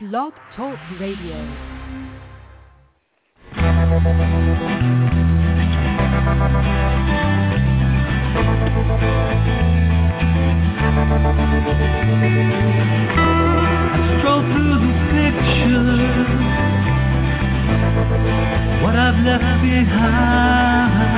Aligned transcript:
Blog 0.00 0.32
Talk 0.56 0.78
Radio. 0.98 1.36
I 3.52 3.60
stroll 14.16 14.40
through 14.40 14.76
the 14.80 14.92
pictures, 15.12 16.30
what 18.82 18.96
I've 18.96 19.20
left 19.22 19.60
behind. 19.60 21.10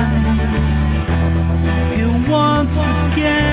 Here 1.95 2.15
once 2.29 2.75
again. 3.13 3.52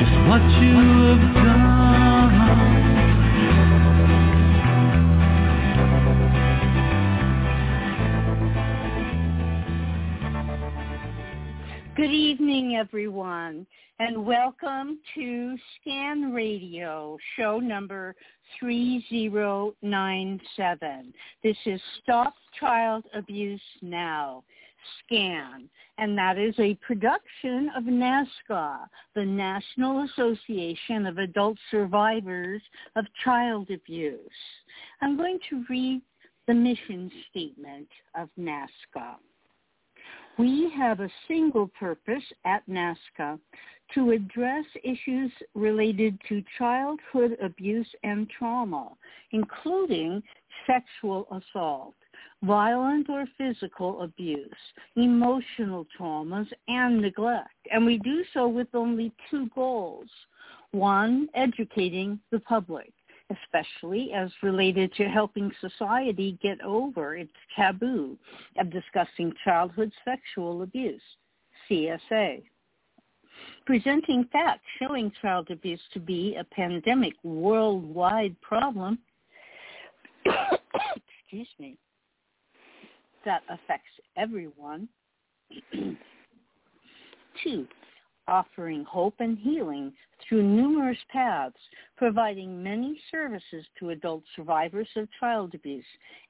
Good 0.00 0.06
evening, 12.10 12.76
everyone, 12.76 13.66
and 13.98 14.24
welcome 14.24 14.98
to 15.14 15.58
Scan 15.76 16.32
Radio, 16.32 17.18
show 17.36 17.58
number 17.58 18.14
3097. 18.58 21.12
This 21.42 21.58
is 21.66 21.78
Stop 22.02 22.32
Child 22.58 23.04
Abuse 23.12 23.60
Now, 23.82 24.44
SCAN, 25.04 25.68
and 26.00 26.16
that 26.16 26.38
is 26.38 26.54
a 26.58 26.74
production 26.76 27.70
of 27.76 27.84
NAASCA, 27.84 28.78
the 29.14 29.24
National 29.24 30.04
Association 30.04 31.04
of 31.06 31.18
Adult 31.18 31.58
Survivors 31.70 32.62
of 32.96 33.04
Child 33.22 33.68
Abuse. 33.70 34.18
I'm 35.02 35.18
going 35.18 35.38
to 35.50 35.62
read 35.68 36.00
the 36.48 36.54
mission 36.54 37.12
statement 37.30 37.88
of 38.18 38.30
NAASCA. 38.38 39.16
We 40.38 40.72
have 40.74 41.00
a 41.00 41.10
single 41.28 41.68
purpose 41.78 42.24
at 42.46 42.66
NAASCA 42.66 43.38
to 43.94 44.12
address 44.12 44.64
issues 44.82 45.30
related 45.54 46.18
to 46.30 46.42
childhood 46.56 47.36
abuse 47.42 47.88
and 48.04 48.26
trauma, 48.38 48.88
including 49.32 50.22
sexual 50.66 51.26
assault, 51.30 51.94
violent 52.42 53.08
or 53.08 53.26
physical 53.36 54.02
abuse, 54.02 54.48
emotional 54.96 55.86
traumas, 55.98 56.48
and 56.68 57.00
neglect. 57.00 57.50
And 57.70 57.84
we 57.84 57.98
do 57.98 58.24
so 58.32 58.48
with 58.48 58.68
only 58.74 59.12
two 59.30 59.48
goals. 59.54 60.08
One, 60.72 61.28
educating 61.34 62.20
the 62.30 62.40
public 62.40 62.92
especially 63.30 64.12
as 64.12 64.30
related 64.42 64.92
to 64.94 65.04
helping 65.04 65.52
society 65.60 66.38
get 66.42 66.60
over 66.62 67.16
its 67.16 67.32
taboo 67.56 68.16
of 68.58 68.70
discussing 68.70 69.32
childhood 69.44 69.92
sexual 70.04 70.62
abuse, 70.62 71.02
CSA. 71.68 72.42
Presenting 73.64 74.24
facts 74.32 74.66
showing 74.78 75.12
child 75.22 75.50
abuse 75.50 75.80
to 75.94 76.00
be 76.00 76.36
a 76.36 76.44
pandemic 76.44 77.14
worldwide 77.22 78.38
problem, 78.40 78.98
excuse 80.26 81.48
me, 81.58 81.78
that 83.24 83.42
affects 83.48 83.90
everyone. 84.16 84.88
Two, 87.42 87.66
offering 88.28 88.84
hope 88.84 89.14
and 89.18 89.38
healing 89.38 89.92
through 90.28 90.42
numerous 90.42 90.98
paths, 91.10 91.56
providing 91.96 92.62
many 92.62 93.00
services 93.10 93.64
to 93.78 93.88
adult 93.90 94.22
survivors 94.36 94.88
of 94.96 95.08
child 95.18 95.54
abuse 95.54 95.82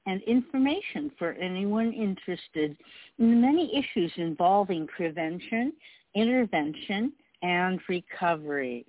and 0.05 0.21
information 0.23 1.11
for 1.17 1.33
anyone 1.33 1.91
interested 1.93 2.77
in 3.19 3.29
the 3.29 3.35
many 3.35 3.77
issues 3.77 4.11
involving 4.17 4.87
prevention, 4.87 5.73
intervention, 6.15 7.11
and 7.43 7.79
recovery. 7.87 8.85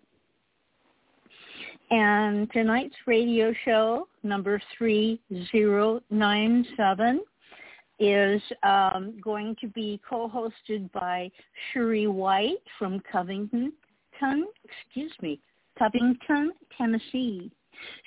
And 1.91 2.51
tonight's 2.53 2.97
radio 3.07 3.53
show, 3.67 4.09
number 4.23 4.62
3097, 4.79 7.21
is 8.03 8.43
um, 8.65 9.15
going 9.23 9.55
to 9.61 9.69
be 9.69 10.01
co-hosted 10.09 10.91
by 10.91 11.31
Cherie 11.73 12.09
White 12.09 12.63
from 12.77 13.01
Covington, 13.11 13.73
excuse 14.65 15.13
me, 15.21 15.39
Covington, 15.79 16.53
Tennessee. 16.77 17.53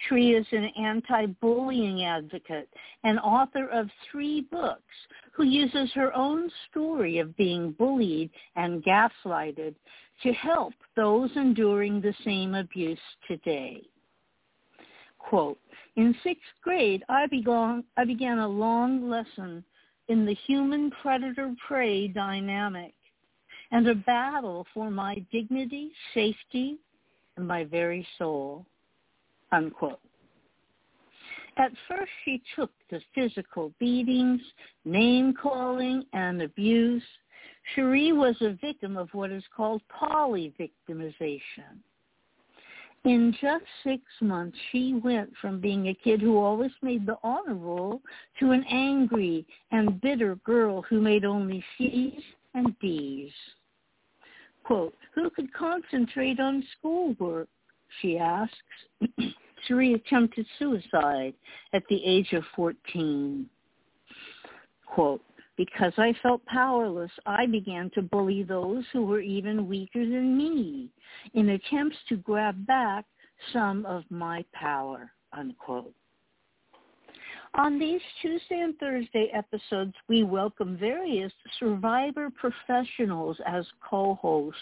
Cherie 0.07 0.31
is 0.31 0.45
an 0.51 0.65
anti-bullying 0.77 2.03
advocate 2.03 2.67
and 3.05 3.19
author 3.19 3.69
of 3.69 3.89
three 4.11 4.41
books 4.51 4.83
who 5.31 5.43
uses 5.43 5.89
her 5.93 6.13
own 6.13 6.49
story 6.69 7.19
of 7.19 7.35
being 7.37 7.71
bullied 7.71 8.29
and 8.57 8.83
gaslighted 8.83 9.75
to 10.23 10.33
help 10.33 10.73
those 10.97 11.29
enduring 11.37 12.01
the 12.01 12.13
same 12.25 12.55
abuse 12.55 12.99
today. 13.29 13.81
Quote, 15.19 15.57
in 15.95 16.13
sixth 16.21 16.43
grade, 16.61 17.03
I 17.07 17.27
began, 17.27 17.85
I 17.95 18.03
began 18.03 18.39
a 18.39 18.47
long 18.47 19.09
lesson 19.09 19.63
in 20.07 20.25
the 20.25 20.35
human 20.45 20.91
predator-prey 21.01 22.09
dynamic 22.09 22.93
and 23.71 23.87
a 23.87 23.95
battle 23.95 24.65
for 24.73 24.91
my 24.91 25.25
dignity, 25.31 25.91
safety, 26.13 26.77
and 27.37 27.47
my 27.47 27.63
very 27.63 28.07
soul, 28.17 28.65
unquote. 29.51 29.99
At 31.57 31.71
first 31.87 32.11
she 32.23 32.41
took 32.55 32.71
the 32.91 32.99
physical 33.13 33.73
beatings, 33.79 34.41
name-calling, 34.83 36.03
and 36.13 36.41
abuse. 36.41 37.03
Cherie 37.73 38.11
was 38.11 38.35
a 38.41 38.57
victim 38.61 38.97
of 38.97 39.09
what 39.13 39.31
is 39.31 39.43
called 39.55 39.81
poly-victimization. 39.89 41.79
In 43.05 43.35
just 43.39 43.65
six 43.83 44.01
months, 44.19 44.57
she 44.71 44.95
went 44.95 45.31
from 45.39 45.59
being 45.59 45.89
a 45.89 45.93
kid 45.93 46.21
who 46.21 46.37
always 46.37 46.71
made 46.81 47.05
the 47.05 47.17
honor 47.23 47.53
roll 47.53 48.01
to 48.39 48.49
an 48.49 48.65
angry 48.67 49.45
and 49.71 50.01
bitter 50.01 50.35
girl 50.37 50.81
who 50.81 50.99
made 50.99 51.23
only 51.23 51.63
C's 51.77 52.19
and 52.55 52.77
D's. 52.79 53.31
Quote, 54.63 54.95
who 55.13 55.29
could 55.29 55.53
concentrate 55.53 56.39
on 56.39 56.63
schoolwork, 56.77 57.47
she 58.01 58.17
asks. 58.17 58.55
Cherie 59.67 59.93
attempted 59.93 60.47
suicide 60.57 61.35
at 61.73 61.83
the 61.89 62.03
age 62.03 62.33
of 62.33 62.43
14. 62.55 63.47
Quote, 64.87 65.21
because 65.57 65.93
I 65.97 66.13
felt 66.21 66.45
powerless, 66.45 67.11
I 67.25 67.45
began 67.45 67.89
to 67.91 68.01
bully 68.01 68.43
those 68.43 68.83
who 68.91 69.05
were 69.05 69.21
even 69.21 69.67
weaker 69.67 70.05
than 70.05 70.37
me 70.37 70.89
in 71.33 71.49
attempts 71.49 71.97
to 72.09 72.17
grab 72.17 72.65
back 72.65 73.05
some 73.53 73.85
of 73.85 74.03
my 74.09 74.43
power, 74.53 75.11
unquote. 75.33 75.93
On 77.57 77.79
these 77.79 78.01
Tuesday 78.21 78.59
and 78.59 78.77
Thursday 78.79 79.31
episodes, 79.33 79.93
we 80.09 80.23
welcome 80.23 80.77
various 80.77 81.31
survivor 81.57 82.29
professionals 82.29 83.37
as 83.45 83.65
co-hosts 83.89 84.59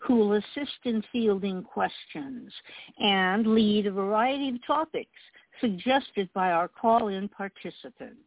who 0.00 0.16
will 0.16 0.32
assist 0.32 0.78
in 0.84 1.04
fielding 1.12 1.62
questions 1.62 2.52
and 2.98 3.46
lead 3.46 3.86
a 3.86 3.92
variety 3.92 4.48
of 4.48 4.66
topics 4.66 5.20
suggested 5.60 6.28
by 6.34 6.50
our 6.50 6.66
call-in 6.66 7.28
participants. 7.28 8.18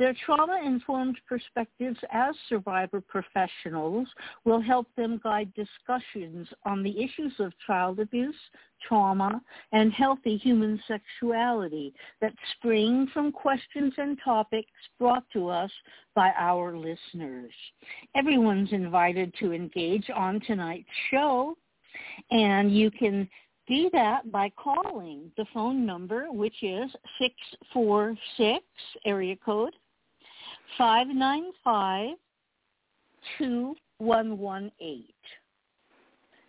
Their 0.00 0.16
trauma-informed 0.24 1.18
perspectives 1.28 1.98
as 2.10 2.34
survivor 2.48 3.02
professionals 3.02 4.08
will 4.46 4.62
help 4.62 4.86
them 4.96 5.20
guide 5.22 5.52
discussions 5.52 6.48
on 6.64 6.82
the 6.82 7.04
issues 7.04 7.34
of 7.38 7.52
child 7.66 8.00
abuse, 8.00 8.34
trauma, 8.88 9.42
and 9.72 9.92
healthy 9.92 10.38
human 10.38 10.82
sexuality 10.88 11.92
that 12.22 12.32
spring 12.56 13.08
from 13.12 13.30
questions 13.30 13.92
and 13.98 14.18
topics 14.24 14.70
brought 14.98 15.24
to 15.34 15.48
us 15.48 15.70
by 16.14 16.32
our 16.38 16.78
listeners. 16.78 17.52
Everyone's 18.16 18.72
invited 18.72 19.34
to 19.40 19.52
engage 19.52 20.08
on 20.16 20.40
tonight's 20.46 20.88
show, 21.10 21.58
and 22.30 22.74
you 22.74 22.90
can 22.90 23.28
do 23.68 23.90
that 23.92 24.32
by 24.32 24.50
calling 24.56 25.30
the 25.36 25.44
phone 25.52 25.84
number, 25.84 26.32
which 26.32 26.62
is 26.62 26.90
646 27.18 28.64
area 29.04 29.36
code 29.44 29.74
595 30.78 32.16
2118. 33.38 35.04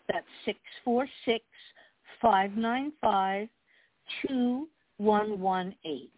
That's 0.08 0.26
six 0.46 0.60
four 0.84 1.08
six 1.26 1.44
five 2.22 2.56
nine 2.56 2.92
five 3.02 3.48
two 4.26 4.68
one 4.98 5.40
one 5.40 5.76
eight. 5.86 6.12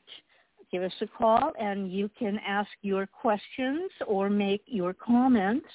Give 0.72 0.84
us 0.84 0.94
a 1.02 1.08
call 1.08 1.52
and 1.60 1.92
you 1.92 2.10
can 2.18 2.40
ask 2.46 2.70
your 2.82 3.06
questions 3.06 3.92
or 4.08 4.30
make 4.30 4.64
your 4.66 4.94
comments. 4.94 5.68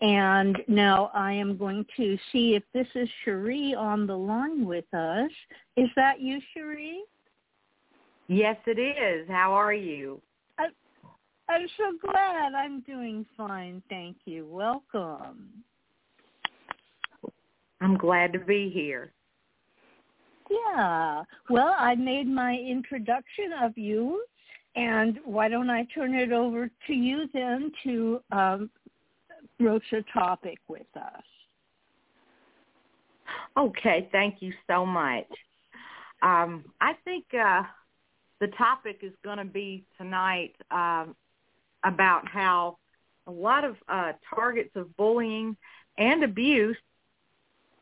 And 0.00 0.56
now 0.68 1.10
I 1.12 1.32
am 1.32 1.56
going 1.56 1.84
to 1.96 2.16
see 2.30 2.54
if 2.54 2.62
this 2.72 2.86
is 2.94 3.08
Cherie 3.24 3.74
on 3.74 4.06
the 4.06 4.16
line 4.16 4.64
with 4.64 4.84
us. 4.94 5.30
Is 5.76 5.88
that 5.96 6.20
you, 6.20 6.38
Cherie? 6.54 7.00
Yes, 8.28 8.56
it 8.66 8.78
is. 8.78 9.28
How 9.28 9.52
are 9.52 9.74
you? 9.74 10.20
I'm 11.58 11.66
so 11.76 12.08
glad. 12.08 12.54
I'm 12.54 12.82
doing 12.82 13.26
fine. 13.36 13.82
Thank 13.88 14.18
you. 14.26 14.46
Welcome. 14.46 15.48
I'm 17.80 17.96
glad 17.96 18.32
to 18.34 18.38
be 18.38 18.70
here. 18.72 19.10
Yeah. 20.48 21.24
Well, 21.50 21.74
I 21.76 21.96
made 21.96 22.28
my 22.28 22.54
introduction 22.54 23.46
of 23.60 23.76
you, 23.76 24.24
and 24.76 25.18
why 25.24 25.48
don't 25.48 25.68
I 25.68 25.84
turn 25.92 26.14
it 26.14 26.30
over 26.30 26.70
to 26.86 26.92
you 26.92 27.28
then 27.34 27.72
to 27.82 28.20
um, 28.30 28.70
broach 29.58 29.82
a 29.92 30.02
topic 30.16 30.58
with 30.68 30.86
us? 30.94 31.24
Okay. 33.56 34.08
Thank 34.12 34.36
you 34.38 34.52
so 34.68 34.86
much. 34.86 35.26
Um, 36.22 36.66
I 36.80 36.92
think 37.04 37.24
uh, 37.34 37.62
the 38.40 38.46
topic 38.56 39.00
is 39.02 39.12
going 39.24 39.38
to 39.38 39.44
be 39.44 39.84
tonight 39.98 40.54
um, 40.70 41.16
about 41.88 42.28
how 42.28 42.78
a 43.26 43.30
lot 43.30 43.64
of 43.64 43.76
uh, 43.88 44.12
targets 44.34 44.70
of 44.76 44.96
bullying 44.96 45.56
and 45.96 46.22
abuse 46.22 46.76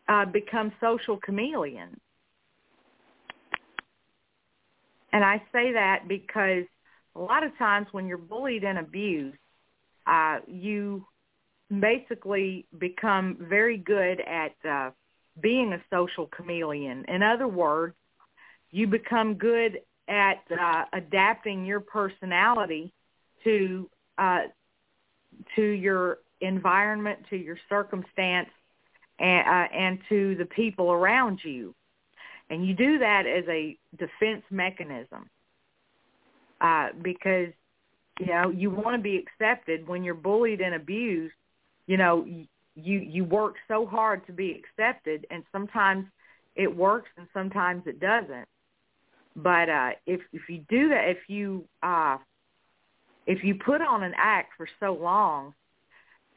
uh, 0.08 0.25
become 0.25 0.73
social 0.81 1.19
chameleons. 1.19 1.99
And 5.12 5.25
I 5.25 5.43
say 5.53 5.73
that 5.73 6.08
because 6.08 6.64
a 7.14 7.20
lot 7.20 7.43
of 7.43 7.56
times 7.58 7.87
when 7.93 8.06
you're 8.06 8.19
bullied 8.19 8.64
and 8.64 8.79
abused, 8.79 9.38
uh, 10.06 10.38
you 10.47 11.06
basically 11.81 12.67
become 12.79 13.37
very 13.41 13.79
good 13.79 14.20
at 14.20 14.52
uh, 14.69 14.91
being 15.41 15.73
a 15.73 15.82
social 15.91 16.26
chameleon. 16.26 17.05
In 17.09 17.23
other 17.23 17.49
words, 17.49 17.94
you 18.70 18.87
become 18.87 19.35
good 19.35 19.81
at 20.09 20.43
uh, 20.50 20.85
adapting 20.93 21.64
your 21.64 21.81
personality 21.81 22.93
to 23.44 23.88
uh, 24.19 24.43
to 25.55 25.63
your 25.63 26.19
environment, 26.41 27.21
to 27.31 27.37
your 27.37 27.59
circumstance, 27.69 28.49
and, 29.19 29.47
uh, 29.47 29.75
and 29.75 29.99
to 30.09 30.35
the 30.37 30.45
people 30.45 30.93
around 30.93 31.41
you. 31.43 31.75
And 32.51 32.67
you 32.67 32.75
do 32.75 32.99
that 32.99 33.27
as 33.27 33.45
a 33.49 33.77
defense 33.99 34.43
mechanism 34.51 35.29
uh, 36.61 36.89
because 37.03 37.49
you 38.21 38.27
know 38.27 38.51
you 38.51 38.71
want 38.71 38.97
to 38.97 39.03
be 39.03 39.17
accepted 39.17 39.87
when 39.87 40.05
you're 40.05 40.15
bullied 40.15 40.61
and 40.61 40.75
abused. 40.75 41.35
You 41.87 41.97
know 41.97 42.25
you 42.25 42.47
you 43.01 43.25
work 43.25 43.57
so 43.69 43.87
hard 43.87 44.27
to 44.27 44.33
be 44.33 44.53
accepted, 44.62 45.27
and 45.31 45.43
sometimes 45.51 46.07
it 46.55 46.75
works 46.75 47.11
and 47.17 47.27
sometimes 47.33 47.83
it 47.87 48.01
doesn't. 48.01 48.49
But 49.35 49.69
uh, 49.69 49.91
if 50.07 50.21
if 50.33 50.43
you 50.49 50.65
do 50.69 50.89
that, 50.91 51.09
if 51.09 51.29
you 51.29 51.65
uh, 51.83 52.19
if 53.26 53.43
you 53.43 53.55
put 53.55 53.81
on 53.81 54.02
an 54.02 54.12
act 54.17 54.52
for 54.56 54.69
so 54.81 54.94
long, 54.94 55.55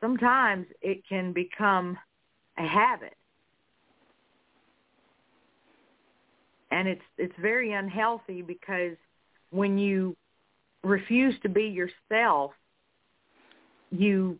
sometimes 0.01 0.65
it 0.81 1.07
can 1.07 1.33
become 1.33 1.97
a 2.57 2.67
habit. 2.67 3.15
And 6.71 6.87
it's 6.87 7.01
it's 7.17 7.33
very 7.41 7.73
unhealthy 7.73 8.41
because 8.41 8.95
when 9.49 9.77
you 9.77 10.15
refuse 10.83 11.35
to 11.41 11.49
be 11.49 11.63
yourself, 11.63 12.51
you 13.91 14.39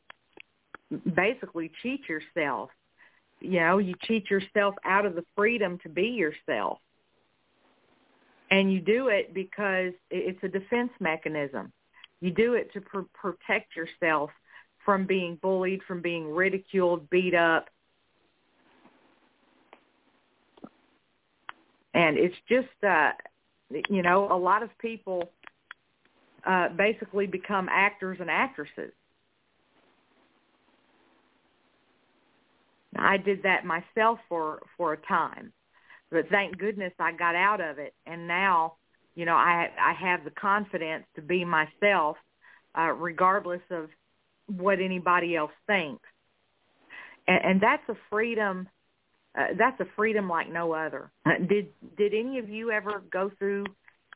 basically 1.16 1.72
cheat 1.82 2.02
yourself. 2.08 2.70
You 3.40 3.60
know, 3.62 3.78
you 3.78 3.96
cheat 4.04 4.30
yourself 4.30 4.76
out 4.86 5.06
of 5.06 5.16
the 5.16 5.24
freedom 5.36 5.80
to 5.84 5.90
be 5.90 6.08
yourself. 6.08 6.80
And 8.52 8.72
you 8.72 8.82
do 8.82 9.08
it 9.08 9.34
because 9.34 9.94
it's 10.10 10.44
a 10.44 10.48
defense 10.48 10.92
mechanism. 11.00 11.72
You 12.22 12.32
do 12.32 12.54
it 12.54 12.72
to 12.74 12.82
pr- 12.82 13.00
protect 13.14 13.76
yourself 13.76 14.30
from 14.86 15.06
being 15.06 15.38
bullied, 15.42 15.82
from 15.88 16.02
being 16.02 16.30
ridiculed, 16.34 17.10
beat 17.10 17.36
up. 17.36 17.70
And 21.94 22.18
it's 22.18 22.36
just, 22.48 22.68
uh, 22.88 23.12
you 23.90 24.02
know, 24.02 24.32
a 24.32 24.38
lot 24.38 24.64
of 24.64 24.70
people 24.80 25.30
uh, 26.46 26.70
basically 26.70 27.28
become 27.28 27.68
actors 27.70 28.18
and 28.22 28.30
actresses. 28.30 28.92
I 32.96 33.18
did 33.18 33.44
that 33.44 33.66
myself 33.66 34.20
for 34.28 34.64
for 34.76 34.94
a 34.94 34.98
time, 34.98 35.54
but 36.10 36.28
thank 36.30 36.58
goodness 36.58 36.94
I 37.00 37.12
got 37.12 37.36
out 37.36 37.62
of 37.62 37.78
it. 37.78 37.94
And 38.06 38.28
now 38.28 38.74
you 39.20 39.26
know, 39.26 39.36
I 39.36 39.68
I 39.78 39.92
have 39.92 40.24
the 40.24 40.32
confidence 40.32 41.04
to 41.18 41.22
be 41.22 41.44
myself, 41.44 42.16
uh, 42.78 42.94
regardless 42.94 43.60
of 43.70 43.90
what 44.48 44.80
anybody 44.80 45.36
else 45.36 45.52
thinks, 45.68 46.08
and, 47.28 47.44
and 47.44 47.62
that's 47.62 47.84
a 47.90 47.96
freedom. 48.10 48.70
Uh, 49.38 49.48
that's 49.58 49.78
a 49.82 49.86
freedom 49.98 50.30
like 50.30 50.50
no 50.50 50.72
other. 50.72 51.12
Uh, 51.26 51.32
did 51.50 51.68
did 51.98 52.14
any 52.14 52.40
of 52.40 52.48
you 52.48 52.72
ever 52.72 53.04
go 53.12 53.30
through 53.38 53.66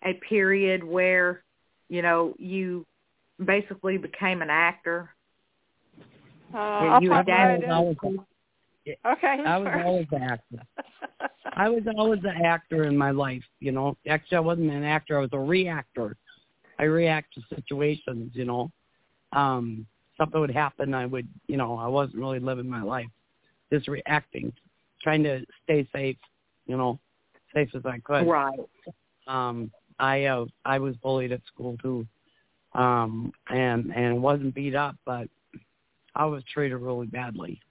a 0.05 0.13
period 0.29 0.81
where, 0.85 1.43
you 1.89 2.01
know, 2.01 2.33
you 2.39 2.85
basically 3.43 3.97
became 3.97 4.41
an 4.41 4.49
actor? 4.49 5.09
Uh, 6.53 6.57
I'll 6.57 7.01
you 7.01 7.13
adapted. 7.13 7.69
Okay. 8.87 9.37
I 9.45 9.57
was 9.57 9.81
always 9.85 10.07
an 10.11 10.23
actor. 10.23 10.57
I 11.55 11.69
was 11.69 11.83
always 11.97 12.19
an 12.23 12.45
actor 12.45 12.85
in 12.85 12.97
my 12.97 13.11
life, 13.11 13.43
you 13.59 13.71
know. 13.71 13.97
Actually, 14.07 14.37
I 14.37 14.41
wasn't 14.41 14.71
an 14.71 14.83
actor. 14.83 15.17
I 15.17 15.21
was 15.21 15.29
a 15.33 15.39
reactor. 15.39 16.17
I 16.79 16.83
react 16.83 17.33
to 17.35 17.55
situations, 17.55 18.31
you 18.33 18.45
know. 18.45 18.71
Um, 19.31 19.85
something 20.17 20.39
would 20.39 20.51
happen, 20.51 20.93
I 20.93 21.05
would, 21.05 21.27
you 21.47 21.57
know, 21.57 21.75
I 21.75 21.87
wasn't 21.87 22.17
really 22.17 22.39
living 22.39 22.69
my 22.69 22.83
life, 22.83 23.07
just 23.71 23.87
reacting, 23.87 24.53
trying 25.01 25.23
to 25.23 25.45
stay 25.63 25.87
safe, 25.93 26.17
you 26.67 26.77
know, 26.77 26.99
safe 27.53 27.69
as 27.75 27.85
I 27.85 27.99
could. 27.99 28.27
Right. 28.27 28.59
Um, 29.27 29.71
I 29.99 30.25
uh, 30.25 30.45
I 30.65 30.79
was 30.79 30.95
bullied 30.97 31.31
at 31.31 31.41
school 31.47 31.77
too, 31.81 32.05
um, 32.73 33.31
and 33.49 33.91
and 33.95 34.21
wasn't 34.21 34.55
beat 34.55 34.75
up, 34.75 34.95
but 35.05 35.27
I 36.15 36.25
was 36.25 36.43
treated 36.51 36.77
really 36.77 37.07
badly. 37.07 37.61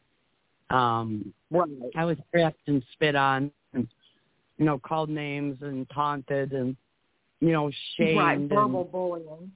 Um, 0.72 1.32
right. 1.50 1.68
I 1.96 2.04
was 2.04 2.16
threatened 2.30 2.54
and 2.66 2.82
spit 2.92 3.14
on, 3.14 3.50
and 3.74 3.86
you 4.58 4.64
know, 4.64 4.78
called 4.78 5.10
names 5.10 5.58
and 5.60 5.88
taunted 5.90 6.52
and 6.52 6.76
you 7.42 7.52
know, 7.52 7.70
shamed. 7.96 8.18
Right, 8.18 8.38
verbal 8.40 8.82
and, 8.82 8.92
bullying. 8.92 9.52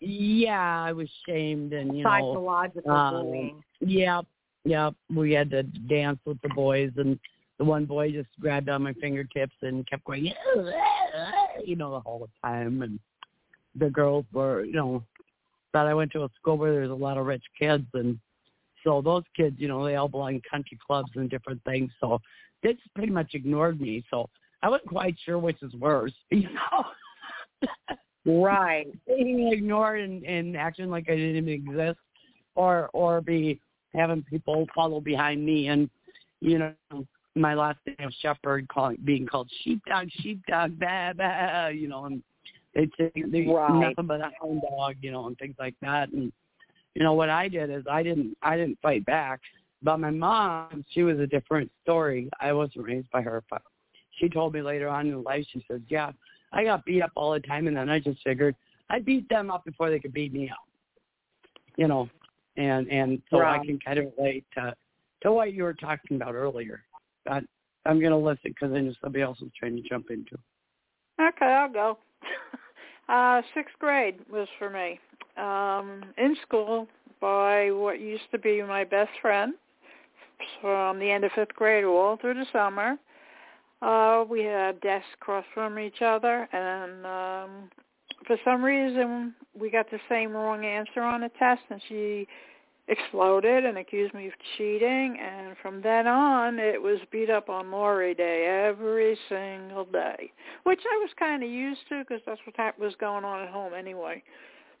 Yeah, 0.00 0.82
I 0.82 0.92
was 0.92 1.08
shamed 1.26 1.72
and 1.72 1.96
you 1.96 2.04
psychological 2.04 2.82
know, 2.86 2.94
um, 2.94 3.24
bullying. 3.24 3.62
Yep, 3.80 4.26
yep. 4.64 4.94
We 5.14 5.32
had 5.32 5.50
to 5.50 5.62
dance 5.62 6.18
with 6.26 6.40
the 6.42 6.50
boys, 6.50 6.92
and 6.98 7.18
the 7.58 7.64
one 7.64 7.86
boy 7.86 8.12
just 8.12 8.28
grabbed 8.40 8.68
on 8.68 8.82
my 8.82 8.92
fingertips 8.94 9.54
and 9.62 9.88
kept 9.88 10.04
going, 10.04 10.26
you 11.64 11.76
know, 11.76 11.92
the 11.92 12.00
whole 12.00 12.28
time. 12.42 12.82
And 12.82 12.98
the 13.74 13.88
girls 13.88 14.26
were, 14.32 14.64
you 14.64 14.74
know, 14.74 15.02
thought 15.72 15.86
I 15.86 15.94
went 15.94 16.12
to 16.12 16.24
a 16.24 16.28
school 16.38 16.58
where 16.58 16.72
there's 16.72 16.90
a 16.90 16.94
lot 16.94 17.16
of 17.16 17.24
rich 17.24 17.44
kids, 17.58 17.86
and 17.94 18.18
so 18.84 19.02
those 19.02 19.24
kids, 19.36 19.56
you 19.58 19.68
know, 19.68 19.84
they 19.84 19.96
all 19.96 20.08
belong 20.08 20.34
in 20.36 20.42
country 20.50 20.78
clubs 20.84 21.10
and 21.14 21.28
different 21.28 21.62
things. 21.64 21.90
So 22.00 22.20
they 22.62 22.74
just 22.74 22.94
pretty 22.94 23.12
much 23.12 23.34
ignored 23.34 23.80
me. 23.80 24.04
So 24.10 24.28
I 24.62 24.68
wasn't 24.68 24.88
quite 24.88 25.16
sure 25.24 25.38
which 25.38 25.62
is 25.62 25.74
worse, 25.74 26.12
you 26.30 26.48
know. 26.50 26.86
Right. 28.24 28.86
Being 29.06 29.52
ignored 29.52 30.00
and, 30.00 30.24
and 30.24 30.56
acting 30.56 30.90
like 30.90 31.08
I 31.08 31.16
didn't 31.16 31.48
exist 31.48 31.98
or 32.54 32.90
or 32.92 33.20
be 33.20 33.60
having 33.94 34.22
people 34.22 34.66
follow 34.74 35.00
behind 35.00 35.44
me 35.44 35.68
and 35.68 35.88
you 36.40 36.58
know 36.58 36.74
my 37.34 37.54
last 37.54 37.78
name 37.86 38.06
of 38.06 38.12
shepherd 38.20 38.66
calling 38.68 38.98
being 39.04 39.26
called 39.26 39.48
sheepdog 39.62 40.08
sheepdog 40.20 40.78
bah 40.78 41.12
bah 41.16 41.68
you 41.68 41.88
know 41.88 42.06
and 42.06 42.22
they 42.74 42.88
say 42.98 43.10
they 43.28 43.46
right. 43.46 43.72
nothing 43.72 44.06
but 44.06 44.20
a 44.20 44.30
hound 44.40 44.62
dog 44.62 44.96
you 45.00 45.10
know 45.10 45.26
and 45.26 45.38
things 45.38 45.54
like 45.58 45.74
that 45.80 46.12
and 46.12 46.32
you 47.00 47.04
know 47.04 47.14
what 47.14 47.30
I 47.30 47.48
did 47.48 47.70
is 47.70 47.82
I 47.90 48.04
didn't 48.04 48.36
I 48.42 48.56
didn't 48.56 48.78
fight 48.80 49.04
back 49.06 49.40
but 49.82 49.98
my 49.98 50.10
mom 50.10 50.84
she 50.90 51.02
was 51.02 51.18
a 51.18 51.26
different 51.26 51.68
story 51.82 52.30
I 52.40 52.52
wasn't 52.52 52.84
raised 52.84 53.10
by 53.10 53.22
her 53.22 53.42
but 53.50 53.62
she 54.18 54.28
told 54.28 54.54
me 54.54 54.62
later 54.62 54.88
on 54.88 55.08
in 55.08 55.24
life 55.24 55.44
she 55.52 55.64
says 55.68 55.80
yeah 55.88 56.12
I 56.52 56.62
got 56.62 56.84
beat 56.84 57.02
up 57.02 57.10
all 57.16 57.32
the 57.32 57.40
time 57.40 57.66
and 57.66 57.76
then 57.76 57.88
I 57.88 57.98
just 57.98 58.20
figured 58.22 58.54
I'd 58.90 59.04
beat 59.04 59.28
them 59.28 59.50
up 59.50 59.64
before 59.64 59.90
they 59.90 59.98
could 59.98 60.12
beat 60.12 60.32
me 60.32 60.48
up 60.48 60.68
you 61.76 61.88
know 61.88 62.08
and 62.56 62.88
and 62.90 63.22
so 63.30 63.40
right. 63.40 63.58
I 63.58 63.64
can 63.64 63.78
kind 63.80 63.98
of 63.98 64.12
relate 64.16 64.44
to 64.54 64.74
to 65.22 65.32
what 65.32 65.52
you 65.52 65.62
were 65.62 65.74
talking 65.74 66.16
about 66.16 66.34
earlier. 66.34 66.82
But 67.24 67.44
I'm 67.86 68.00
going 68.00 68.12
to 68.12 68.16
listen 68.16 68.54
because 68.54 68.72
I 68.72 68.80
know 68.80 68.92
somebody 69.02 69.22
else 69.22 69.40
was 69.40 69.50
trying 69.58 69.76
to 69.76 69.82
jump 69.88 70.10
into. 70.10 70.36
Okay, 71.20 71.46
I'll 71.46 71.72
go. 71.72 71.98
uh, 73.10 73.42
sixth 73.54 73.74
grade 73.78 74.16
was 74.30 74.48
for 74.58 74.70
me. 74.70 74.98
Um, 75.36 76.04
in 76.18 76.36
school 76.46 76.86
by 77.20 77.70
what 77.70 78.00
used 78.00 78.30
to 78.32 78.38
be 78.38 78.62
my 78.62 78.84
best 78.84 79.10
friend 79.20 79.54
from 80.60 80.98
the 80.98 81.10
end 81.10 81.24
of 81.24 81.32
fifth 81.34 81.54
grade 81.54 81.84
all 81.84 82.16
through 82.16 82.34
the 82.34 82.46
summer. 82.52 82.96
Uh, 83.82 84.24
we 84.28 84.42
had 84.44 84.80
desks 84.80 85.06
across 85.20 85.44
from 85.54 85.78
each 85.78 86.02
other, 86.02 86.48
and 86.52 87.06
um, 87.06 87.70
for 88.26 88.36
some 88.44 88.62
reason 88.62 89.34
we 89.58 89.70
got 89.70 89.90
the 89.90 89.98
same 90.08 90.32
wrong 90.32 90.64
answer 90.64 91.00
on 91.00 91.22
a 91.22 91.28
test, 91.30 91.62
and 91.70 91.80
she 91.88 92.26
exploded 92.90 93.64
and 93.64 93.78
accused 93.78 94.12
me 94.14 94.26
of 94.26 94.32
cheating 94.56 95.16
and 95.20 95.56
from 95.62 95.80
then 95.80 96.08
on 96.08 96.58
it 96.58 96.80
was 96.82 96.98
beat 97.12 97.30
up 97.30 97.48
on 97.48 97.68
Maury 97.68 98.14
Day 98.14 98.64
every 98.66 99.16
single 99.28 99.84
day, 99.84 100.32
which 100.64 100.80
I 100.80 100.96
was 100.98 101.10
kind 101.18 101.42
of 101.42 101.48
used 101.48 101.80
to 101.88 102.00
because 102.00 102.20
that's 102.26 102.40
what 102.44 102.78
was 102.78 102.94
going 103.00 103.24
on 103.24 103.46
at 103.46 103.48
home 103.48 103.72
anyway. 103.74 104.22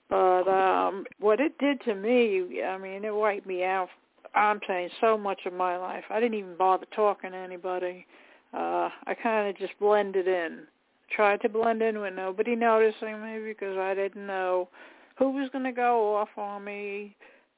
But 0.08 0.48
um 0.48 1.04
what 1.20 1.40
it 1.40 1.56
did 1.58 1.80
to 1.82 1.94
me, 1.94 2.62
I 2.62 2.76
mean, 2.78 3.04
it 3.04 3.14
wiped 3.14 3.46
me 3.46 3.62
out. 3.62 3.88
I'm 4.34 4.60
saying 4.66 4.90
so 5.00 5.16
much 5.16 5.40
of 5.46 5.52
my 5.52 5.76
life. 5.76 6.04
I 6.10 6.20
didn't 6.20 6.38
even 6.38 6.56
bother 6.56 6.86
talking 6.94 7.30
to 7.30 7.36
anybody. 7.36 8.06
Uh 8.52 8.88
I 9.06 9.14
kind 9.22 9.48
of 9.48 9.56
just 9.56 9.78
blended 9.78 10.26
in. 10.26 10.66
Tried 11.14 11.42
to 11.42 11.48
blend 11.48 11.80
in 11.82 12.00
with 12.00 12.14
nobody 12.14 12.56
noticing 12.56 13.22
me 13.22 13.40
because 13.44 13.78
I 13.78 13.94
didn't 13.94 14.26
know 14.26 14.68
who 15.16 15.30
was 15.30 15.50
going 15.50 15.64
to 15.64 15.72
go 15.72 16.16
off 16.16 16.28
on 16.36 16.64
me 16.64 17.16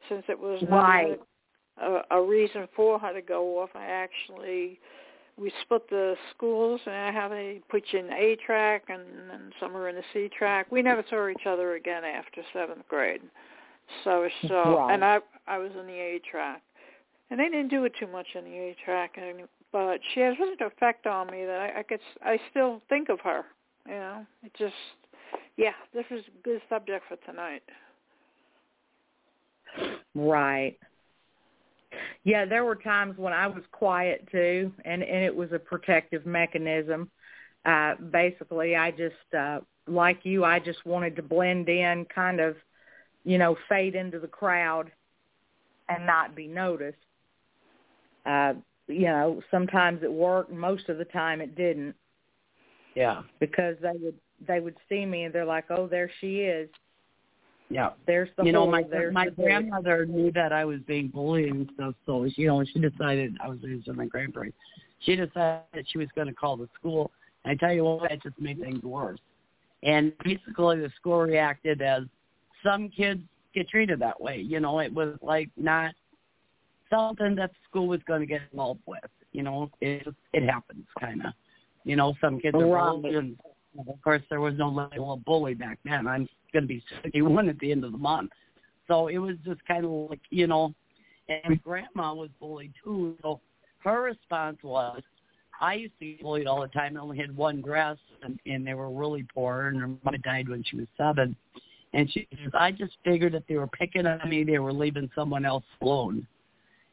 since 0.08 0.24
it 0.28 0.38
was 0.38 0.62
right. 0.70 1.20
a, 1.80 2.00
a 2.10 2.22
reason 2.22 2.68
for 2.74 2.98
her 2.98 3.12
to 3.12 3.22
go 3.22 3.60
off. 3.60 3.70
I 3.74 3.84
actually 3.84 4.78
we 5.38 5.52
split 5.62 5.88
the 5.88 6.14
schools, 6.34 6.80
and 6.86 6.94
I 6.94 7.10
have 7.10 7.32
a 7.32 7.60
put 7.70 7.84
you 7.90 8.00
in 8.00 8.08
the 8.08 8.14
A 8.14 8.36
track, 8.36 8.84
and, 8.88 9.02
and 9.32 9.52
some 9.58 9.76
are 9.76 9.88
in 9.88 9.96
the 9.96 10.02
C 10.12 10.28
track. 10.36 10.70
We 10.70 10.82
never 10.82 11.04
saw 11.08 11.28
each 11.28 11.46
other 11.46 11.74
again 11.74 12.04
after 12.04 12.42
seventh 12.52 12.86
grade. 12.88 13.22
So 14.04 14.28
so, 14.46 14.76
right. 14.78 14.94
and 14.94 15.04
I 15.04 15.18
I 15.46 15.58
was 15.58 15.72
in 15.78 15.86
the 15.86 15.98
A 15.98 16.20
track, 16.30 16.62
and 17.30 17.40
they 17.40 17.44
didn't 17.44 17.68
do 17.68 17.84
it 17.84 17.92
too 17.98 18.06
much 18.06 18.26
in 18.34 18.44
the 18.44 18.50
A 18.50 18.76
track, 18.84 19.16
and, 19.16 19.48
but 19.72 20.00
she 20.12 20.20
has 20.20 20.36
such 20.38 20.60
an 20.60 20.66
effect 20.66 21.06
on 21.06 21.28
me 21.28 21.44
that 21.44 21.72
I, 21.74 21.80
I 21.80 21.82
could 21.82 22.00
I 22.24 22.38
still 22.50 22.82
think 22.88 23.08
of 23.08 23.20
her. 23.20 23.44
You 23.86 23.94
know, 23.94 24.26
it 24.44 24.52
just 24.58 24.74
yeah, 25.56 25.72
this 25.94 26.04
is 26.10 26.22
a 26.28 26.42
good 26.42 26.60
subject 26.68 27.04
for 27.08 27.16
tonight. 27.30 27.62
Right. 30.14 30.78
Yeah, 32.24 32.44
there 32.44 32.64
were 32.64 32.76
times 32.76 33.18
when 33.18 33.32
I 33.32 33.46
was 33.46 33.62
quiet 33.72 34.28
too, 34.30 34.72
and 34.84 35.02
and 35.02 35.24
it 35.24 35.34
was 35.34 35.52
a 35.52 35.58
protective 35.58 36.24
mechanism. 36.24 37.10
Uh, 37.64 37.94
basically, 37.96 38.76
I 38.76 38.90
just 38.90 39.34
uh, 39.36 39.60
like 39.86 40.20
you, 40.24 40.44
I 40.44 40.58
just 40.58 40.84
wanted 40.86 41.16
to 41.16 41.22
blend 41.22 41.68
in, 41.68 42.06
kind 42.14 42.40
of, 42.40 42.56
you 43.24 43.38
know, 43.38 43.56
fade 43.68 43.94
into 43.94 44.20
the 44.20 44.28
crowd, 44.28 44.92
and 45.88 46.06
not 46.06 46.34
be 46.36 46.46
noticed. 46.46 46.98
Uh, 48.24 48.54
you 48.86 49.06
know, 49.06 49.42
sometimes 49.50 50.02
it 50.02 50.12
worked. 50.12 50.52
Most 50.52 50.88
of 50.88 50.98
the 50.98 51.04
time, 51.06 51.40
it 51.40 51.56
didn't. 51.56 51.94
Yeah. 52.94 53.22
Because 53.40 53.76
they 53.80 53.92
would 54.00 54.18
they 54.46 54.60
would 54.60 54.76
see 54.88 55.04
me 55.06 55.24
and 55.24 55.34
they're 55.34 55.44
like, 55.44 55.70
"Oh, 55.70 55.86
there 55.86 56.10
she 56.20 56.40
is," 56.40 56.68
Yeah. 57.72 57.90
There's 58.06 58.28
the 58.36 58.44
you 58.44 58.52
know, 58.52 58.60
whole, 58.60 58.70
my 58.70 58.84
my 59.12 59.28
grandmother 59.30 60.04
knew 60.04 60.30
that 60.32 60.52
I 60.52 60.64
was 60.64 60.80
being 60.86 61.08
bullied 61.08 61.50
and 61.50 61.70
stuff, 61.74 61.94
so 62.04 62.24
you 62.24 62.46
know, 62.46 62.62
she 62.64 62.78
decided 62.78 63.36
I 63.42 63.48
was 63.48 63.58
with 63.62 63.96
my 63.96 64.06
grandparents. 64.06 64.56
She 65.00 65.16
decided 65.16 65.62
that 65.74 65.84
she 65.88 65.98
was 65.98 66.08
going 66.14 66.28
to 66.28 66.34
call 66.34 66.56
the 66.56 66.68
school. 66.78 67.10
And 67.44 67.52
I 67.52 67.54
tell 67.56 67.74
you 67.74 67.84
what, 67.84 68.10
it 68.12 68.22
just 68.22 68.38
made 68.38 68.60
things 68.60 68.82
worse. 68.82 69.18
And 69.82 70.12
basically, 70.22 70.80
the 70.80 70.90
school 70.96 71.20
reacted 71.22 71.80
as 71.80 72.02
some 72.62 72.90
kids 72.90 73.22
get 73.54 73.68
treated 73.68 73.98
that 74.00 74.20
way. 74.20 74.36
You 74.36 74.60
know, 74.60 74.78
it 74.80 74.92
was 74.92 75.16
like 75.22 75.48
not 75.56 75.94
something 76.90 77.34
that 77.36 77.50
the 77.50 77.56
school 77.68 77.88
was 77.88 78.00
going 78.06 78.20
to 78.20 78.26
get 78.26 78.42
involved 78.52 78.80
with. 78.86 79.00
You 79.32 79.42
know, 79.44 79.70
it 79.80 80.06
it 80.34 80.48
happens 80.48 80.84
kind 81.00 81.24
of. 81.24 81.32
You 81.84 81.96
know, 81.96 82.14
some 82.20 82.38
kids 82.38 82.54
are 82.54 82.60
bullied, 82.60 83.14
and 83.14 83.36
of 83.78 84.02
course, 84.04 84.22
there 84.28 84.40
was 84.40 84.54
no 84.58 84.68
level 84.68 85.14
of 85.14 85.24
bully 85.24 85.54
back 85.54 85.78
then. 85.84 86.06
I'm 86.06 86.28
going 86.52 86.64
to 86.64 86.68
be 86.68 86.82
61 87.02 87.48
at 87.48 87.58
the 87.58 87.72
end 87.72 87.84
of 87.84 87.92
the 87.92 87.98
month. 87.98 88.30
So 88.88 89.08
it 89.08 89.18
was 89.18 89.36
just 89.44 89.64
kind 89.66 89.84
of 89.84 90.10
like, 90.10 90.20
you 90.30 90.46
know, 90.46 90.74
and 91.28 91.62
grandma 91.62 92.14
was 92.14 92.30
bullied 92.40 92.72
too. 92.82 93.16
So 93.22 93.40
her 93.78 94.02
response 94.02 94.58
was, 94.62 95.02
I 95.60 95.74
used 95.74 95.98
to 96.00 96.06
get 96.06 96.22
bullied 96.22 96.46
all 96.46 96.60
the 96.60 96.68
time. 96.68 96.96
I 96.96 97.00
only 97.00 97.18
had 97.18 97.34
one 97.36 97.62
dress, 97.62 97.96
and, 98.22 98.38
and 98.46 98.66
they 98.66 98.74
were 98.74 98.90
really 98.90 99.24
poor, 99.32 99.68
and 99.68 99.80
her 99.80 99.86
mom 99.86 100.20
died 100.24 100.48
when 100.48 100.64
she 100.64 100.76
was 100.76 100.88
seven. 100.96 101.36
And 101.94 102.10
she 102.10 102.26
says, 102.42 102.52
I 102.54 102.72
just 102.72 102.94
figured 103.04 103.34
that 103.34 103.44
they 103.48 103.56
were 103.56 103.68
picking 103.68 104.06
on 104.06 104.28
me, 104.28 104.44
they 104.44 104.58
were 104.58 104.72
leaving 104.72 105.10
someone 105.14 105.44
else 105.44 105.64
alone. 105.80 106.26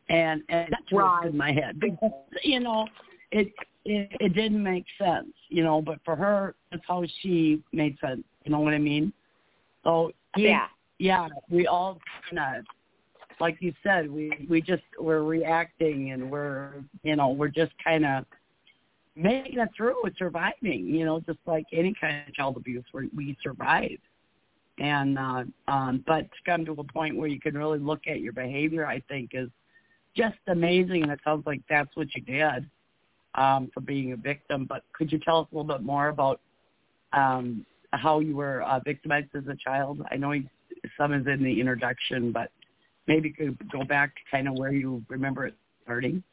And 0.09 0.41
and 0.49 0.67
that's 0.71 0.91
right. 0.91 1.27
in 1.27 1.37
my 1.37 1.51
head 1.51 1.79
because 1.79 2.09
you 2.43 2.59
know 2.59 2.87
it, 3.31 3.53
it 3.85 4.09
it 4.19 4.33
didn't 4.33 4.63
make 4.63 4.85
sense, 4.97 5.27
you 5.49 5.63
know. 5.63 5.83
But 5.83 5.99
for 6.03 6.15
her, 6.15 6.55
that's 6.71 6.81
how 6.87 7.03
she 7.21 7.61
made 7.71 7.95
sense. 8.01 8.23
You 8.43 8.51
know 8.51 8.59
what 8.59 8.73
I 8.73 8.79
mean? 8.79 9.13
So 9.83 10.11
yeah, 10.35 10.67
yeah, 10.97 11.27
we 11.49 11.67
all 11.67 11.99
kind 12.29 12.59
of, 12.59 12.65
like 13.39 13.57
you 13.61 13.73
said, 13.83 14.09
we 14.09 14.47
we 14.49 14.61
just 14.61 14.83
we're 14.99 15.23
reacting 15.23 16.11
and 16.11 16.29
we're 16.29 16.83
you 17.03 17.15
know 17.15 17.29
we're 17.29 17.47
just 17.47 17.71
kind 17.83 18.05
of 18.05 18.25
making 19.15 19.59
it 19.59 19.69
through 19.75 19.95
with 20.03 20.17
surviving. 20.17 20.87
You 20.87 21.05
know, 21.05 21.19
just 21.21 21.39
like 21.45 21.65
any 21.71 21.93
kind 21.99 22.27
of 22.27 22.33
child 22.33 22.57
abuse, 22.57 22.83
we 22.93 23.09
we 23.15 23.37
survive. 23.41 23.97
And 24.77 25.17
uh, 25.17 25.43
um, 25.67 26.03
but 26.07 26.21
to 26.21 26.37
come 26.45 26.65
to 26.65 26.71
a 26.71 26.83
point 26.83 27.15
where 27.17 27.27
you 27.27 27.39
can 27.39 27.57
really 27.57 27.79
look 27.79 28.01
at 28.07 28.21
your 28.21 28.33
behavior, 28.33 28.85
I 28.85 29.01
think 29.09 29.31
is 29.33 29.49
just 30.15 30.37
amazing. 30.47 31.03
And 31.03 31.11
it 31.11 31.19
sounds 31.23 31.45
like 31.45 31.61
that's 31.69 31.95
what 31.95 32.07
you 32.15 32.21
did 32.21 32.69
um, 33.35 33.69
for 33.73 33.81
being 33.81 34.13
a 34.13 34.17
victim. 34.17 34.65
But 34.67 34.83
could 34.93 35.11
you 35.11 35.19
tell 35.19 35.39
us 35.39 35.47
a 35.51 35.55
little 35.55 35.67
bit 35.67 35.83
more 35.85 36.07
about 36.09 36.39
um, 37.11 37.65
how 37.91 38.19
you 38.19 38.35
were 38.35 38.61
uh, 38.63 38.79
victimized 38.79 39.29
as 39.35 39.47
a 39.47 39.55
child? 39.55 40.01
I 40.11 40.17
know 40.17 40.33
some 40.97 41.13
is 41.13 41.27
in 41.27 41.43
the 41.43 41.59
introduction, 41.59 42.31
but 42.31 42.51
maybe 43.07 43.33
you 43.37 43.55
could 43.55 43.71
go 43.71 43.83
back 43.83 44.15
to 44.15 44.21
kind 44.31 44.47
of 44.47 44.57
where 44.57 44.71
you 44.71 45.03
remember 45.09 45.45
it 45.45 45.55
starting. 45.83 46.23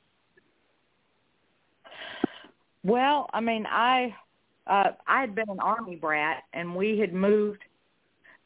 Well, 2.85 3.29
I 3.33 3.41
mean, 3.41 3.67
I 3.69 4.15
uh, 4.67 4.93
I 5.07 5.21
had 5.21 5.35
been 5.35 5.49
an 5.49 5.61
army 5.61 5.97
brat, 5.97 6.45
and 6.53 6.75
we 6.75 6.99
had 6.99 7.13
moved 7.13 7.63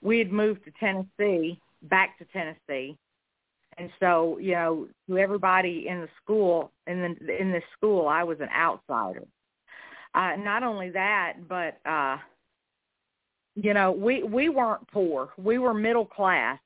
we 0.02 0.18
had 0.18 0.32
moved 0.32 0.64
to 0.64 0.72
Tennessee, 0.80 1.60
back 1.82 2.18
to 2.18 2.24
Tennessee, 2.26 2.96
and 3.76 3.90
so 4.00 4.38
you 4.38 4.52
know, 4.52 4.88
to 5.08 5.18
everybody 5.18 5.86
in 5.88 6.00
the 6.00 6.08
school 6.22 6.70
in 6.86 7.00
the 7.00 7.40
in 7.40 7.52
this 7.52 7.64
school, 7.76 8.08
I 8.08 8.22
was 8.22 8.40
an 8.40 8.48
outsider. 8.54 9.24
Uh, 10.14 10.36
not 10.38 10.62
only 10.62 10.90
that, 10.90 11.34
but 11.48 11.78
uh, 11.88 12.16
you 13.54 13.74
know, 13.74 13.92
we 13.92 14.22
we 14.22 14.48
weren't 14.48 14.86
poor. 14.88 15.30
We 15.36 15.58
were 15.58 15.74
middle 15.74 16.06
class. 16.06 16.58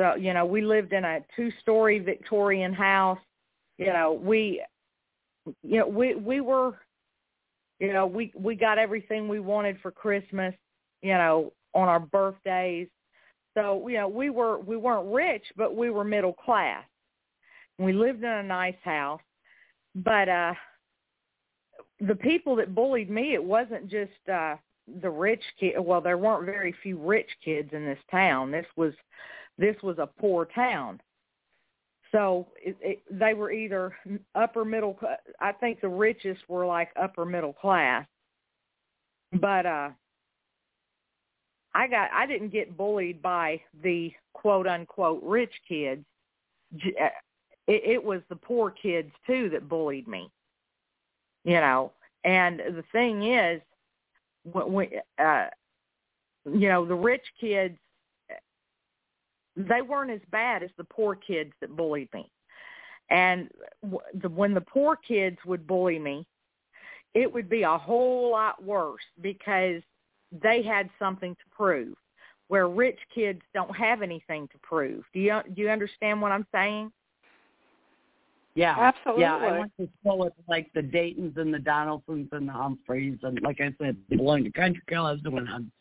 So, 0.00 0.14
you 0.14 0.32
know, 0.32 0.46
we 0.46 0.62
lived 0.62 0.94
in 0.94 1.04
a 1.04 1.20
two-story 1.36 1.98
Victorian 1.98 2.72
house. 2.72 3.18
You 3.78 3.92
know, 3.92 4.12
we 4.12 4.64
you 5.62 5.78
know, 5.78 5.86
we 5.86 6.14
we 6.14 6.40
were 6.40 6.78
you 7.80 7.94
know, 7.94 8.06
we 8.06 8.32
we 8.36 8.54
got 8.54 8.78
everything 8.78 9.26
we 9.26 9.40
wanted 9.40 9.78
for 9.80 9.90
Christmas, 9.90 10.54
you 11.02 11.14
know, 11.14 11.52
on 11.74 11.88
our 11.88 12.00
birthdays. 12.00 12.88
So, 13.56 13.88
you 13.88 13.96
know, 13.96 14.08
we 14.08 14.30
were 14.30 14.58
we 14.60 14.76
weren't 14.76 15.12
rich, 15.12 15.44
but 15.56 15.74
we 15.74 15.90
were 15.90 16.04
middle 16.04 16.34
class. 16.34 16.84
We 17.78 17.92
lived 17.92 18.22
in 18.22 18.30
a 18.30 18.42
nice 18.42 18.76
house. 18.84 19.22
But 19.94 20.28
uh 20.28 20.54
the 22.00 22.14
people 22.14 22.56
that 22.56 22.74
bullied 22.74 23.10
me, 23.10 23.34
it 23.34 23.42
wasn't 23.42 23.88
just 23.88 24.28
uh 24.30 24.56
the 25.02 25.10
rich 25.10 25.42
kid. 25.58 25.74
Well, 25.78 26.00
there 26.00 26.18
weren't 26.18 26.46
very 26.46 26.74
few 26.82 26.98
rich 26.98 27.28
kids 27.44 27.70
in 27.72 27.84
this 27.84 27.98
town. 28.10 28.50
This 28.50 28.66
was 28.76 28.92
this 29.58 29.76
was 29.82 29.98
a 29.98 30.06
poor 30.06 30.46
town. 30.46 31.00
So 32.12 32.48
it, 32.56 32.76
it, 32.80 33.02
they 33.10 33.34
were 33.34 33.52
either 33.52 33.94
upper 34.34 34.64
middle. 34.64 34.98
I 35.40 35.52
think 35.52 35.80
the 35.80 35.88
richest 35.88 36.40
were 36.48 36.66
like 36.66 36.90
upper 37.00 37.24
middle 37.24 37.52
class. 37.52 38.06
But 39.32 39.66
uh 39.66 39.90
I 41.74 41.86
got 41.86 42.10
I 42.12 42.26
didn't 42.26 42.50
get 42.50 42.76
bullied 42.76 43.22
by 43.22 43.60
the 43.82 44.12
quote 44.32 44.66
unquote 44.66 45.22
rich 45.22 45.52
kids. 45.68 46.04
Uh, 46.74 47.08
it, 47.66 47.82
it 47.84 48.04
was 48.04 48.22
the 48.28 48.36
poor 48.36 48.70
kids 48.70 49.12
too 49.26 49.48
that 49.50 49.68
bullied 49.68 50.08
me. 50.08 50.30
You 51.44 51.60
know, 51.60 51.92
and 52.24 52.58
the 52.58 52.84
thing 52.92 53.32
is, 53.32 53.62
when, 54.44 54.88
uh, 55.18 55.46
you 56.44 56.68
know, 56.68 56.86
the 56.86 56.94
rich 56.94 57.24
kids, 57.40 57.76
they 59.56 59.82
weren't 59.82 60.10
as 60.10 60.20
bad 60.30 60.62
as 60.62 60.70
the 60.76 60.84
poor 60.84 61.14
kids 61.14 61.52
that 61.60 61.76
bullied 61.76 62.08
me. 62.14 62.30
And 63.10 63.50
the, 64.14 64.28
when 64.28 64.54
the 64.54 64.60
poor 64.60 64.96
kids 64.96 65.36
would 65.44 65.66
bully 65.66 65.98
me, 65.98 66.26
it 67.14 67.32
would 67.32 67.48
be 67.48 67.62
a 67.62 67.76
whole 67.76 68.30
lot 68.30 68.62
worse 68.62 69.02
because 69.20 69.82
they 70.30 70.62
had 70.62 70.88
something 70.98 71.34
to 71.34 71.56
prove 71.56 71.94
where 72.48 72.68
rich 72.68 72.98
kids 73.14 73.40
don't 73.54 73.74
have 73.76 74.02
anything 74.02 74.48
to 74.48 74.58
prove. 74.62 75.04
Do 75.14 75.20
you 75.20 75.40
do 75.54 75.62
you 75.62 75.70
understand 75.70 76.20
what 76.20 76.32
I'm 76.32 76.46
saying? 76.52 76.90
Yeah, 78.60 78.76
absolutely. 78.78 79.22
Yeah, 79.22 79.36
I 79.36 79.58
went 79.58 79.72
to 79.80 79.88
school 79.98 80.18
with 80.18 80.34
like 80.46 80.70
the 80.74 80.82
Daytons 80.82 81.38
and 81.38 81.52
the 81.52 81.58
Donaldsons 81.58 82.28
and 82.32 82.46
the 82.46 82.52
Humphreys, 82.52 83.18
and 83.22 83.40
like 83.40 83.58
I 83.58 83.74
said, 83.80 83.96
belonging 84.10 84.44
to 84.44 84.50
country 84.52 84.82
clubs, 84.86 85.22
went 85.24 85.48
on 85.48 85.72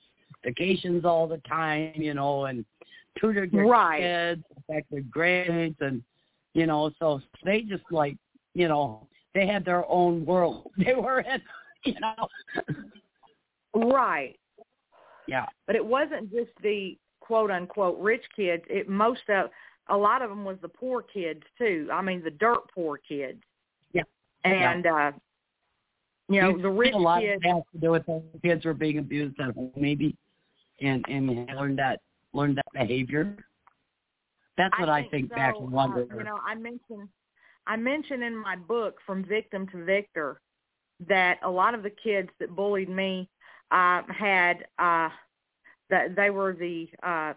vacations 0.46 1.04
all 1.04 1.28
the 1.28 1.40
time, 1.40 1.92
you 1.96 2.14
know, 2.14 2.46
and 2.46 2.64
tutored 3.20 3.52
their 3.52 3.66
right. 3.66 4.00
kids, 4.00 4.44
affected 4.58 5.12
grades, 5.12 5.76
and 5.82 6.02
you 6.54 6.68
know, 6.68 6.90
so 7.00 7.20
they 7.44 7.64
just 7.64 7.84
like, 7.92 8.16
you 8.54 8.70
know, 8.70 9.10
they 9.36 9.46
had 9.46 9.66
their 9.66 9.86
own 9.92 10.26
world. 10.26 10.72
They 10.78 10.94
were 10.94 11.20
in, 11.20 11.42
you 11.84 11.96
know. 12.00 12.30
Right. 13.76 14.40
Yeah. 15.28 15.48
But 15.68 15.76
it 15.76 15.86
wasn't 15.86 16.32
just 16.32 16.52
the 16.64 16.98
quote 17.20 17.52
unquote 17.52 18.00
rich 18.00 18.24
kids. 18.38 18.64
It 18.70 18.88
most 18.88 19.28
of 19.28 19.50
a 19.90 19.98
lot 19.98 20.22
of 20.22 20.30
them 20.30 20.44
was 20.46 20.58
the 20.62 20.70
poor 20.70 21.02
kids 21.02 21.42
too. 21.58 21.90
I 21.92 22.02
mean 22.02 22.24
the 22.24 22.32
dirt 22.32 22.70
poor 22.74 22.98
kids. 22.98 23.42
Yeah. 23.94 24.04
And 24.44 24.86
yeah. 24.86 25.08
uh 25.08 25.12
you 26.30 26.42
know, 26.42 26.50
you 26.52 26.62
the 26.62 26.70
rich 26.70 26.94
a 26.94 26.98
lot 26.98 27.22
kids 27.22 27.44
has 27.44 27.64
to 27.74 27.80
do 27.80 27.92
with 27.92 28.06
the 28.06 28.22
kids 28.44 28.66
were 28.66 28.74
being 28.74 29.00
abused 29.00 29.40
at 29.40 29.56
home 29.56 29.72
maybe 29.76 30.16
and 30.82 31.04
and 31.10 31.48
learn 31.56 31.76
that 31.78 32.00
learn 32.34 32.56
that 32.56 32.66
behavior. 32.74 33.36
That's 34.58 34.78
what 34.78 34.90
I 34.90 35.00
I 35.00 35.08
think, 35.10 35.30
so. 35.30 35.36
back 35.36 35.56
in 35.58 35.72
wonder. 35.72 36.06
Uh, 36.12 36.18
you 36.18 36.24
know, 36.24 36.38
I 36.46 36.54
mentioned 36.56 37.10
I 37.66 37.76
mentioned 37.78 38.24
in 38.24 38.36
my 38.36 38.56
book 38.56 38.98
From 39.06 39.24
Victim 39.24 39.68
to 39.68 39.84
Victor 39.84 40.42
that 41.08 41.40
a 41.44 41.50
lot 41.50 41.74
of 41.74 41.84
the 41.84 41.92
kids 41.92 42.30
that 42.40 42.56
bullied 42.56 42.90
me 42.90 43.30
uh, 43.72 44.02
had 44.10 44.66
uh, 44.80 45.10
that 45.90 46.16
they 46.16 46.30
were 46.30 46.54
the 46.54 46.88
uh, 47.04 47.34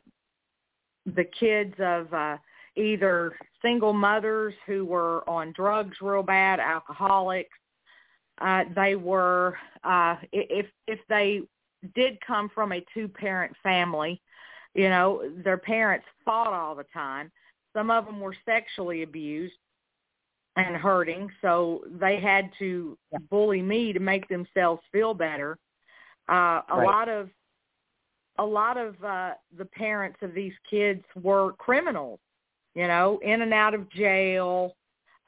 the 1.06 1.24
kids 1.24 1.74
of 1.78 2.12
uh, 2.12 2.36
either 2.76 3.36
single 3.60 3.92
mothers 3.92 4.54
who 4.66 4.84
were 4.84 5.28
on 5.28 5.52
drugs 5.52 5.96
real 6.00 6.22
bad, 6.22 6.60
alcoholics. 6.60 7.50
Uh, 8.40 8.64
they 8.74 8.94
were 8.96 9.56
uh, 9.84 10.16
if 10.32 10.66
if 10.86 10.98
they 11.08 11.42
did 11.94 12.18
come 12.26 12.48
from 12.54 12.72
a 12.72 12.84
two 12.94 13.08
parent 13.08 13.54
family, 13.62 14.20
you 14.74 14.88
know, 14.88 15.30
their 15.44 15.58
parents 15.58 16.06
fought 16.24 16.52
all 16.52 16.74
the 16.74 16.86
time. 16.92 17.30
Some 17.74 17.90
of 17.90 18.06
them 18.06 18.20
were 18.20 18.36
sexually 18.44 19.02
abused 19.02 19.54
and 20.56 20.76
hurting, 20.76 21.30
so 21.40 21.82
they 21.98 22.20
had 22.20 22.50
to 22.58 22.96
bully 23.30 23.62
me 23.62 23.92
to 23.92 24.00
make 24.00 24.28
themselves 24.28 24.82
feel 24.92 25.14
better. 25.14 25.58
Uh, 26.28 26.62
a 26.68 26.76
Right. 26.76 26.84
lot 26.84 27.08
of 27.08 27.30
a 28.38 28.44
lot 28.44 28.76
of 28.76 29.02
uh, 29.04 29.32
the 29.56 29.64
parents 29.64 30.18
of 30.22 30.34
these 30.34 30.52
kids 30.68 31.02
were 31.22 31.52
criminals, 31.54 32.20
you 32.74 32.86
know, 32.86 33.18
in 33.22 33.42
and 33.42 33.52
out 33.52 33.74
of 33.74 33.90
jail, 33.90 34.76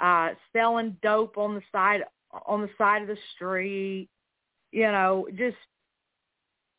uh, 0.01 0.31
selling 0.53 0.97
dope 1.03 1.37
on 1.39 1.55
the 1.55 1.63
side 1.71 2.03
on 2.47 2.63
the 2.63 2.71
side 2.77 3.03
of 3.03 3.09
the 3.09 3.19
street, 3.35 4.09
you 4.73 4.91
know, 4.91 5.27
just. 5.37 5.57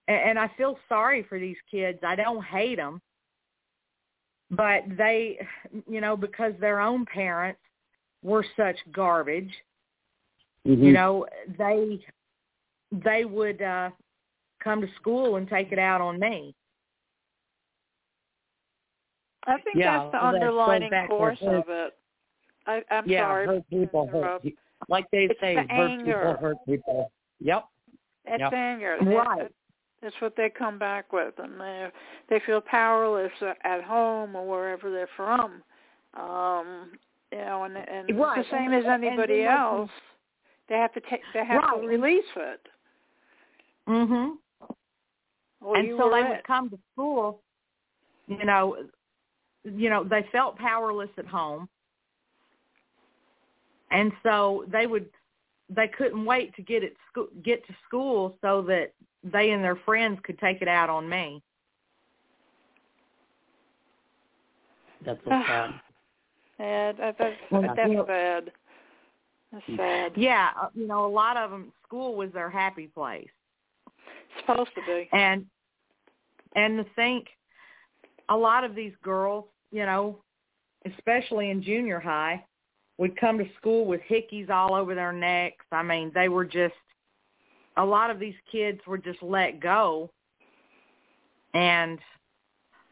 And 0.07 0.37
I 0.37 0.51
feel 0.55 0.77
sorry 0.87 1.23
for 1.23 1.39
these 1.39 1.57
kids. 1.71 1.97
I 2.03 2.15
don't 2.15 2.43
hate 2.43 2.75
them, 2.75 3.01
but 4.51 4.83
they, 4.95 5.39
you 5.89 5.99
know, 5.99 6.15
because 6.15 6.53
their 6.59 6.79
own 6.79 7.05
parents 7.05 7.59
were 8.21 8.45
such 8.55 8.77
garbage, 8.91 9.51
Mhm. 10.65 10.83
you 10.83 10.91
know, 10.91 11.25
they 11.57 12.05
they 12.91 13.25
would 13.25 13.61
uh 13.61 13.89
come 14.65 14.81
to 14.81 14.87
school 14.99 15.37
and 15.37 15.47
take 15.47 15.71
it 15.71 15.79
out 15.79 16.01
on 16.01 16.19
me. 16.19 16.53
I 19.47 19.61
think 19.61 19.77
Yeah, 19.77 19.99
that's 19.99 20.11
the 20.13 20.25
underlining 20.25 20.89
back 20.89 21.07
course 21.07 21.37
of 21.43 21.65
it. 21.69 21.93
I, 22.65 22.81
I'm 22.89 23.07
yeah, 23.07 23.21
sorry. 23.27 23.45
hurt 23.45 23.69
people 23.69 24.07
hurt. 24.07 24.17
interrupt. 24.17 24.43
pe- 24.43 24.51
Like 24.89 25.05
they 25.11 25.25
It's 25.25 25.39
say, 25.39 25.53
the 25.55 25.61
hurt 25.61 25.69
anger. 25.91 26.13
people 26.17 26.37
hurt 26.49 26.57
people. 26.65 27.11
Yep. 27.39 27.65
It's 28.25 28.39
Yep. 28.39 28.53
anger. 28.53 28.97
Right. 29.03 29.51
That's 30.01 30.15
what 30.19 30.35
they 30.35 30.49
come 30.49 30.77
back 30.79 31.13
with, 31.13 31.35
and 31.37 31.59
they 31.59 31.87
they 32.29 32.39
feel 32.45 32.59
powerless 32.61 33.31
at 33.63 33.83
home 33.83 34.35
or 34.35 34.47
wherever 34.47 34.91
they're 34.91 35.09
from. 35.15 35.61
Um, 36.15 36.91
you 37.31 37.37
know, 37.37 37.63
and 37.63 37.77
and 37.77 38.09
it's 38.09 38.17
Right, 38.19 38.37
the 38.43 38.49
same 38.51 38.73
and- 38.73 38.83
as 38.83 38.85
anybody 38.85 39.43
else. 39.45 39.91
They 40.69 40.75
have 40.75 40.93
to 40.93 41.01
take. 41.01 41.21
They 41.33 41.45
have 41.45 41.61
Right. 41.61 41.81
to 41.81 41.87
release 41.87 42.25
it. 42.35 42.67
Mhm. 43.87 44.37
Well, 45.65 45.75
and 45.79 45.89
so 45.97 46.05
were 46.05 46.11
they 46.11 46.27
it. 46.27 46.29
would 46.29 46.43
come 46.45 46.69
to 46.69 46.77
school, 46.93 47.41
you 48.27 48.45
know, 48.45 48.77
you 49.63 49.89
know, 49.89 50.03
they 50.03 50.27
felt 50.31 50.57
powerless 50.57 51.09
at 51.17 51.25
home. 51.25 51.67
And 53.89 54.11
so 54.21 54.65
they 54.71 54.85
would 54.85 55.07
they 55.69 55.87
couldn't 55.87 56.23
wait 56.23 56.55
to 56.55 56.61
get 56.61 56.83
it 56.83 56.95
school 57.09 57.27
get 57.43 57.65
to 57.65 57.73
school 57.87 58.37
so 58.41 58.61
that 58.63 58.93
they 59.23 59.49
and 59.51 59.63
their 59.63 59.77
friends 59.77 60.19
could 60.23 60.37
take 60.37 60.61
it 60.61 60.67
out 60.67 60.89
on 60.89 61.09
me. 61.09 61.41
That's 65.03 65.19
so 65.23 65.29
sad. 65.47 65.69
Yeah, 66.59 66.91
that, 66.93 67.15
that's 67.17 67.35
Well, 67.49 67.61
that's 67.63 67.89
you 67.89 67.95
know- 67.95 68.41
That's 69.51 69.65
sad. 69.77 70.11
Yeah, 70.15 70.49
uh, 70.61 70.67
you 70.75 70.85
know, 70.87 71.05
a 71.05 71.07
lot 71.11 71.37
of 71.37 71.49
them 71.49 71.71
school 71.83 72.15
was 72.15 72.31
their 72.33 72.49
happy 72.49 72.87
place. 72.87 73.29
It's 73.87 74.45
supposed 74.47 74.71
to 74.75 74.81
be. 74.85 75.09
and 75.11 75.45
and 76.55 76.77
to 76.77 76.85
think 76.95 77.27
a 78.29 78.35
lot 78.35 78.63
of 78.63 78.75
these 78.75 78.93
girls 79.03 79.45
you 79.71 79.85
know 79.85 80.17
especially 80.85 81.49
in 81.51 81.61
junior 81.63 81.99
high 81.99 82.43
would 82.97 83.19
come 83.19 83.37
to 83.37 83.45
school 83.57 83.85
with 83.85 84.01
hickeys 84.09 84.49
all 84.49 84.73
over 84.73 84.95
their 84.95 85.11
necks 85.13 85.65
i 85.71 85.83
mean 85.83 86.11
they 86.13 86.29
were 86.29 86.45
just 86.45 86.73
a 87.77 87.85
lot 87.85 88.09
of 88.09 88.19
these 88.19 88.35
kids 88.51 88.79
were 88.87 88.97
just 88.97 89.21
let 89.21 89.59
go 89.59 90.09
and 91.53 91.99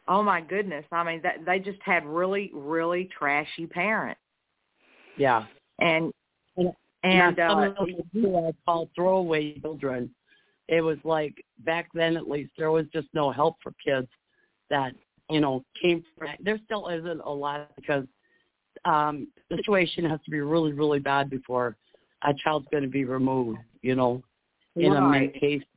oh 0.07 0.21
my 0.23 0.41
goodness 0.41 0.85
i 0.91 1.03
mean 1.03 1.21
that 1.23 1.37
they 1.45 1.59
just 1.59 1.81
had 1.83 2.05
really 2.05 2.51
really 2.53 3.09
trashy 3.17 3.65
parents 3.67 4.19
Yeah. 5.17 5.45
and 5.79 6.11
And- 6.57 6.73
and 7.03 7.37
uh 7.39 7.73
I 8.21 8.51
call 8.65 8.89
throwaway 8.95 9.59
children. 9.59 10.09
It 10.67 10.81
was 10.81 10.97
like 11.03 11.43
back 11.59 11.89
then, 11.93 12.15
at 12.17 12.29
least, 12.29 12.51
there 12.57 12.71
was 12.71 12.85
just 12.93 13.07
no 13.13 13.31
help 13.31 13.57
for 13.61 13.73
kids 13.85 14.07
that 14.69 14.93
you 15.29 15.41
know 15.41 15.63
came 15.81 16.03
from. 16.17 16.29
There 16.39 16.59
still 16.65 16.87
isn't 16.87 17.21
a 17.21 17.29
lot 17.29 17.75
because 17.75 18.05
um, 18.85 19.27
the 19.49 19.57
situation 19.57 20.05
has 20.05 20.19
to 20.25 20.31
be 20.31 20.41
really, 20.41 20.73
really 20.73 20.99
bad 20.99 21.29
before 21.29 21.75
a 22.23 22.33
child's 22.33 22.67
going 22.71 22.83
to 22.83 22.89
be 22.89 23.05
removed. 23.05 23.59
You 23.81 23.95
know, 23.95 24.23
in 24.75 24.93
a 24.93 25.01
many 25.01 25.27
Right. 25.27 25.39
cases. 25.39 25.67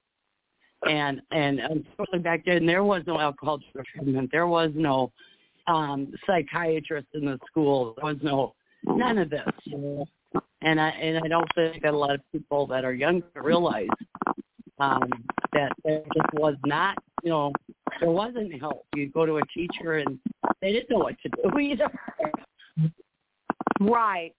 And 0.89 1.21
and 1.31 1.59
unfortunately 1.59 2.21
back 2.21 2.45
then 2.45 2.67
there 2.67 2.85
was 2.85 3.03
no 3.07 3.19
alcohol 3.19 3.61
treatment. 3.93 4.31
There 4.31 4.47
was 4.47 4.71
no 4.75 5.11
um 5.67 6.13
psychiatrist 6.27 7.09
in 7.15 7.25
the 7.25 7.39
school. 7.47 7.95
There 7.97 8.13
was 8.13 8.23
no 8.23 8.55
none 8.85 9.19
of 9.19 9.31
this, 9.31 9.49
you 9.65 9.79
know. 9.79 10.07
And 10.63 10.81
I 10.81 10.91
and 10.91 11.25
I 11.25 11.29
don't 11.29 11.49
think 11.55 11.83
that 11.83 11.95
a 11.95 11.97
lot 11.97 12.15
of 12.15 12.21
people 12.31 12.67
that 12.69 12.85
are 12.85 12.93
younger 12.93 13.27
realize 13.35 13.89
um 14.79 15.09
that 15.53 15.73
there 15.85 16.03
just 16.15 16.35
was 16.35 16.55
not, 16.65 16.97
you 17.23 17.31
know, 17.31 17.53
there 18.01 18.11
wasn't 18.11 18.59
help. 18.61 18.87
You'd 18.95 19.13
go 19.13 19.25
to 19.25 19.39
a 19.39 19.47
teacher 19.55 19.99
and 19.99 20.19
they 20.61 20.73
didn't 20.73 20.91
know 20.91 20.99
what 20.99 21.17
to 21.23 21.29
do 21.29 21.59
either. 21.59 21.91
Right. 23.81 24.35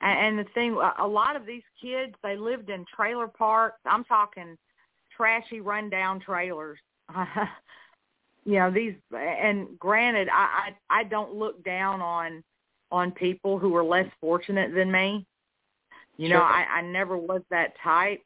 And, 0.00 0.38
and 0.38 0.38
the 0.38 0.50
thing, 0.52 0.74
a- 0.74 1.04
a 1.04 1.06
lot 1.06 1.36
of 1.36 1.46
these 1.46 1.62
kids, 1.80 2.14
they 2.22 2.36
lived 2.36 2.70
in 2.70 2.84
trailer 2.94 3.28
parks. 3.28 3.80
I'm 3.84 4.04
talking 4.04 4.56
trashy, 5.16 5.60
rundown 5.60 6.20
trailers. 6.20 6.78
you 8.44 8.54
know 8.54 8.70
these, 8.70 8.94
and 9.16 9.78
granted, 9.78 10.28
I, 10.28 10.72
I 10.90 11.00
I 11.00 11.04
don't 11.04 11.34
look 11.34 11.62
down 11.64 12.00
on 12.00 12.42
on 12.90 13.12
people 13.12 13.58
who 13.58 13.74
are 13.76 13.84
less 13.84 14.06
fortunate 14.20 14.74
than 14.74 14.90
me. 14.90 15.24
You 16.16 16.28
sure. 16.28 16.38
know, 16.38 16.44
I, 16.44 16.66
I 16.76 16.82
never 16.82 17.16
was 17.16 17.42
that 17.50 17.74
type 17.82 18.22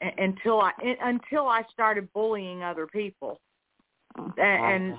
until 0.00 0.60
I 0.60 0.72
until 1.02 1.46
I 1.46 1.62
started 1.72 2.12
bullying 2.12 2.62
other 2.62 2.86
people, 2.86 3.40
and 4.38 4.96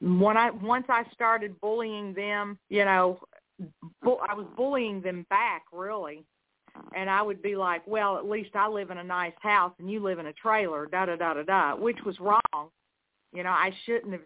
when 0.00 0.36
I 0.36 0.50
once 0.50 0.86
I 0.88 1.04
started 1.12 1.60
bullying 1.60 2.14
them, 2.14 2.58
you 2.68 2.84
know, 2.84 3.20
bu- 4.02 4.18
I 4.28 4.34
was 4.34 4.46
bullying 4.56 5.00
them 5.02 5.26
back 5.30 5.62
really, 5.72 6.24
and 6.94 7.10
I 7.10 7.22
would 7.22 7.42
be 7.42 7.56
like, 7.56 7.86
well, 7.86 8.16
at 8.16 8.28
least 8.28 8.50
I 8.54 8.68
live 8.68 8.90
in 8.90 8.98
a 8.98 9.04
nice 9.04 9.32
house 9.40 9.72
and 9.78 9.90
you 9.90 10.00
live 10.00 10.18
in 10.18 10.26
a 10.26 10.32
trailer, 10.32 10.86
da 10.86 11.06
da 11.06 11.16
da 11.16 11.34
da 11.34 11.42
da, 11.42 11.76
which 11.76 11.98
was 12.04 12.18
wrong. 12.20 12.70
You 13.32 13.42
know, 13.42 13.50
I 13.50 13.72
shouldn't 13.84 14.12
have 14.12 14.22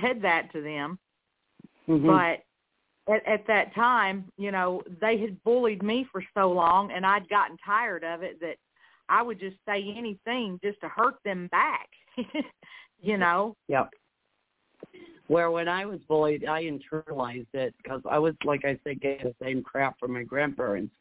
said 0.00 0.22
that 0.22 0.52
to 0.52 0.62
them, 0.62 0.98
Mhm. 1.88 2.06
but 2.06 2.44
at, 3.10 3.26
at 3.26 3.46
that 3.46 3.74
time, 3.74 4.24
you 4.36 4.52
know, 4.52 4.82
they 5.00 5.18
had 5.18 5.42
bullied 5.42 5.82
me 5.82 6.06
for 6.10 6.22
so 6.34 6.50
long, 6.50 6.92
and 6.92 7.04
I'd 7.04 7.28
gotten 7.28 7.56
tired 7.64 8.04
of 8.04 8.22
it 8.22 8.40
that 8.40 8.56
I 9.08 9.22
would 9.22 9.40
just 9.40 9.56
say 9.66 9.92
anything 9.96 10.60
just 10.62 10.80
to 10.80 10.88
hurt 10.88 11.16
them 11.24 11.48
back. 11.48 11.88
you 13.02 13.18
know. 13.18 13.56
Yep. 13.68 13.90
Where 15.26 15.50
when 15.50 15.68
I 15.68 15.86
was 15.86 16.00
bullied, 16.08 16.44
I 16.44 16.64
internalized 16.64 17.54
it 17.54 17.74
because 17.82 18.02
I 18.08 18.18
was, 18.18 18.34
like 18.44 18.64
I 18.64 18.78
said, 18.84 19.00
getting 19.00 19.26
the 19.26 19.34
same 19.44 19.62
crap 19.62 19.98
from 19.98 20.12
my 20.12 20.22
grandparents. 20.22 20.92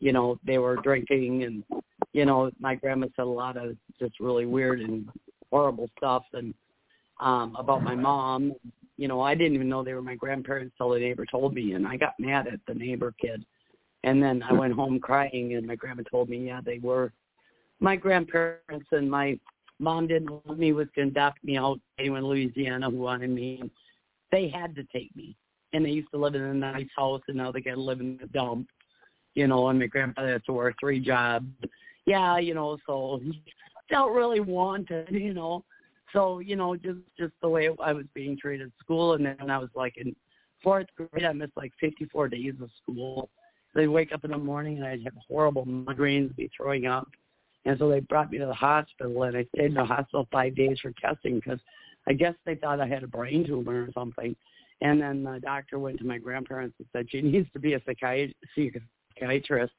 You 0.00 0.12
know, 0.12 0.38
they 0.44 0.58
were 0.58 0.76
drinking, 0.76 1.44
and 1.44 1.64
you 2.12 2.24
know, 2.24 2.50
my 2.58 2.74
grandma 2.74 3.06
said 3.14 3.22
a 3.22 3.24
lot 3.26 3.56
of 3.56 3.76
just 3.98 4.18
really 4.18 4.46
weird 4.46 4.80
and 4.80 5.08
horrible 5.50 5.88
stuff, 5.98 6.24
and 6.32 6.54
um 7.20 7.54
about 7.58 7.82
my 7.82 7.94
mom. 7.94 8.54
You 9.00 9.08
know, 9.08 9.22
I 9.22 9.34
didn't 9.34 9.54
even 9.54 9.70
know 9.70 9.82
they 9.82 9.94
were 9.94 10.02
my 10.02 10.14
grandparents 10.14 10.74
till 10.76 10.90
the 10.90 10.98
neighbor 10.98 11.24
told 11.24 11.54
me, 11.54 11.72
and 11.72 11.88
I 11.88 11.96
got 11.96 12.20
mad 12.20 12.46
at 12.46 12.60
the 12.68 12.74
neighbor 12.74 13.14
kid. 13.18 13.42
And 14.04 14.22
then 14.22 14.42
I 14.42 14.52
went 14.52 14.74
home 14.74 15.00
crying, 15.00 15.54
and 15.54 15.66
my 15.66 15.74
grandma 15.74 16.02
told 16.10 16.28
me, 16.28 16.46
yeah, 16.46 16.60
they 16.62 16.80
were 16.80 17.10
my 17.80 17.96
grandparents, 17.96 18.88
and 18.92 19.10
my 19.10 19.38
mom 19.78 20.06
didn't 20.06 20.28
want 20.44 20.58
me, 20.58 20.74
was 20.74 20.88
going 20.94 21.08
to 21.08 21.12
adopt 21.12 21.42
me 21.42 21.56
out 21.56 21.80
anyone 21.98 22.18
in 22.18 22.26
Louisiana 22.26 22.90
who 22.90 22.98
wanted 22.98 23.30
me. 23.30 23.60
And 23.62 23.70
they 24.32 24.50
had 24.50 24.74
to 24.74 24.84
take 24.92 25.16
me. 25.16 25.34
And 25.72 25.82
they 25.82 25.90
used 25.90 26.10
to 26.12 26.18
live 26.18 26.34
in 26.34 26.42
a 26.42 26.52
nice 26.52 26.88
house, 26.94 27.22
and 27.26 27.38
now 27.38 27.50
they 27.50 27.62
got 27.62 27.76
to 27.76 27.80
live 27.80 28.00
in 28.00 28.18
the 28.20 28.26
dump. 28.26 28.68
You 29.34 29.46
know, 29.46 29.68
and 29.68 29.78
my 29.78 29.86
grandfather 29.86 30.32
had 30.32 30.44
to 30.44 30.52
work 30.52 30.74
three 30.78 31.00
jobs. 31.00 31.46
Yeah, 32.04 32.36
you 32.36 32.52
know, 32.52 32.76
so 32.86 33.18
felt 33.88 34.12
really 34.12 34.40
wanted, 34.40 35.08
you 35.10 35.32
know. 35.32 35.64
So, 36.12 36.40
you 36.40 36.56
know, 36.56 36.76
just 36.76 36.98
just 37.18 37.32
the 37.40 37.48
way 37.48 37.68
I 37.82 37.92
was 37.92 38.06
being 38.14 38.36
treated 38.36 38.66
at 38.66 38.72
school. 38.80 39.14
And 39.14 39.24
then 39.24 39.50
I 39.50 39.58
was 39.58 39.70
like 39.74 39.96
in 39.96 40.14
fourth 40.62 40.86
grade, 40.96 41.24
I 41.24 41.32
missed 41.32 41.56
like 41.56 41.72
54 41.80 42.28
days 42.28 42.54
of 42.60 42.70
school. 42.82 43.28
They'd 43.74 43.86
wake 43.86 44.12
up 44.12 44.24
in 44.24 44.32
the 44.32 44.38
morning, 44.38 44.78
and 44.78 44.86
I'd 44.86 45.04
have 45.04 45.12
horrible 45.28 45.64
migraines, 45.64 46.34
be 46.34 46.50
throwing 46.56 46.86
up. 46.86 47.08
And 47.64 47.78
so 47.78 47.88
they 47.88 48.00
brought 48.00 48.32
me 48.32 48.38
to 48.38 48.46
the 48.46 48.54
hospital, 48.54 49.22
and 49.22 49.36
I 49.36 49.46
stayed 49.54 49.66
in 49.66 49.74
the 49.74 49.84
hospital 49.84 50.26
five 50.32 50.56
days 50.56 50.78
for 50.80 50.92
testing 51.00 51.36
because 51.36 51.60
I 52.08 52.14
guess 52.14 52.34
they 52.44 52.54
thought 52.56 52.80
I 52.80 52.86
had 52.86 53.04
a 53.04 53.08
brain 53.08 53.46
tumor 53.46 53.84
or 53.84 53.88
something. 53.92 54.34
And 54.80 55.00
then 55.00 55.22
the 55.22 55.38
doctor 55.40 55.78
went 55.78 55.98
to 55.98 56.04
my 56.04 56.18
grandparents 56.18 56.74
and 56.78 56.88
said 56.92 57.06
she 57.10 57.20
needs 57.20 57.48
to 57.52 57.58
be 57.58 57.74
a 57.74 57.80
psychiatrist. 57.84 59.72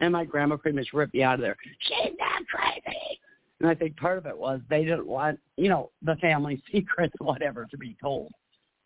And 0.00 0.12
my 0.12 0.24
grandma 0.24 0.56
pretty 0.56 0.78
much 0.78 0.88
ripped 0.94 1.14
me 1.14 1.22
out 1.22 1.34
of 1.34 1.40
there. 1.40 1.56
She's 1.80 2.14
not 2.18 2.46
crazy. 2.46 3.20
And 3.60 3.68
I 3.68 3.74
think 3.74 3.96
part 3.96 4.18
of 4.18 4.26
it 4.26 4.36
was 4.36 4.60
they 4.70 4.84
didn't 4.84 5.06
want, 5.06 5.38
you 5.56 5.68
know, 5.68 5.90
the 6.02 6.16
family 6.16 6.62
secrets, 6.72 7.14
whatever, 7.18 7.66
to 7.70 7.76
be 7.78 7.96
told. 8.00 8.32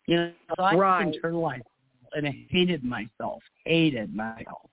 You 0.06 0.16
know, 0.16 0.32
so 0.56 0.64
I 0.64 0.74
Right. 0.76 1.14
internalized 1.14 1.62
and 2.14 2.26
I 2.26 2.46
hated 2.50 2.85
myself, 2.85 3.42
hated 3.64 4.14
myself, 4.14 4.70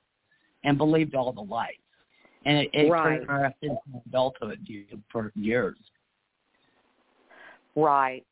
and 0.64 0.78
believed 0.78 1.16
all 1.16 1.32
the 1.32 1.42
lies 1.42 1.74
and 2.46 2.58
it, 2.58 2.70
it 2.74 2.90
Right. 2.90 3.20
progressed 3.20 3.58
into 3.62 3.80
adulthood 4.08 4.66
for 5.12 5.32
years. 5.36 5.78
Right. 7.76 8.26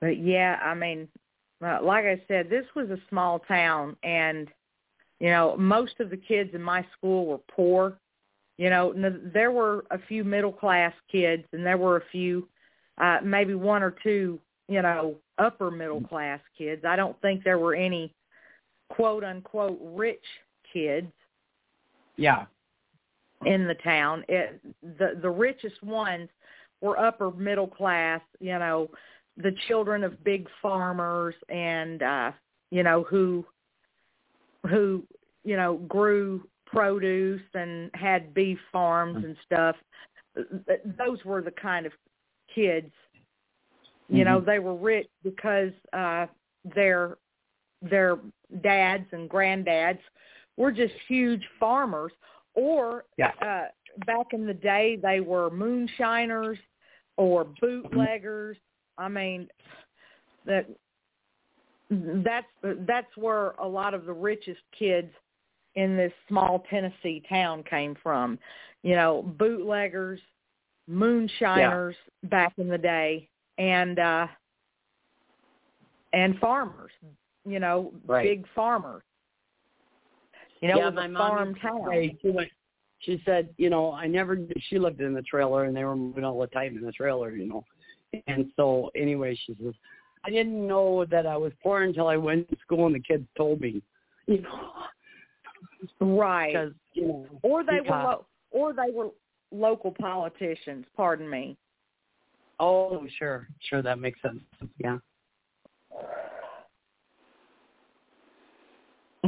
But 0.00 0.18
yeah, 0.18 0.58
I 0.62 0.74
mean, 0.74 1.08
uh, 1.64 1.78
like 1.82 2.04
I 2.04 2.20
said, 2.26 2.50
this 2.50 2.64
was 2.74 2.90
a 2.90 2.98
small 3.08 3.38
town, 3.40 3.96
and 4.02 4.48
you 5.20 5.28
know, 5.28 5.56
most 5.56 6.00
of 6.00 6.10
the 6.10 6.16
kids 6.16 6.50
in 6.54 6.62
my 6.62 6.84
school 6.96 7.26
were 7.26 7.38
poor. 7.38 7.98
You 8.62 8.70
know, 8.70 8.94
there 9.34 9.50
were 9.50 9.84
a 9.90 9.98
few 10.06 10.22
middle 10.22 10.52
class 10.52 10.92
kids, 11.10 11.42
and 11.52 11.66
there 11.66 11.76
were 11.76 11.96
a 11.96 12.04
few, 12.12 12.46
uh, 12.98 13.18
maybe 13.20 13.54
one 13.54 13.82
or 13.82 13.92
two, 14.04 14.38
you 14.68 14.80
know, 14.80 15.16
upper 15.36 15.68
middle 15.68 16.00
class 16.00 16.38
kids. 16.56 16.84
I 16.84 16.94
don't 16.94 17.20
think 17.22 17.42
there 17.42 17.58
were 17.58 17.74
any 17.74 18.14
quote 18.88 19.24
unquote 19.24 19.80
rich 19.82 20.22
kids 20.72 21.10
Yeah. 22.16 22.46
in 23.44 23.66
the 23.66 23.74
town. 23.82 24.24
It, 24.28 24.60
the 24.96 25.18
the 25.20 25.30
richest 25.30 25.82
ones 25.82 26.28
were 26.80 26.96
upper 26.96 27.32
middle 27.32 27.66
class, 27.66 28.20
you 28.38 28.56
know, 28.60 28.88
the 29.38 29.56
children 29.66 30.04
of 30.04 30.22
big 30.22 30.46
farmers 30.62 31.34
and 31.48 32.00
uh 32.04 32.30
you 32.70 32.84
know 32.84 33.02
who 33.02 33.44
who 34.68 35.02
you 35.42 35.56
know 35.56 35.78
grew 35.88 36.46
produce 36.72 37.42
and 37.54 37.90
had 37.94 38.34
beef 38.34 38.58
farms 38.72 39.24
and 39.24 39.36
stuff. 39.44 39.76
Those 40.98 41.24
were 41.24 41.42
the 41.42 41.52
kind 41.52 41.86
of 41.86 41.92
kids. 42.54 42.90
You 44.08 44.24
know, 44.24 44.40
they 44.40 44.58
were 44.58 44.74
rich 44.74 45.08
because 45.22 45.72
uh 45.92 46.26
their 46.74 47.16
their 47.80 48.18
dads 48.62 49.06
and 49.12 49.28
granddads 49.28 49.98
were 50.56 50.70
just 50.72 50.94
huge 51.08 51.42
farmers 51.58 52.12
or 52.54 53.04
Yeah. 53.16 53.32
uh 53.40 53.68
back 54.06 54.26
in 54.32 54.46
the 54.46 54.54
day 54.54 54.98
they 55.02 55.20
were 55.20 55.50
moonshiners 55.50 56.58
or 57.16 57.44
bootleggers 57.60 58.56
i 58.98 59.08
mean 59.08 59.48
that 60.46 60.66
that's 61.90 62.46
that's 62.86 63.16
where 63.16 63.50
a 63.52 63.66
lot 63.66 63.92
of 63.94 64.06
the 64.06 64.12
richest 64.12 64.60
kids 64.78 65.12
in 65.74 65.96
this 65.96 66.12
small 66.28 66.64
tennessee 66.70 67.22
town 67.28 67.62
came 67.64 67.96
from 68.02 68.38
you 68.82 68.94
know 68.94 69.22
bootleggers 69.38 70.20
moonshiners 70.88 71.96
back 72.24 72.52
in 72.58 72.68
the 72.68 72.78
day 72.78 73.28
and 73.58 73.98
uh 73.98 74.26
and 76.12 76.38
farmers 76.38 76.92
you 77.46 77.60
know 77.60 77.92
Right. 78.06 78.24
big 78.24 78.46
farmers 78.54 79.02
you 80.62 80.68
know, 80.68 80.78
yeah, 80.78 80.90
my 80.90 81.06
a 81.06 81.08
mom 81.08 81.20
farm 81.34 81.54
town. 81.56 82.18
she, 82.22 82.30
went, 82.30 82.48
she 83.00 83.20
said, 83.24 83.48
you 83.58 83.68
know, 83.68 83.92
I 83.92 84.06
never. 84.06 84.38
She 84.68 84.78
lived 84.78 85.00
in 85.00 85.12
the 85.12 85.22
trailer, 85.22 85.64
and 85.64 85.76
they 85.76 85.84
were 85.84 85.96
moving 85.96 86.24
all 86.24 86.40
the 86.40 86.46
time 86.46 86.76
in 86.76 86.84
the 86.84 86.92
trailer, 86.92 87.34
you 87.34 87.48
know. 87.48 87.64
And 88.28 88.46
so, 88.54 88.88
anyway, 88.94 89.36
she 89.44 89.56
says, 89.60 89.74
I 90.24 90.30
didn't 90.30 90.64
know 90.64 91.04
that 91.06 91.26
I 91.26 91.36
was 91.36 91.52
poor 91.62 91.82
until 91.82 92.06
I 92.06 92.16
went 92.16 92.48
to 92.48 92.56
school, 92.60 92.86
and 92.86 92.94
the 92.94 93.00
kids 93.00 93.26
told 93.36 93.60
me, 93.60 93.82
you 94.28 94.42
know, 94.42 94.70
Right. 96.00 96.52
because 96.52 96.72
you 96.94 97.06
know, 97.08 97.26
Or 97.42 97.64
they 97.64 97.80
were 97.80 97.88
lo- 97.96 98.26
or 98.50 98.72
they 98.72 98.90
were 98.92 99.10
local 99.50 99.92
politicians, 99.92 100.86
pardon 100.96 101.28
me. 101.28 101.56
Oh, 102.60 103.06
sure, 103.18 103.48
sure, 103.68 103.82
that 103.82 103.98
makes 103.98 104.20
sense. 104.22 104.40
Yeah. 104.78 104.98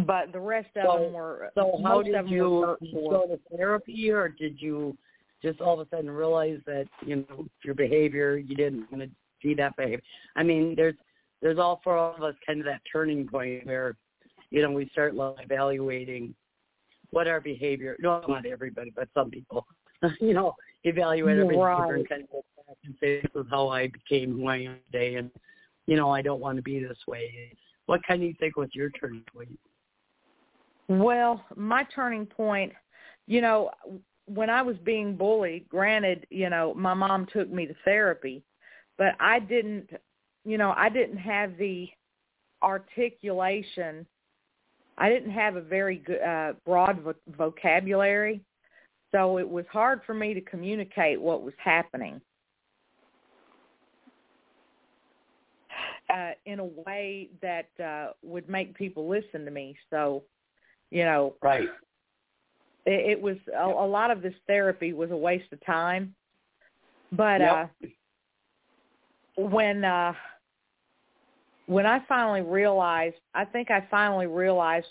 But 0.07 0.33
the 0.33 0.40
rest 0.40 0.68
of 0.77 0.85
So- 0.87 1.05
them 1.05 1.12
were 1.12 1.51
So 1.55 1.79
how 1.83 1.97
most 1.97 2.07
did 2.07 2.14
of 2.16 2.25
them 2.27 2.35
you, 2.35 2.51
were 2.51 2.77
did 2.81 2.90
you 2.90 3.09
go 3.11 3.27
to 3.27 3.57
therapy, 3.57 4.11
or 4.11 4.29
did 4.29 4.61
you 4.61 4.97
just 5.42 5.61
all 5.61 5.79
of 5.81 5.87
a 5.87 5.90
sudden 5.97 6.11
realize 6.11 6.61
that 6.66 6.87
you 7.07 7.16
know 7.16 7.47
your 7.64 7.75
behavior 7.75 8.37
you 8.37 8.57
didn't 8.57 8.90
want 8.90 9.05
to 9.05 9.11
see 9.40 9.55
that 9.55 9.77
behavior? 9.77 10.03
I 10.37 10.42
mean, 10.42 10.75
there's 10.75 10.97
there's 11.42 11.59
all 11.59 11.81
for 11.85 11.97
all 11.97 12.14
of 12.14 12.23
us 12.23 12.35
kind 12.47 12.59
of 12.61 12.66
that 12.66 12.81
turning 12.90 13.29
point 13.29 13.66
where 13.66 13.97
you 14.55 14.62
know 14.62 14.71
we 14.71 14.88
start 14.90 15.17
like 15.17 15.35
evaluating 15.40 16.33
what 17.11 17.27
our 17.27 17.40
behavior. 17.40 17.97
No, 17.99 18.23
not 18.29 18.47
everybody, 18.47 18.93
but 18.95 19.09
some 19.12 19.29
people. 19.29 19.67
you 20.21 20.33
know, 20.33 20.55
evaluate 20.85 21.38
our 21.38 21.45
behavior 21.45 21.64
Right. 21.64 21.93
and 21.99 22.09
kind 22.09 22.23
of 22.23 22.31
go 22.31 22.45
back 22.69 22.77
and 22.85 22.95
say 23.01 23.21
this 23.21 23.33
is 23.35 23.47
how 23.51 23.69
I 23.69 23.88
became 23.88 24.33
who 24.33 24.47
I 24.47 24.59
am 24.59 24.77
today, 24.93 25.17
and 25.17 25.29
you 25.87 25.97
know 25.97 26.11
I 26.11 26.23
don't 26.23 26.40
want 26.40 26.57
to 26.57 26.62
be 26.62 26.79
this 26.79 26.99
way. 27.09 27.53
What 27.87 28.01
kind 28.07 28.23
of 28.23 28.29
you 28.29 28.35
think 28.38 28.57
was 28.57 28.69
your 28.73 28.90
turning 28.90 29.25
point? 29.35 29.59
Well, 30.87 31.45
my 31.57 31.85
turning 31.93 32.25
point, 32.25 32.73
you 33.27 33.40
know, 33.40 33.71
when 34.27 34.51
I 34.51 34.62
was 34.62 34.77
being 34.85 35.17
bullied, 35.17 35.69
granted, 35.69 36.29
you 36.31 36.49
know, 36.49 36.75
my 36.75 36.95
mom 36.95 37.27
took 37.33 37.51
me 37.51 37.67
to 37.67 37.75
therapy, 37.85 38.45
but 38.99 39.17
I 39.19 39.40
didn't, 39.40 39.90
you 40.45 40.59
know, 40.59 40.75
I 40.77 40.90
didn't 40.90 41.17
have 41.17 41.57
the 41.59 41.88
articulation 42.62 44.07
I 44.96 45.09
didn't 45.09 45.33
have 45.33 45.57
a 45.57 45.61
very 45.61 45.96
good 45.96 46.22
uh, 46.22 46.52
broad 46.64 47.00
vo- 47.00 47.14
vocabulary, 47.37 48.40
so 49.12 49.38
it 49.38 49.48
was 49.48 49.64
hard 49.70 50.00
for 50.07 50.14
me 50.14 50.35
to 50.35 50.40
communicate 50.40 51.20
what 51.20 51.42
was 51.42 51.54
happening 51.62 52.20
uh, 56.14 56.30
in 56.46 56.61
a 56.61 56.64
way 56.64 57.28
that 57.42 57.68
uh, 57.83 58.12
would 58.22 58.48
make 58.48 58.76
people 58.76 59.09
listen 59.09 59.44
to 59.44 59.50
me. 59.50 59.76
So, 59.90 60.22
you 60.90 61.04
know, 61.04 61.35
right. 61.42 61.68
It, 62.87 63.11
it 63.12 63.20
was 63.20 63.37
a, 63.57 63.64
a 63.64 63.87
lot 63.87 64.11
of 64.11 64.22
this 64.22 64.35
therapy 64.46 64.92
was 64.92 65.11
a 65.11 65.16
waste 65.16 65.52
of 65.52 65.64
time, 65.64 66.14
but 67.12 67.40
yep. 67.40 67.70
uh, 67.83 67.88
when 69.37 69.85
uh, 69.85 70.12
when 71.66 71.87
I 71.87 72.00
finally 72.09 72.42
realized, 72.42 73.16
I 73.35 73.44
think 73.44 73.70
I 73.70 73.87
finally 73.90 74.27
realized, 74.27 74.87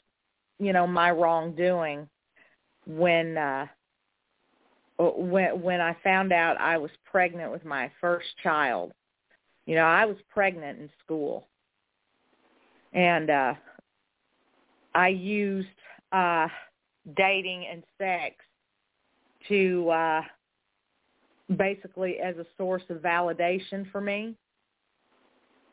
you 0.59 0.73
know, 0.73 0.87
my 0.87 1.11
wrongdoing 1.11 2.07
when 2.85 3.37
uh 3.37 3.67
when 4.97 5.61
when 5.61 5.81
I 5.81 5.95
found 6.03 6.31
out 6.31 6.59
I 6.59 6.77
was 6.77 6.91
pregnant 7.09 7.51
with 7.51 7.65
my 7.65 7.91
first 8.01 8.27
child. 8.41 8.91
You 9.65 9.75
know, 9.75 9.85
I 9.85 10.05
was 10.05 10.17
pregnant 10.29 10.79
in 10.79 10.89
school. 11.03 11.47
And 12.93 13.29
uh 13.29 13.53
I 14.95 15.09
used 15.09 15.67
uh 16.11 16.47
dating 17.15 17.67
and 17.71 17.83
sex 17.97 18.35
to 19.49 19.89
uh 19.89 20.21
basically 21.57 22.19
as 22.19 22.37
a 22.37 22.45
source 22.57 22.83
of 22.89 22.97
validation 22.97 23.91
for 23.91 24.01
me 24.01 24.35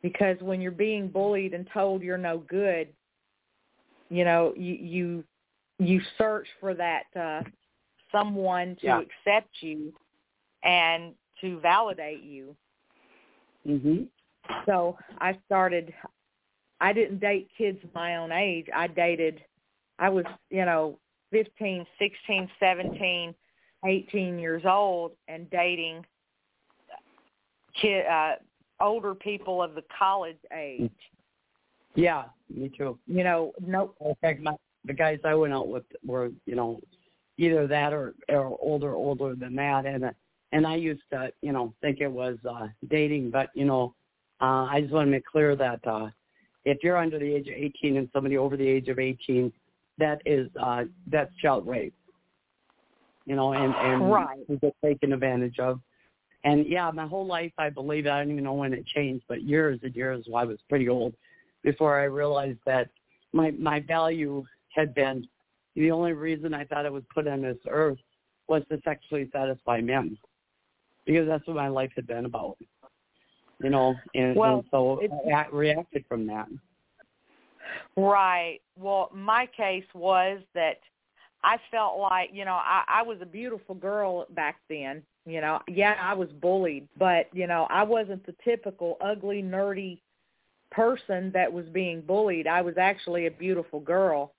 because 0.03 0.37
when 0.41 0.61
you're 0.61 0.73
being 0.73 1.09
bullied 1.09 1.55
and 1.55 1.69
told 1.73 2.03
you're 2.03 2.19
no 2.19 2.39
good, 2.39 2.89
you 4.09 4.25
know, 4.25 4.53
you 4.57 4.75
you 4.75 5.25
you 5.79 6.01
search 6.19 6.47
for 6.59 6.75
that 6.75 7.05
uh 7.19 7.43
someone 8.13 8.77
to 8.81 8.87
yeah. 8.87 9.01
accept 9.01 9.51
you 9.61 9.93
and 10.65 11.15
to 11.41 11.59
validate 11.61 12.23
you. 12.23 12.57
Mhm. 13.67 14.09
So 14.67 14.99
I 15.19 15.39
started 15.47 15.93
I 16.81 16.93
didn't 16.93 17.21
date 17.21 17.51
kids 17.57 17.79
my 17.95 18.17
own 18.17 18.33
age. 18.33 18.67
I 18.75 18.87
dated 18.87 19.45
I 19.99 20.09
was, 20.09 20.25
you 20.49 20.65
know, 20.65 20.99
15, 21.31 21.87
16, 21.99 22.51
17, 22.59 23.35
18 23.85 24.39
years 24.39 24.63
old 24.65 25.13
and 25.29 25.49
dating 25.51 26.05
kid 27.81 28.05
uh 28.07 28.35
older 28.81 29.15
people 29.15 29.63
of 29.63 29.75
the 29.75 29.85
college 29.97 30.39
age. 30.57 30.91
Yeah, 31.95 32.25
me 32.55 32.71
too. 32.77 32.99
You 33.07 33.25
know, 33.25 33.53
no. 33.61 33.95
In 34.01 34.15
fact, 34.21 34.41
my 34.41 34.55
the 34.85 34.95
guys 34.95 35.19
I 35.25 35.35
went 35.35 35.53
out 35.53 35.69
with 35.69 35.85
were, 36.05 36.31
you 36.47 36.55
know, 36.55 36.81
either 37.37 37.67
that 37.67 37.93
or, 37.93 38.15
or 38.29 38.57
older, 38.61 38.95
older 38.95 39.35
than 39.35 39.55
that, 39.57 39.87
and 39.87 40.05
uh, 40.05 40.11
and 40.53 40.67
I 40.67 40.77
used 40.77 41.03
to, 41.13 41.33
you 41.43 41.53
know, 41.53 41.75
think 41.81 42.01
it 42.01 42.11
was 42.11 42.39
uh 42.49 42.69
dating, 42.89 43.31
but 43.31 43.51
you 43.55 43.65
know, 43.65 43.95
uh 44.41 44.67
I 44.71 44.81
just 44.81 44.93
want 44.93 45.07
to 45.07 45.11
make 45.11 45.25
clear 45.25 45.57
that 45.57 45.81
uh 45.87 46.09
if 46.65 46.79
you're 46.83 46.97
under 46.97 47.19
the 47.19 47.35
age 47.35 47.49
of 47.49 47.55
18 47.55 47.97
and 47.97 48.09
somebody 48.13 48.37
over 48.37 48.57
the 48.57 48.67
age 48.69 48.89
of 48.89 48.99
18, 48.99 49.53
that 49.99 50.21
is 50.27 50.49
uh 50.61 50.85
that's 51.07 51.35
child 51.37 51.67
rape. 51.67 51.95
You 53.27 53.37
know, 53.37 53.53
and 53.53 53.75
and 53.75 54.11
right. 54.11 54.41
you 54.49 54.57
get 54.57 54.75
taken 54.85 55.13
advantage 55.13 55.59
of. 55.59 55.81
And 56.45 56.67
yeah, 56.67 56.91
my 56.91 57.07
whole 57.07 57.27
life 57.27 57.53
I 57.59 57.71
believe 57.71 58.07
I 58.07 58.19
don't 58.19 58.33
even 58.33 58.45
know 58.45 58.55
when 58.55 58.73
it 58.73 58.87
changed, 58.87 59.25
but 59.29 59.43
years 59.43 59.79
and 59.83 59.95
years 59.95 60.27
well, 60.29 60.43
I 60.43 60.45
was 60.45 60.59
pretty 60.69 60.89
old 60.89 61.15
before 61.63 62.01
I 62.01 62.05
realized 62.05 62.59
that 62.67 62.89
my 63.33 63.51
my 63.53 63.81
value 63.81 64.45
had 64.75 64.95
been 64.95 65.27
the 65.77 65.91
only 65.91 66.13
reason 66.13 66.55
I 66.55 66.65
thought 66.65 66.87
I 66.87 66.91
was 66.91 67.05
put 67.15 67.29
on 67.29 67.43
this 67.43 67.59
earth 67.69 67.99
was 68.49 68.63
to 68.71 68.81
sexually 68.85 69.29
satisfy 69.33 69.81
men. 69.81 70.19
Because 71.07 71.27
that's 71.27 71.47
what 71.47 71.57
my 71.57 71.69
life 71.69 71.91
had 71.97 72.07
been 72.07 72.27
about. 72.27 72.57
You 73.63 73.71
know, 73.71 73.95
and, 74.15 74.37
well, 74.37 74.59
and 74.59 74.65
so 74.71 75.01
I 75.35 75.47
reacted 75.53 76.05
from 76.09 76.27
that. 76.29 76.49
Right. 77.97 78.59
Well, 78.79 79.11
my 79.15 79.47
case 79.55 79.85
was 79.95 80.41
that 80.55 80.81
I 81.43 81.57
felt 81.71 81.99
like, 81.99 82.31
you 82.33 82.45
know, 82.45 82.55
I, 82.55 82.85
I 82.89 83.03
was 83.03 83.19
a 83.21 83.27
beautiful 83.27 83.75
girl 83.75 84.27
back 84.31 84.57
then. 84.69 85.03
You 85.27 85.41
know, 85.41 85.61
yeah, 85.69 85.97
I 86.01 86.15
was 86.15 86.29
bullied, 86.41 86.89
but 86.99 87.27
you 87.33 87.47
know, 87.47 87.67
I 87.71 87.83
wasn't 87.83 88.25
the 88.27 88.35
typical 88.45 88.97
ugly, 89.01 89.43
nerdy 89.43 90.01
person 90.71 91.31
that 91.35 91.53
was 91.53 91.67
being 91.73 92.01
bullied. 92.01 92.47
I 92.47 92.63
was 92.63 92.75
actually 92.79 93.27
a 93.27 93.31
beautiful 93.31 93.81
girl. 93.81 94.35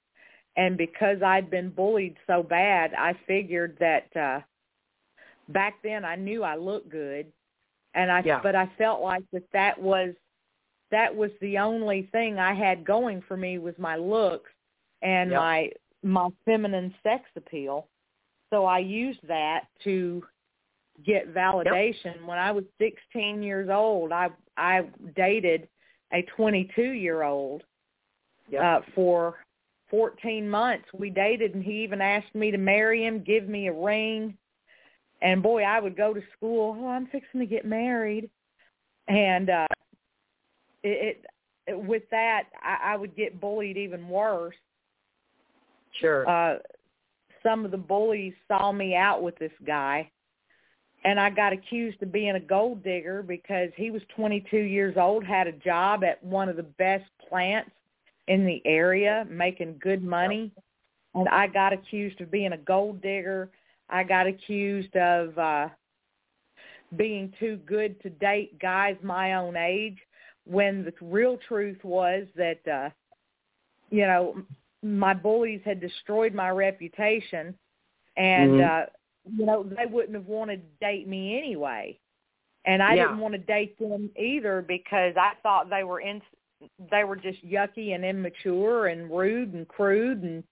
And 0.58 0.78
because 0.78 1.22
I'd 1.22 1.50
been 1.50 1.70
bullied 1.70 2.18
so 2.28 2.44
bad, 2.44 2.94
I 2.98 3.14
figured 3.28 3.78
that 3.80 4.08
uh 4.16 4.42
back 5.50 5.76
then 5.84 6.04
I 6.06 6.16
knew 6.16 6.44
I 6.44 6.56
looked 6.56 6.90
good. 6.90 7.32
And 7.94 8.12
I 8.12 8.24
Yeah. 8.26 8.42
but 8.42 8.56
I 8.56 8.70
felt 8.78 9.02
like 9.02 9.24
that 9.34 9.44
that 9.54 9.82
was 9.82 10.14
that 10.92 11.16
was 11.16 11.32
the 11.42 11.58
only 11.58 12.10
thing 12.12 12.40
I 12.40 12.54
had 12.54 12.86
going 12.86 13.22
for 13.28 13.38
me 13.38 13.58
was 13.60 13.76
my 13.78 13.96
looks 13.96 14.52
and 15.02 15.32
Yep. 15.32 15.40
my 15.40 15.70
my 16.04 16.30
feminine 16.46 16.94
sex 17.04 17.24
appeal. 17.36 17.88
So 18.50 18.66
I 18.66 18.80
used 18.80 19.26
that 19.28 19.66
to 19.84 20.24
get 21.06 21.34
validation. 21.34 22.26
When 22.26 22.38
I 22.38 22.52
was 22.52 22.64
16 22.80 23.44
years 23.44 23.70
old, 23.72 24.12
I 24.12 24.30
I 24.58 24.82
dated 25.16 25.68
a 26.14 26.24
22 26.36 26.82
year 26.82 27.24
old 27.24 27.64
Yep. 28.52 28.62
uh, 28.62 28.82
for 28.94 29.36
14 29.90 30.50
months. 30.50 30.86
We 30.98 31.10
dated, 31.10 31.56
and 31.56 31.64
he 31.64 31.84
even 31.84 32.02
asked 32.02 32.34
me 32.36 32.52
to 32.52 32.58
marry 32.58 33.06
him, 33.06 33.24
give 33.24 33.48
me 33.48 33.68
a 33.68 33.74
ring. 33.74 34.38
And 35.22 35.42
boy, 35.42 35.64
I 35.64 35.80
would 35.80 35.96
go 35.96 36.14
to 36.14 36.22
school. 36.36 36.78
Oh, 36.80 36.88
I'm 36.88 37.08
fixing 37.08 37.40
to 37.40 37.46
get 37.46 37.66
married, 37.66 38.30
and 39.08 39.50
uh, 39.50 39.68
it, 40.84 41.24
it 41.68 41.80
with 41.80 42.04
that, 42.10 42.46
I, 42.62 42.94
I 42.94 42.98
would 42.98 43.16
get 43.16 43.40
bullied 43.40 43.78
even 43.78 44.10
worse. 44.10 44.56
Sure. 46.00 46.28
Uh, 46.28 46.58
some 47.44 47.66
of 47.66 47.72
the 47.72 47.78
bullies 47.78 48.34
saw 48.48 48.72
me 48.72 48.96
out 48.96 49.22
with 49.22 49.38
this 49.38 49.52
guy, 49.66 50.10
and 51.04 51.20
I 51.20 51.30
got 51.30 51.54
accused 51.54 52.02
of 52.04 52.12
being 52.12 52.36
a 52.36 52.40
gold 52.40 52.84
digger 52.84 53.24
because 53.24 53.70
he 53.76 53.90
was 53.92 54.02
22 54.16 54.58
years 54.58 54.96
old, 54.98 55.24
had 55.24 55.48
a 55.48 55.52
job 55.54 56.04
at 56.04 56.24
one 56.24 56.50
of 56.50 56.56
the 56.56 56.64
best 56.64 57.06
plants 57.28 57.72
in 58.28 58.46
the 58.46 58.62
area, 58.66 59.26
making 59.30 59.78
good 59.82 60.04
money, 60.04 60.52
and 61.16 61.28
I 61.30 61.48
got 61.48 61.74
accused 61.74 62.22
of 62.22 62.32
being 62.32 62.54
a 62.54 62.58
gold 62.58 63.02
digger. 63.02 63.50
I 63.90 64.04
got 64.04 64.28
accused 64.28 64.96
of 64.96 65.38
uh 65.38 65.70
being 66.98 67.34
too 67.40 67.58
good 67.66 68.02
to 68.02 68.10
date 68.10 68.60
guys 68.60 68.96
my 69.02 69.34
own 69.36 69.56
age 69.56 69.98
when 70.46 70.84
the 70.84 70.94
real 71.02 71.38
truth 71.48 71.82
was 71.84 72.26
that 72.36 72.60
uh 72.68 72.90
you 73.90 74.06
know 74.06 74.36
my 74.84 75.14
bullies 75.14 75.62
had 75.64 75.80
destroyed 75.80 76.34
my 76.34 76.50
reputation 76.50 77.58
and 78.18 78.60
Mhm. 78.60 78.60
uh 78.60 78.86
you 79.26 79.46
know 79.46 79.64
they 79.64 79.86
wouldn't 79.86 80.16
have 80.16 80.26
wanted 80.28 80.62
to 80.62 80.86
date 80.86 81.08
me 81.08 81.38
anyway 81.38 81.98
and 82.66 82.82
I 82.82 82.96
Yeah. 82.96 83.04
didn't 83.06 83.20
want 83.20 83.34
to 83.34 83.40
date 83.40 83.78
them 83.80 84.10
either 84.20 84.62
because 84.68 85.16
I 85.18 85.34
thought 85.44 85.70
they 85.70 85.84
were 85.84 86.02
in 86.02 86.22
they 86.92 87.04
were 87.04 87.16
just 87.16 87.44
yucky 87.46 87.96
and 87.96 88.06
immature 88.06 88.88
and 88.88 89.10
rude 89.10 89.54
and 89.54 89.68
crude 89.68 90.24
and 90.24 90.44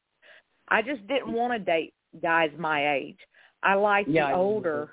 I 0.70 0.82
just 0.82 1.06
didn't 1.08 1.34
want 1.34 1.54
to 1.54 1.60
date 1.60 1.94
guys 2.22 2.52
my 2.58 2.94
age. 2.96 3.18
I 3.64 3.74
liked 3.76 4.10
Yeah, 4.10 4.28
the 4.28 4.32
know. 4.34 4.42
older. 4.42 4.92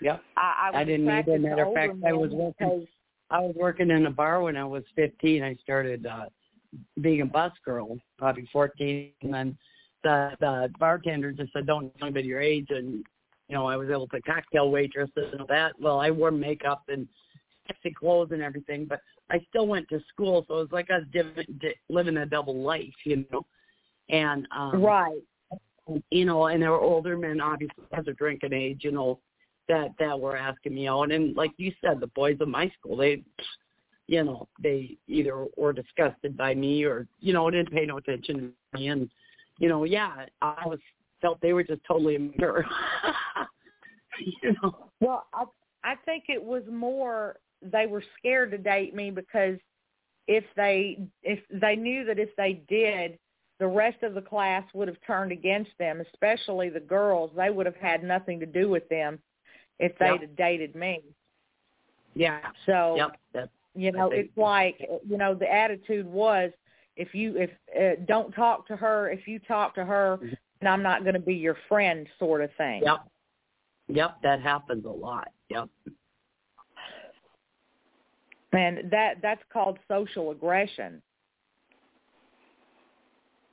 Yep. 0.00 0.22
I, 0.36 0.54
I, 0.66 0.70
was 0.70 0.78
I 0.78 0.84
didn't 0.84 1.08
either. 1.08 1.38
Matter 1.38 1.64
of 1.66 1.74
fact, 1.74 1.94
I 2.06 2.12
was 2.12 2.30
working- 2.32 2.86
I 3.30 3.40
was 3.40 3.54
working 3.56 3.90
in 3.90 4.06
a 4.06 4.10
bar 4.10 4.42
when 4.42 4.56
I 4.56 4.64
was 4.64 4.84
15. 4.94 5.42
I 5.42 5.54
started 5.56 6.06
uh 6.06 6.26
being 7.00 7.22
a 7.22 7.26
bus 7.26 7.52
girl, 7.64 7.98
probably 8.18 8.46
14, 8.52 9.10
and 9.22 9.32
then 9.34 9.58
the 10.02 10.32
the 10.40 10.70
bartender 10.78 11.32
just 11.32 11.52
said, 11.52 11.66
"Don't 11.66 11.96
tell 11.98 12.06
anybody 12.08 12.28
your 12.28 12.40
age." 12.40 12.66
And 12.70 13.04
you 13.48 13.54
know, 13.54 13.66
I 13.66 13.76
was 13.76 13.88
able 13.90 14.08
to 14.08 14.20
cocktail 14.22 14.70
waitress 14.70 15.10
and 15.16 15.40
all 15.40 15.46
that. 15.48 15.72
Well, 15.80 16.00
I 16.00 16.10
wore 16.10 16.30
makeup 16.30 16.82
and 16.88 17.06
sexy 17.66 17.92
clothes 17.92 18.30
and 18.32 18.42
everything, 18.42 18.86
but 18.86 19.00
I 19.30 19.44
still 19.48 19.66
went 19.66 19.88
to 19.88 20.00
school, 20.08 20.44
so 20.46 20.58
it 20.58 20.62
was 20.62 20.72
like 20.72 20.90
I 20.90 20.98
was 20.98 21.06
div- 21.12 21.60
di- 21.60 21.74
living 21.88 22.16
a 22.18 22.26
double 22.26 22.62
life, 22.62 22.94
you 23.04 23.24
know. 23.32 23.44
And 24.08 24.46
um 24.56 24.82
right. 24.82 25.20
you 26.10 26.24
know, 26.24 26.46
and 26.46 26.62
there 26.62 26.70
were 26.70 26.80
older 26.80 27.16
men, 27.16 27.40
obviously, 27.40 27.84
as 27.92 28.06
a 28.06 28.12
drinking 28.12 28.52
age, 28.52 28.80
you 28.82 28.92
know, 28.92 29.18
that 29.68 29.90
that 29.98 30.18
were 30.18 30.36
asking 30.36 30.74
me 30.74 30.88
out. 30.88 31.10
And 31.10 31.34
like 31.36 31.52
you 31.56 31.72
said, 31.80 32.00
the 32.00 32.06
boys 32.08 32.36
of 32.40 32.48
my 32.48 32.70
school, 32.78 32.96
they, 32.96 33.22
you 34.06 34.22
know, 34.22 34.48
they 34.62 34.96
either 35.08 35.46
were 35.56 35.72
disgusted 35.72 36.36
by 36.36 36.54
me 36.54 36.84
or 36.84 37.06
you 37.20 37.32
know 37.32 37.50
didn't 37.50 37.72
pay 37.72 37.86
no 37.86 37.98
attention 37.98 38.52
to 38.72 38.78
me. 38.78 38.88
And 38.88 39.10
you 39.58 39.68
know, 39.68 39.84
yeah, 39.84 40.26
I 40.42 40.62
was 40.66 40.78
felt 41.20 41.40
they 41.40 41.52
were 41.52 41.64
just 41.64 41.82
totally 41.86 42.16
immature. 42.16 42.64
you 44.42 44.54
know. 44.62 44.90
Well, 45.00 45.26
I 45.32 45.44
I 45.84 45.94
think 46.04 46.24
it 46.28 46.42
was 46.42 46.62
more 46.70 47.36
they 47.62 47.86
were 47.86 48.02
scared 48.18 48.50
to 48.50 48.58
date 48.58 48.94
me 48.94 49.10
because 49.10 49.56
if 50.28 50.44
they 50.56 50.98
if 51.22 51.38
they 51.50 51.76
knew 51.76 52.04
that 52.04 52.18
if 52.18 52.30
they 52.36 52.62
did 52.68 53.18
the 53.58 53.66
rest 53.66 54.02
of 54.02 54.14
the 54.14 54.20
class 54.20 54.64
would 54.74 54.88
have 54.88 54.98
turned 55.06 55.32
against 55.32 55.70
them 55.78 56.02
especially 56.12 56.68
the 56.68 56.80
girls 56.80 57.30
they 57.36 57.50
would 57.50 57.66
have 57.66 57.76
had 57.76 58.02
nothing 58.02 58.38
to 58.40 58.46
do 58.46 58.68
with 58.68 58.86
them 58.88 59.18
if 59.78 59.96
they'd 59.98 60.06
Yep. 60.06 60.20
have 60.20 60.36
dated 60.36 60.74
me 60.74 61.00
Yeah. 62.14 62.40
so 62.66 62.96
Yep. 62.96 63.20
That's 63.32 63.50
you 63.74 63.92
know 63.92 64.10
it's 64.10 64.36
like 64.36 64.78
you 65.06 65.16
know 65.16 65.34
the 65.34 65.50
attitude 65.52 66.06
was 66.06 66.50
if 66.96 67.14
you 67.14 67.36
if 67.36 67.50
uh, 67.78 68.02
don't 68.06 68.32
talk 68.32 68.66
to 68.68 68.76
her 68.76 69.10
if 69.10 69.26
you 69.28 69.38
talk 69.40 69.74
to 69.74 69.84
her 69.84 70.18
Mhm. 70.22 70.36
and 70.60 70.68
i'm 70.68 70.82
not 70.82 71.02
going 71.02 71.14
to 71.14 71.20
be 71.20 71.34
your 71.34 71.56
friend 71.68 72.06
sort 72.18 72.40
of 72.40 72.50
thing 72.56 72.82
Yep. 72.84 73.00
Yep, 73.88 74.16
that 74.24 74.40
happens 74.40 74.84
a 74.84 74.88
lot. 74.90 75.28
Yep. 75.48 75.68
and 78.52 78.90
that 78.90 79.16
that's 79.22 79.42
called 79.52 79.78
social 79.88 80.30
aggression 80.30 81.02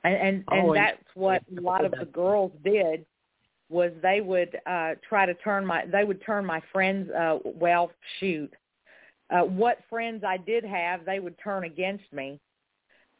and 0.04 0.14
and, 0.14 0.44
Oh, 0.50 0.54
and 0.56 0.66
and- 0.68 0.76
that's 0.76 1.14
what 1.14 1.42
a 1.56 1.60
lot 1.60 1.84
of 1.84 1.92
the 1.92 2.04
girls 2.12 2.52
did 2.64 3.04
was 3.70 3.92
they 4.02 4.20
would 4.20 4.58
uh 4.66 4.94
try 5.08 5.26
to 5.26 5.34
turn 5.34 5.64
my 5.64 5.84
they 5.86 6.04
would 6.04 6.22
turn 6.24 6.44
my 6.44 6.60
friends 6.72 7.10
uh 7.10 7.38
well 7.44 7.90
shoot 8.20 8.52
uh 9.30 9.40
what 9.40 9.78
friends 9.88 10.22
I 10.26 10.36
did 10.36 10.64
have 10.64 11.04
they 11.04 11.18
would 11.18 11.36
turn 11.42 11.64
against 11.64 12.10
me 12.12 12.40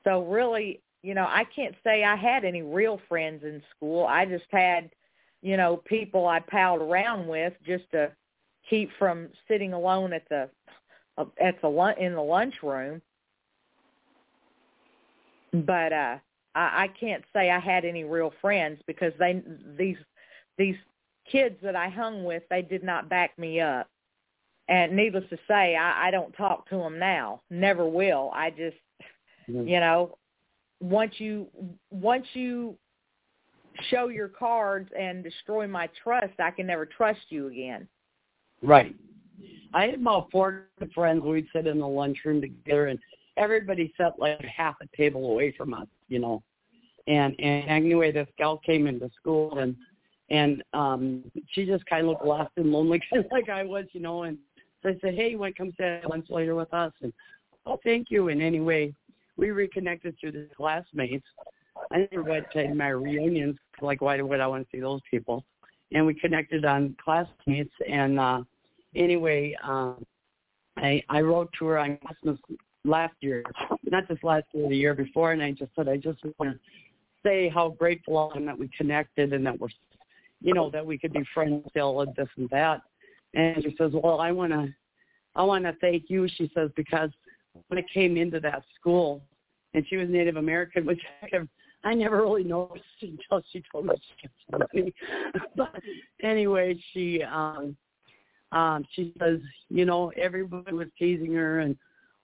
so 0.04 0.22
really 0.24 0.80
you 1.02 1.14
know 1.14 1.26
I 1.28 1.44
can't 1.54 1.74
say 1.84 2.04
I 2.04 2.16
had 2.16 2.44
any 2.44 2.62
real 2.62 3.00
friends 3.08 3.42
in 3.44 3.62
school 3.76 4.06
I 4.06 4.24
just 4.24 4.44
had 4.50 4.90
you 5.42 5.56
know 5.56 5.82
people 5.84 6.26
I 6.26 6.40
palled 6.40 6.80
around 6.80 7.26
with 7.26 7.52
just 7.66 7.84
to 7.92 8.10
keep 8.68 8.90
from 8.98 9.28
sitting 9.48 9.72
alone 9.72 10.12
at 10.12 10.28
the 10.28 10.48
at 11.40 11.60
the 11.62 11.94
in 11.98 12.14
the 12.14 12.22
lunchroom 12.22 13.02
but 15.52 15.92
uh 15.92 16.18
I, 16.54 16.84
I 16.84 16.88
can't 16.98 17.24
say 17.32 17.50
I 17.50 17.58
had 17.58 17.84
any 17.84 18.04
real 18.04 18.32
friends 18.40 18.80
because 18.86 19.12
they 19.18 19.42
these 19.76 19.96
these 20.58 20.76
kids 21.30 21.56
that 21.62 21.76
I 21.76 21.88
hung 21.88 22.24
with 22.24 22.42
they 22.50 22.62
did 22.62 22.84
not 22.84 23.08
back 23.08 23.38
me 23.38 23.60
up. 23.60 23.88
And 24.68 24.96
needless 24.96 25.24
to 25.30 25.36
say, 25.46 25.76
I, 25.76 26.08
I 26.08 26.10
don't 26.10 26.32
talk 26.32 26.68
to 26.70 26.78
them 26.78 26.98
now. 26.98 27.42
Never 27.50 27.86
will. 27.86 28.30
I 28.34 28.50
just 28.50 28.76
Mhm. 29.48 29.68
you 29.68 29.80
know 29.80 30.16
once 30.80 31.14
you 31.18 31.48
once 31.90 32.26
you 32.34 32.76
show 33.90 34.08
your 34.08 34.28
cards 34.28 34.88
and 34.98 35.24
destroy 35.24 35.66
my 35.66 35.88
trust, 36.02 36.38
I 36.38 36.50
can 36.50 36.66
never 36.66 36.86
trust 36.86 37.20
you 37.28 37.48
again. 37.48 37.88
Right. 38.62 38.94
I 39.72 39.86
had 39.86 39.94
about 39.96 40.30
four 40.30 40.66
friends. 40.94 41.22
We'd 41.24 41.46
sit 41.52 41.66
in 41.66 41.80
the 41.80 41.88
lunchroom 41.88 42.40
together, 42.40 42.86
and 42.86 42.98
everybody 43.36 43.92
sat 43.96 44.18
like 44.18 44.40
half 44.42 44.76
a 44.80 44.96
table 44.96 45.30
away 45.30 45.52
from 45.56 45.74
us, 45.74 45.88
you 46.08 46.18
know. 46.18 46.42
And 47.06 47.34
and 47.40 47.68
anyway, 47.68 48.12
this 48.12 48.28
gal 48.38 48.58
came 48.58 48.86
into 48.86 49.10
school, 49.20 49.58
and 49.58 49.74
and 50.30 50.62
um 50.72 51.24
she 51.50 51.66
just 51.66 51.84
kind 51.86 52.02
of 52.02 52.08
looked 52.10 52.24
lost 52.24 52.52
and 52.56 52.70
lonely, 52.70 53.00
kind 53.10 53.24
of 53.24 53.32
like 53.32 53.48
I 53.48 53.64
was, 53.64 53.86
you 53.92 54.00
know. 54.00 54.22
And 54.22 54.38
so 54.82 54.90
I 54.90 54.98
said, 55.00 55.14
"Hey, 55.14 55.30
you 55.30 55.38
want 55.38 55.56
to 55.56 55.58
come 55.58 55.72
sit 55.76 55.84
at 55.86 56.08
lunch 56.08 56.26
later 56.30 56.54
with 56.54 56.72
us?" 56.72 56.92
And 57.02 57.12
oh, 57.66 57.80
thank 57.82 58.10
you. 58.10 58.28
And 58.28 58.40
anyway, 58.40 58.94
we 59.36 59.50
reconnected 59.50 60.16
through 60.20 60.32
the 60.32 60.48
classmates. 60.56 61.26
I 61.92 62.08
never 62.10 62.22
went 62.22 62.46
to 62.52 62.72
my 62.74 62.88
reunions. 62.88 63.56
Like, 63.80 64.00
why 64.00 64.20
would 64.20 64.40
I 64.40 64.46
want 64.46 64.68
to 64.70 64.76
see 64.76 64.80
those 64.80 65.00
people? 65.10 65.44
And 65.92 66.06
we 66.06 66.14
connected 66.14 66.64
on 66.64 66.96
classmates, 67.02 67.72
and 67.88 68.18
uh 68.18 68.42
anyway, 68.94 69.54
um, 69.62 70.04
I 70.76 71.02
I 71.08 71.20
wrote 71.20 71.50
to 71.58 71.66
her 71.66 71.78
on 71.78 71.98
Christmas 71.98 72.38
last 72.84 73.14
year, 73.20 73.42
not 73.84 74.08
this 74.08 74.18
last 74.22 74.44
year, 74.52 74.68
the 74.68 74.76
year 74.76 74.94
before, 74.94 75.32
and 75.32 75.42
I 75.42 75.52
just 75.52 75.70
said 75.76 75.88
I 75.88 75.96
just 75.96 76.20
want 76.38 76.52
to 76.52 76.58
say 77.24 77.48
how 77.48 77.70
grateful 77.70 78.30
I 78.32 78.36
am 78.36 78.46
that 78.46 78.58
we 78.58 78.68
connected 78.76 79.32
and 79.32 79.44
that 79.46 79.58
we're, 79.58 79.68
you 80.40 80.54
know, 80.54 80.70
that 80.70 80.84
we 80.84 80.98
could 80.98 81.12
be 81.12 81.24
friends 81.32 81.64
still 81.70 82.00
and 82.02 82.14
this 82.14 82.28
and 82.36 82.48
that. 82.50 82.82
And 83.34 83.62
she 83.62 83.74
says, 83.78 83.92
well, 83.92 84.20
I 84.20 84.30
want 84.30 84.52
to, 84.52 84.72
I 85.34 85.42
want 85.42 85.64
to 85.64 85.74
thank 85.80 86.04
you. 86.08 86.28
She 86.36 86.50
says 86.54 86.70
because 86.76 87.10
when 87.68 87.78
I 87.78 87.84
came 87.92 88.16
into 88.16 88.40
that 88.40 88.62
school, 88.78 89.22
and 89.74 89.84
she 89.88 89.96
was 89.96 90.08
Native 90.08 90.36
American, 90.36 90.86
which 90.86 91.00
I 91.22 91.28
I 91.84 91.94
never 91.94 92.22
really 92.22 92.44
noticed 92.44 92.84
until 93.02 93.44
she 93.52 93.62
told 93.70 93.86
me 93.86 93.94
she. 94.20 94.92
But 95.56 95.74
anyway, 96.22 96.76
she 96.92 97.22
um 97.22 97.76
um 98.52 98.84
she 98.94 99.12
says, 99.18 99.40
you 99.68 99.84
know, 99.84 100.10
everybody 100.16 100.72
was 100.72 100.88
teasing 100.98 101.32
her 101.34 101.60
and 101.60 101.76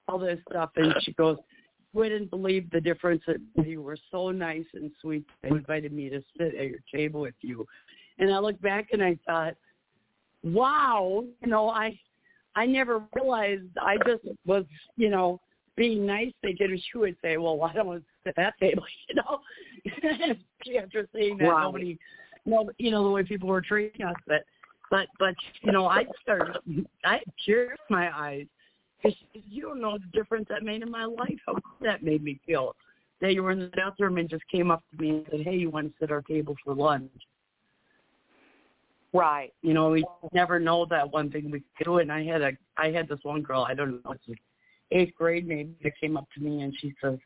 all 0.08 0.18
this 0.18 0.38
stuff 0.48 0.70
and 0.76 0.94
she 1.02 1.12
goes, 1.12 1.36
Wouldn't 1.92 2.30
believe 2.30 2.70
the 2.70 2.80
difference 2.80 3.22
that 3.26 3.40
you 3.66 3.82
were 3.82 3.98
so 4.10 4.30
nice 4.30 4.66
and 4.74 4.90
sweet 5.00 5.24
they 5.42 5.50
invited 5.50 5.92
me 5.92 6.08
to 6.08 6.22
sit 6.38 6.54
at 6.54 6.68
your 6.68 6.80
table 6.92 7.20
with 7.20 7.34
you. 7.40 7.66
And 8.18 8.32
I 8.32 8.38
look 8.38 8.60
back 8.60 8.88
and 8.92 9.02
I 9.02 9.18
thought, 9.26 9.54
Wow, 10.42 11.24
you 11.42 11.48
know, 11.48 11.68
I 11.68 11.98
I 12.56 12.66
never 12.66 13.02
realized 13.14 13.68
I 13.80 13.96
just 14.06 14.24
was, 14.46 14.64
you 14.96 15.08
know, 15.08 15.40
being 15.76 16.04
nice 16.04 16.32
thinking 16.42 16.80
she 16.92 16.98
would 16.98 17.16
say, 17.22 17.36
Well, 17.36 17.56
why 17.56 17.72
don't 17.72 17.88
we 17.88 17.96
sit 18.24 18.28
at 18.28 18.36
that 18.36 18.54
table, 18.60 18.84
you 19.08 19.16
know? 19.16 19.40
After 20.82 21.08
seeing 21.14 21.38
that 21.38 21.44
Right. 21.48 21.62
nobody 21.62 21.98
no 22.46 22.70
you 22.78 22.90
know, 22.90 23.04
the 23.04 23.10
way 23.10 23.22
people 23.22 23.48
were 23.48 23.60
treating 23.60 24.04
us 24.04 24.16
but 24.26 24.44
but 24.90 25.06
but 25.18 25.34
you 25.62 25.72
know, 25.72 25.86
I 25.86 26.04
started 26.22 26.56
I 27.04 27.12
had 27.14 27.22
tears 27.44 27.78
in 27.88 27.96
my 27.96 28.16
eyes 28.16 28.46
because 29.02 29.16
you 29.32 29.62
don't 29.62 29.80
know 29.80 29.98
the 29.98 30.18
difference 30.18 30.46
that 30.50 30.62
made 30.62 30.82
in 30.82 30.90
my 30.90 31.04
life. 31.04 31.38
How 31.46 31.56
that 31.80 32.02
made 32.02 32.22
me 32.22 32.40
feel. 32.46 32.74
That 33.20 33.34
you 33.34 33.42
were 33.42 33.50
in 33.52 33.60
the 33.60 33.66
bathroom 33.68 34.16
and 34.18 34.28
just 34.28 34.42
came 34.50 34.70
up 34.70 34.82
to 34.90 35.02
me 35.02 35.10
and 35.10 35.26
said, 35.30 35.40
"Hey, 35.42 35.56
you 35.56 35.70
want 35.70 35.88
to 35.88 35.92
sit 36.00 36.04
at 36.04 36.12
our 36.12 36.22
table 36.22 36.56
for 36.64 36.74
lunch?" 36.74 37.10
Right. 39.12 39.52
You 39.62 39.74
know, 39.74 39.90
we 39.90 40.04
never 40.32 40.60
know 40.60 40.86
that 40.86 41.10
one 41.10 41.30
thing 41.30 41.50
we 41.50 41.62
could 41.76 41.84
do. 41.84 41.98
And 41.98 42.12
I 42.12 42.24
had 42.24 42.42
a, 42.42 42.52
I 42.76 42.90
had 42.90 43.08
this 43.08 43.18
one 43.22 43.42
girl. 43.42 43.66
I 43.68 43.74
don't 43.74 44.04
know, 44.04 44.12
it's 44.12 44.28
like 44.28 44.38
eighth 44.92 45.14
grade 45.16 45.46
maybe 45.46 45.74
that 45.82 45.92
came 46.00 46.16
up 46.16 46.28
to 46.34 46.40
me 46.40 46.62
and 46.62 46.74
she 46.80 46.94
says, 47.02 47.18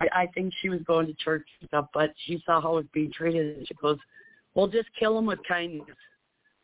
I, 0.00 0.08
I 0.22 0.26
think 0.28 0.52
she 0.60 0.68
was 0.68 0.80
going 0.86 1.06
to 1.06 1.14
church 1.14 1.46
and 1.60 1.68
stuff, 1.68 1.86
but 1.92 2.12
she 2.26 2.42
saw 2.46 2.60
how 2.60 2.72
it 2.72 2.76
was 2.76 2.86
being 2.92 3.12
treated 3.12 3.58
and 3.58 3.68
she 3.68 3.74
goes, 3.74 3.98
"Well, 4.54 4.68
just 4.68 4.88
kill 4.98 5.14
them 5.14 5.26
with 5.26 5.40
kindness." 5.46 5.86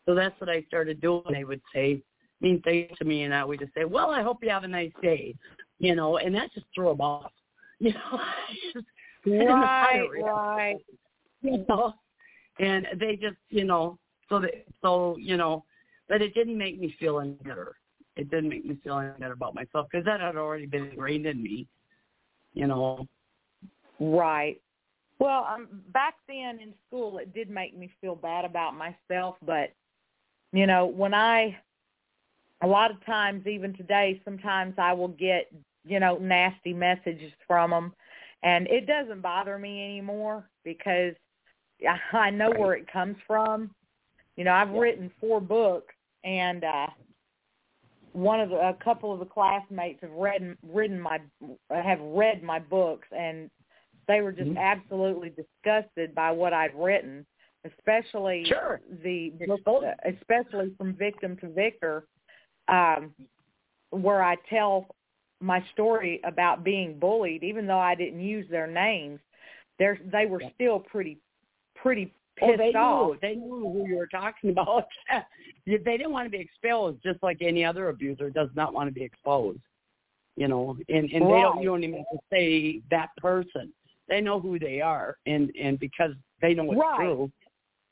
So 0.06 0.14
that's 0.14 0.38
what 0.40 0.50
I 0.50 0.62
started 0.62 1.00
doing. 1.00 1.22
They 1.30 1.44
would 1.44 1.62
say 1.74 2.02
mean 2.40 2.60
things 2.62 2.90
to 2.98 3.04
me, 3.04 3.22
and 3.22 3.34
I 3.34 3.44
would 3.44 3.60
just 3.60 3.74
say, 3.74 3.84
"Well, 3.84 4.10
I 4.10 4.22
hope 4.22 4.42
you 4.42 4.50
have 4.50 4.64
a 4.64 4.68
nice 4.68 4.92
day," 5.02 5.34
you 5.78 5.94
know, 5.94 6.18
and 6.18 6.34
that 6.34 6.52
just 6.52 6.66
threw 6.74 6.88
them 6.88 7.00
off. 7.00 7.32
You 7.80 7.92
know, 7.92 8.20
Just- 8.72 8.86
I 9.26 9.30
didn't 9.30 9.46
know 9.46 9.56
how 9.56 9.88
to 9.92 9.98
Right, 9.98 10.08
right. 10.22 10.76
You 11.42 11.66
know, 11.68 11.92
and 12.60 12.86
they 12.98 13.16
just, 13.16 13.36
you 13.50 13.64
know, 13.64 13.98
so 14.28 14.40
that, 14.40 14.50
so 14.82 15.16
you 15.18 15.36
know, 15.36 15.64
but 16.08 16.22
it 16.22 16.34
didn't 16.34 16.58
make 16.58 16.78
me 16.80 16.94
feel 16.98 17.20
any 17.20 17.32
better. 17.32 17.76
It 18.16 18.30
didn't 18.30 18.48
make 18.48 18.64
me 18.64 18.78
feel 18.82 18.98
any 18.98 19.10
better 19.18 19.32
about 19.32 19.54
myself 19.54 19.88
because 19.90 20.04
that 20.04 20.20
had 20.20 20.36
already 20.36 20.66
been 20.66 20.84
ingrained 20.86 21.26
in 21.26 21.42
me. 21.42 21.66
You 22.54 22.66
know. 22.66 23.06
Right. 24.00 24.60
Well, 25.18 25.44
um, 25.44 25.68
back 25.92 26.14
then 26.28 26.58
in 26.60 26.74
school, 26.86 27.18
it 27.18 27.32
did 27.34 27.48
make 27.50 27.76
me 27.76 27.90
feel 28.00 28.14
bad 28.16 28.44
about 28.44 28.74
myself, 28.74 29.36
but 29.44 29.72
you 30.52 30.66
know, 30.66 30.86
when 30.86 31.14
I, 31.14 31.56
a 32.62 32.66
lot 32.66 32.90
of 32.90 33.04
times, 33.04 33.46
even 33.46 33.74
today, 33.74 34.20
sometimes 34.24 34.74
I 34.78 34.92
will 34.92 35.08
get, 35.08 35.52
you 35.84 35.98
know, 35.98 36.16
nasty 36.18 36.72
messages 36.72 37.32
from 37.46 37.70
them, 37.70 37.92
and 38.42 38.66
it 38.68 38.86
doesn't 38.86 39.20
bother 39.20 39.58
me 39.58 39.84
anymore 39.84 40.48
because 40.64 41.14
I- 41.88 42.16
I 42.16 42.30
know 42.30 42.50
where 42.50 42.74
it 42.74 42.86
comes 42.90 43.16
from. 43.26 43.74
You 44.36 44.44
know, 44.44 44.52
I've 44.52 44.72
Yeah. 44.72 44.80
written 44.80 45.10
four 45.20 45.40
books, 45.40 45.94
and 46.24 46.64
uh 46.64 46.86
one 48.12 48.40
of 48.40 48.48
the, 48.50 48.56
a 48.56 48.74
couple 48.82 49.12
of 49.12 49.18
the 49.18 49.24
classmates 49.26 50.00
have 50.00 50.12
read 50.12 50.56
written 50.62 51.00
my 51.00 51.20
have 51.70 52.00
read 52.00 52.42
my 52.42 52.58
books 52.60 53.08
and 53.10 53.50
they 54.06 54.20
were 54.20 54.32
just 54.32 54.50
Mhm. 54.50 54.56
absolutely 54.56 55.30
disgusted 55.30 56.14
by 56.14 56.30
what 56.30 56.52
I'd 56.52 56.74
written, 56.74 57.26
especially 57.64 58.44
Sure. 58.44 58.80
the 59.02 59.32
especially 60.04 60.74
from 60.76 60.94
victim 60.94 61.36
to 61.38 61.48
victor, 61.48 62.06
um, 62.68 63.14
where 63.90 64.22
I 64.22 64.36
tell 64.48 64.94
my 65.40 65.64
story 65.72 66.20
about 66.24 66.62
being 66.64 66.98
bullied, 66.98 67.42
even 67.42 67.66
though 67.66 67.78
I 67.78 67.94
didn't 67.94 68.20
use 68.20 68.48
their 68.48 68.66
names. 68.68 69.20
They're, 69.78 69.98
they 70.12 70.26
were 70.26 70.40
Yeah. 70.40 70.50
still 70.54 70.78
pretty 70.78 71.18
pretty 71.74 72.12
Oh, 72.42 72.48
pissed 72.48 72.58
they 72.58 72.74
off. 72.74 73.08
knew. 73.08 73.18
They 73.22 73.34
knew 73.34 73.70
who 73.72 73.86
you 73.86 73.96
were 73.96 74.06
talking 74.06 74.50
about. 74.50 74.86
they 75.66 75.78
didn't 75.78 76.12
want 76.12 76.26
to 76.26 76.30
be 76.30 76.40
exposed, 76.42 77.02
just 77.02 77.22
like 77.22 77.38
any 77.40 77.64
other 77.64 77.88
abuser 77.88 78.30
does 78.30 78.50
not 78.54 78.72
want 78.72 78.88
to 78.88 78.92
be 78.92 79.02
exposed. 79.02 79.60
You 80.36 80.48
know, 80.48 80.76
and 80.88 81.10
and 81.10 81.30
they 81.30 81.40
don't. 81.40 81.62
You 81.62 81.68
don't 81.68 81.84
even 81.84 81.98
have 81.98 82.06
to 82.10 82.18
say 82.30 82.80
that 82.90 83.10
person. 83.18 83.72
They 84.08 84.20
know 84.20 84.40
who 84.40 84.58
they 84.58 84.80
are, 84.80 85.16
and 85.26 85.50
and 85.60 85.78
because 85.78 86.10
they 86.42 86.54
know 86.54 86.72
it's 86.72 86.80
Right. 86.80 86.96
true, 86.96 87.30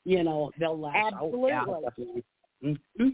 you 0.05 0.23
know, 0.23 0.51
they'll 0.59 0.77
lash 0.77 0.95
Absolutely. 1.13 1.53
out. 1.53 1.79
Yeah, 1.81 1.89
definitely. 1.89 2.23
hmm 2.61 3.09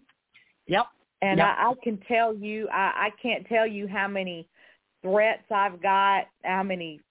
Yep. 0.67 0.85
And 1.21 1.39
Yeah. 1.39 1.55
I, 1.57 1.69
I 1.69 1.73
can 1.83 1.97
tell 2.07 2.33
you, 2.33 2.67
I, 2.69 3.07
I 3.07 3.09
can't 3.21 3.45
tell 3.47 3.67
you 3.67 3.87
how 3.87 4.07
many 4.07 4.47
threats 5.01 5.43
I've 5.51 5.81
got, 5.81 6.25
how 6.43 6.63
many 6.63 7.01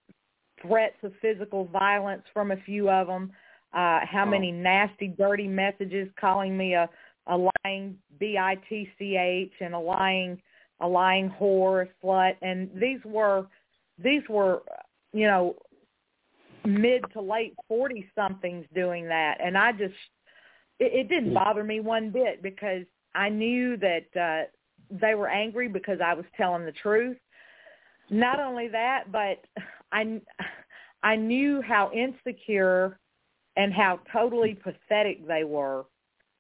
threats 0.63 0.97
of 1.03 1.13
physical 1.21 1.67
violence 1.67 2.23
from 2.33 2.51
a 2.51 2.57
few 2.57 2.91
of 2.91 3.07
them, 3.07 3.33
uh, 3.73 4.01
how 4.05 4.25
oh. 4.27 4.31
many 4.31 4.51
nasty, 4.51 5.09
dirty 5.09 5.47
messages 5.47 6.09
calling 6.19 6.57
me 6.57 6.75
a, 6.75 6.89
a 7.27 7.49
lying 7.65 7.97
B-I-T-C-H 8.19 9.53
and 9.61 9.75
a 9.75 9.79
lying, 9.79 10.41
a 10.81 10.89
lying 10.89 11.33
whore, 11.41 11.87
a 11.87 12.07
slut. 12.07 12.35
And 12.43 12.71
these 12.75 13.01
were, 13.05 13.47
these 14.03 14.23
were, 14.29 14.63
you 15.13 15.27
know, 15.27 15.57
mid 16.65 17.03
to 17.13 17.21
late 17.21 17.55
40 17.69 18.09
somethings 18.15 18.67
doing 18.75 19.07
that. 19.09 19.39
And 19.43 19.57
I 19.57 19.73
just, 19.73 19.95
it, 20.79 21.07
it 21.07 21.09
didn't 21.09 21.35
bother 21.35 21.65
me 21.65 21.81
one 21.81 22.11
bit 22.11 22.43
because 22.43 22.85
I 23.15 23.29
knew 23.29 23.77
that, 23.79 24.21
uh, 24.21 24.49
they 24.91 25.15
were 25.15 25.29
angry 25.29 25.69
because 25.69 25.99
I 26.03 26.15
was 26.15 26.25
telling 26.37 26.65
the 26.65 26.73
truth. 26.73 27.19
Not 28.11 28.41
only 28.41 28.69
that, 28.69 29.13
but 29.13 29.45
I 29.93 30.21
I 31.03 31.17
knew 31.17 31.63
how 31.63 31.91
insecure 31.93 32.99
and 33.59 33.75
how 33.75 33.99
totally 34.11 34.55
pathetic 34.55 35.27
they 35.27 35.45
were. 35.45 35.85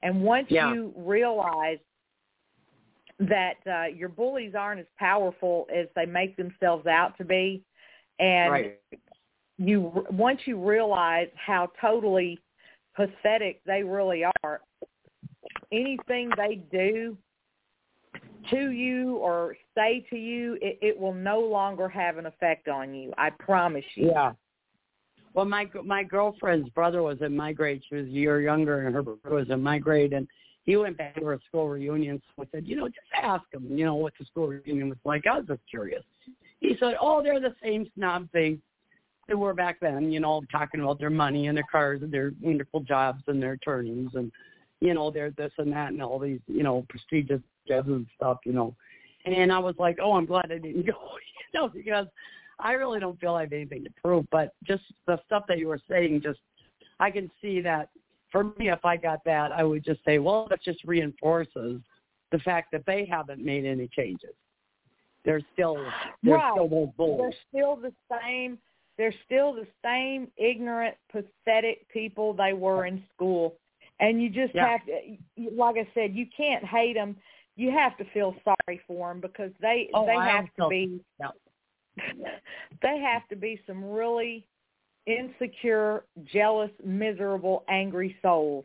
And 0.03 0.23
once 0.23 0.47
yeah. 0.49 0.73
you 0.73 0.95
realize 0.97 1.79
that 3.19 3.55
uh, 3.67 3.87
your 3.87 4.09
bullies 4.09 4.55
aren't 4.57 4.81
as 4.81 4.87
powerful 4.97 5.67
as 5.75 5.89
they 5.97 6.07
make 6.07 6.37
themselves 6.37 6.87
out 6.87 7.19
to 7.19 7.25
be, 7.25 7.65
and 8.21 8.53
right. 8.53 8.79
you 9.59 10.07
once 10.11 10.41
you 10.45 10.57
realize 10.65 11.27
how 11.35 11.69
totally 11.81 12.39
pathetic 12.95 13.61
they 13.67 13.83
really 13.83 14.23
are, 14.45 14.61
anything 15.73 16.31
they 16.37 16.63
do 16.71 17.17
to 18.51 18.71
you 18.71 19.17
or 19.17 19.57
say 19.77 20.07
to 20.11 20.17
you, 20.17 20.57
it, 20.63 20.79
it 20.81 20.99
will 20.99 21.13
no 21.13 21.41
longer 21.41 21.89
have 21.89 22.19
an 22.19 22.27
effect 22.27 22.69
on 22.69 22.95
you. 22.95 23.13
I 23.19 23.31
promise 23.31 23.85
you. 23.97 24.11
Yeah. 24.13 24.33
Well, 25.35 25.45
my 25.45 25.69
my 25.85 26.03
girlfriend's 26.03 26.69
brother 26.71 27.03
was 27.03 27.19
in 27.21 27.37
my 27.37 27.53
grade. 27.53 27.83
She 27.89 27.97
was 27.97 28.07
a 28.07 28.11
year 28.11 28.41
younger, 28.41 28.87
and 28.87 28.95
her 28.95 29.03
brother 29.03 29.37
was 29.37 29.51
in 29.51 29.63
my 29.63 29.79
grade, 29.79 30.13
and 30.13 30.27
he 30.65 30.77
went 30.77 30.99
back 30.99 31.15
to 31.17 31.31
a 31.31 31.39
school 31.47 31.69
reunion. 31.69 32.21
So 32.37 32.43
I 32.43 32.47
said, 32.53 32.67
you 32.67 32.77
know, 32.77 32.89
just 32.89 32.99
ask 33.23 33.45
him, 33.53 33.67
you 33.71 33.85
know, 33.85 33.95
what 33.95 34.13
the 34.19 34.25
school 34.27 34.49
reunion 34.49 34.89
was 34.89 34.99
like. 35.05 35.27
I 35.27 35.39
was 35.39 35.47
just 35.47 35.61
curious. 35.71 36.03
He 36.61 36.77
said, 36.81 36.95
oh, 37.01 37.23
they're 37.23 37.41
the 37.41 37.55
same 37.63 37.89
snob 37.95 38.31
thing 38.33 38.61
they 39.29 39.35
were 39.35 39.55
back 39.55 39.79
then. 39.81 40.11
You 40.11 40.21
know, 40.21 40.43
talking 40.51 40.81
about 40.81 40.99
their 40.99 41.11
money 41.11 41.47
and 41.47 41.57
their 41.57 41.65
cars 41.71 42.03
and 42.03 42.13
their 42.13 42.33
wonderful 42.41 42.81
jobs 42.81 43.23
and 43.29 43.43
their 43.43 43.53
attorneys 43.53 44.11
and 44.15 44.33
you 44.81 44.95
know, 44.95 45.11
they're 45.11 45.31
this 45.31 45.53
and 45.59 45.73
that 45.73 45.93
and 45.93 46.03
all 46.03 46.19
these, 46.19 46.41
you 46.47 46.63
know, 46.63 46.87
prestigious 46.89 47.41
jobs 47.67 47.89
and 47.89 48.07
stuff, 48.17 48.39
you 48.45 48.53
know. 48.53 48.75
And 49.25 49.53
I 49.53 49.59
was 49.59 49.75
like, 49.79 49.99
oh, 50.01 50.13
I'm 50.13 50.27
glad 50.27 50.47
I 50.47 50.59
didn't 50.59 50.87
go, 50.87 50.93
you 51.53 51.61
know, 51.61 51.69
because 51.69 52.07
I 52.61 52.73
really 52.73 53.01
don't 53.01 53.19
feel 53.21 53.35
I 53.35 53.43
have 53.43 53.53
anything 53.53 53.85
to 53.85 53.91
prove. 54.03 54.27
But 54.31 54.55
just 54.65 54.83
the 55.07 55.21
stuff 55.27 55.45
that 55.49 55.59
you 55.59 55.69
were 55.69 55.81
saying, 55.89 56.23
just 56.23 56.41
I 57.01 57.11
can 57.11 57.31
see 57.41 57.61
that 57.61 57.91
for 58.31 58.45
me, 58.45 58.71
if 58.71 58.85
I 58.85 58.97
got 58.97 59.25
that, 59.25 59.53
I 59.53 59.65
would 59.65 59.85
just 59.85 60.05
say, 60.05 60.19
well, 60.19 60.47
that 60.51 60.63
just 60.63 60.83
reinforces 60.85 61.81
the 62.31 62.39
fact 62.41 62.73
that 62.73 62.85
they 62.87 63.07
haven't 63.11 63.45
made 63.45 63.65
any 63.65 63.89
changes. 63.89 64.35
They're 65.25 65.41
still 65.53 65.77
they're 66.23 66.35
right. 66.35 66.53
still 66.55 66.69
those 66.69 66.89
bulls. 66.97 67.21
They're 67.53 67.61
still 67.61 67.77
the 67.77 67.93
same. 68.11 68.59
They're 68.97 69.15
still 69.27 69.53
the 69.53 69.67
same 69.85 70.29
ignorant, 70.37 70.97
pathetic 71.13 71.89
people 71.89 72.33
they 72.35 72.53
were 72.53 72.87
in 72.87 73.03
school. 73.15 73.55
And 74.01 74.23
you 74.23 74.29
just 74.29 74.55
yeah. 74.55 74.69
have 74.69 74.81
to, 74.87 75.57
like 75.57 75.77
I 75.77 75.89
said, 75.95 76.15
you 76.15 76.27
can't 76.37 76.65
hate 76.65 76.95
them. 76.95 77.17
You 77.57 77.71
have 77.73 77.97
to 77.99 78.05
feel 78.13 78.35
sorry 78.45 78.81
for 78.87 79.09
them 79.09 79.21
because 79.21 79.51
they 79.61 79.89
oh, 79.93 80.07
they 80.07 80.13
I 80.13 80.29
have 80.29 80.47
to 80.61 80.69
be 80.69 81.01
yeah. 81.21 81.29
they 82.83 82.99
have 82.99 83.27
to 83.29 83.37
be 83.37 83.61
some 83.67 83.85
really 83.85 84.47
insecure, 85.07 86.05
jealous, 86.25 86.71
miserable, 86.85 87.65
angry 87.69 88.17
souls. 88.23 88.65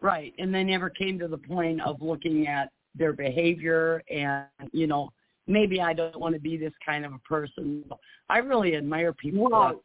Right, 0.00 0.34
and 0.38 0.52
they 0.52 0.64
never 0.64 0.90
came 0.90 1.18
to 1.20 1.28
the 1.28 1.38
point 1.38 1.80
of 1.82 2.02
looking 2.02 2.46
at 2.46 2.70
their 2.94 3.12
behavior 3.12 4.02
and 4.10 4.46
you 4.72 4.86
know 4.86 5.10
maybe 5.46 5.80
I 5.80 5.94
don't 5.94 6.20
want 6.20 6.34
to 6.34 6.40
be 6.40 6.58
this 6.58 6.72
kind 6.84 7.06
of 7.06 7.14
a 7.14 7.18
person. 7.20 7.84
I 8.28 8.38
really 8.38 8.76
admire 8.76 9.12
people 9.12 9.48
that 9.48 9.76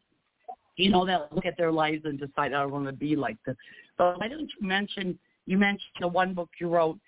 you 0.78 0.90
know, 0.90 1.04
that 1.04 1.32
look 1.34 1.44
at 1.44 1.56
their 1.58 1.72
lives 1.72 2.02
and 2.04 2.18
decide 2.18 2.54
I 2.54 2.64
want 2.64 2.86
to 2.86 2.92
be 2.92 3.16
like 3.16 3.36
this. 3.44 3.56
But 3.98 4.18
why 4.18 4.28
don't 4.28 4.48
you 4.60 4.66
mention 4.66 5.18
you 5.44 5.58
mentioned 5.58 5.90
the 6.00 6.08
one 6.08 6.34
book 6.34 6.50
you 6.60 6.68
wrote. 6.68 6.98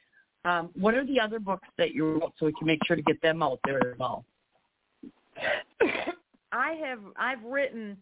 Um, 0.44 0.70
what 0.74 0.94
are 0.94 1.04
the 1.04 1.20
other 1.20 1.38
books 1.38 1.68
that 1.76 1.94
you 1.94 2.12
wrote 2.12 2.32
so 2.38 2.46
we 2.46 2.52
can 2.52 2.66
make 2.66 2.80
sure 2.86 2.96
to 2.96 3.02
get 3.02 3.20
them 3.20 3.42
out 3.42 3.60
there 3.64 3.78
as 3.92 3.98
well? 3.98 4.24
I 6.52 6.72
have 6.82 7.00
I've 7.16 7.42
written 7.44 7.96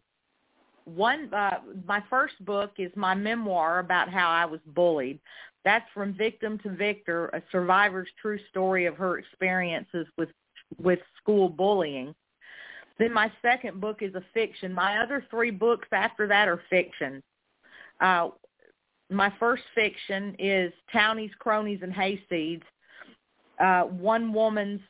one 0.84 1.32
uh 1.34 1.58
my 1.86 2.02
first 2.08 2.42
book 2.44 2.72
is 2.78 2.90
my 2.96 3.14
memoir 3.14 3.80
about 3.80 4.08
how 4.08 4.30
I 4.30 4.44
was 4.44 4.60
bullied. 4.66 5.18
That's 5.64 5.84
from 5.92 6.14
victim 6.14 6.58
to 6.60 6.70
victor, 6.70 7.26
a 7.28 7.42
survivor's 7.52 8.08
true 8.20 8.38
story 8.50 8.86
of 8.86 8.96
her 8.96 9.18
experiences 9.18 10.06
with 10.16 10.30
with 10.82 11.00
school 11.20 11.48
bullying. 11.48 12.14
Then 12.98 13.12
my 13.12 13.30
second 13.42 13.80
book 13.80 13.98
is 14.00 14.14
a 14.14 14.24
fiction. 14.34 14.72
My 14.72 14.98
other 14.98 15.24
three 15.30 15.50
books 15.50 15.88
after 15.92 16.26
that 16.26 16.48
are 16.48 16.62
fiction. 16.68 17.22
Uh, 18.00 18.30
my 19.10 19.32
first 19.38 19.62
fiction 19.74 20.34
is 20.38 20.72
Townies, 20.92 21.30
Cronies, 21.38 21.80
and 21.82 21.92
Hayseeds. 21.92 22.62
Uh, 23.58 23.82
one 23.82 24.32
woman's 24.32 24.80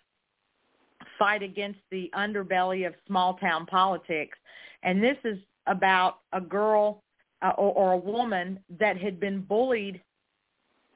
fight 1.18 1.42
against 1.42 1.80
the 1.90 2.10
underbelly 2.14 2.86
of 2.86 2.94
small 3.06 3.34
town 3.34 3.66
politics. 3.66 4.36
And 4.82 5.02
this 5.02 5.16
is 5.24 5.38
about 5.66 6.18
a 6.32 6.40
girl 6.40 7.02
uh, 7.42 7.52
or, 7.56 7.72
or 7.72 7.92
a 7.92 7.98
woman 7.98 8.60
that 8.78 8.98
had 8.98 9.18
been 9.18 9.40
bullied 9.40 10.00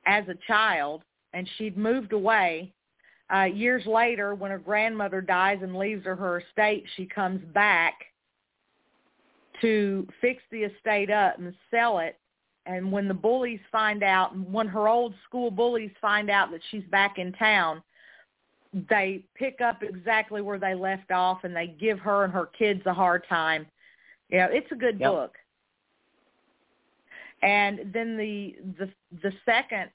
as 0.07 0.25
a 0.29 0.35
child 0.47 1.03
and 1.33 1.49
she'd 1.57 1.79
moved 1.79 2.13
away 2.13 2.73
uh, 3.33 3.45
years 3.45 3.87
later, 3.87 4.35
when 4.35 4.51
her 4.51 4.59
grandmother 4.59 5.21
dies 5.21 5.59
and 5.63 5.77
leaves 5.77 6.05
her 6.05 6.17
her 6.17 6.41
estate, 6.41 6.85
she 6.97 7.07
comes 7.07 7.41
back 7.55 7.95
to 9.63 10.07
fix 10.21 10.43
the 10.51 10.65
estate 10.65 11.11
up 11.11 11.39
and 11.39 11.55
sell 11.71 11.99
it. 11.99 12.19
And 12.67 12.93
when 12.93 13.09
the 13.09 13.15
bullies 13.15 13.61
find 13.73 14.03
out, 14.03 14.37
when 14.39 14.69
her 14.69 14.89
old 14.89 15.15
school 15.27 15.51
bullies 15.51 15.91
find 16.01 16.31
out 16.31 16.51
that 16.53 16.61
she's 16.71 16.85
back 16.91 17.19
in 17.19 17.33
town, 17.33 17.83
they 18.89 19.25
pick 19.35 19.61
up 19.61 19.83
exactly 19.83 20.41
where 20.41 20.59
they 20.59 20.75
left 20.75 21.11
off 21.11 21.45
and 21.45 21.55
they 21.55 21.67
give 21.67 21.99
her 21.99 22.25
and 22.25 22.33
her 22.33 22.47
kids 22.47 22.81
a 22.87 22.95
hard 22.95 23.25
time. 23.29 23.67
Yeah, 24.31 24.49
it's 24.51 24.71
a 24.73 24.77
good 24.77 24.99
yep. 24.99 25.11
book. 25.11 25.35
And 27.43 27.93
then 27.93 28.17
the 28.17 28.57
the 28.79 28.89
the 29.23 29.33
second 29.45 29.91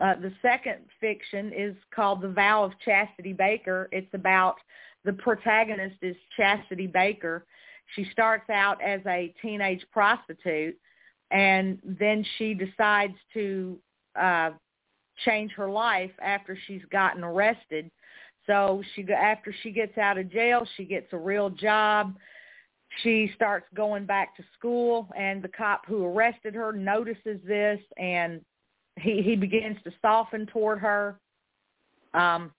uh, 0.00 0.14
the 0.20 0.32
second 0.40 0.78
fiction 1.00 1.52
is 1.52 1.74
called 1.94 2.22
The 2.22 2.28
Vow 2.28 2.64
of 2.64 2.72
Chastity 2.84 3.32
Baker. 3.32 3.88
It's 3.92 4.12
about 4.14 4.56
the 5.04 5.12
protagonist 5.12 5.96
is 6.02 6.16
Chastity 6.36 6.86
Baker. 6.86 7.44
She 7.94 8.06
starts 8.10 8.48
out 8.48 8.82
as 8.82 9.00
a 9.06 9.34
teenage 9.42 9.84
prostitute, 9.92 10.76
and 11.30 11.78
then 11.84 12.24
she 12.38 12.54
decides 12.54 13.14
to 13.32 13.78
uh, 14.20 14.50
change 15.24 15.52
her 15.52 15.70
life 15.70 16.10
after 16.22 16.56
she's 16.66 16.84
gotten 16.90 17.24
arrested. 17.24 17.90
So 18.46 18.82
she 18.94 19.06
after 19.12 19.54
she 19.62 19.70
gets 19.70 19.96
out 19.98 20.18
of 20.18 20.30
jail, 20.30 20.66
she 20.76 20.84
gets 20.84 21.12
a 21.12 21.18
real 21.18 21.50
job. 21.50 22.14
She 23.02 23.30
starts 23.34 23.66
going 23.74 24.04
back 24.04 24.36
to 24.36 24.44
school, 24.56 25.08
and 25.16 25.42
the 25.42 25.48
cop 25.48 25.86
who 25.86 26.04
arrested 26.04 26.54
her 26.54 26.72
notices 26.72 27.40
this 27.46 27.80
and 27.96 28.40
he 29.00 29.22
he 29.22 29.34
begins 29.34 29.78
to 29.84 29.92
soften 30.02 30.46
toward 30.46 30.78
her. 30.80 31.18
Um, 32.12 32.52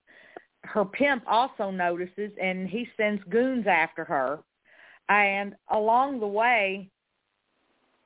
her 0.63 0.83
pimp 0.83 1.23
also 1.27 1.69
notices, 1.69 2.31
and 2.41 2.67
he 2.67 2.87
sends 2.97 3.23
goons 3.29 3.67
after 3.67 4.03
her. 4.03 4.39
And 5.07 5.55
along 5.69 6.19
the 6.19 6.27
way, 6.27 6.89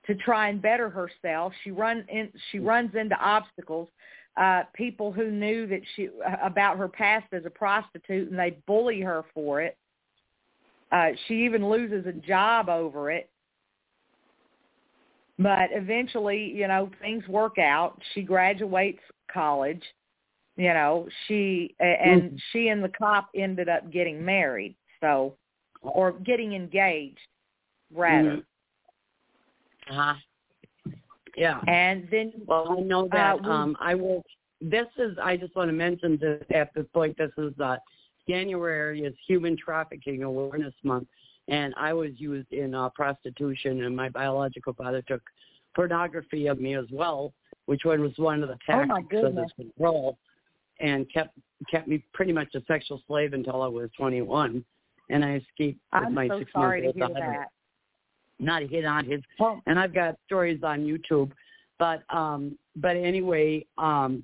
to 0.09 0.15
try 0.15 0.49
and 0.49 0.59
better 0.59 0.89
herself, 0.89 1.53
she 1.63 1.69
run 1.69 2.03
in, 2.09 2.29
she 2.51 2.57
runs 2.57 2.95
into 2.95 3.15
obstacles. 3.15 3.87
Uh, 4.35 4.63
people 4.73 5.11
who 5.11 5.29
knew 5.29 5.67
that 5.67 5.81
she 5.95 6.09
about 6.43 6.77
her 6.77 6.87
past 6.87 7.27
as 7.31 7.45
a 7.45 7.49
prostitute, 7.49 8.29
and 8.29 8.39
they 8.39 8.57
bully 8.65 9.01
her 9.01 9.23
for 9.33 9.61
it. 9.61 9.77
Uh, 10.91 11.09
she 11.27 11.45
even 11.45 11.69
loses 11.69 12.07
a 12.07 12.13
job 12.13 12.69
over 12.69 13.11
it. 13.11 13.29
But 15.37 15.69
eventually, 15.71 16.51
you 16.55 16.67
know, 16.67 16.89
things 17.01 17.27
work 17.27 17.59
out. 17.59 18.01
She 18.13 18.23
graduates 18.23 19.01
college. 19.31 19.83
You 20.57 20.73
know, 20.73 21.07
she 21.27 21.75
and 21.79 22.23
mm-hmm. 22.23 22.35
she 22.51 22.69
and 22.69 22.83
the 22.83 22.89
cop 22.89 23.29
ended 23.35 23.69
up 23.69 23.91
getting 23.91 24.25
married. 24.25 24.75
So, 25.01 25.35
or 25.81 26.13
getting 26.13 26.53
engaged, 26.53 27.19
rather. 27.93 28.41
Mm-hmm. 29.89 29.99
Uh 29.99 30.13
huh. 30.13 30.19
Yeah. 31.37 31.61
And 31.67 32.07
then, 32.11 32.33
well, 32.45 32.75
I 32.77 32.81
know 32.81 33.07
that 33.11 33.39
uh, 33.45 33.49
um 33.49 33.77
I 33.79 33.95
worked 33.95 34.27
this 34.61 34.87
is 34.97 35.17
I 35.21 35.37
just 35.37 35.55
want 35.55 35.69
to 35.69 35.73
mention 35.73 36.17
this 36.19 36.43
at 36.53 36.73
this 36.73 36.85
point. 36.93 37.17
This 37.17 37.31
is 37.37 37.53
uh, 37.59 37.77
January 38.27 39.03
is 39.03 39.13
Human 39.27 39.55
Trafficking 39.57 40.23
Awareness 40.23 40.73
Month, 40.83 41.07
and 41.47 41.73
I 41.77 41.93
was 41.93 42.11
used 42.17 42.51
in 42.51 42.75
uh, 42.75 42.89
prostitution, 42.89 43.83
and 43.83 43.95
my 43.95 44.09
biological 44.09 44.73
father 44.73 45.01
took 45.01 45.21
pornography 45.75 46.47
of 46.47 46.59
me 46.59 46.75
as 46.75 46.85
well, 46.91 47.33
which 47.67 47.85
one 47.85 48.01
was 48.01 48.11
one 48.17 48.43
of 48.43 48.49
the 48.49 48.57
Oh, 48.69 48.85
tactics 48.85 48.97
of 48.97 49.09
goodness. 49.09 49.51
his 49.57 49.65
control, 49.67 50.17
and 50.79 51.11
kept 51.11 51.37
kept 51.71 51.87
me 51.87 52.03
pretty 52.13 52.33
much 52.33 52.53
a 52.55 52.61
sexual 52.67 53.01
slave 53.07 53.33
until 53.33 53.61
I 53.61 53.67
was 53.67 53.89
21, 53.97 54.63
and 55.09 55.23
I 55.25 55.35
escaped 55.35 55.79
with 55.93 56.03
I'm 56.03 56.13
my 56.13 56.27
so 56.27 56.39
six 56.39 56.51
sorry 56.51 56.81
to 56.81 56.91
hear 56.91 57.07
daughter. 57.07 57.19
that. 57.19 57.47
Not 58.39 58.63
hit 58.63 58.85
on 58.85 59.05
his 59.05 59.21
Well, 59.39 59.61
and 59.67 59.79
I've 59.79 59.93
got 59.93 60.15
stories 60.25 60.61
on 60.63 60.79
YouTube. 60.79 61.31
But 61.77 62.03
um 62.09 62.57
but 62.75 62.95
anyway, 62.95 63.65
um 63.77 64.23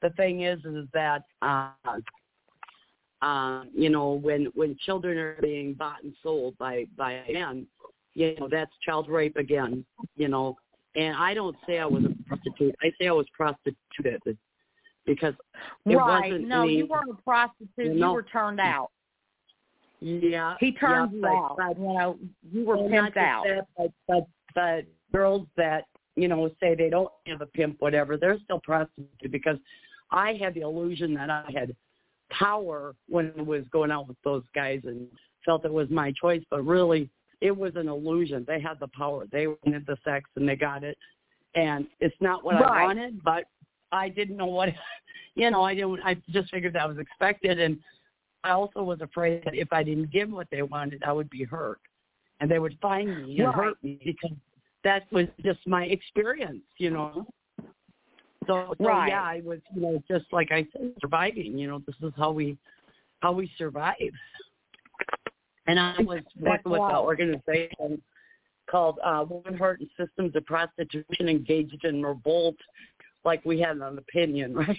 the 0.00 0.10
thing 0.10 0.42
is 0.42 0.58
is 0.64 0.86
that 0.92 1.24
uh 1.42 1.70
uh, 3.22 3.62
you 3.72 3.88
know, 3.88 4.14
when 4.14 4.46
when 4.54 4.76
children 4.84 5.16
are 5.16 5.36
being 5.40 5.74
bought 5.74 6.02
and 6.02 6.12
sold 6.22 6.58
by 6.58 6.86
by 6.96 7.22
men, 7.32 7.66
you 8.14 8.34
know, 8.38 8.48
that's 8.50 8.72
child 8.84 9.08
rape 9.08 9.36
again, 9.36 9.84
you 10.16 10.28
know. 10.28 10.56
And 10.96 11.16
I 11.16 11.32
don't 11.32 11.56
say 11.66 11.78
I 11.78 11.86
was 11.86 12.04
a 12.04 12.28
prostitute. 12.28 12.74
I 12.82 12.90
say 13.00 13.06
I 13.06 13.12
was 13.12 13.26
prostituted 13.34 14.36
because 15.06 15.34
it 15.86 15.94
right. 15.96 16.32
wasn't 16.32 16.48
No, 16.48 16.62
any, 16.62 16.78
you 16.78 16.86
weren't 16.86 17.10
a 17.10 17.22
prostitute. 17.22 17.96
No. 17.96 18.08
You 18.08 18.12
were 18.14 18.24
turned 18.24 18.60
out. 18.60 18.90
Yeah. 20.02 20.56
He 20.58 20.72
turned 20.72 21.12
yeah, 21.14 21.28
out. 21.28 21.56
but- 21.56 21.78
you 21.78 21.92
know, 21.92 22.18
you 22.50 22.64
were 22.64 22.76
pimped 22.76 23.16
out. 23.16 23.44
That, 23.46 23.66
but, 23.76 23.92
but 24.08 24.26
but 24.54 24.84
girls 25.12 25.46
that 25.56 25.84
you 26.16 26.28
know 26.28 26.50
say 26.60 26.74
they 26.74 26.90
don't 26.90 27.10
have 27.26 27.40
a 27.40 27.46
pimp, 27.46 27.76
whatever, 27.80 28.16
they're 28.16 28.38
still 28.44 28.60
prostituted 28.60 29.30
because 29.30 29.56
I 30.10 30.34
had 30.34 30.54
the 30.54 30.62
illusion 30.62 31.14
that 31.14 31.30
I 31.30 31.44
had 31.54 31.74
power 32.30 32.94
when 33.08 33.32
I 33.38 33.42
was 33.42 33.64
going 33.70 33.90
out 33.90 34.08
with 34.08 34.16
those 34.24 34.42
guys 34.54 34.80
and 34.84 35.06
felt 35.44 35.64
it 35.64 35.72
was 35.72 35.88
my 35.90 36.12
choice, 36.20 36.42
but 36.50 36.64
really 36.64 37.10
it 37.40 37.56
was 37.56 37.72
an 37.76 37.88
illusion. 37.88 38.44
They 38.46 38.60
had 38.60 38.78
the 38.80 38.88
power. 38.88 39.26
They 39.30 39.46
wanted 39.46 39.86
the 39.86 39.96
sex 40.04 40.28
and 40.36 40.48
they 40.48 40.56
got 40.56 40.84
it, 40.84 40.98
and 41.54 41.86
it's 42.00 42.16
not 42.20 42.44
what 42.44 42.56
I 42.56 42.84
wanted, 42.84 43.22
but 43.22 43.44
I 43.92 44.08
didn't 44.08 44.36
know 44.36 44.46
what. 44.46 44.70
You 45.34 45.50
know, 45.50 45.62
I 45.62 45.74
didn't. 45.74 46.00
I 46.04 46.14
just 46.28 46.50
figured 46.50 46.74
that 46.74 46.86
was 46.86 46.98
expected, 46.98 47.58
and 47.58 47.78
I 48.44 48.50
also 48.50 48.82
was 48.82 49.00
afraid 49.00 49.44
that 49.44 49.54
if 49.54 49.72
I 49.72 49.82
didn't 49.82 50.10
give 50.10 50.30
what 50.30 50.48
they 50.50 50.62
wanted, 50.62 51.02
I 51.04 51.12
would 51.12 51.30
be 51.30 51.44
hurt, 51.44 51.80
and 52.40 52.50
they 52.50 52.58
would 52.58 52.78
find 52.80 53.16
me 53.16 53.38
and 53.38 53.48
Right. 53.48 53.54
hurt 53.54 53.82
me 53.82 53.98
because 54.04 54.36
that 54.84 55.10
was 55.12 55.26
just 55.44 55.64
my 55.66 55.84
experience, 55.84 56.64
you 56.78 56.90
know. 56.90 57.26
So, 58.46 58.74
so 58.78 58.86
Right. 58.86 59.08
yeah, 59.08 59.22
I 59.22 59.40
was, 59.44 59.60
you 59.72 59.80
know, 59.80 60.02
just 60.08 60.32
like 60.32 60.50
I 60.50 60.66
said, 60.72 60.94
surviving. 61.00 61.56
You 61.56 61.68
know, 61.68 61.78
this 61.80 61.94
is 62.02 62.12
how 62.16 62.32
we 62.32 62.58
how 63.20 63.32
we 63.32 63.48
survive. 63.56 63.94
And 65.68 65.78
I 65.78 65.94
was 66.00 66.22
working 66.40 66.72
with 66.72 66.82
an 66.82 66.96
organization 66.96 68.02
called 68.68 68.98
uh, 69.04 69.24
Women 69.28 69.58
Hurt 69.58 69.80
and 69.80 69.88
Systems 69.96 70.34
of 70.34 70.44
Prostitution 70.46 71.28
Engaged 71.28 71.84
in 71.84 72.02
Revolt, 72.02 72.56
like 73.24 73.44
we 73.44 73.60
had 73.60 73.76
an 73.76 73.98
opinion, 73.98 74.54
right? 74.56 74.76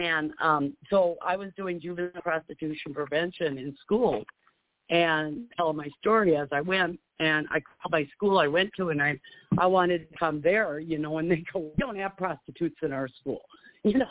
And 0.00 0.32
um, 0.40 0.76
so 0.90 1.16
I 1.24 1.36
was 1.36 1.50
doing 1.56 1.80
juvenile 1.80 2.22
prostitution 2.22 2.92
prevention 2.92 3.58
in 3.58 3.76
school 3.80 4.24
and 4.90 5.44
tell 5.56 5.72
my 5.72 5.88
story 6.00 6.36
as 6.36 6.48
I 6.52 6.60
went. 6.60 6.98
And 7.20 7.46
I 7.50 7.60
called 7.60 7.92
my 7.92 8.06
school 8.14 8.38
I 8.38 8.48
went 8.48 8.70
to, 8.76 8.90
and 8.90 9.00
I 9.00 9.18
I 9.56 9.66
wanted 9.66 10.10
to 10.10 10.18
come 10.18 10.40
there, 10.42 10.80
you 10.80 10.98
know. 10.98 11.18
And 11.18 11.30
they 11.30 11.44
go, 11.52 11.60
we 11.60 11.72
don't 11.78 11.96
have 11.96 12.16
prostitutes 12.16 12.76
in 12.82 12.92
our 12.92 13.08
school, 13.20 13.42
you 13.84 13.98
know. 13.98 14.08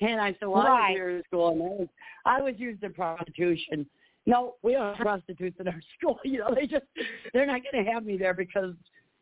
and 0.00 0.20
I 0.20 0.34
said, 0.40 0.48
well, 0.48 0.62
I 0.62 0.68
Right. 0.68 0.90
was 0.90 0.96
here 0.96 1.10
in 1.10 1.22
school, 1.24 1.48
and 1.50 1.62
I 1.62 1.66
was 1.66 1.88
I 2.24 2.40
was 2.40 2.54
used 2.56 2.82
in 2.82 2.94
prostitution. 2.94 3.86
No, 4.24 4.54
we 4.62 4.72
don't 4.72 4.94
have 4.94 5.04
prostitutes 5.04 5.60
in 5.60 5.68
our 5.68 5.80
school. 5.98 6.18
You 6.24 6.38
know, 6.38 6.54
they 6.54 6.66
just 6.66 6.86
they're 7.34 7.46
not 7.46 7.60
going 7.70 7.84
to 7.84 7.90
have 7.90 8.06
me 8.06 8.16
there 8.16 8.34
because 8.34 8.74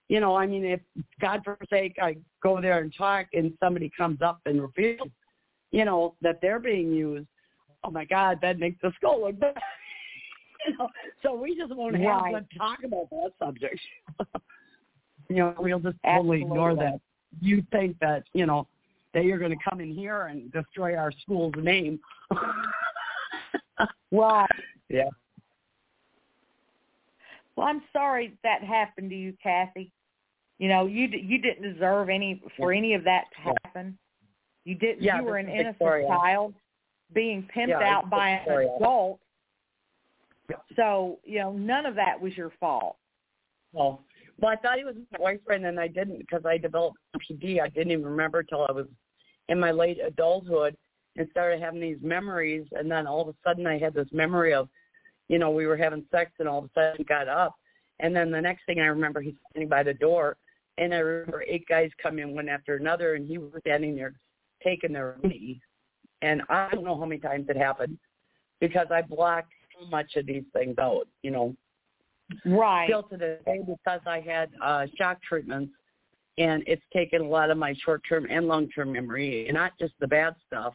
you 0.08 0.18
know, 0.18 0.34
I 0.34 0.44
mean, 0.44 0.64
if 0.64 0.80
God 1.20 1.42
forsake, 1.44 1.96
I 2.02 2.16
go 2.42 2.60
there 2.60 2.80
and 2.80 2.92
talk, 2.96 3.26
and 3.32 3.52
somebody 3.60 3.90
comes 3.96 4.20
up 4.20 4.40
and 4.44 4.60
reveals, 4.60 5.08
you 5.70 5.84
know, 5.84 6.14
that 6.22 6.40
they're 6.40 6.58
being 6.58 6.92
used. 6.92 7.26
Oh 7.84 7.90
my 7.90 8.04
God, 8.04 8.38
that 8.42 8.58
makes 8.58 8.80
the 8.82 8.92
school 8.96 9.22
look 9.26 9.38
bad. 9.38 9.54
you 10.66 10.76
know, 10.76 10.88
so 11.22 11.34
we 11.34 11.56
just 11.56 11.74
won't 11.74 11.96
have 11.96 12.04
Right. 12.22 12.34
them 12.34 12.46
talk 12.56 12.78
about 12.84 13.08
that 13.10 13.32
subject. 13.38 13.80
you 15.28 15.36
know, 15.36 15.54
we'll 15.58 15.78
just 15.78 15.96
totally 16.04 16.42
ignore 16.42 16.74
that. 16.74 17.00
You 17.40 17.64
think 17.70 17.98
that 18.00 18.24
you 18.32 18.46
know 18.46 18.66
that 19.14 19.24
you're 19.24 19.38
going 19.38 19.56
to 19.56 19.64
come 19.68 19.80
in 19.80 19.92
here 19.92 20.26
and 20.26 20.52
destroy 20.52 20.96
our 20.96 21.12
school's 21.12 21.54
name. 21.56 22.00
Right. 24.12 24.48
yeah. 24.88 25.08
Well, 27.56 27.66
I'm 27.66 27.82
sorry 27.92 28.36
that 28.42 28.62
happened 28.62 29.10
to 29.10 29.16
you, 29.16 29.34
Kathy. 29.42 29.92
You 30.58 30.68
know, 30.68 30.86
you 30.86 31.08
d- 31.08 31.24
you 31.24 31.38
didn't 31.38 31.74
deserve 31.74 32.08
any 32.08 32.42
for 32.56 32.72
any 32.72 32.94
of 32.94 33.04
that 33.04 33.24
to 33.36 33.54
happen. 33.64 33.98
You 34.64 34.74
didn't. 34.74 35.02
Yeah, 35.02 35.20
you 35.20 35.24
were 35.24 35.36
an 35.36 35.48
innocent 35.48 35.78
Victoria. 35.78 36.08
child 36.08 36.54
being 37.14 37.48
pimped 37.54 37.68
Yeah, 37.68 37.82
out 37.82 38.10
by 38.10 38.30
an 38.30 38.70
adult. 38.76 39.20
Yeah. 40.48 40.56
So 40.76 41.18
you 41.24 41.38
know, 41.38 41.52
none 41.52 41.86
of 41.86 41.94
that 41.96 42.20
was 42.20 42.36
your 42.36 42.52
fault. 42.60 42.96
Well, 43.72 44.04
well, 44.40 44.50
I 44.50 44.56
thought 44.56 44.78
he 44.78 44.84
was 44.84 44.96
my 45.12 45.18
boyfriend, 45.18 45.66
and 45.66 45.78
I 45.78 45.88
didn't 45.88 46.18
because 46.18 46.44
I 46.44 46.58
developed 46.58 46.98
OCD. 47.16 47.60
I 47.60 47.68
didn't 47.68 47.92
even 47.92 48.04
remember 48.04 48.42
till 48.42 48.66
I 48.68 48.72
was 48.72 48.86
in 49.48 49.60
my 49.60 49.70
late 49.70 49.98
adulthood 50.04 50.76
and 51.16 51.28
started 51.30 51.60
having 51.60 51.80
these 51.80 51.98
memories. 52.02 52.66
And 52.72 52.90
then 52.90 53.06
all 53.06 53.20
of 53.20 53.28
a 53.28 53.34
sudden, 53.44 53.66
I 53.66 53.78
had 53.78 53.94
this 53.94 54.08
memory 54.12 54.54
of, 54.54 54.68
you 55.28 55.38
know, 55.38 55.50
we 55.50 55.66
were 55.66 55.76
having 55.76 56.04
sex, 56.10 56.32
and 56.38 56.48
all 56.48 56.58
of 56.58 56.64
a 56.64 56.70
sudden, 56.74 57.04
got 57.08 57.28
up. 57.28 57.54
And 57.98 58.16
then 58.16 58.30
the 58.30 58.40
next 58.40 58.64
thing 58.64 58.80
I 58.80 58.86
remember, 58.86 59.20
he's 59.20 59.34
standing 59.50 59.68
by 59.68 59.82
the 59.82 59.94
door, 59.94 60.36
and 60.78 60.94
I 60.94 60.98
remember 60.98 61.44
eight 61.46 61.66
guys 61.68 61.90
come 62.02 62.18
in 62.18 62.34
one 62.34 62.48
after 62.48 62.76
another, 62.76 63.14
and 63.14 63.26
he 63.26 63.38
was 63.38 63.50
standing 63.60 63.94
there 63.94 64.14
taking 64.62 64.92
their 64.92 65.16
money. 65.22 65.60
And 66.22 66.42
I 66.48 66.68
don't 66.72 66.84
know 66.84 66.98
how 66.98 67.06
many 67.06 67.20
times 67.20 67.46
it 67.48 67.56
happened 67.56 67.98
because 68.60 68.88
I 68.90 69.02
blocked 69.02 69.52
so 69.78 69.86
much 69.86 70.16
of 70.16 70.26
these 70.26 70.44
things 70.52 70.76
out, 70.78 71.06
you 71.22 71.30
know 71.30 71.56
Right. 72.44 72.88
still 72.88 73.02
to 73.04 73.16
this 73.16 73.40
day 73.44 73.60
because 73.66 74.00
I 74.06 74.20
had 74.20 74.50
uh, 74.62 74.86
shock 74.96 75.22
treatments, 75.22 75.72
and 76.38 76.62
it's 76.66 76.82
taken 76.92 77.22
a 77.22 77.28
lot 77.28 77.50
of 77.50 77.58
my 77.58 77.74
short-term 77.84 78.26
and 78.30 78.46
long-term 78.46 78.92
memory, 78.92 79.46
and 79.46 79.54
not 79.54 79.72
just 79.78 79.94
the 80.00 80.06
bad 80.06 80.34
stuff, 80.46 80.74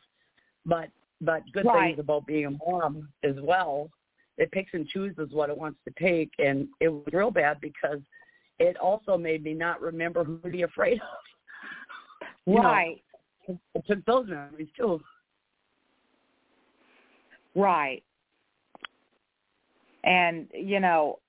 but 0.65 0.89
but 1.21 1.43
good 1.53 1.65
Right. 1.65 1.95
things 1.95 1.99
about 1.99 2.27
being 2.27 2.45
a 2.45 2.51
mom 2.69 3.07
as 3.23 3.35
well. 3.41 3.89
It 4.37 4.51
picks 4.51 4.73
and 4.73 4.87
chooses 4.87 5.29
what 5.31 5.49
it 5.49 5.57
wants 5.57 5.79
to 5.87 5.93
take, 5.97 6.31
and 6.39 6.67
it 6.81 6.89
was 6.89 7.05
real 7.13 7.31
bad 7.31 7.61
because 7.61 7.99
it 8.59 8.77
also 8.77 9.17
made 9.17 9.43
me 9.43 9.53
not 9.53 9.81
remember 9.81 10.23
who 10.23 10.39
to 10.39 10.49
be 10.49 10.63
afraid 10.63 10.95
of. 10.95 11.07
Right. 12.47 13.01
It 13.47 13.83
took 13.87 14.03
those 14.05 14.27
memories 14.27 14.69
too. 14.77 15.01
Right. 17.55 18.03
And 20.03 20.47
you 20.53 20.79
know, 20.79 21.19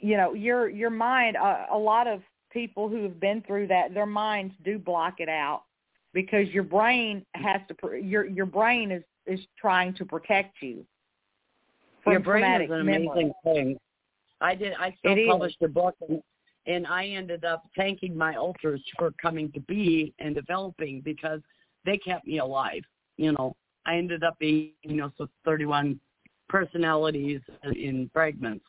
you 0.00 0.16
know, 0.16 0.34
your 0.34 0.68
your 0.68 0.90
mind. 0.90 1.36
Uh, 1.36 1.66
a 1.70 1.78
lot 1.78 2.06
of 2.06 2.22
people 2.50 2.88
who 2.88 3.02
have 3.04 3.20
been 3.20 3.42
through 3.46 3.68
that, 3.68 3.94
their 3.94 4.06
minds 4.06 4.54
do 4.64 4.78
block 4.78 5.20
it 5.20 5.28
out 5.28 5.62
because 6.12 6.48
your 6.48 6.64
brain 6.64 7.24
has 7.34 7.60
to. 7.68 7.96
Your 7.96 8.24
your 8.26 8.46
brain 8.46 8.90
is 8.90 9.02
is 9.26 9.40
trying 9.60 9.94
to 9.94 10.04
protect 10.04 10.56
you. 10.62 10.84
Your 12.06 12.20
brain 12.20 12.62
is 12.62 12.70
an 12.70 12.86
memory. 12.86 13.06
amazing 13.06 13.32
thing. 13.44 13.78
I 14.40 14.54
did. 14.54 14.72
I 14.78 14.94
still 14.98 15.12
It 15.12 15.20
is. 15.20 15.28
published 15.28 15.62
a 15.62 15.68
book, 15.68 15.94
and, 16.08 16.22
and 16.68 16.86
I 16.86 17.06
ended 17.06 17.44
up 17.44 17.64
thanking 17.76 18.16
my 18.16 18.36
ulcers 18.36 18.82
for 18.98 19.10
coming 19.20 19.50
to 19.52 19.60
be 19.60 20.14
and 20.20 20.34
developing 20.34 21.00
because 21.00 21.40
they 21.84 21.96
kept 21.96 22.26
me 22.26 22.38
alive. 22.38 22.82
You 23.16 23.32
know, 23.32 23.56
I 23.86 23.96
ended 23.96 24.22
up 24.22 24.38
being, 24.38 24.72
you 24.82 24.96
know, 24.96 25.10
so 25.16 25.28
31 25.44 25.98
personalities 26.48 27.40
in 27.74 28.10
fragments, 28.12 28.64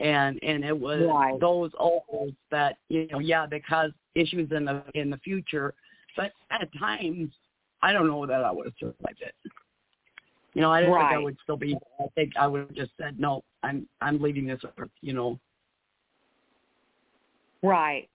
and 0.00 0.38
and 0.42 0.64
it 0.64 0.78
was 0.78 1.00
Right. 1.00 1.40
those 1.40 1.70
ulcers 1.78 2.34
that 2.50 2.76
you 2.88 3.06
know, 3.08 3.20
yeah, 3.20 3.46
they 3.46 3.60
caused 3.60 3.94
issues 4.14 4.50
in 4.52 4.64
the 4.64 4.82
in 4.94 5.08
the 5.08 5.18
future, 5.18 5.74
but 6.16 6.32
at 6.50 6.68
times 6.78 7.30
I 7.82 7.92
don't 7.92 8.08
know 8.08 8.26
that 8.26 8.44
I 8.44 8.50
would 8.50 8.66
have 8.66 8.74
survived 8.78 9.22
it. 9.22 9.34
You 10.54 10.62
know, 10.62 10.72
I 10.72 10.80
didn't 10.80 10.94
think 10.96 11.12
I 11.12 11.18
would 11.18 11.36
still 11.44 11.56
be. 11.56 11.76
I 12.00 12.06
think 12.16 12.32
I 12.36 12.48
would 12.48 12.60
have 12.62 12.74
just 12.74 12.90
said, 13.00 13.20
no, 13.20 13.44
I'm 13.62 13.88
I'm 14.00 14.20
leaving 14.20 14.46
this 14.46 14.60
earth. 14.76 14.90
You 15.02 15.12
know, 15.12 15.38
Right. 17.62 18.08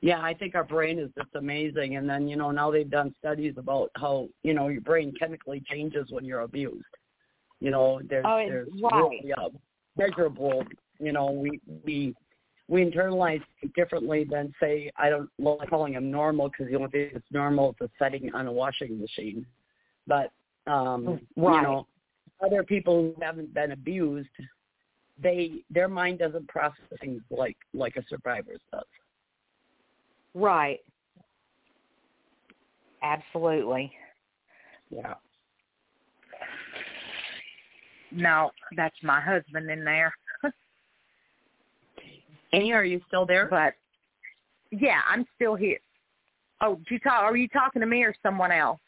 yeah, 0.00 0.20
I 0.20 0.34
think 0.34 0.54
our 0.54 0.64
brain 0.64 0.98
is 0.98 1.10
just 1.16 1.34
amazing. 1.34 1.96
And 1.96 2.08
then 2.08 2.28
you 2.28 2.36
know 2.36 2.50
now 2.50 2.70
they've 2.70 2.90
done 2.90 3.14
studies 3.18 3.54
about 3.56 3.90
how 3.96 4.28
you 4.42 4.54
know 4.54 4.68
your 4.68 4.80
brain 4.82 5.12
chemically 5.18 5.62
changes 5.68 6.06
when 6.10 6.24
you're 6.24 6.40
abused. 6.40 6.84
You 7.60 7.70
know, 7.70 8.00
there's 8.08 8.24
Oh, 8.26 8.36
there's 8.36 8.68
right. 8.82 8.94
really 8.94 9.32
uh, 9.32 9.48
measurable. 9.96 10.64
You 10.98 11.12
know, 11.12 11.30
we 11.30 11.60
we 11.84 12.14
we 12.68 12.84
internalize 12.84 13.42
differently 13.74 14.26
than 14.28 14.52
say 14.60 14.90
I 14.96 15.08
don't 15.08 15.30
like 15.38 15.70
calling 15.70 15.94
them 15.94 16.10
normal 16.10 16.48
because 16.48 16.66
the 16.70 16.76
only 16.76 16.90
thing 16.90 17.10
that's 17.12 17.24
normal 17.30 17.70
is 17.70 17.88
a 17.88 17.90
setting 17.98 18.34
on 18.34 18.46
a 18.46 18.52
washing 18.52 19.00
machine. 19.00 19.46
But 20.06 20.30
um, 20.66 21.20
right. 21.36 21.56
you 21.56 21.62
know, 21.62 21.86
other 22.44 22.62
people 22.62 23.14
who 23.16 23.24
haven't 23.24 23.54
been 23.54 23.72
abused, 23.72 24.28
they 25.22 25.62
their 25.70 25.88
mind 25.88 26.18
doesn't 26.18 26.48
process 26.48 26.84
things 27.00 27.22
like 27.30 27.56
like 27.72 27.96
a 27.96 28.02
survivor's 28.08 28.60
does. 28.72 28.84
Right. 30.34 30.80
Absolutely. 33.02 33.92
Yeah. 34.90 35.14
No, 38.12 38.50
that's 38.76 38.96
my 39.02 39.20
husband 39.20 39.70
in 39.70 39.84
there. 39.84 40.12
Annie, 42.52 42.72
are 42.72 42.84
you 42.84 43.00
still 43.08 43.26
there? 43.26 43.46
But 43.46 43.74
yeah, 44.70 45.00
I'm 45.08 45.26
still 45.34 45.54
here. 45.54 45.78
Oh, 46.60 46.76
did 46.76 46.86
you 46.90 46.98
talk? 47.00 47.22
Are 47.22 47.36
you 47.36 47.48
talking 47.48 47.80
to 47.80 47.86
me 47.86 48.02
or 48.02 48.14
someone 48.22 48.52
else? 48.52 48.80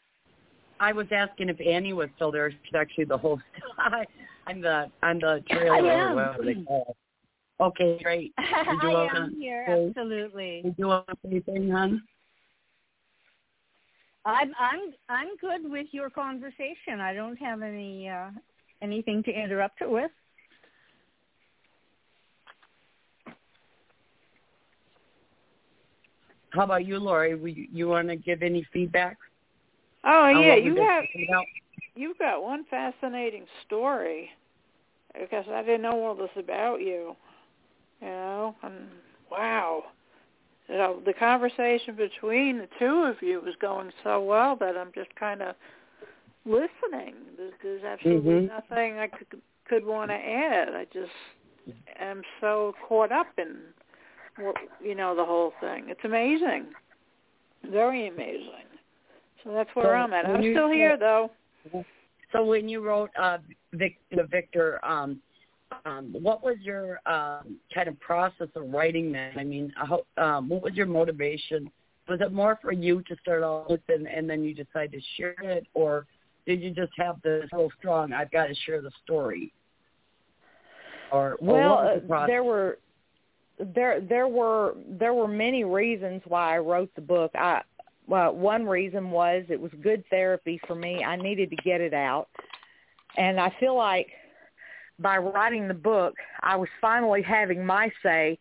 I 0.79 0.93
was 0.93 1.07
asking 1.11 1.49
if 1.49 1.59
Annie 1.59 1.93
was 1.93 2.09
still 2.15 2.31
there. 2.31 2.49
She's 2.51 2.75
actually 2.75 3.05
the 3.05 3.17
host. 3.17 3.43
I'm 4.49 4.61
the 4.61 4.91
I'm 5.03 5.19
the 5.19 5.43
trailer. 5.47 5.75
I 5.75 5.93
am. 5.93 6.15
Whatever 6.15 6.43
they 6.43 6.55
call 6.65 6.85
it. 6.89 7.63
Okay, 7.63 7.99
great. 8.01 8.33
Did 8.37 8.47
you 8.83 8.89
I 8.89 9.15
am 9.15 9.35
here, 9.39 9.65
say- 9.67 9.87
absolutely. 9.89 10.61
Did 10.63 10.75
you 10.77 10.87
want 10.87 11.07
to 11.07 11.15
say 11.23 11.29
anything, 11.29 11.69
hon? 11.69 12.01
I'm 14.25 14.51
I'm 14.59 14.79
I'm 15.07 15.37
good 15.37 15.69
with 15.69 15.87
your 15.91 16.09
conversation. 16.09 16.99
I 16.99 17.13
don't 17.13 17.35
have 17.37 17.61
any 17.61 18.09
uh 18.09 18.31
anything 18.81 19.21
to 19.23 19.31
interrupt 19.31 19.81
it 19.81 19.89
with. 19.89 20.11
How 26.51 26.63
about 26.63 26.85
you, 26.85 26.97
Lori? 26.97 27.35
Will 27.35 27.49
you, 27.49 27.67
you 27.71 27.87
want 27.87 28.07
to 28.07 28.15
give 28.15 28.41
any 28.41 28.65
feedback? 28.73 29.17
Oh 30.03 30.27
yeah, 30.27 30.55
you 30.55 30.75
have 30.75 31.03
you've 31.95 32.17
got 32.17 32.41
one 32.41 32.65
fascinating 32.69 33.45
story 33.67 34.31
because 35.13 35.45
I 35.51 35.61
didn't 35.61 35.81
know 35.83 36.03
all 36.03 36.15
this 36.15 36.29
about 36.35 36.81
you. 36.81 37.15
You 38.01 38.07
know, 38.07 38.55
and 38.63 38.87
wow, 39.29 39.83
you 40.69 40.75
know, 40.75 41.01
the 41.05 41.13
conversation 41.13 41.95
between 41.95 42.59
the 42.59 42.67
two 42.77 43.03
of 43.03 43.21
you 43.21 43.41
was 43.41 43.55
going 43.61 43.91
so 44.03 44.23
well 44.23 44.55
that 44.57 44.77
I'm 44.77 44.91
just 44.93 45.13
kind 45.15 45.41
of 45.41 45.55
listening. 46.45 47.15
There's, 47.37 47.53
there's 47.61 47.83
absolutely 47.83 48.33
Mhm. 48.33 48.47
nothing 48.47 48.99
I 48.99 49.07
could 49.07 49.41
could 49.65 49.85
want 49.85 50.09
to 50.09 50.15
add. 50.15 50.69
I 50.75 50.85
just 50.85 51.11
am 51.99 52.23
so 52.41 52.73
caught 52.87 53.11
up 53.11 53.27
in, 53.37 53.57
what- 54.37 54.57
you 54.81 54.95
know, 54.95 55.13
the 55.13 55.23
whole 55.23 55.51
thing. 55.61 55.89
It's 55.89 56.03
amazing, 56.03 56.73
very 57.63 58.07
amazing. 58.07 58.65
So 59.43 59.51
that's 59.51 59.69
where 59.75 59.85
So 59.87 59.91
I'm 59.93 60.13
at. 60.13 60.25
I'm 60.25 60.41
still 60.41 60.69
here 60.71 60.97
though. 60.97 61.29
So 62.31 62.45
when 62.45 62.69
you 62.69 62.81
wrote 62.81 63.09
uh, 63.19 63.39
Vic, 63.73 63.97
the 64.11 64.23
Victor, 64.23 64.83
um, 64.85 65.19
um, 65.85 66.15
what 66.19 66.43
was 66.43 66.57
your 66.61 66.99
um, 67.05 67.57
kind 67.73 67.87
of 67.87 67.99
process 67.99 68.47
of 68.55 68.69
writing 68.69 69.11
that? 69.13 69.33
I 69.37 69.43
mean, 69.43 69.73
how, 69.75 70.03
um, 70.17 70.49
what 70.49 70.61
was 70.61 70.73
your 70.73 70.85
motivation? 70.85 71.69
Was 72.07 72.21
it 72.21 72.31
more 72.31 72.57
for 72.61 72.71
you 72.71 73.01
to 73.03 73.15
start 73.21 73.43
off 73.43 73.69
with, 73.69 73.81
and, 73.87 74.07
and 74.07 74.29
then 74.29 74.43
you 74.43 74.53
decided 74.53 74.93
to 74.93 75.01
share 75.15 75.35
it, 75.41 75.67
or 75.73 76.07
did 76.45 76.61
you 76.61 76.71
just 76.71 76.91
have 76.97 77.21
the 77.23 77.47
so 77.51 77.69
strong? 77.77 78.13
I've 78.13 78.31
got 78.31 78.47
to 78.47 78.55
share 78.65 78.81
the 78.81 78.91
story. 79.03 79.53
Or, 81.11 81.33
or 81.33 81.37
Well, 81.41 82.01
the 82.07 82.15
uh, 82.15 82.27
there 82.27 82.43
were 82.43 82.79
there 83.59 84.01
there 84.01 84.27
were 84.27 84.75
there 84.87 85.13
were 85.13 85.27
many 85.27 85.63
reasons 85.63 86.21
why 86.25 86.55
I 86.55 86.59
wrote 86.59 86.93
the 86.95 87.01
book. 87.01 87.31
I 87.35 87.61
well, 88.09 88.33
one 88.35 88.65
reason 88.65 89.11
was 89.11 89.45
it 89.49 89.61
was 89.61 89.71
good 89.81 90.03
therapy 90.09 90.59
for 90.67 90.75
me. 90.75 91.03
I 91.03 91.15
needed 91.15 91.49
to 91.51 91.55
get 91.57 91.79
it 91.79 91.93
out. 91.93 92.27
And 93.17 93.39
I 93.39 93.53
feel 93.59 93.75
like 93.75 94.07
by 94.99 95.17
writing 95.17 95.67
the 95.67 95.73
book, 95.73 96.15
I 96.41 96.55
was 96.55 96.69
finally 96.81 97.21
having 97.21 97.65
my 97.65 97.91
say 98.03 98.39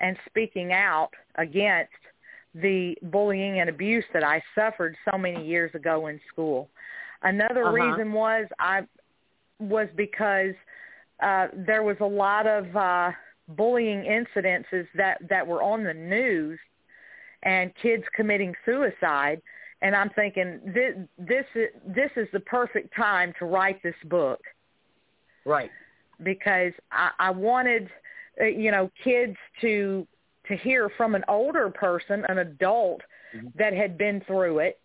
and 0.00 0.16
speaking 0.26 0.72
out 0.72 1.10
against 1.36 1.92
the 2.54 2.96
bullying 3.04 3.60
and 3.60 3.68
abuse 3.70 4.04
that 4.12 4.24
I 4.24 4.42
suffered 4.54 4.96
so 5.10 5.16
many 5.18 5.46
years 5.46 5.74
ago 5.74 6.08
in 6.08 6.20
school. 6.32 6.68
Another 7.22 7.64
Uh-huh. 7.64 7.72
reason 7.72 8.12
was 8.12 8.46
I 8.58 8.82
was 9.60 9.88
because 9.96 10.54
uh 11.22 11.48
there 11.54 11.82
was 11.82 11.96
a 12.00 12.04
lot 12.04 12.46
of 12.46 12.76
uh 12.76 13.12
bullying 13.48 14.02
incidences 14.02 14.86
that 14.96 15.18
that 15.28 15.46
were 15.46 15.62
on 15.62 15.84
the 15.84 15.94
news 15.94 16.58
and 17.44 17.72
kids 17.82 18.04
committing 18.14 18.54
suicide 18.64 19.40
and 19.84 19.94
I'm 19.94 20.10
thinking 20.10 20.60
this 20.64 20.94
this 21.18 21.44
is 21.54 21.68
this 21.86 22.10
is 22.16 22.26
the 22.32 22.40
perfect 22.40 22.94
time 22.96 23.34
to 23.38 23.44
write 23.44 23.82
this 23.82 23.94
book 24.06 24.40
right. 25.44 25.70
because 26.22 26.72
I, 26.90 27.10
I 27.18 27.30
wanted 27.30 27.88
uh, 28.40 28.44
you 28.44 28.70
know 28.70 28.90
kids 29.02 29.36
to 29.60 30.06
to 30.48 30.56
hear 30.56 30.90
from 30.96 31.14
an 31.14 31.24
older 31.28 31.70
person, 31.70 32.24
an 32.28 32.38
adult 32.38 33.00
Mhm. 33.34 33.52
that 33.56 33.72
had 33.72 33.98
been 33.98 34.20
through 34.26 34.60
it. 34.60 34.80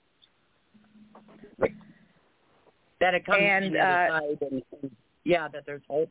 That 2.99 3.14
it 3.14 3.26
comes 3.26 3.38
And, 3.39 3.66
to 3.66 3.72
the 3.72 3.80
uh, 3.80 4.07
side, 4.07 4.38
and, 4.41 4.64
and 4.82 4.95
yeah, 5.24 5.47
that 5.49 5.66
there's 5.66 5.84
hope. 5.88 6.10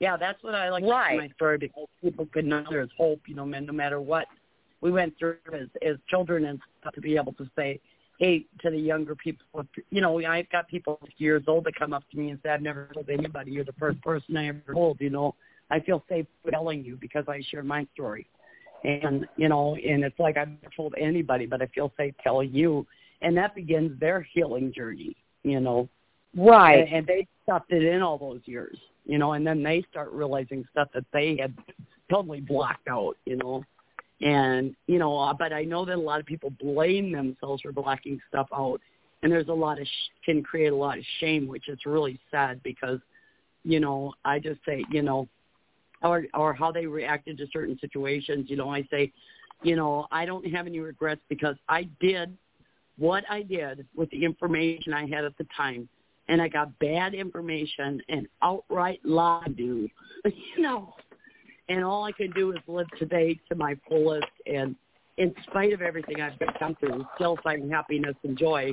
Yeah, 0.00 0.16
that's 0.16 0.42
what 0.42 0.54
I 0.54 0.70
like 0.70 0.82
Right. 0.84 1.14
about 1.14 1.28
my 1.28 1.34
story 1.34 1.58
because 1.58 1.86
people 2.02 2.26
could 2.32 2.46
know 2.46 2.64
there's 2.70 2.90
hope. 2.96 3.20
You 3.28 3.34
know, 3.34 3.44
no 3.44 3.72
matter 3.72 4.00
what 4.00 4.26
we 4.80 4.90
went 4.90 5.18
through 5.18 5.36
as 5.52 5.68
as 5.86 5.96
children 6.08 6.46
and 6.46 6.60
stuff, 6.80 6.94
to 6.94 7.00
be 7.00 7.16
able 7.16 7.32
to 7.34 7.48
say, 7.56 7.80
hey, 8.18 8.44
to 8.60 8.70
the 8.70 8.78
younger 8.78 9.14
people, 9.14 9.66
you 9.90 10.00
know, 10.00 10.18
I've 10.24 10.50
got 10.50 10.68
people 10.68 10.98
years 11.18 11.44
old 11.46 11.64
that 11.64 11.74
come 11.76 11.92
up 11.92 12.04
to 12.10 12.18
me 12.18 12.30
and 12.30 12.38
say, 12.42 12.50
I've 12.50 12.62
never 12.62 12.88
told 12.92 13.08
anybody. 13.10 13.52
You're 13.52 13.64
the 13.64 13.72
first 13.78 14.00
person 14.02 14.36
I 14.36 14.48
ever 14.48 14.74
told. 14.74 15.00
You 15.00 15.10
know, 15.10 15.34
I 15.70 15.80
feel 15.80 16.04
safe 16.08 16.26
telling 16.50 16.84
you 16.84 16.96
because 17.00 17.24
I 17.28 17.42
share 17.50 17.62
my 17.62 17.86
story. 17.94 18.26
And 18.84 19.26
you 19.36 19.48
know, 19.48 19.74
and 19.74 20.04
it's 20.04 20.18
like 20.18 20.36
I've 20.36 20.48
never 20.48 20.74
told 20.76 20.94
anybody, 20.98 21.46
but 21.46 21.62
I 21.62 21.66
feel 21.66 21.92
safe 21.96 22.14
telling 22.22 22.52
you, 22.52 22.86
and 23.22 23.36
that 23.36 23.54
begins 23.54 23.98
their 23.98 24.20
healing 24.32 24.72
journey. 24.72 25.16
You 25.42 25.60
know, 25.60 25.88
Right. 26.36 26.80
and, 26.86 26.88
and 26.88 27.06
they 27.06 27.26
stuffed 27.42 27.72
it 27.72 27.82
in 27.82 28.02
all 28.02 28.18
those 28.18 28.40
years, 28.44 28.78
you 29.06 29.18
know, 29.18 29.32
and 29.32 29.46
then 29.46 29.62
they 29.62 29.84
start 29.90 30.12
realizing 30.12 30.64
stuff 30.70 30.88
that 30.94 31.04
they 31.12 31.36
had 31.40 31.54
totally 32.10 32.40
blocked 32.40 32.88
out, 32.88 33.16
you 33.24 33.36
know. 33.36 33.64
And, 34.20 34.74
you 34.86 34.98
know, 34.98 35.16
uh, 35.16 35.32
but 35.32 35.52
I 35.52 35.62
know 35.64 35.84
that 35.84 35.96
a 35.96 36.00
lot 36.00 36.20
of 36.20 36.26
people 36.26 36.50
blame 36.60 37.12
themselves 37.12 37.62
for 37.62 37.72
blocking 37.72 38.20
stuff 38.28 38.48
out. 38.52 38.80
And 39.22 39.30
there's 39.30 39.48
a 39.48 39.52
lot 39.52 39.80
of, 39.80 39.86
sh- 39.86 40.24
can 40.24 40.42
create 40.42 40.72
a 40.72 40.76
lot 40.76 40.98
of 40.98 41.04
shame, 41.20 41.46
which 41.46 41.68
is 41.68 41.78
really 41.86 42.18
sad 42.30 42.60
because, 42.62 42.98
you 43.64 43.80
know, 43.80 44.12
I 44.24 44.38
just 44.38 44.60
say, 44.66 44.84
you 44.90 45.02
know, 45.02 45.28
or, 46.02 46.24
or 46.34 46.52
how 46.52 46.72
they 46.72 46.86
reacted 46.86 47.38
to 47.38 47.46
certain 47.52 47.78
situations. 47.80 48.46
You 48.48 48.56
know, 48.56 48.70
I 48.70 48.86
say, 48.90 49.12
you 49.62 49.76
know, 49.76 50.06
I 50.10 50.24
don't 50.24 50.46
have 50.52 50.66
any 50.66 50.80
regrets 50.80 51.20
because 51.28 51.56
I 51.68 51.88
did 52.00 52.36
what 52.96 53.24
I 53.30 53.42
did 53.42 53.86
with 53.96 54.10
the 54.10 54.24
information 54.24 54.92
I 54.92 55.06
had 55.06 55.24
at 55.24 55.36
the 55.38 55.46
time 55.56 55.88
and 56.28 56.42
I 56.42 56.48
got 56.48 56.76
bad 56.78 57.14
information 57.14 58.02
and 58.08 58.26
outright 58.42 59.00
lied 59.04 59.56
to, 59.56 59.88
you 60.24 60.62
know. 60.62 60.94
And 61.68 61.84
all 61.84 62.04
I 62.04 62.12
can 62.12 62.30
do 62.30 62.52
is 62.52 62.58
live 62.66 62.86
today 62.98 63.38
to 63.48 63.54
my 63.54 63.76
fullest, 63.88 64.26
and 64.46 64.74
in 65.18 65.34
spite 65.48 65.72
of 65.72 65.82
everything 65.82 66.20
I've 66.20 66.38
gone 66.58 66.76
through, 66.80 67.04
still 67.16 67.36
find 67.42 67.70
happiness 67.70 68.14
and 68.24 68.38
joy, 68.38 68.72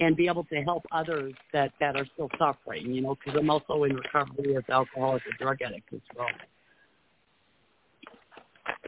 and 0.00 0.16
be 0.16 0.26
able 0.26 0.44
to 0.44 0.56
help 0.62 0.84
others 0.90 1.34
that 1.52 1.72
that 1.78 1.96
are 1.96 2.06
still 2.14 2.28
suffering, 2.38 2.92
you 2.92 3.02
know, 3.02 3.14
because 3.14 3.38
I'm 3.38 3.50
also 3.50 3.84
in 3.84 3.94
recovery 3.94 4.56
as 4.56 4.64
alcoholic 4.68 5.22
and 5.26 5.34
drug 5.38 5.62
addict 5.62 5.92
as 5.92 6.00
well. 6.16 6.26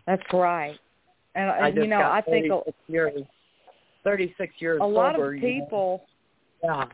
That's 0.07 0.23
right. 0.33 0.79
And, 1.35 1.51
and 1.51 1.77
you 1.77 1.87
know, 1.87 2.01
I 2.01 2.21
think 2.23 2.47
a, 2.47 2.61
36 2.65 2.77
years, 2.89 3.23
36 4.05 4.55
years 4.59 4.81
a 4.83 4.87
lot 4.87 5.15
sober, 5.15 5.35
of 5.35 5.43
you 5.43 5.59
know. 5.59 5.65
people 5.65 6.05
Yeah. 6.63 6.85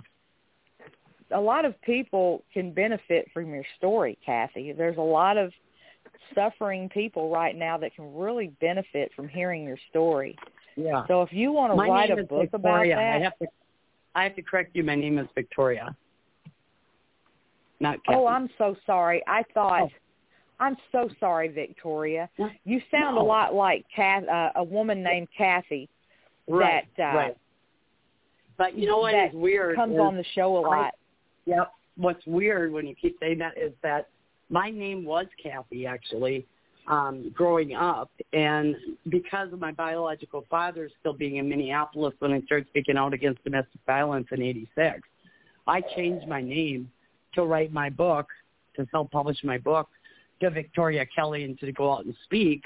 a 1.33 1.41
lot 1.41 1.65
of 1.65 1.81
people 1.83 2.43
can 2.53 2.73
benefit 2.73 3.29
from 3.33 3.53
your 3.53 3.65
story, 3.79 4.19
Kathy. 4.25 4.73
There's 4.73 4.97
a 4.97 5.03
lot 5.03 5.37
of 5.37 5.53
suffering 6.35 6.89
people 6.89 7.31
right 7.31 7.57
now 7.57 7.77
that 7.79 7.95
can 7.95 8.15
really 8.15 8.49
benefit 8.61 9.11
from 9.15 9.29
hearing 9.29 9.65
your 9.65 9.79
story. 9.91 10.37
Yeah. 10.77 11.05
So 11.09 11.23
if 11.23 11.33
you 11.33 11.53
want 11.53 11.73
to 11.73 11.77
My 11.77 11.89
write 11.89 12.11
a 12.11 12.23
book 12.23 12.51
about 12.53 12.85
that, 12.87 12.99
I 12.99 13.19
have 13.21 13.39
to 13.39 13.47
I 14.15 14.25
have 14.25 14.37
to 14.37 14.43
correct 14.43 14.75
you. 14.75 14.83
My 14.83 14.95
name 14.95 15.19
is 15.19 15.27
Victoria. 15.35 15.95
Not 17.81 18.05
Kathy. 18.05 18.19
oh, 18.19 18.27
I'm 18.27 18.49
so 18.59 18.77
sorry. 18.87 19.23
I 19.27 19.43
thought 19.55 19.83
Oh. 19.83 19.89
I'm 20.61 20.77
so 20.93 21.09
sorry, 21.19 21.49
Victoria. 21.49 22.29
No. 22.39 22.51
You 22.65 22.83
sound 22.91 23.17
a 23.17 23.23
lot 23.23 23.55
like 23.55 23.87
Kath, 23.95 24.29
uh, 24.29 24.51
a 24.57 24.63
woman 24.63 25.03
named 25.03 25.29
Kathy 25.37 25.89
right, 26.47 26.87
that 26.99 27.15
uh, 27.15 27.17
right. 27.17 27.37
But 28.59 28.77
you 28.77 28.87
know 28.87 28.99
what 28.99 29.15
is 29.15 29.33
weird? 29.33 29.75
comes 29.75 29.95
is- 29.95 30.01
on 30.01 30.17
the 30.17 30.25
show 30.35 30.59
a 30.59 30.61
lot. 30.61 30.95
Yep. 31.47 31.73
What's 31.97 32.25
weird 32.27 32.73
when 32.73 32.87
you 32.87 32.95
keep 32.95 33.17
saying 33.21 33.39
that 33.39 33.57
is 33.57 33.73
that 33.83 34.09
my 34.51 34.71
name 34.71 35.05
was 35.05 35.27
Kathy 35.43 35.87
actually. 35.87 36.47
um, 36.87 37.31
growing 37.35 37.75
up. 37.75 38.11
And 38.33 38.75
because 39.09 39.53
of 39.53 39.61
my 39.61 39.73
biological 39.73 40.45
father 40.51 40.91
still 41.01 41.13
being 41.13 41.37
in 41.37 41.49
Minneapolis 41.49 42.15
when 42.19 42.33
I 42.33 42.41
started 42.43 42.67
speaking 42.69 42.97
out 42.97 43.15
against 43.15 43.43
domestic 43.45 43.81
violence 43.87 44.27
in 44.33 44.43
86, 44.43 45.01
I 45.67 45.81
changed 45.97 46.27
my 46.27 46.43
name 46.43 46.91
to 47.35 47.45
write 47.45 47.73
my 47.73 47.91
book, 47.91 48.27
to 48.77 48.87
self-publish 48.91 49.39
my 49.45 49.59
book 49.59 49.89
to 50.41 50.51
Victoria 50.51 51.07
Kelly 51.15 51.45
and 51.45 51.59
to 51.61 51.71
go 51.73 51.93
out 51.93 52.05
and 52.05 52.15
speak. 52.25 52.63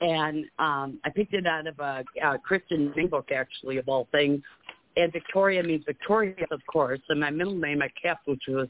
And 0.00 0.46
um, 0.58 0.98
I 1.04 1.10
picked 1.14 1.34
it 1.34 1.46
out 1.46 1.66
of 1.66 1.78
a, 1.78 2.02
a 2.22 2.38
Christian 2.38 2.92
book, 3.10 3.28
actually, 3.32 3.76
of 3.76 3.88
all 3.88 4.08
things. 4.10 4.40
And 4.96 5.12
Victoria 5.12 5.62
means 5.62 5.84
victorious, 5.86 6.48
of 6.50 6.60
course. 6.66 7.00
And 7.10 7.20
my 7.20 7.30
middle 7.30 7.54
name 7.54 7.80
I 7.82 7.88
kept, 8.02 8.26
which 8.26 8.42
was 8.48 8.68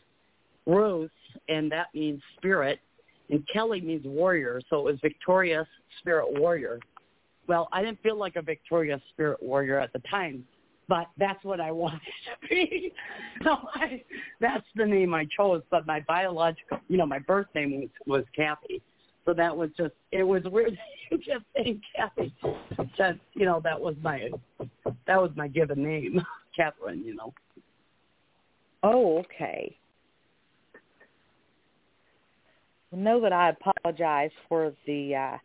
Ruth, 0.67 1.11
and 1.49 1.71
that 1.73 1.87
means 1.95 2.21
spirit 2.37 2.81
and 3.31 3.47
Kelly 3.53 3.81
means 3.81 4.05
warrior, 4.05 4.61
so 4.69 4.81
it 4.81 4.85
was 4.85 4.97
victorious 5.01 5.67
spirit 6.01 6.27
warrior. 6.39 6.81
Well, 7.47 7.69
I 7.73 7.83
didn't 7.83 8.03
feel 8.03 8.17
like 8.17 8.37
a 8.37 8.43
victorious 8.43 9.01
spirit 9.13 9.43
warrior 9.43 9.79
at 9.79 9.93
the 9.93 10.01
time, 10.11 10.45
but 10.89 11.07
that's 11.17 11.43
what 11.45 11.61
I 11.61 11.71
wanted 11.71 12.01
to 12.01 12.49
be. 12.49 12.93
So 13.45 13.57
I, 13.75 14.03
that's 14.41 14.67
the 14.75 14.85
name 14.85 15.15
I 15.15 15.27
chose. 15.37 15.63
But 15.71 15.87
my 15.87 16.01
biological, 16.01 16.81
you 16.89 16.97
know, 16.97 17.07
my 17.07 17.21
birth 17.21 17.47
name 17.55 17.81
was, 17.81 17.89
was 18.07 18.25
Kathy. 18.35 18.83
So 19.25 19.35
that 19.35 19.57
was 19.57 19.71
just, 19.77 19.95
it 20.13 20.25
was 20.25 20.43
weird 20.45 20.77
you 21.11 21.19
just 21.19 21.45
saying 21.57 21.81
Kathy. 21.95 22.35
Just, 22.97 23.19
you 23.35 23.47
know, 23.47 23.61
that 23.63 23.81
was 23.81 23.95
my, 24.03 24.29
that 25.07 25.21
was 25.21 25.31
my 25.37 25.47
given 25.47 25.83
name, 25.83 26.25
Catherine, 26.57 27.05
you 27.05 27.15
know. 27.15 27.33
Oh, 28.83 29.19
okay 29.19 29.77
know 32.93 33.21
that 33.21 33.33
I 33.33 33.51
apologize 33.51 34.31
for 34.49 34.73
the 34.87 35.15
uh 35.15 35.39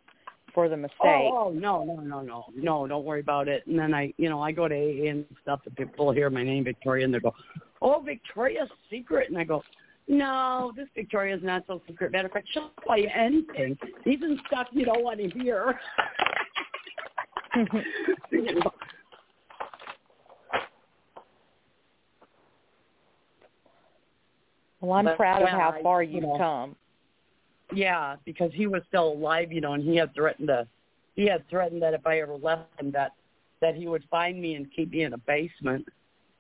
for 0.56 0.70
the 0.70 0.78
mistake. 0.78 0.96
Oh, 1.04 1.48
oh 1.48 1.52
no, 1.52 1.84
no, 1.84 1.98
no, 1.98 2.22
no, 2.22 2.46
no! 2.56 2.88
Don't 2.88 3.04
worry 3.04 3.20
about 3.20 3.48
it. 3.48 3.68
And 3.68 3.78
then 3.78 3.94
I, 3.94 4.12
you 4.18 4.30
know, 4.30 4.42
I 4.42 4.52
go 4.52 4.68
to 4.68 4.74
AA 4.74 5.10
and 5.12 5.26
stuff, 5.44 5.60
and 5.66 5.76
people 5.76 6.12
hear 6.12 6.30
my 6.32 6.44
name, 6.44 6.64
Victoria, 6.64 7.06
and 7.06 7.14
they 7.14 7.20
go, 7.20 7.36
"Oh, 7.82 8.02
Victoria's 8.04 8.70
Secret," 8.90 9.30
and 9.30 9.38
I 9.38 9.44
go, 9.44 9.62
"No, 10.08 10.72
this 10.76 10.88
Victoria's 10.96 11.44
not 11.44 11.64
so 11.68 11.82
secret. 11.88 12.12
Matter 12.14 12.28
of 12.28 12.32
fact, 12.32 12.48
she'll 12.52 12.72
tell 12.88 12.98
you 12.98 13.10
anything, 13.14 13.78
even 14.06 14.40
stuff 14.48 14.68
you 14.72 14.86
don't 14.86 15.04
want 15.04 15.20
to 15.20 15.30
hear." 15.30 15.80
well, 24.82 24.94
I'm 24.94 25.06
but, 25.06 25.18
proud 25.18 25.42
of 25.42 25.50
how 25.50 25.76
far 25.84 26.00
I, 26.00 26.04
you've 26.04 26.14
you 26.14 26.22
know, 26.22 26.38
come. 26.38 26.76
Yeah, 27.74 28.16
because 28.26 28.52
he 28.54 28.68
was 28.68 28.82
still 28.88 29.14
alive, 29.14 29.52
you 29.52 29.62
know, 29.62 29.74
and 29.74 29.84
he 29.84 29.96
had 29.96 30.14
threatened 30.14 30.50
to 30.50 30.68
he 31.16 31.26
had 31.26 31.48
threatened 31.50 31.82
that 31.82 31.94
if 31.94 32.06
I 32.06 32.20
ever 32.20 32.36
left 32.36 32.80
him 32.80 32.92
that 32.92 33.14
that 33.62 33.76
he 33.76 33.88
would 33.88 34.04
find 34.12 34.40
me 34.40 34.56
and 34.56 34.68
keep 34.76 34.92
me 34.92 35.04
in 35.04 35.14
a 35.14 35.18
basement. 35.18 35.88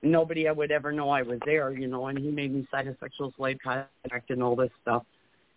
Nobody 0.03 0.49
would 0.49 0.71
ever 0.71 0.91
know 0.91 1.09
I 1.09 1.21
was 1.21 1.39
there, 1.45 1.71
you 1.71 1.87
know, 1.87 2.07
and 2.07 2.19
he 2.19 2.29
made 2.29 2.53
me 2.53 2.67
sign 2.69 2.87
a 2.87 2.95
sexual 2.99 3.33
slave 3.37 3.57
contract 3.63 4.29
and 4.29 4.43
all 4.43 4.55
this 4.55 4.69
stuff. 4.81 5.03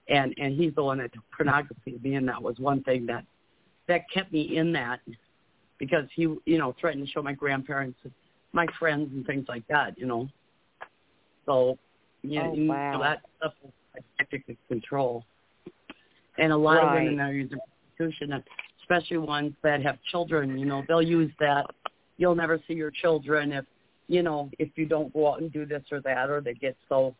And 0.08 0.34
and 0.38 0.58
he's 0.58 0.74
the 0.74 0.84
one 0.84 0.98
that 0.98 1.12
took 1.12 1.24
pornography 1.36 1.92
to 1.92 1.98
me 1.98 2.14
and 2.14 2.28
that 2.28 2.42
was 2.42 2.58
one 2.58 2.82
thing 2.84 3.06
that 3.06 3.24
that 3.88 4.02
kept 4.12 4.32
me 4.32 4.56
in 4.56 4.72
that 4.72 5.00
because 5.78 6.06
he 6.14 6.22
you 6.22 6.58
know, 6.58 6.74
threatened 6.80 7.06
to 7.06 7.12
show 7.12 7.22
my 7.22 7.32
grandparents 7.32 7.98
my 8.52 8.66
friends 8.78 9.10
and 9.12 9.26
things 9.26 9.44
like 9.48 9.66
that, 9.68 9.98
you 9.98 10.06
know. 10.06 10.28
So 11.44 11.76
you 12.22 12.40
oh, 12.40 12.54
know, 12.54 12.72
wow. 12.72 13.00
that 13.02 13.20
stuff 13.38 13.52
was 13.62 13.72
tactic 14.18 14.56
control 14.68 15.24
and 16.38 16.52
a 16.52 16.56
lot 16.56 16.74
right. 16.74 16.96
of 16.96 17.02
women 17.02 17.20
are 17.20 17.32
using 17.32 17.58
prostitution, 17.96 18.42
especially 18.80 19.18
ones 19.18 19.52
that 19.62 19.82
have 19.82 19.98
children. 20.10 20.58
You 20.58 20.66
know, 20.66 20.82
they'll 20.88 21.02
use 21.02 21.32
that. 21.40 21.66
You'll 22.16 22.34
never 22.34 22.60
see 22.66 22.74
your 22.74 22.90
children 22.90 23.52
if 23.52 23.64
you 24.06 24.22
know 24.22 24.50
if 24.58 24.70
you 24.76 24.86
don't 24.86 25.12
go 25.12 25.32
out 25.32 25.40
and 25.40 25.52
do 25.52 25.66
this 25.66 25.82
or 25.92 26.00
that, 26.02 26.30
or 26.30 26.40
they 26.40 26.54
get 26.54 26.76
so, 26.88 27.14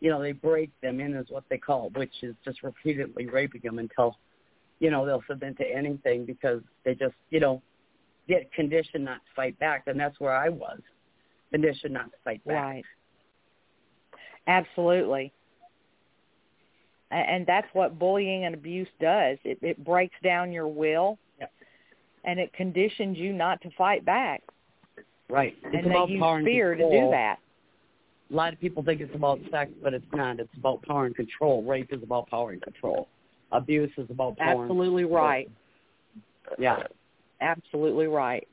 you 0.00 0.10
know, 0.10 0.20
they 0.20 0.32
break 0.32 0.70
them 0.82 1.00
in 1.00 1.14
is 1.14 1.26
what 1.30 1.44
they 1.48 1.58
call 1.58 1.86
it, 1.86 1.98
which 1.98 2.12
is 2.22 2.34
just 2.44 2.62
repeatedly 2.62 3.26
raping 3.26 3.62
them 3.64 3.78
until, 3.78 4.16
you 4.80 4.90
know, 4.90 5.06
they'll 5.06 5.24
submit 5.28 5.56
to 5.58 5.64
anything 5.64 6.26
because 6.26 6.60
they 6.84 6.94
just, 6.94 7.14
you 7.30 7.40
know, 7.40 7.62
get 8.28 8.52
conditioned 8.52 9.04
not 9.04 9.16
to 9.16 9.34
fight 9.34 9.58
back, 9.58 9.84
and 9.86 9.98
that's 9.98 10.18
where 10.20 10.34
I 10.34 10.48
was, 10.48 10.80
conditioned 11.50 11.94
not 11.94 12.10
to 12.10 12.16
fight 12.24 12.44
back. 12.44 12.56
Right. 12.56 12.84
Absolutely 14.46 15.32
and 17.10 17.46
that's 17.46 17.68
what 17.72 17.98
bullying 17.98 18.44
and 18.44 18.54
abuse 18.54 18.88
does. 19.00 19.38
It, 19.44 19.58
it 19.62 19.84
breaks 19.84 20.14
down 20.22 20.52
your 20.52 20.68
will, 20.68 21.18
yep. 21.38 21.52
and 22.24 22.38
it 22.40 22.52
conditions 22.52 23.18
you 23.18 23.32
not 23.32 23.60
to 23.62 23.70
fight 23.76 24.04
back. 24.04 24.42
Right. 25.28 25.54
It's 25.64 25.86
and 25.86 25.94
they 25.94 26.12
use 26.12 26.44
fear 26.44 26.74
to 26.74 26.82
do 26.82 27.10
that. 27.10 27.38
A 28.30 28.34
lot 28.34 28.52
of 28.52 28.60
people 28.60 28.82
think 28.82 29.00
it's 29.00 29.14
about 29.14 29.38
sex, 29.50 29.70
but 29.82 29.94
it's 29.94 30.04
not. 30.12 30.40
It's 30.40 30.50
about 30.56 30.82
power 30.82 31.06
and 31.06 31.14
control. 31.14 31.62
Rape 31.62 31.92
is 31.92 32.02
about 32.02 32.28
power 32.28 32.52
and 32.52 32.62
control. 32.62 33.08
Abuse 33.52 33.92
is 33.96 34.10
about 34.10 34.36
power. 34.36 34.62
Absolutely 34.62 35.04
right. 35.04 35.50
Yeah. 36.58 36.82
Absolutely 37.40 38.06
right. 38.06 38.46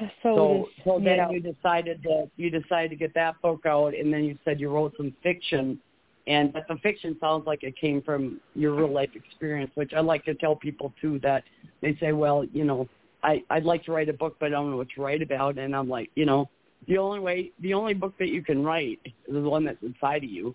So, 0.00 0.08
so, 0.22 0.68
so 0.84 1.00
then 1.02 1.30
you 1.30 1.40
decided 1.40 2.02
that 2.04 2.30
you 2.36 2.50
decided 2.50 2.90
to 2.90 2.96
get 2.96 3.14
that 3.14 3.40
book 3.42 3.66
out, 3.66 3.94
and 3.94 4.12
then 4.12 4.24
you 4.24 4.38
said 4.44 4.60
you 4.60 4.70
wrote 4.70 4.94
some 4.96 5.14
fiction, 5.22 5.78
and 6.26 6.52
but 6.52 6.66
the 6.68 6.76
fiction 6.76 7.16
sounds 7.20 7.46
like 7.46 7.62
it 7.62 7.76
came 7.76 8.02
from 8.02 8.40
your 8.54 8.74
real 8.74 8.92
life 8.92 9.10
experience, 9.14 9.70
which 9.74 9.92
I 9.94 10.00
like 10.00 10.24
to 10.24 10.34
tell 10.34 10.56
people 10.56 10.92
too. 11.00 11.18
That 11.20 11.44
they 11.82 11.96
say, 12.00 12.12
well, 12.12 12.44
you 12.44 12.64
know, 12.64 12.88
I 13.22 13.42
I'd 13.50 13.64
like 13.64 13.84
to 13.84 13.92
write 13.92 14.08
a 14.08 14.14
book, 14.14 14.36
but 14.40 14.46
I 14.46 14.50
don't 14.50 14.70
know 14.70 14.76
what 14.76 14.88
to 14.96 15.02
write 15.02 15.22
about, 15.22 15.58
and 15.58 15.74
I'm 15.76 15.88
like, 15.88 16.10
you 16.14 16.24
know, 16.24 16.48
the 16.88 16.98
only 16.98 17.20
way, 17.20 17.52
the 17.60 17.74
only 17.74 17.94
book 17.94 18.14
that 18.18 18.28
you 18.28 18.42
can 18.42 18.64
write 18.64 19.00
is 19.04 19.12
the 19.28 19.40
one 19.40 19.64
that's 19.64 19.82
inside 19.82 20.24
of 20.24 20.30
you, 20.30 20.54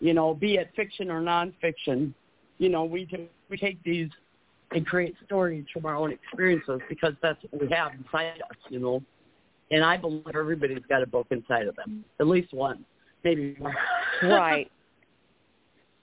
you 0.00 0.14
know, 0.14 0.34
be 0.34 0.56
it 0.56 0.70
fiction 0.76 1.10
or 1.10 1.20
nonfiction. 1.20 2.12
You 2.58 2.68
know, 2.68 2.84
we 2.84 3.08
we 3.48 3.56
take 3.56 3.82
these 3.82 4.08
and 4.74 4.86
create 4.86 5.14
stories 5.24 5.64
from 5.72 5.86
our 5.86 5.96
own 5.96 6.12
experiences 6.12 6.80
because 6.88 7.14
that's 7.22 7.38
what 7.50 7.62
we 7.62 7.68
have 7.74 7.92
inside 7.94 8.42
us, 8.50 8.56
you 8.68 8.80
know. 8.80 9.02
And 9.70 9.82
I 9.82 9.96
believe 9.96 10.24
everybody's 10.34 10.84
got 10.88 11.02
a 11.02 11.06
book 11.06 11.26
inside 11.30 11.66
of 11.66 11.76
them, 11.76 12.04
at 12.20 12.26
least 12.26 12.52
one, 12.52 12.84
maybe 13.22 13.56
more. 13.58 13.74
Right. 14.22 14.70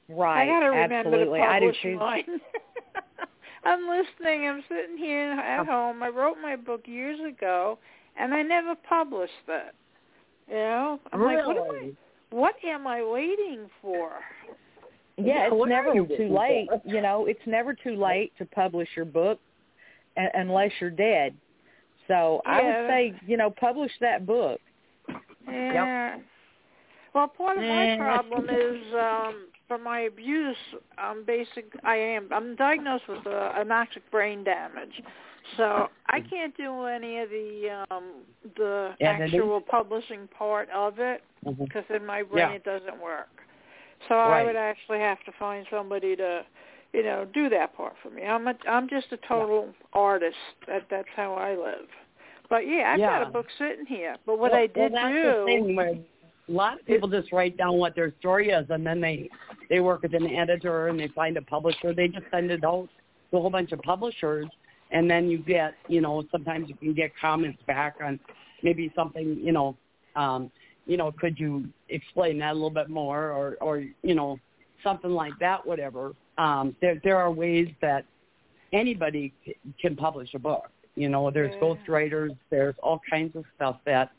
Right. 0.09 0.43
I 0.43 0.45
gotta 0.45 0.69
remember 0.71 0.95
Absolutely. 0.95 1.39
to 1.39 1.45
publish 1.45 1.77
I 1.79 1.83
do 1.83 1.93
too. 1.93 1.97
mine. 1.97 2.41
I'm 3.63 3.87
listening. 3.87 4.47
I'm 4.47 4.63
sitting 4.67 4.97
here 4.97 5.31
at 5.31 5.61
oh. 5.61 5.65
home. 5.65 6.03
I 6.03 6.09
wrote 6.09 6.37
my 6.41 6.55
book 6.55 6.81
years 6.85 7.19
ago, 7.27 7.79
and 8.17 8.33
I 8.33 8.41
never 8.41 8.75
published 8.75 9.31
it. 9.47 9.73
You 10.49 10.55
know, 10.55 10.99
I'm 11.13 11.21
really? 11.21 11.35
like, 11.37 11.47
what 11.47 11.57
am 11.57 11.75
I? 11.75 11.91
What 12.35 12.55
am 12.65 12.87
I 12.87 13.03
waiting 13.03 13.69
for? 13.81 14.11
Yeah, 15.25 15.49
it's 15.51 15.69
never 15.69 15.93
too 15.93 16.29
late. 16.35 16.67
for? 16.69 16.81
You 16.85 17.01
know, 17.01 17.25
it's 17.25 17.45
never 17.45 17.73
too 17.73 17.95
late 17.95 18.31
to 18.37 18.45
publish 18.45 18.89
your 18.95 19.05
book 19.05 19.39
a- 20.17 20.29
unless 20.33 20.71
you're 20.79 20.89
dead. 20.89 21.35
So 22.07 22.41
I 22.45 22.61
would 22.61 22.87
say, 22.89 23.13
you 23.25 23.37
know, 23.37 23.49
publish 23.51 23.91
that 24.01 24.25
book. 24.25 24.59
Yeah. 25.47 26.17
Well, 27.13 27.27
part 27.27 27.57
of 27.57 27.63
my 27.63 27.87
Eh. 27.91 27.97
problem 27.97 28.49
is 28.49 28.93
um 28.93 29.47
from 29.67 29.83
my 29.83 30.01
abuse. 30.01 30.57
I'm 30.97 31.23
basic. 31.23 31.65
I 31.83 31.95
am. 31.95 32.27
I'm 32.31 32.55
diagnosed 32.55 33.07
with 33.07 33.25
uh, 33.25 33.53
anoxic 33.57 34.01
brain 34.11 34.43
damage, 34.43 35.01
so 35.57 35.89
I 36.07 36.19
can't 36.21 36.55
do 36.57 36.85
any 36.85 37.19
of 37.19 37.29
the 37.29 37.85
um 37.89 38.03
the 38.57 38.93
Editing? 38.99 39.39
actual 39.39 39.61
publishing 39.61 40.27
part 40.37 40.69
of 40.71 40.99
it 40.99 41.21
Mhm. 41.45 41.57
because 41.59 41.85
in 41.89 42.05
my 42.05 42.23
brain 42.23 42.49
Yeah. 42.49 42.55
it 42.55 42.63
doesn't 42.63 42.99
work. 43.01 43.29
So 44.07 44.15
I 44.15 44.43
would 44.43 44.55
actually 44.55 44.99
have 44.99 45.23
to 45.25 45.31
find 45.37 45.65
somebody 45.69 46.15
to, 46.15 46.43
you 46.93 47.03
know, 47.03 47.27
do 47.33 47.49
that 47.49 47.75
part 47.75 47.93
for 48.01 48.09
me. 48.09 48.23
I'm 48.23 48.47
a, 48.47 48.53
I'm 48.67 48.89
just 48.89 49.07
a 49.11 49.17
total 49.27 49.69
artist. 49.93 50.35
That 50.67 50.83
that's 50.89 51.07
how 51.15 51.33
I 51.33 51.51
live. 51.55 51.87
But 52.49 52.67
yeah, 52.67 52.93
I've 52.93 52.99
got 52.99 53.27
a 53.27 53.31
book 53.31 53.45
sitting 53.57 53.85
here. 53.85 54.17
But 54.25 54.37
what 54.39 54.51
well, 54.51 54.61
I 54.61 54.67
did 54.67 54.91
well, 54.91 55.03
that's 55.03 55.13
do, 55.13 55.23
the 55.23 55.45
thing 55.45 55.75
where 55.75 55.89
a 55.89 56.51
lot 56.51 56.79
of 56.79 56.85
people 56.85 57.07
just 57.07 57.31
write 57.31 57.57
down 57.57 57.77
what 57.77 57.95
their 57.95 58.13
story 58.19 58.49
is, 58.49 58.65
and 58.69 58.85
then 58.85 58.99
they 58.99 59.29
they 59.69 59.79
work 59.79 60.01
with 60.01 60.13
an 60.13 60.27
editor 60.27 60.87
and 60.87 60.99
they 60.99 61.07
find 61.09 61.37
a 61.37 61.41
publisher. 61.41 61.93
They 61.93 62.09
just 62.09 62.25
send 62.31 62.51
it 62.51 62.63
out 62.65 62.89
to 63.31 63.37
a 63.37 63.39
whole 63.39 63.49
bunch 63.49 63.71
of 63.71 63.81
publishers, 63.81 64.47
and 64.91 65.09
then 65.09 65.29
you 65.29 65.37
get, 65.37 65.75
you 65.87 66.01
know, 66.01 66.23
sometimes 66.31 66.67
you 66.67 66.75
can 66.75 66.93
get 66.93 67.11
comments 67.19 67.59
back 67.67 67.95
on 68.03 68.19
maybe 68.63 68.91
something, 68.95 69.39
you 69.41 69.53
know, 69.53 69.77
um, 70.15 70.51
you 70.85 70.97
know, 70.97 71.11
could 71.11 71.39
you 71.39 71.69
explain 71.89 72.39
that 72.39 72.51
a 72.51 72.53
little 72.53 72.69
bit 72.69 72.89
more, 72.89 73.31
or 73.31 73.57
or 73.61 73.83
you 74.03 74.15
know, 74.15 74.39
something 74.83 75.11
like 75.11 75.33
that, 75.39 75.65
whatever. 75.65 76.13
Um, 76.37 76.75
there 76.81 76.99
there 77.03 77.17
are 77.17 77.31
ways 77.31 77.67
that 77.81 78.05
anybody 78.73 79.33
c- 79.45 79.55
can 79.79 79.95
publish 79.95 80.33
a 80.33 80.39
book. 80.39 80.69
You 80.95 81.09
know, 81.09 81.29
there's 81.31 81.53
Yeah. 81.53 81.67
ghostwriters, 81.67 82.35
there's 82.49 82.75
all 82.81 82.99
kinds 83.09 83.35
of 83.35 83.45
stuff 83.55 83.79
that 83.85 84.11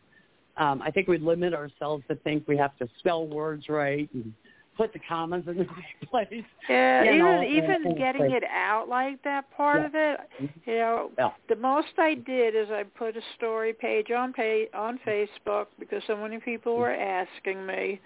um, 0.57 0.83
I 0.83 0.91
think 0.91 1.09
we 1.09 1.19
limit 1.19 1.55
ourselves 1.55 2.05
to 2.09 2.15
think 2.17 2.47
we 2.47 2.57
have 2.59 2.77
to 2.79 2.89
spell 2.99 3.27
words 3.27 3.69
right 3.69 4.09
and 4.13 4.35
put 4.77 4.93
the 4.93 4.99
commas 5.09 5.45
in 5.47 5.59
the 5.59 5.65
right 6.13 6.29
place. 6.29 6.45
Yeah, 6.69 7.05
even 7.05 7.19
know, 7.19 7.43
even 7.43 7.97
getting 7.97 8.23
and, 8.23 8.35
it 8.35 8.45
out 8.45 8.89
like 8.89 9.23
that 9.25 9.51
part 9.57 9.81
yeah. 9.81 9.87
of 9.87 9.93
it, 9.95 10.21
you 10.67 10.75
know, 10.75 11.11
yeah. 11.19 11.31
the 11.49 11.57
most 11.57 11.89
I 11.99 12.15
did 12.15 12.55
is 12.55 12.69
I 12.71 12.85
put 12.85 13.17
a 13.17 13.21
story 13.37 13.73
page 13.73 14.11
on 14.11 14.33
pay 14.33 14.69
on 14.75 14.99
Facebook 15.07 15.67
because 15.79 16.03
so 16.07 16.17
many 16.17 16.39
people 16.39 16.77
were 16.77 16.93
asking 16.93 17.67
me 17.67 18.01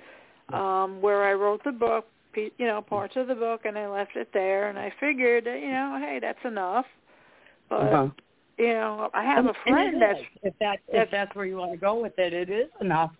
um 0.53 1.01
where 1.01 1.25
I 1.25 1.33
wrote 1.33 1.63
the 1.65 1.73
book, 1.73 2.07
you 2.35 2.53
know, 2.67 2.83
parts 2.83 3.15
of 3.17 3.29
the 3.29 3.35
book 3.35 3.63
and 3.65 3.79
I 3.79 3.89
left 3.89 4.17
it 4.17 4.29
there 4.33 4.69
and 4.69 4.79
I 4.79 4.93
figured, 5.01 5.47
you 5.47 5.71
know, 5.71 5.99
hey, 6.01 6.19
that's 6.21 6.45
enough. 6.45 6.87
But 7.69 7.77
uh-huh. 7.77 8.09
you 8.59 8.75
know, 8.75 9.11
I 9.15 9.25
have 9.25 9.47
and, 9.47 9.51
a 9.51 9.55
friend 9.69 10.03
that's 10.03 10.21
if 10.43 10.55
that 10.61 10.79
that's, 10.93 11.05
if 11.07 11.11
that's 11.11 11.35
where 11.35 11.47
you 11.47 11.57
want 11.57 11.73
to 11.73 11.79
go 11.79 12.01
with 12.01 12.19
it, 12.19 12.33
it 12.33 12.51
is 12.51 12.69
enough. 12.81 13.13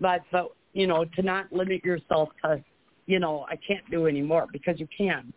But 0.00 0.22
but 0.32 0.52
you 0.72 0.86
know, 0.86 1.04
to 1.04 1.22
not 1.22 1.52
limit 1.52 1.84
yourself 1.84 2.30
to 2.44 2.62
you 3.10 3.18
know, 3.18 3.44
I 3.48 3.56
can't 3.56 3.88
do 3.90 4.06
anymore 4.06 4.46
because 4.52 4.78
you 4.78 4.86
can. 4.96 5.32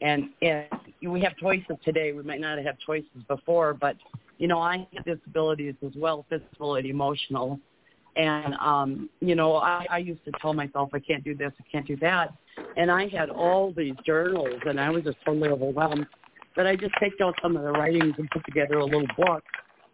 And 0.00 0.30
and 0.40 0.66
we 1.02 1.20
have 1.20 1.36
choices 1.36 1.76
today. 1.84 2.12
We 2.12 2.22
might 2.22 2.40
not 2.40 2.56
have 2.56 2.66
had 2.66 2.78
choices 2.84 3.22
before, 3.28 3.74
but 3.74 3.96
you 4.38 4.48
know, 4.48 4.60
I 4.60 4.86
have 4.94 5.04
disabilities 5.04 5.74
as 5.84 5.92
well, 5.96 6.24
physical 6.30 6.76
and 6.76 6.86
emotional. 6.86 7.60
And 8.16 8.54
um, 8.54 9.10
you 9.20 9.34
know, 9.34 9.56
I, 9.56 9.86
I 9.90 9.98
used 9.98 10.24
to 10.24 10.32
tell 10.40 10.54
myself 10.54 10.90
I 10.94 11.00
can't 11.00 11.22
do 11.22 11.34
this, 11.36 11.52
I 11.60 11.64
can't 11.70 11.86
do 11.86 11.96
that. 11.96 12.32
And 12.76 12.90
I 12.90 13.08
had 13.08 13.28
all 13.28 13.72
these 13.76 13.94
journals 14.06 14.60
and 14.66 14.80
I 14.80 14.88
was 14.88 15.04
just 15.04 15.18
totally 15.24 15.50
overwhelmed. 15.50 16.06
But 16.56 16.66
I 16.66 16.76
just 16.76 16.94
picked 16.94 17.20
out 17.20 17.34
some 17.42 17.56
of 17.56 17.62
the 17.62 17.70
writings 17.70 18.14
and 18.16 18.28
put 18.30 18.44
together 18.46 18.78
a 18.78 18.84
little 18.84 19.06
book. 19.16 19.44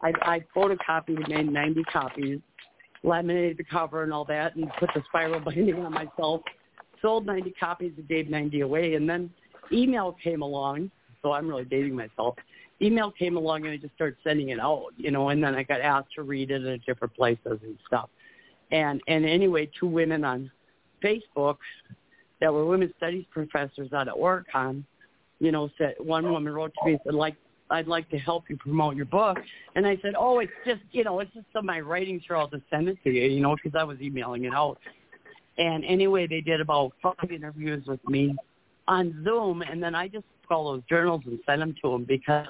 I, 0.03 0.13
I 0.23 0.45
photocopied, 0.57 1.29
made 1.29 1.51
90 1.51 1.83
copies, 1.85 2.41
laminated 3.03 3.59
the 3.59 3.65
cover 3.65 4.03
and 4.03 4.13
all 4.13 4.25
that, 4.27 4.55
and 4.55 4.71
put 4.79 4.91
the 4.95 5.03
spiral 5.09 5.41
binding 5.41 5.85
on 5.85 5.93
myself 5.93 6.41
sold 7.05 7.27
90 7.27 7.53
copies 7.61 7.93
and 7.97 8.09
gave 8.09 8.31
90 8.31 8.63
away. 8.63 8.95
And 8.95 9.09
then 9.09 9.31
email 9.71 10.17
came 10.25 10.41
along. 10.41 10.91
So 11.23 11.33
I'm 11.33 11.47
really 11.49 11.65
dating 11.67 11.95
myself. 11.95 12.37
Email 12.83 13.11
came 13.11 13.37
along 13.37 13.65
and 13.65 13.73
I 13.73 13.77
just 13.77 13.95
started 13.95 14.17
sending 14.25 14.49
it 14.49 14.59
out, 14.59 14.87
you 14.97 15.11
know, 15.11 15.29
and 15.29 15.43
then 15.43 15.55
I 15.55 15.63
got 15.63 15.81
asked 15.81 16.15
to 16.17 16.23
read 16.23 16.51
it 16.51 16.65
at 16.65 16.85
different 16.85 17.15
places 17.15 17.59
and 17.63 17.79
stuff. 17.87 18.09
And 18.73 19.01
and 19.07 19.25
anyway, 19.25 19.71
two 19.79 19.87
women 19.87 20.25
on 20.25 20.51
Facebook 21.03 21.59
that 22.41 22.53
were 22.53 22.65
women's 22.65 22.93
studies 22.97 23.25
professors 23.31 23.93
out 23.93 24.09
of 24.09 24.17
Oregon, 24.17 24.85
you 25.39 25.53
know, 25.53 25.71
said 25.79 25.95
one 25.99 26.31
woman 26.31 26.53
wrote 26.53 26.73
to 26.81 26.87
me 26.87 26.93
and 26.93 27.01
said, 27.05 27.15
like, 27.15 27.37
I'd 27.71 27.87
like 27.87 28.09
to 28.11 28.19
help 28.19 28.51
you 28.51 28.57
promote 28.57 28.97
your 28.97 29.07
book. 29.07 29.39
And 29.75 29.87
I 29.87 29.97
said, 30.03 30.15
oh, 30.19 30.41
it's 30.41 30.53
just, 30.67 30.83
you 30.93 31.05
know, 31.05 31.21
it's 31.21 31.33
just 31.33 31.47
some 31.53 31.61
of 31.61 31.65
my 31.67 31.81
writing, 31.81 32.21
sure, 32.27 32.37
I'll 32.37 32.49
just 32.49 32.65
send 32.71 32.89
it 32.89 32.99
to 33.05 33.11
you, 33.11 33.23
you 33.23 33.41
know, 33.41 33.55
because 33.55 33.79
I 33.79 33.85
was 33.85 34.01
emailing 34.01 34.45
it 34.45 34.53
out. 34.53 34.79
And 35.59 35.85
anyway, 35.85 36.27
they 36.27 36.41
did 36.41 36.61
about 36.61 36.93
five 37.03 37.31
interviews 37.31 37.85
with 37.87 38.07
me 38.09 38.35
on 38.89 39.23
Zoom, 39.25 39.63
and 39.63 39.83
then 39.83 39.95
I 39.95 40.09
just 40.09 40.25
took 40.43 40.51
all 40.51 40.73
those 40.73 40.83
journals 40.89 41.23
and 41.27 41.39
sent 41.47 41.61
them 41.61 41.75
to 41.83 41.91
them 41.91 42.05
because 42.05 42.49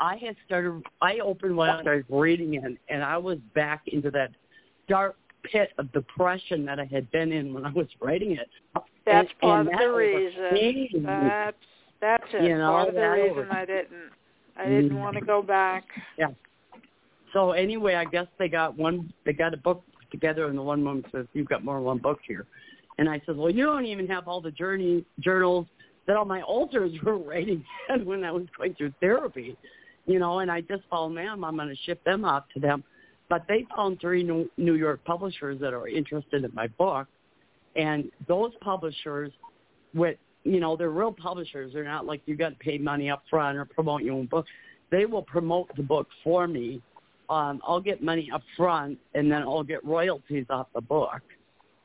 I 0.00 0.16
had 0.16 0.34
started. 0.46 0.82
I 1.00 1.18
opened 1.18 1.56
one, 1.56 1.70
I 1.70 1.82
started 1.82 2.06
reading 2.08 2.54
it, 2.54 2.78
and 2.88 3.04
I 3.04 3.18
was 3.18 3.38
back 3.54 3.82
into 3.86 4.10
that 4.12 4.30
dark 4.88 5.16
pit 5.44 5.70
of 5.78 5.92
depression 5.92 6.64
that 6.66 6.80
I 6.80 6.84
had 6.84 7.10
been 7.10 7.32
in 7.32 7.52
when 7.52 7.64
I 7.64 7.72
was 7.72 7.86
writing 8.00 8.32
it. 8.32 8.48
That's 9.04 9.28
and, 9.28 9.40
part 9.40 9.60
and 9.60 9.68
of 9.68 9.72
that 9.72 9.84
the 9.84 9.92
reason. 9.92 11.02
That's 11.04 11.56
that's 12.00 12.24
it. 12.32 12.44
You 12.44 12.58
know, 12.58 12.70
part 12.70 12.88
of 12.88 12.94
the 12.94 13.00
reason 13.00 13.30
over. 13.30 13.52
I 13.52 13.64
didn't. 13.64 14.10
I 14.56 14.66
didn't 14.66 14.98
want 14.98 15.16
to 15.16 15.24
go 15.24 15.42
back. 15.42 15.84
Yeah. 16.18 16.28
So 17.32 17.52
anyway, 17.52 17.94
I 17.94 18.04
guess 18.04 18.26
they 18.38 18.48
got 18.48 18.76
one. 18.76 19.12
They 19.24 19.32
got 19.32 19.54
a 19.54 19.56
book 19.56 19.82
together, 20.12 20.46
and 20.46 20.56
the 20.56 20.62
one 20.62 20.84
woman 20.84 21.04
says, 21.10 21.26
"You've 21.32 21.48
got 21.48 21.64
more 21.64 21.76
than 21.76 21.84
one 21.84 21.98
book 21.98 22.20
here." 22.26 22.46
And 22.98 23.08
I 23.08 23.20
said, 23.26 23.36
"Well, 23.36 23.50
you 23.50 23.64
don't 23.64 23.86
even 23.86 24.06
have 24.08 24.28
all 24.28 24.40
the 24.40 24.52
journey 24.52 25.04
journals 25.18 25.66
that 26.06 26.16
all 26.16 26.24
my 26.24 26.42
alters 26.42 26.92
were 27.02 27.18
writing 27.18 27.64
when 28.04 28.22
I 28.24 28.30
was 28.30 28.46
going 28.56 28.74
through 28.74 28.92
therapy, 29.00 29.56
you 30.06 30.18
know." 30.18 30.38
And 30.38 30.50
I 30.50 30.60
just 30.60 30.84
found 30.90 31.16
them. 31.16 31.44
I'm 31.44 31.56
going 31.56 31.68
to 31.68 31.76
ship 31.84 32.02
them 32.04 32.24
out 32.24 32.44
to 32.54 32.60
them. 32.60 32.84
But 33.28 33.46
they 33.48 33.66
found 33.74 34.00
three 34.00 34.22
New 34.22 34.48
New 34.56 34.74
York 34.74 35.02
publishers 35.04 35.58
that 35.60 35.74
are 35.74 35.88
interested 35.88 36.44
in 36.44 36.54
my 36.54 36.68
book, 36.68 37.08
and 37.74 38.10
those 38.28 38.52
publishers, 38.60 39.32
with 39.94 40.18
you 40.44 40.60
know, 40.60 40.76
they're 40.76 40.90
real 40.90 41.12
publishers. 41.12 41.72
They're 41.72 41.84
not 41.84 42.04
like 42.06 42.22
you 42.26 42.36
got 42.36 42.50
to 42.50 42.56
pay 42.56 42.78
money 42.78 43.10
up 43.10 43.22
front 43.30 43.56
or 43.56 43.64
promote 43.64 44.02
your 44.02 44.14
own 44.14 44.26
book. 44.26 44.46
They 44.90 45.06
will 45.06 45.22
promote 45.22 45.74
the 45.76 45.82
book 45.82 46.08
for 46.22 46.46
me 46.46 46.82
um, 47.32 47.60
I'll 47.66 47.80
get 47.80 48.02
money 48.02 48.30
up 48.32 48.42
front, 48.56 48.98
and 49.14 49.30
then 49.30 49.42
I'll 49.42 49.62
get 49.64 49.84
royalties 49.84 50.46
off 50.50 50.66
the 50.74 50.80
book, 50.80 51.22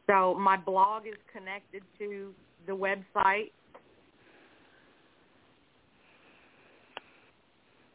So 0.07 0.35
my 0.35 0.57
blog 0.57 1.07
is 1.07 1.15
connected 1.33 1.83
to 1.99 2.35
the 2.67 2.73
website. 2.73 3.51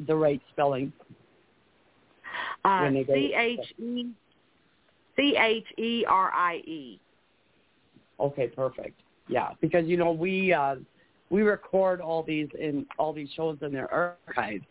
the 0.07 0.17
right 0.17 0.41
spelling? 0.53 0.93
Uh, 2.65 2.79
When 2.81 2.95
they 2.95 3.05
go- 3.05 3.13
C 3.15 3.35
H 3.35 3.75
E 3.79 4.07
C 5.17 5.37
H 5.39 5.67
E 5.79 6.05
R 6.09 6.33
I 6.33 6.55
E. 6.67 6.99
Okay, 8.19 8.49
perfect. 8.49 8.99
Yeah, 9.29 9.51
because 9.61 9.85
you 9.87 9.99
know 9.99 10.13
we 10.13 10.53
uh, 10.55 10.77
we 11.29 11.43
record 11.43 12.01
all 12.01 12.23
these 12.23 12.49
in 12.59 12.87
all 12.99 13.13
these 13.13 13.29
shows 13.37 13.59
in 13.63 13.73
their 13.73 13.93
archives, 13.93 14.65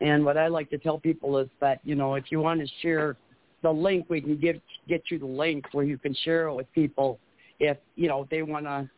and 0.00 0.24
what 0.24 0.36
I 0.36 0.48
like 0.48 0.70
to 0.70 0.78
tell 0.78 0.98
people 0.98 1.38
is 1.38 1.48
that 1.60 1.80
you 1.84 1.94
know 1.94 2.14
if 2.14 2.24
you 2.30 2.40
want 2.40 2.60
to 2.60 2.66
share 2.82 3.16
the 3.62 3.70
link 3.70 4.06
we 4.08 4.20
can 4.20 4.38
give 4.38 4.56
get 4.88 5.02
you 5.10 5.18
the 5.18 5.26
link 5.26 5.66
where 5.72 5.84
you 5.84 5.98
can 5.98 6.14
share 6.24 6.48
it 6.48 6.54
with 6.54 6.70
people 6.72 7.18
if 7.58 7.78
you 7.94 8.08
know 8.08 8.26
they 8.30 8.42
want 8.42 8.66
to 8.66 8.88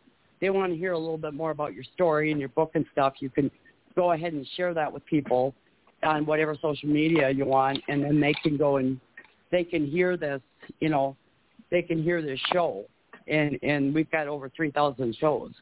they 0.40 0.50
want 0.50 0.72
to 0.72 0.78
hear 0.78 0.92
a 0.92 0.98
little 0.98 1.18
bit 1.18 1.34
more 1.34 1.50
about 1.50 1.74
your 1.74 1.84
story 1.94 2.30
and 2.30 2.40
your 2.40 2.50
book 2.50 2.72
and 2.74 2.84
stuff. 2.92 3.14
You 3.20 3.30
can 3.30 3.50
go 3.96 4.12
ahead 4.12 4.32
and 4.32 4.46
share 4.56 4.74
that 4.74 4.92
with 4.92 5.04
people 5.06 5.54
on 6.02 6.24
whatever 6.26 6.56
social 6.60 6.88
media 6.88 7.30
you 7.30 7.44
want, 7.44 7.78
and 7.88 8.04
then 8.04 8.20
they 8.20 8.32
can 8.42 8.56
go 8.56 8.76
and 8.76 9.00
they 9.50 9.64
can 9.64 9.86
hear 9.86 10.16
this. 10.16 10.40
You 10.80 10.90
know, 10.90 11.16
they 11.70 11.82
can 11.82 12.02
hear 12.02 12.22
this 12.22 12.38
show, 12.52 12.84
and 13.26 13.58
and 13.62 13.94
we've 13.94 14.10
got 14.10 14.28
over 14.28 14.50
three 14.54 14.70
thousand 14.70 15.16
shows 15.18 15.52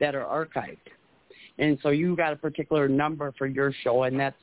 that 0.00 0.14
are 0.14 0.24
archived, 0.24 0.78
and 1.62 1.78
so 1.80 1.90
you 1.90 2.16
got 2.16 2.32
a 2.32 2.36
particular 2.36 2.88
number 2.88 3.32
for 3.38 3.46
your 3.46 3.72
show, 3.84 4.02
and 4.02 4.18
that's 4.18 4.36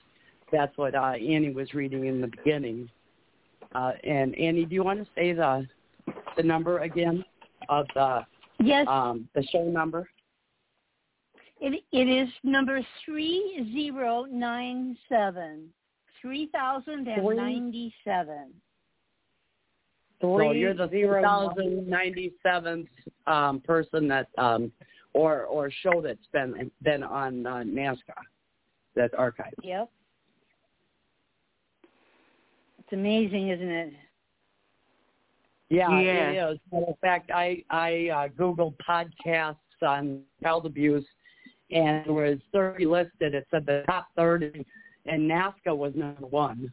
that's 0.52 0.76
what 0.78 0.96
uh, 0.96 1.14
Annie 1.14 1.52
was 1.52 1.74
reading 1.74 2.06
in 2.06 2.22
the 2.22 2.28
beginning. 2.28 2.90
Uh, 3.76 3.92
and 4.04 4.34
Annie, 4.36 4.66
do 4.66 4.74
you 4.74 4.84
want 4.84 5.00
to 5.00 5.08
say 5.16 5.34
the 5.34 5.68
the 6.38 6.44
number 6.44 6.80
again 6.80 7.24
of 7.68 7.86
the 7.94 8.26
yes 8.64 8.88
um, 8.88 9.28
the 9.36 9.44
show 9.52 9.66
number? 9.66 10.10
It 11.60 11.84
it 11.92 12.08
is 12.08 12.30
number 12.44 12.80
three 13.06 13.70
zero 13.74 14.24
nine 14.24 14.98
seven. 15.10 15.68
Three 16.22 16.50
thousand 16.54 17.08
and 17.08 17.36
ninety 17.36 17.94
seven. 18.06 18.52
Three 20.22 20.48
so 20.48 20.52
you're 20.52 20.74
the 20.74 20.90
zero 20.90 21.22
thousand 21.22 21.88
ninety 21.88 22.34
seventh 22.44 22.88
um, 23.28 23.60
person 23.60 24.08
that 24.08 24.28
um, 24.38 24.72
or 25.14 25.44
or 25.44 25.72
show 25.84 26.02
that's 26.02 26.28
been 26.32 26.72
been 26.82 27.04
on 27.04 27.46
uh, 27.46 27.56
NAASCA 27.56 28.14
that's 28.96 29.14
archived. 29.14 29.54
Yep. 29.64 29.90
It's 32.80 32.94
amazing, 32.94 33.50
isn't 33.50 33.70
it? 33.70 33.94
Yeah, 35.70 36.00
yeah. 36.00 36.30
it 36.32 36.54
is. 36.54 36.60
In 36.72 36.94
fact, 37.02 37.32
I 37.32 37.64
I 37.70 38.10
uh, 38.10 38.28
googled 38.30 38.76
podcasts 38.88 39.56
on 39.82 40.22
child 40.42 40.66
abuse, 40.66 41.06
and 41.72 42.06
there 42.06 42.14
was 42.14 42.40
30 42.52 42.86
listed. 42.86 43.36
It 43.36 43.48
said 43.52 43.66
the 43.66 43.84
top 43.86 44.08
30, 44.16 44.66
and 45.06 45.30
NAASCA 45.30 45.76
was 45.76 45.94
number 45.96 46.26
one. 46.26 46.72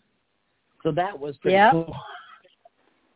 So 0.82 0.92
that 0.92 1.18
was 1.18 1.36
pretty 1.38 1.56
yep. 1.56 1.72
cool. 1.72 1.94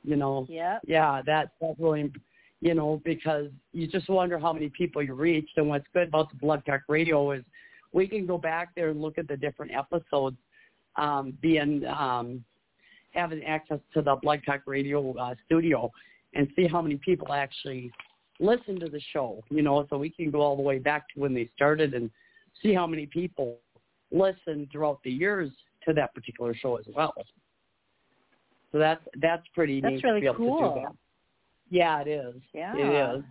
You 0.05 0.16
know. 0.16 0.47
Yeah. 0.49 0.79
Yeah, 0.87 1.23
that 1.27 1.53
that's 1.61 1.79
really, 1.79 2.12
you 2.61 2.75
know, 2.75 3.01
because 3.05 3.47
you 3.73 3.87
just 3.87 4.09
wonder 4.09 4.39
how 4.39 4.53
many 4.53 4.69
people 4.69 5.03
you 5.03 5.15
reached. 5.15 5.57
And 5.57 5.69
what's 5.69 5.87
good 5.95 6.09
about 6.09 6.31
the 6.31 6.37
Blog 6.37 6.65
Talk 6.65 6.83
Radio 6.89 7.33
is 7.33 7.43
we 7.93 8.07
can 8.07 8.27
go 8.27 8.39
back 8.39 8.71
there 8.75 8.91
and 8.91 9.01
look 9.01 9.19
at 9.19 9.29
the 9.29 9.37
different 9.37 9.73
episodes 9.73 10.37
um, 10.97 11.37
being 11.41 11.85
um, 11.87 12.45
having 13.13 13.43
access 13.45 13.79
to 13.95 14.03
the 14.03 14.17
Blog 14.23 14.41
Talk 14.45 14.63
Radio 14.67 15.17
uh, 15.17 15.35
studio 15.47 15.91
and 16.35 16.49
see 16.55 16.67
how 16.67 16.81
many 16.83 16.97
people 16.97 17.33
actually 17.33 17.91
listen 18.39 18.79
to 18.81 18.89
the 18.89 19.01
show. 19.13 19.43
You 19.51 19.63
know, 19.63 19.87
so 19.89 19.97
we 19.97 20.11
can 20.11 20.31
go 20.31 20.41
all 20.41 20.57
the 20.57 20.63
way 20.63 20.79
back 20.79 21.07
to 21.15 21.21
when 21.21 21.35
they 21.35 21.49
started 21.57 21.95
and 21.95 22.11
see 22.63 22.75
how 22.75 22.87
many 22.87 23.07
people 23.07 23.59
listen 24.13 24.69
throughout 24.71 25.01
the 25.03 25.11
years 25.11 25.51
to 25.87 25.95
that 25.95 26.15
particular 26.15 26.55
show 26.55 26.77
as 26.77 26.85
well. 26.95 27.15
So 28.71 28.79
that's 28.79 29.03
that's 29.21 29.47
pretty 29.55 29.81
that's 29.81 29.95
neat 29.95 30.05
really 30.05 30.21
to 30.21 30.21
be 30.21 30.27
able 30.27 30.37
cool. 30.37 30.75
to 30.75 30.81
do 30.81 30.87
that. 30.87 30.95
Yeah, 31.71 32.01
it 32.01 32.09
is. 32.09 32.35
Yeah. 32.53 32.75
It 32.77 33.16
is. 33.18 33.25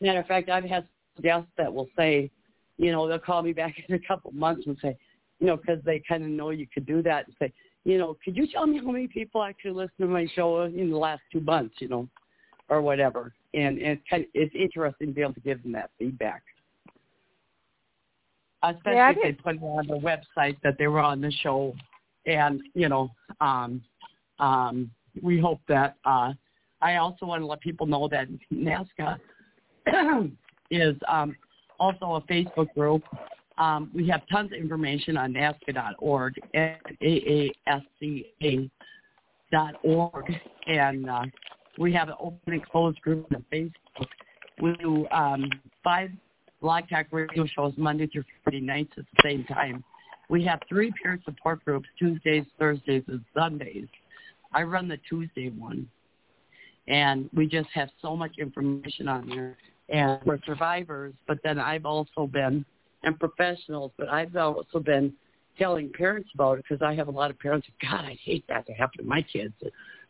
Matter 0.00 0.20
of 0.20 0.26
fact, 0.26 0.50
I've 0.50 0.64
had 0.64 0.86
guests 1.22 1.50
that 1.56 1.72
will 1.72 1.88
say, 1.96 2.30
you 2.76 2.92
know, 2.92 3.08
they'll 3.08 3.18
call 3.18 3.42
me 3.42 3.52
back 3.54 3.74
in 3.88 3.94
a 3.94 4.00
couple 4.06 4.30
months 4.32 4.66
and 4.66 4.76
say, 4.82 4.96
you 5.40 5.46
know, 5.46 5.56
because 5.56 5.78
they 5.84 6.02
kind 6.08 6.24
of 6.24 6.30
know 6.30 6.50
you 6.50 6.66
could 6.72 6.86
do 6.86 7.02
that 7.02 7.26
and 7.26 7.36
say, 7.38 7.52
you 7.84 7.96
know, 7.96 8.16
could 8.24 8.36
you 8.36 8.46
tell 8.52 8.66
me 8.66 8.78
how 8.78 8.90
many 8.90 9.06
people 9.06 9.42
actually 9.42 9.70
listen 9.70 9.94
to 10.00 10.06
my 10.06 10.26
show 10.34 10.64
in 10.64 10.90
the 10.90 10.96
last 10.96 11.22
two 11.32 11.40
months, 11.40 11.76
you 11.78 11.88
know, 11.88 12.08
or 12.68 12.82
whatever. 12.82 13.32
And, 13.54 13.78
and 13.78 13.92
it's 13.92 14.02
kind 14.10 14.24
of, 14.24 14.28
it's 14.34 14.54
interesting 14.54 15.08
to 15.08 15.14
be 15.14 15.22
able 15.22 15.34
to 15.34 15.40
give 15.40 15.62
them 15.62 15.72
that 15.72 15.90
feedback. 15.98 16.42
Especially 18.62 18.94
yeah, 18.94 19.10
if 19.10 19.16
they 19.22 19.32
put 19.32 19.54
it 19.54 19.62
on 19.62 19.86
the 19.86 19.94
website 19.94 20.56
that 20.64 20.76
they 20.78 20.88
were 20.88 21.00
on 21.00 21.20
the 21.20 21.30
show. 21.30 21.74
And, 22.26 22.60
you 22.74 22.88
know, 22.88 23.10
um, 23.40 23.80
um, 24.40 24.90
we 25.22 25.40
hope 25.40 25.60
that 25.68 25.96
uh, 26.04 26.32
I 26.80 26.96
also 26.96 27.26
want 27.26 27.42
to 27.42 27.46
let 27.46 27.60
people 27.60 27.86
know 27.86 28.08
that 28.08 28.28
NAASCA 28.52 29.18
is 30.70 30.96
um, 31.08 31.34
also 31.80 32.14
a 32.14 32.20
Facebook 32.32 32.72
group. 32.74 33.02
Um, 33.58 33.90
we 33.94 34.06
have 34.08 34.22
tons 34.30 34.52
of 34.52 34.58
information 34.58 35.16
on 35.16 35.32
NAASCA.org 35.32 36.34
at 36.54 36.80
aasca.org, 37.02 38.70
and 40.66 41.10
uh, 41.10 41.24
we 41.78 41.92
have 41.92 42.08
an 42.08 42.14
open 42.20 42.52
and 42.52 42.64
closed 42.66 43.00
group 43.00 43.26
on 43.34 43.44
Facebook. 43.52 43.72
We 44.60 44.76
do 44.76 45.06
um, 45.10 45.50
five 45.82 46.10
Blog 46.60 46.88
Talk 46.88 47.06
radio 47.12 47.46
shows 47.46 47.72
Monday 47.76 48.06
through 48.08 48.24
Friday 48.42 48.60
nights 48.60 48.92
at 48.96 49.04
the 49.16 49.22
same 49.22 49.44
time. 49.44 49.84
We 50.28 50.44
have 50.44 50.60
three 50.68 50.92
peer 51.00 51.18
support 51.24 51.64
groups 51.64 51.88
Tuesdays, 51.98 52.44
Thursdays, 52.58 53.04
and 53.08 53.24
Sundays. 53.34 53.86
I 54.52 54.62
run 54.62 54.88
the 54.88 54.98
Tuesday 55.08 55.50
one, 55.50 55.88
and 56.88 57.28
we 57.34 57.46
just 57.46 57.68
have 57.74 57.90
so 58.02 58.16
much 58.16 58.32
information 58.38 59.08
on 59.08 59.28
there. 59.28 59.56
And 59.90 60.20
we're 60.24 60.38
survivors, 60.44 61.14
but 61.26 61.38
then 61.44 61.58
I've 61.58 61.86
also 61.86 62.26
been, 62.26 62.64
and 63.04 63.18
professionals, 63.18 63.92
but 63.96 64.08
I've 64.08 64.34
also 64.36 64.80
been 64.80 65.12
telling 65.58 65.90
parents 65.92 66.28
about 66.34 66.58
it 66.58 66.64
because 66.68 66.82
I 66.82 66.94
have 66.94 67.08
a 67.08 67.12
lot 67.12 67.30
of 67.30 67.38
parents. 67.38 67.66
God, 67.82 68.04
I 68.04 68.18
hate 68.22 68.44
that 68.48 68.66
to 68.66 68.72
happen 68.72 68.98
to 68.98 69.08
my 69.08 69.22
kids. 69.22 69.54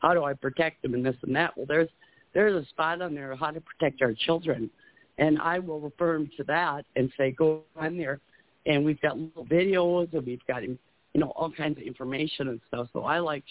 How 0.00 0.14
do 0.14 0.24
I 0.24 0.34
protect 0.34 0.82
them 0.82 0.94
and 0.94 1.04
this 1.04 1.16
and 1.22 1.34
that? 1.36 1.56
Well, 1.56 1.66
there's 1.66 1.88
there's 2.34 2.62
a 2.62 2.68
spot 2.68 3.02
on 3.02 3.14
there 3.14 3.34
how 3.36 3.50
to 3.50 3.60
protect 3.60 4.02
our 4.02 4.12
children, 4.26 4.70
and 5.16 5.38
I 5.40 5.58
will 5.58 5.80
refer 5.80 6.14
them 6.14 6.30
to 6.36 6.44
that 6.44 6.84
and 6.94 7.10
say 7.16 7.32
go 7.32 7.62
on 7.76 7.96
there, 7.96 8.20
and 8.66 8.84
we've 8.84 9.00
got 9.00 9.18
little 9.18 9.46
videos 9.46 10.12
and 10.12 10.26
we've 10.26 10.46
got 10.46 10.62
you 10.62 10.78
know 11.14 11.32
all 11.34 11.50
kinds 11.50 11.78
of 11.78 11.84
information 11.84 12.48
and 12.48 12.60
stuff. 12.68 12.88
So 12.92 13.04
I 13.04 13.18
like 13.18 13.44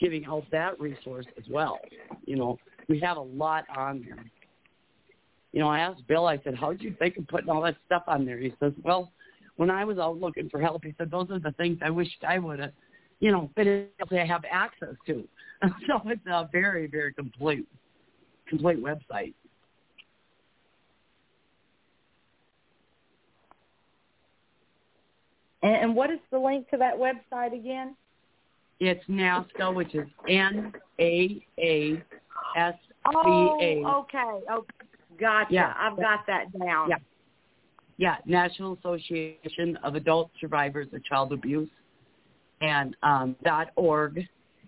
giving 0.00 0.24
out 0.26 0.44
that 0.52 0.78
resource 0.80 1.26
as 1.38 1.44
well. 1.50 1.78
You 2.24 2.36
know, 2.36 2.58
we 2.88 3.00
have 3.00 3.16
a 3.16 3.22
lot 3.22 3.64
on 3.74 4.04
there. 4.06 4.24
You 5.52 5.60
know, 5.60 5.68
I 5.68 5.80
asked 5.80 6.06
Bill, 6.06 6.26
I 6.26 6.38
said, 6.44 6.54
how'd 6.54 6.80
you 6.80 6.94
think 6.98 7.16
of 7.16 7.26
putting 7.28 7.48
all 7.48 7.62
that 7.62 7.76
stuff 7.86 8.02
on 8.06 8.26
there? 8.26 8.38
He 8.38 8.52
says, 8.60 8.72
well, 8.82 9.12
when 9.56 9.70
I 9.70 9.84
was 9.84 9.98
out 9.98 10.18
looking 10.20 10.50
for 10.50 10.60
help, 10.60 10.84
he 10.84 10.94
said, 10.98 11.10
those 11.10 11.30
are 11.30 11.38
the 11.38 11.52
things 11.52 11.78
I 11.82 11.90
wished 11.90 12.22
I 12.26 12.38
would 12.38 12.58
have, 12.58 12.72
you 13.20 13.32
know, 13.32 13.50
been 13.56 13.88
able 13.98 14.08
to 14.08 14.26
have 14.26 14.44
access 14.50 14.94
to. 15.06 15.26
so 15.86 16.00
it's 16.04 16.20
a 16.26 16.48
very, 16.52 16.86
very 16.86 17.14
complete, 17.14 17.66
complete 18.48 18.82
website. 18.82 19.32
And 25.62 25.96
what 25.96 26.10
is 26.10 26.18
the 26.30 26.38
link 26.38 26.68
to 26.70 26.76
that 26.76 26.94
website 26.94 27.54
again? 27.54 27.96
It's 28.80 29.04
NAASCA, 29.08 29.74
which 29.74 29.94
is 29.94 30.06
N 30.28 30.72
A 31.00 31.44
A 31.58 32.02
S 32.56 32.74
C 32.78 33.14
A. 33.14 33.82
Oh, 33.86 34.00
okay. 34.00 34.44
Oh, 34.50 34.66
gotcha. 35.18 35.52
Yeah. 35.52 35.72
I've 35.78 35.96
got 35.96 36.26
that 36.26 36.46
down. 36.58 36.90
Yeah. 36.90 36.96
Yeah, 37.98 38.16
National 38.26 38.74
Association 38.74 39.78
of 39.82 39.94
Adult 39.94 40.30
Survivors 40.38 40.86
of 40.92 41.02
Child 41.04 41.32
Abuse, 41.32 41.70
and 42.60 42.94
um, 43.02 43.36
dot 43.42 43.68
org, 43.76 44.20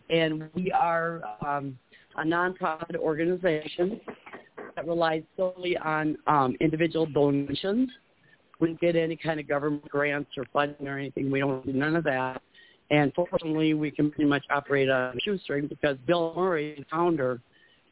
and 0.08 0.48
we 0.54 0.72
are 0.72 1.20
um, 1.46 1.78
a 2.16 2.22
nonprofit 2.22 2.96
organization 2.96 4.00
that 4.74 4.86
relies 4.86 5.22
solely 5.36 5.76
on 5.76 6.16
um, 6.26 6.56
individual 6.60 7.04
donations. 7.04 7.90
We 8.60 8.68
don't 8.68 8.80
get 8.80 8.96
any 8.96 9.16
kind 9.16 9.38
of 9.38 9.46
government 9.46 9.88
grants 9.88 10.30
or 10.38 10.44
funding 10.52 10.88
or 10.88 10.98
anything. 10.98 11.30
We 11.30 11.40
don't 11.40 11.64
do 11.66 11.72
none 11.72 11.96
of 11.96 12.04
that. 12.04 12.40
And 12.90 13.12
fortunately, 13.14 13.74
we 13.74 13.90
can 13.90 14.10
pretty 14.10 14.28
much 14.28 14.44
operate 14.50 14.88
on 14.88 15.16
a 15.16 15.20
shoestring 15.20 15.66
because 15.66 15.96
Bill 16.06 16.32
Murray, 16.34 16.74
the 16.78 16.84
founder, 16.90 17.40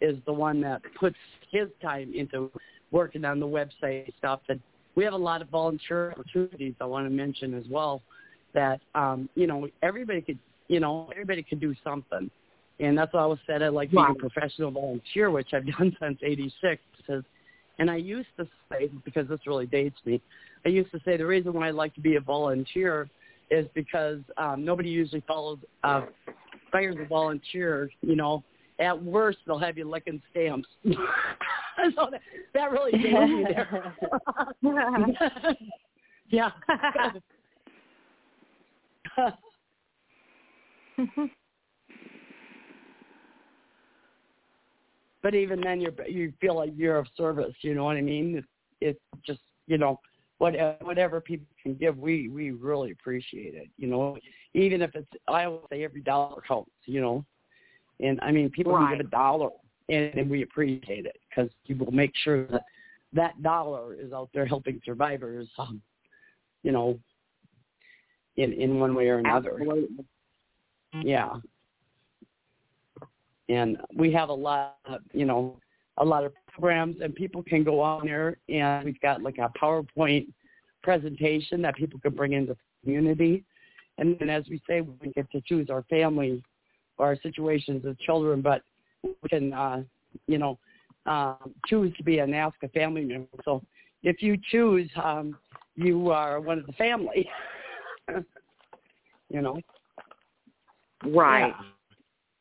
is 0.01 0.17
the 0.27 0.33
one 0.33 0.61
that 0.63 0.83
puts 0.99 1.17
his 1.51 1.69
time 1.83 2.13
into 2.15 2.51
working 2.91 3.25
on 3.25 3.41
the 3.41 3.47
website 3.47 4.13
stuff. 4.19 4.41
And 4.49 4.61
we 4.95 5.05
have 5.05 5.13
a 5.13 5.19
lot 5.19 5.43
of 5.43 5.49
volunteer 5.49 6.13
opportunities 6.13 6.75
I 6.81 6.85
want 6.85 7.07
to 7.07 7.11
mention 7.11 7.55
as 7.55 7.65
well 7.71 8.03
that, 8.55 8.81
um, 8.95 9.29
you 9.35 9.47
know, 9.47 9.69
everybody 9.83 10.23
could, 10.23 10.39
you 10.69 10.81
know, 10.81 11.09
everybody 11.13 11.43
could 11.43 11.61
do 11.61 11.75
something. 11.85 12.31
And 12.81 12.97
that's 12.97 13.13
why 13.13 13.21
I 13.21 13.23
always 13.25 13.39
said 13.47 13.63
I 13.63 13.69
like 13.69 13.91
being 13.91 14.07
a 14.11 14.15
professional 14.15 14.71
volunteer, 14.71 15.31
which 15.31 15.49
I've 15.53 15.67
done 15.79 15.95
since 16.01 16.19
86. 16.23 16.81
Because, 16.97 17.23
and 17.79 17.91
I 17.91 17.97
used 17.97 18.29
to 18.39 18.47
say, 18.71 18.91
because 19.05 19.29
this 19.29 19.41
really 19.47 19.67
dates 19.67 19.97
me, 20.05 20.21
I 20.65 20.71
used 20.71 20.91
to 20.93 21.01
say 21.05 21.17
the 21.17 21.27
reason 21.27 21.53
why 21.53 21.69
I 21.69 21.71
like 21.71 21.95
to 21.95 22.01
be 22.01 22.17
a 22.17 22.21
volunteer 22.21 23.09
is 23.51 23.67
because 23.75 24.21
um, 24.37 24.65
nobody 24.65 24.89
usually 24.89 25.23
follows 25.27 25.59
uh, 25.85 26.03
fires 26.73 26.97
a 27.01 27.07
volunteer. 27.07 27.91
You 28.01 28.17
know, 28.17 28.43
at 28.79 29.03
worst 29.03 29.39
they'll 29.47 29.59
have 29.59 29.79
you 29.79 29.89
licking 29.89 30.21
stamps. 30.31 30.69
so 30.85 32.09
that, 32.11 32.21
that 32.55 32.71
really 32.71 32.93
dates 32.93 33.13
me 33.13 33.45
there. 33.49 33.95
yeah. 36.29 36.51
but 45.23 45.35
even 45.35 45.61
then 45.61 45.81
you 45.81 45.93
you 46.09 46.33
feel 46.41 46.57
like 46.57 46.73
you're 46.77 46.99
of 46.99 47.07
service. 47.17 47.55
You 47.63 47.75
know 47.75 47.85
what 47.85 47.97
I 47.97 48.03
mean? 48.03 48.37
It's, 48.39 48.49
it's 48.81 49.01
just 49.25 49.41
you 49.67 49.79
know 49.79 50.01
whatever 50.39 50.77
whatever 50.83 51.21
people 51.21 51.47
can 51.63 51.75
give, 51.75 51.97
we 51.99 52.29
we 52.29 52.51
really 52.51 52.91
appreciate 52.93 53.55
it. 53.55 53.69
You 53.77 53.89
know, 53.89 54.17
even 54.55 54.83
if 54.83 54.95
it's 54.95 55.09
I 55.29 55.45
always 55.45 55.63
say 55.71 55.85
every 55.85 56.03
dollar 56.03 56.43
counts. 56.47 56.71
You 56.85 57.01
know, 57.01 57.25
and 58.01 58.21
I 58.23 58.31
mean 58.31 58.51
people 58.51 58.73
right. 58.73 58.89
can 58.89 58.99
give 58.99 59.07
a 59.07 59.11
dollar 59.11 59.51
and, 59.89 60.15
and 60.15 60.31
we 60.31 60.43
appreciate 60.43 61.07
it 61.07 61.17
because 61.29 61.51
you 61.67 61.77
will 61.77 61.93
make 61.93 62.13
sure 62.23 62.47
that 62.47 62.63
that 63.13 63.43
dollar 63.43 63.95
is 63.95 64.13
out 64.13 64.31
there 64.35 64.47
helping 64.47 64.81
survivors. 64.85 65.49
Um, 65.59 65.81
you 66.63 66.73
know, 66.73 66.99
in 68.37 68.53
in 68.53 68.79
one 68.79 68.95
way 68.95 69.09
or 69.09 69.19
another. 69.19 69.53
Absolutely. 69.61 70.05
Yeah. 71.03 71.35
And 73.49 73.79
we 73.95 74.13
have 74.13 74.29
a 74.29 74.35
lot, 74.35 74.79
of, 74.87 75.01
you 75.13 75.25
know, 75.25 75.59
a 75.99 76.05
lot 76.05 76.25
of 76.25 76.33
programs, 76.57 76.97
and 77.01 77.15
people 77.15 77.43
can 77.43 77.65
go 77.65 77.81
on 77.81 78.07
there, 78.07 78.37
and 78.49 78.85
we've 78.85 79.01
got 79.01 79.23
like 79.23 79.39
a 79.39 79.51
PowerPoint 79.61 80.27
presentation 80.83 81.63
that 81.63 81.77
people 81.77 82.01
can 82.01 82.15
bring 82.15 82.33
into 82.33 82.55
the 82.55 82.59
community. 82.83 83.45
And 83.99 84.19
then, 84.19 84.31
as 84.31 84.45
we 84.49 84.61
say, 84.69 84.81
we 84.81 85.13
get 85.13 85.31
to 85.33 85.41
choose 85.43 85.71
our 85.71 85.83
family 85.85 86.43
or 86.99 87.07
our 87.07 87.17
situations 87.23 87.85
as 87.89 87.97
children, 87.99 88.41
but 88.43 88.63
we 89.03 89.29
can, 89.29 89.53
uh, 89.53 89.83
you 90.27 90.39
know, 90.39 90.59
um, 91.07 91.55
choose 91.67 91.95
to 91.97 92.03
be 92.03 92.19
an 92.19 92.31
ASCA 92.31 92.73
family 92.73 93.05
member. 93.05 93.29
So 93.45 93.63
if 94.03 94.23
you 94.23 94.37
choose, 94.51 94.91
um, 95.03 95.37
you 95.77 96.11
are 96.11 96.41
one 96.41 96.59
of 96.59 96.67
the 96.67 96.73
family. 96.73 97.29
you 99.29 99.43
know. 99.43 99.61
Right. 101.05 101.49
Yeah. 101.49 101.63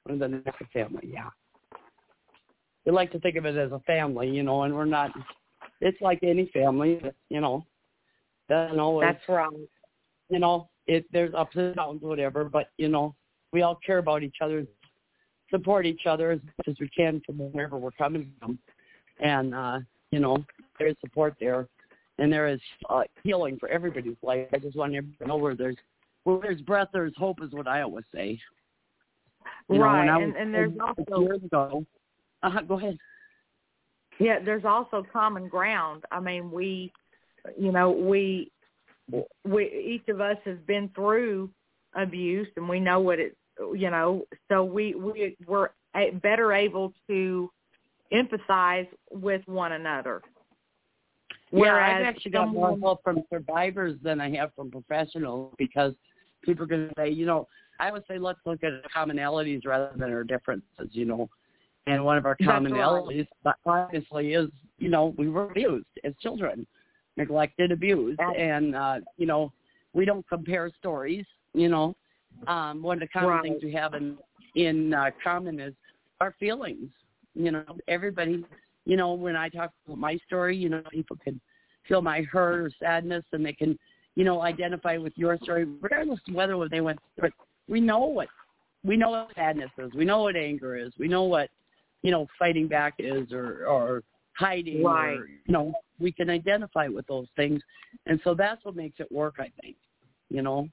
One 0.03 0.21
of 0.21 0.31
the 0.31 0.37
ASCA 0.37 0.69
family, 0.71 1.09
yeah. 1.11 1.29
We 2.85 2.91
like 2.91 3.11
to 3.11 3.19
think 3.19 3.35
of 3.35 3.45
it 3.45 3.57
as 3.57 3.71
a 3.71 3.79
family, 3.79 4.29
you 4.29 4.43
know, 4.43 4.63
and 4.63 4.73
we're 4.73 4.85
not. 4.85 5.11
It's 5.81 5.99
like 6.01 6.19
any 6.23 6.49
family, 6.53 7.01
you 7.29 7.41
know. 7.41 7.65
Doesn't 8.49 8.79
always. 8.79 9.07
That's 9.07 9.27
right. 9.27 9.49
You 10.29 10.39
know, 10.39 10.69
it 10.87 11.05
there's 11.11 11.33
ups 11.33 11.55
and 11.55 11.75
downs, 11.75 12.01
whatever, 12.01 12.45
but 12.45 12.69
you 12.77 12.89
know, 12.89 13.15
we 13.51 13.61
all 13.61 13.79
care 13.85 13.97
about 13.97 14.23
each 14.23 14.37
other, 14.41 14.65
support 15.49 15.85
each 15.85 16.05
other 16.05 16.31
as 16.31 16.39
much 16.43 16.67
as 16.67 16.75
we 16.79 16.89
can 16.89 17.21
from 17.25 17.37
wherever 17.37 17.77
we're 17.77 17.91
coming 17.91 18.31
from, 18.39 18.59
and 19.19 19.55
uh, 19.55 19.79
you 20.11 20.19
know, 20.19 20.37
there's 20.77 20.95
support 21.01 21.35
there, 21.39 21.67
and 22.19 22.31
there 22.31 22.47
is 22.47 22.59
uh, 22.89 23.03
healing 23.23 23.57
for 23.59 23.69
everybody's 23.69 24.17
life. 24.21 24.47
I 24.53 24.57
just 24.57 24.75
want 24.75 24.93
everybody 24.93 25.17
to 25.19 25.27
know 25.27 25.37
where 25.37 25.55
there's 25.55 25.77
where 26.23 26.39
there's 26.41 26.61
breath, 26.61 26.89
there's 26.93 27.13
hope, 27.17 27.41
is 27.41 27.51
what 27.51 27.67
I 27.67 27.81
always 27.81 28.05
say. 28.13 28.39
You 29.69 29.81
right, 29.81 30.05
know, 30.05 30.21
and, 30.21 30.35
and 30.35 30.53
there's 30.53 30.73
also 30.79 31.21
years 31.21 31.43
ago. 31.43 31.85
Uh, 32.43 32.61
go 32.61 32.77
ahead. 32.77 32.97
Yeah, 34.19 34.39
there's 34.43 34.65
also 34.65 35.05
common 35.11 35.47
ground. 35.47 36.03
I 36.11 36.19
mean, 36.19 36.51
we, 36.51 36.91
you 37.57 37.71
know, 37.71 37.91
we, 37.91 38.51
we 39.43 39.65
each 39.65 40.07
of 40.09 40.21
us 40.21 40.37
has 40.45 40.57
been 40.65 40.89
through 40.95 41.49
abuse, 41.95 42.47
and 42.55 42.67
we 42.67 42.79
know 42.79 42.99
what 42.99 43.19
it, 43.19 43.35
you 43.73 43.89
know, 43.89 44.25
so 44.49 44.63
we 44.63 44.95
we 44.95 45.35
we're 45.47 45.69
better 46.21 46.53
able 46.53 46.93
to 47.07 47.49
empathize 48.13 48.87
with 49.11 49.41
one 49.47 49.73
another. 49.73 50.21
Whereas 51.51 52.01
yeah, 52.01 52.07
I've 52.09 52.15
actually 52.15 52.31
got 52.31 52.53
more 52.53 52.77
help 52.79 53.03
from 53.03 53.23
survivors 53.31 53.97
than 54.03 54.19
I 54.19 54.29
have 54.35 54.53
from 54.55 54.71
professionals 54.71 55.53
because 55.57 55.93
people 56.43 56.63
are 56.63 56.67
going 56.67 56.89
to 56.89 56.93
say, 56.97 57.09
you 57.09 57.25
know, 57.25 57.47
I 57.79 57.91
would 57.91 58.03
say 58.07 58.17
let's 58.17 58.39
look 58.45 58.63
at 58.63 58.71
commonalities 58.95 59.65
rather 59.65 59.91
than 59.95 60.11
our 60.11 60.23
differences, 60.23 60.89
you 60.91 61.05
know. 61.05 61.29
And 61.87 62.03
one 62.03 62.17
of 62.17 62.25
our 62.25 62.35
commonalities, 62.37 63.27
right. 63.43 63.55
obviously, 63.65 64.33
is 64.33 64.49
you 64.79 64.89
know 64.89 65.13
we 65.17 65.29
were 65.29 65.49
abused 65.51 65.85
as 66.03 66.13
children, 66.21 66.65
neglected, 67.15 67.71
abused, 67.71 68.17
That's 68.17 68.35
and 68.37 68.75
uh, 68.75 68.99
you 69.17 69.27
know 69.27 69.51
we 69.93 70.05
don't 70.05 70.27
compare 70.27 70.71
stories. 70.79 71.25
You 71.53 71.69
know, 71.69 71.95
um, 72.47 72.81
one 72.81 72.97
of 72.97 73.01
the 73.01 73.07
common 73.07 73.29
right. 73.29 73.43
things 73.43 73.63
we 73.63 73.71
have 73.73 73.93
in 73.93 74.17
in 74.55 74.93
uh, 74.93 75.11
common 75.23 75.59
is 75.59 75.73
our 76.21 76.33
feelings. 76.39 76.89
You 77.35 77.51
know, 77.51 77.63
everybody. 77.87 78.43
You 78.87 78.97
know, 78.97 79.13
when 79.13 79.35
I 79.35 79.49
talk 79.49 79.71
about 79.87 79.97
my 79.97 80.17
story, 80.27 80.55
you 80.55 80.69
know, 80.69 80.83
people 80.91 81.17
can 81.23 81.41
feel 81.87 82.01
my 82.01 82.21
hurt 82.21 82.59
or 82.59 82.71
sadness, 82.79 83.23
and 83.31 83.43
they 83.43 83.53
can, 83.53 83.79
you 84.15 84.23
know, 84.23 84.43
identify 84.43 84.97
with 84.97 85.13
your 85.15 85.37
story, 85.41 85.65
regardless 85.81 86.19
of 86.27 86.35
whether 86.35 86.69
they 86.69 86.81
went 86.81 86.99
through 87.15 87.29
it. 87.29 87.33
We 87.67 87.79
know 87.79 88.05
what 88.05 88.27
we 88.83 88.95
know 88.95 89.09
what 89.09 89.29
sadness 89.35 89.71
is. 89.77 89.91
We 89.93 90.05
know 90.05 90.21
what 90.23 90.35
anger 90.35 90.77
is. 90.77 90.91
We 90.99 91.07
know 91.07 91.23
what 91.23 91.49
you 92.05 92.11
know, 92.11 92.27
fighting 92.37 92.67
back 92.67 92.93
is 92.99 93.31
or 93.31 93.65
or 93.65 94.03
hiding 94.37 94.83
right. 94.83 95.17
or 95.17 95.27
you 95.27 95.51
know, 95.51 95.73
we 95.99 96.11
can 96.11 96.29
identify 96.29 96.87
with 96.87 97.07
those 97.07 97.25
things. 97.35 97.61
And 98.05 98.19
so 98.23 98.35
that's 98.35 98.63
what 98.63 98.75
makes 98.75 98.99
it 98.99 99.11
work, 99.11 99.35
I 99.39 99.49
think. 99.59 99.75
You 100.29 100.43
know? 100.43 100.69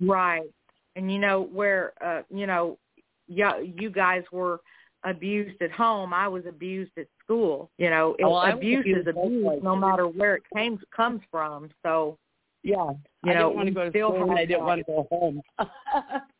Right. 0.00 0.48
And 0.96 1.10
you 1.10 1.18
know, 1.18 1.48
where 1.50 1.94
uh, 2.04 2.22
you 2.28 2.46
know, 2.46 2.78
yeah, 3.26 3.58
you 3.58 3.88
guys 3.88 4.22
were 4.30 4.60
abused 5.04 5.62
at 5.62 5.72
home, 5.72 6.12
I 6.12 6.28
was 6.28 6.44
abused 6.46 6.92
at 6.98 7.06
school. 7.24 7.70
You 7.78 7.88
know, 7.88 8.14
it, 8.18 8.24
oh, 8.24 8.36
abuse 8.36 8.84
is 8.84 9.06
abuse 9.06 9.60
no 9.62 9.74
matter 9.74 10.08
where 10.08 10.34
it 10.36 10.42
came 10.54 10.78
comes 10.94 11.22
from. 11.30 11.70
So 11.82 12.18
yeah, 12.62 12.90
you 13.24 13.32
I 13.32 13.34
know, 13.34 13.48
didn't 13.48 13.56
want 13.56 13.68
to 13.68 13.74
go 13.74 13.84
to 13.84 13.90
school. 13.90 14.36
I 14.36 14.44
didn't 14.44 14.64
want 14.64 14.78
to 14.80 14.84
go 14.84 15.06
home. 15.10 15.40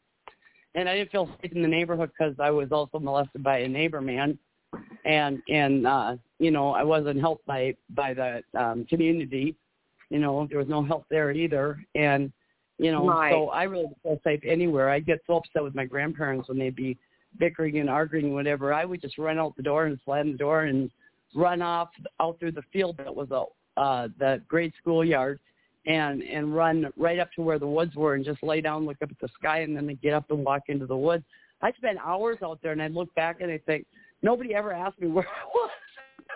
and 0.74 0.88
I 0.88 0.96
didn't 0.96 1.10
feel 1.10 1.28
safe 1.40 1.52
in 1.52 1.62
the 1.62 1.68
neighborhood 1.68 2.10
because 2.16 2.34
I 2.38 2.50
was 2.50 2.70
also 2.72 2.98
molested 2.98 3.42
by 3.42 3.58
a 3.58 3.68
neighbor 3.68 4.00
man, 4.00 4.38
and 5.04 5.42
and 5.48 5.86
uh, 5.86 6.16
you 6.38 6.50
know 6.50 6.72
I 6.72 6.82
wasn't 6.82 7.20
helped 7.20 7.46
by 7.46 7.74
by 7.90 8.14
the 8.14 8.42
um, 8.58 8.84
community. 8.86 9.56
You 10.10 10.18
know 10.18 10.46
there 10.48 10.58
was 10.58 10.68
no 10.68 10.84
help 10.84 11.06
there 11.10 11.30
either, 11.32 11.84
and 11.94 12.32
you 12.78 12.92
know 12.92 13.06
right. 13.06 13.32
so 13.32 13.48
I 13.48 13.64
really 13.64 13.84
didn't 13.84 14.02
feel 14.02 14.20
safe 14.24 14.40
anywhere. 14.46 14.90
I'd 14.90 15.06
get 15.06 15.20
so 15.26 15.36
upset 15.36 15.62
with 15.62 15.74
my 15.74 15.84
grandparents 15.84 16.48
when 16.48 16.58
they'd 16.58 16.76
be 16.76 16.96
bickering 17.38 17.78
and 17.78 17.88
arguing, 17.88 18.34
whatever. 18.34 18.72
I 18.72 18.84
would 18.84 19.00
just 19.00 19.18
run 19.18 19.38
out 19.38 19.56
the 19.56 19.62
door 19.62 19.86
and 19.86 19.98
slam 20.04 20.32
the 20.32 20.38
door 20.38 20.62
and 20.62 20.90
run 21.34 21.62
off 21.62 21.90
out 22.20 22.38
through 22.38 22.52
the 22.52 22.62
field 22.72 22.96
that 22.98 23.14
was 23.14 23.30
a 23.30 23.44
uh, 23.80 24.08
the 24.18 24.42
grade 24.48 24.72
schoolyard 24.80 25.38
and 25.86 26.22
and 26.22 26.54
run 26.54 26.92
right 26.96 27.18
up 27.18 27.32
to 27.32 27.42
where 27.42 27.58
the 27.58 27.66
woods 27.66 27.94
were 27.94 28.14
and 28.14 28.24
just 28.24 28.42
lay 28.42 28.60
down, 28.60 28.86
look 28.86 28.98
up 29.02 29.10
at 29.10 29.18
the 29.20 29.28
sky, 29.38 29.60
and 29.60 29.76
then 29.76 29.86
they 29.86 29.94
get 29.94 30.12
up 30.12 30.30
and 30.30 30.44
walk 30.44 30.62
into 30.68 30.86
the 30.86 30.96
woods. 30.96 31.24
I 31.62 31.72
spent 31.72 31.98
hours 32.04 32.38
out 32.42 32.60
there, 32.62 32.72
and 32.72 32.82
I 32.82 32.88
look 32.88 33.14
back 33.14 33.40
and 33.40 33.50
I 33.50 33.58
think 33.58 33.86
nobody 34.22 34.54
ever 34.54 34.72
asked 34.72 35.00
me 35.00 35.08
where 35.12 35.26
I 35.26 35.46
was. 35.54 35.70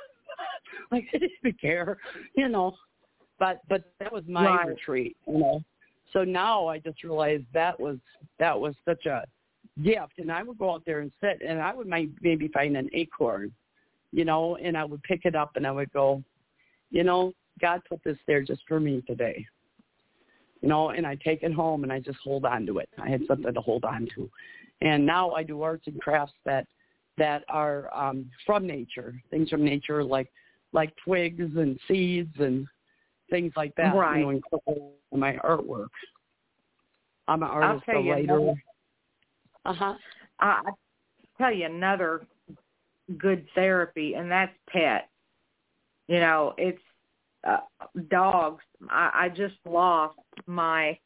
like 0.90 1.06
I 1.14 1.18
didn't 1.18 1.32
even 1.44 1.58
care, 1.60 1.98
you 2.34 2.48
know. 2.48 2.74
But 3.38 3.60
but 3.68 3.92
that 4.00 4.12
was 4.12 4.24
my 4.28 4.46
right. 4.46 4.68
retreat, 4.68 5.16
you 5.26 5.38
know. 5.38 5.62
So 6.12 6.22
now 6.24 6.66
I 6.68 6.78
just 6.78 7.02
realized 7.02 7.44
that 7.52 7.78
was 7.78 7.98
that 8.38 8.58
was 8.58 8.74
such 8.84 9.06
a 9.06 9.24
gift, 9.82 10.18
and 10.18 10.30
I 10.30 10.42
would 10.42 10.58
go 10.58 10.72
out 10.72 10.82
there 10.86 11.00
and 11.00 11.10
sit, 11.20 11.42
and 11.46 11.60
I 11.60 11.74
would 11.74 11.88
might 11.88 12.10
maybe 12.20 12.48
find 12.48 12.76
an 12.76 12.88
acorn, 12.92 13.52
you 14.12 14.24
know, 14.24 14.56
and 14.56 14.76
I 14.76 14.84
would 14.84 15.02
pick 15.02 15.24
it 15.24 15.34
up 15.34 15.56
and 15.56 15.66
I 15.66 15.72
would 15.72 15.92
go, 15.92 16.22
you 16.90 17.02
know, 17.02 17.32
God 17.60 17.82
put 17.88 18.02
this 18.04 18.18
there 18.26 18.42
just 18.42 18.62
for 18.66 18.80
me 18.80 19.02
today. 19.06 19.46
You 20.60 20.68
know, 20.68 20.90
and 20.90 21.06
I 21.06 21.16
take 21.16 21.42
it 21.42 21.52
home 21.52 21.82
and 21.82 21.92
I 21.92 22.00
just 22.00 22.18
hold 22.24 22.44
on 22.44 22.64
to 22.66 22.78
it. 22.78 22.88
I 22.98 23.08
had 23.08 23.22
something 23.28 23.52
to 23.52 23.60
hold 23.60 23.84
on 23.84 24.08
to. 24.14 24.30
And 24.80 25.04
now 25.04 25.30
I 25.32 25.42
do 25.42 25.62
arts 25.62 25.86
and 25.86 26.00
crafts 26.00 26.34
that 26.44 26.66
that 27.16 27.44
are 27.48 27.94
um 27.94 28.30
from 28.46 28.66
nature, 28.66 29.14
things 29.30 29.50
from 29.50 29.64
nature 29.64 30.02
like 30.02 30.30
like 30.72 30.92
twigs 31.04 31.50
and 31.56 31.78
seeds 31.86 32.34
and 32.38 32.66
things 33.30 33.52
like 33.56 33.74
that. 33.76 33.94
Right. 33.94 34.18
You 34.20 34.40
know, 34.66 34.92
in 35.12 35.20
my 35.20 35.34
artwork. 35.44 35.88
I'm 37.28 37.42
an 37.42 37.48
artist, 37.48 37.84
a 37.88 38.00
writer. 38.00 38.54
Uh 39.64 39.72
huh. 39.72 39.94
I 40.40 40.62
tell 41.38 41.52
you 41.52 41.66
another 41.66 42.26
good 43.18 43.46
therapy, 43.54 44.14
and 44.14 44.30
that's 44.30 44.52
pet. 44.68 45.08
You 46.08 46.20
know, 46.20 46.54
it's 46.58 46.80
uh, 47.46 47.58
dogs. 48.10 48.64
I, 48.90 49.10
I 49.14 49.28
just 49.28 49.54
lost 49.68 50.18
my 50.46 50.98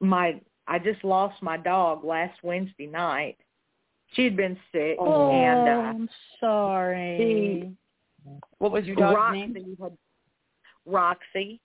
my 0.00 0.40
I 0.68 0.78
just 0.78 1.04
lost 1.04 1.42
my 1.42 1.56
dog 1.56 2.04
last 2.04 2.38
Wednesday 2.42 2.86
night. 2.86 3.36
She'd 4.12 4.36
been 4.36 4.56
sick 4.72 4.96
oh, 4.98 5.30
and 5.30 5.68
uh 5.68 5.88
I'm 5.88 6.08
sorry. 6.40 7.16
She, 7.18 8.30
what 8.58 8.72
was 8.72 8.84
your 8.84 8.96
dog's 8.96 9.16
Roxy 9.16 9.46
name? 9.46 9.76
Had, 9.80 9.96
Roxy. 10.84 11.60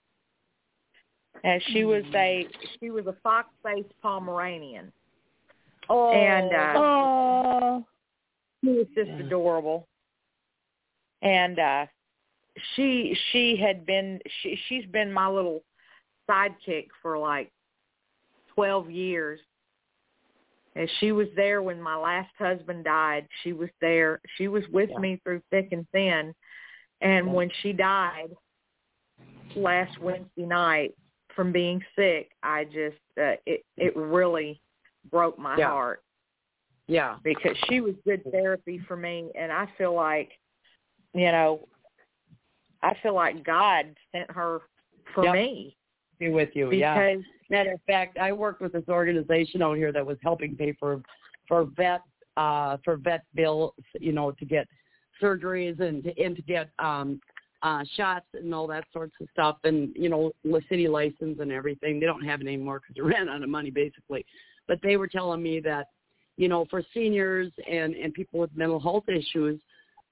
And 1.44 1.62
she 1.68 1.84
was 1.84 2.04
a 2.14 2.46
she 2.78 2.90
was 2.90 3.06
a 3.06 3.16
fox 3.22 3.48
faced 3.64 3.92
Pomeranian. 4.02 4.92
Oh, 5.88 6.12
And 6.12 6.52
uh 6.52 6.78
oh. 6.78 7.86
she 8.62 8.70
was 8.70 8.86
just 8.94 9.10
adorable. 9.10 9.88
And 11.22 11.58
uh 11.58 11.86
she 12.74 13.16
she 13.30 13.56
had 13.56 13.86
been 13.86 14.20
she 14.42 14.58
she's 14.68 14.84
been 14.86 15.12
my 15.12 15.28
little 15.28 15.62
sidekick 16.28 16.88
for 17.00 17.18
like 17.18 17.50
twelve 18.54 18.90
years 18.90 19.40
And 20.74 20.88
she 21.00 21.12
was 21.12 21.28
there 21.36 21.62
when 21.62 21.80
my 21.82 21.96
last 21.96 22.30
husband 22.38 22.84
died. 22.84 23.26
She 23.42 23.52
was 23.52 23.68
there. 23.80 24.20
She 24.36 24.48
was 24.48 24.66
with 24.68 24.88
Yeah. 24.90 24.98
me 25.00 25.16
through 25.22 25.42
thick 25.50 25.68
and 25.72 25.86
thin. 25.90 26.34
And 27.02 27.26
Yeah. 27.26 27.32
when 27.32 27.50
she 27.60 27.72
died 27.74 28.30
last 29.54 29.98
Wednesday 29.98 30.46
night 30.46 30.94
from 31.34 31.52
being 31.52 31.84
sick, 31.94 32.32
I 32.42 32.64
just 32.64 32.96
uh, 33.18 33.36
it 33.46 33.64
it 33.76 33.94
really 33.96 34.60
broke 35.10 35.38
my 35.38 35.56
Yeah. 35.58 35.68
heart 35.68 36.02
Yeah. 36.86 37.18
because 37.22 37.56
she 37.68 37.80
was 37.80 37.94
good 38.04 38.22
therapy 38.30 38.78
for 38.78 38.96
me 38.96 39.30
and 39.34 39.52
I 39.52 39.66
feel 39.76 39.92
like 39.94 40.38
you 41.12 41.30
know 41.32 41.68
I 42.82 42.94
feel 43.02 43.14
like 43.14 43.44
God 43.44 43.94
sent 44.12 44.30
her 44.30 44.62
for 45.14 45.24
Yep. 45.24 45.34
me 45.34 45.76
Be 46.18 46.28
with 46.30 46.50
you. 46.54 46.70
yeah. 46.72 47.16
Matter 47.50 47.72
of 47.72 47.80
fact, 47.86 48.18
I 48.18 48.32
worked 48.32 48.60
with 48.60 48.72
this 48.72 48.88
organization 48.88 49.62
out 49.62 49.76
here 49.76 49.92
that 49.92 50.04
was 50.04 50.18
helping 50.22 50.56
pay 50.56 50.72
for 50.72 51.02
for 51.48 51.64
vet 51.64 52.02
uh 52.36 52.78
for 52.84 52.96
vet 52.96 53.24
bills, 53.34 53.74
you 54.00 54.12
know, 54.12 54.30
to 54.32 54.44
get 54.44 54.66
surgeries 55.20 55.80
and 55.80 56.02
to 56.04 56.18
and 56.22 56.34
to 56.36 56.42
get 56.42 56.70
um 56.78 57.20
uh 57.62 57.84
shots 57.96 58.26
and 58.34 58.54
all 58.54 58.66
that 58.66 58.84
sorts 58.92 59.14
of 59.20 59.28
stuff 59.32 59.58
and 59.64 59.94
you 59.94 60.08
know 60.08 60.32
the 60.44 60.62
city 60.68 60.88
license 60.88 61.38
and 61.40 61.52
everything. 61.52 62.00
They 62.00 62.06
don't 62.06 62.24
have 62.24 62.40
it 62.40 62.46
anymore 62.46 62.80
because 62.80 62.94
they 62.96 63.02
ran 63.14 63.28
out 63.28 63.42
of 63.42 63.48
money 63.48 63.70
basically. 63.70 64.24
But 64.68 64.78
they 64.82 64.96
were 64.96 65.08
telling 65.08 65.42
me 65.42 65.60
that 65.60 65.88
you 66.36 66.48
know 66.48 66.64
for 66.70 66.82
seniors 66.94 67.52
and 67.70 67.94
and 67.94 68.14
people 68.14 68.40
with 68.40 68.56
mental 68.56 68.80
health 68.80 69.04
issues 69.08 69.60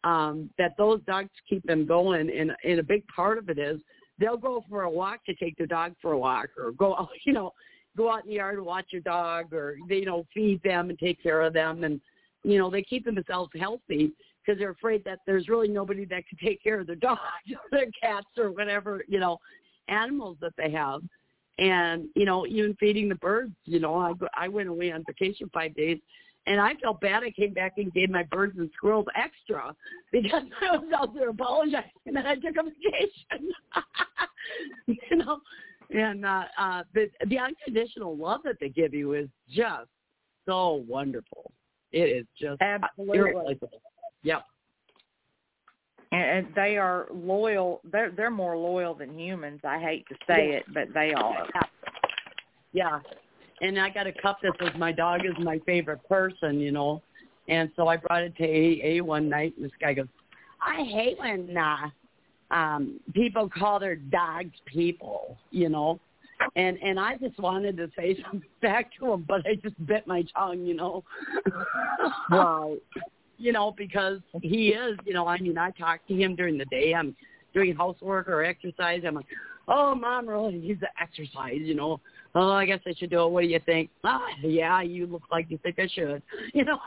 um 0.05 0.49
that 0.59 0.73
those 0.79 1.01
dogs 1.03 1.31
keep 1.49 1.63
them 1.65 1.87
going 1.87 2.31
and 2.31 2.53
and 2.65 2.79
a 2.79 2.83
big 2.83 3.07
part 3.09 3.37
of 3.37 3.49
it 3.49 3.59
is 3.59 3.81
they'll 4.21 4.37
go 4.37 4.63
for 4.69 4.83
a 4.83 4.91
walk 4.91 5.25
to 5.25 5.35
take 5.35 5.57
their 5.57 5.67
dog 5.67 5.95
for 6.01 6.13
a 6.13 6.19
walk 6.19 6.49
or 6.59 6.73
go 6.73 6.95
out, 6.95 7.09
you 7.25 7.33
know, 7.33 7.53
go 7.97 8.13
out 8.13 8.25
in 8.25 8.29
the 8.29 8.37
yard 8.37 8.59
and 8.59 8.67
watch 8.67 8.87
your 8.91 9.03
dog 9.03 9.53
or, 9.53 9.77
you 9.89 10.05
know, 10.05 10.27
feed 10.33 10.63
them 10.63 10.91
and 10.91 10.99
take 10.99 11.21
care 11.21 11.41
of 11.41 11.55
them. 11.55 11.83
And, 11.83 12.01
you 12.45 12.59
know, 12.59 12.71
they 12.71 12.83
keep 12.83 13.05
themselves 13.05 13.51
healthy 13.59 14.13
because 14.45 14.59
they're 14.59 14.71
afraid 14.71 15.03
that 15.05 15.21
there's 15.27 15.49
really 15.49 15.69
nobody 15.69 16.05
that 16.05 16.25
can 16.29 16.39
take 16.45 16.63
care 16.63 16.81
of 16.81 16.87
their 16.87 16.97
dogs 16.97 17.21
or 17.51 17.79
their 17.79 17.91
cats 18.01 18.29
or 18.37 18.53
whatever, 18.53 19.03
you 19.09 19.19
know, 19.19 19.39
animals 19.89 20.37
that 20.41 20.53
they 20.57 20.71
have. 20.71 21.01
And, 21.59 22.09
you 22.15 22.25
know, 22.25 22.47
even 22.47 22.75
feeding 22.81 23.09
the 23.09 23.17
birds, 23.17 23.53
you 23.65 23.81
know, 23.81 23.95
I, 23.97 24.13
I 24.35 24.49
went 24.49 24.69
away 24.69 24.93
on 24.93 25.05
vacation 25.07 25.51
five 25.53 25.75
days 25.75 25.99
and 26.51 26.61
I 26.61 26.75
felt 26.83 27.01
bad. 27.01 27.23
I 27.23 27.31
came 27.31 27.55
back 27.55 27.75
and 27.77 27.93
gave 27.95 28.11
my 28.11 28.25
birds 28.25 28.59
and 28.59 28.69
squirrels 28.77 29.07
extra 29.15 29.73
because 30.11 30.43
I 30.61 30.77
was 30.77 30.93
out 30.99 31.15
there 31.15 31.31
apologizing 31.31 31.91
and 32.07 32.19
I 32.19 32.35
took 32.35 32.57
a 32.59 32.65
vacation. 32.65 33.53
you 34.87 35.17
know, 35.17 35.39
and 35.91 36.27
uh, 36.27 36.43
uh, 36.59 36.83
the 36.93 37.09
the 37.29 37.39
unconditional 37.39 38.17
love 38.17 38.41
that 38.45 38.57
they 38.61 38.69
give 38.69 38.93
you 38.93 39.15
is 39.15 39.29
just 39.49 39.89
so 40.45 40.85
wonderful. 40.89 41.53
It 41.93 41.99
is 41.99 42.27
just 42.37 42.61
Absolutely. 42.61 43.61
Yep. 44.25 44.43
and, 46.11 46.23
and 46.23 46.47
they 46.57 46.77
are 46.77 47.07
loyal 47.13 47.81
they're 47.93 48.11
they're 48.11 48.29
more 48.29 48.57
loyal 48.57 48.95
than 48.95 49.17
humans. 49.17 49.61
I 49.63 49.79
hate 49.79 50.05
to 50.09 50.17
say 50.27 50.51
it, 50.51 50.65
but 50.75 50.93
they 50.95 51.13
are. 51.13 51.47
Yeah. 52.73 52.99
And 53.61 53.79
I 53.79 53.91
got 53.91 54.07
a 54.07 54.13
cup 54.13 54.39
that 54.43 54.53
says 54.61 54.71
my 54.79 54.93
dog 54.93 55.21
is 55.25 55.33
my 55.39 55.59
favorite 55.67 56.07
person, 56.09 56.61
you 56.61 56.73
know. 56.73 57.03
And 57.49 57.71
so 57.77 57.89
I 57.89 57.97
brought 57.97 58.23
it 58.23 58.37
to 58.37 58.45
AA 59.01 59.05
one 59.05 59.29
night 59.29 59.55
and 59.57 59.65
this 59.65 59.73
guy 59.81 59.95
goes, 59.95 60.07
I 60.65 60.85
hate 60.85 61.19
when 61.19 61.57
uh 61.57 61.89
um 62.55 63.01
people 63.15 63.49
call 63.49 63.79
their 63.79 63.97
dogs 63.97 64.55
people, 64.67 65.37
you 65.51 65.69
know. 65.69 66.01
And 66.57 66.79
and 66.83 66.99
I 66.99 67.17
just 67.17 67.39
wanted 67.39 67.77
to 67.77 67.91
say 67.97 68.17
something 68.23 68.49
back 68.63 68.91
to 68.99 69.13
him, 69.13 69.25
but 69.27 69.47
I 69.47 69.57
just 69.57 69.85
bit 69.87 70.07
my 70.07 70.25
tongue, 70.37 70.65
you 70.65 70.75
know. 70.75 71.05
Right. 72.31 72.79
you 73.37 73.53
know, 73.53 73.75
because 73.77 74.21
he 74.41 74.69
is, 74.69 74.97
you 75.05 75.13
know, 75.13 75.27
I 75.27 75.39
mean, 75.39 75.59
I 75.59 75.71
talk 75.73 76.01
to 76.09 76.15
him 76.15 76.35
during 76.35 76.57
the 76.57 76.65
day. 76.67 76.95
I'm 76.95 77.15
doing 77.53 77.75
housework 77.75 78.29
or 78.29 78.45
exercise. 78.45 79.03
I'm 79.07 79.17
like, 79.17 79.27
oh, 79.71 79.95
mom 79.95 80.29
really 80.29 80.53
needs 80.57 80.81
to 80.81 80.89
exercise, 81.01 81.61
you 81.63 81.75
know. 81.75 82.01
Oh, 82.35 82.51
I 82.53 82.67
guess 82.67 82.81
I 82.87 82.93
should 82.97 83.11
do 83.11 83.23
it. 83.25 83.31
What 83.31 83.41
do 83.43 83.47
you 83.49 83.61
think? 83.65 83.89
Ah, 84.05 84.21
yeah, 84.43 84.83
you 84.83 85.07
look 85.07 85.23
like 85.33 85.47
you 85.51 85.59
think 85.63 85.79
I 85.79 85.89
should, 85.89 86.23
you 86.55 86.65
know. 86.65 86.79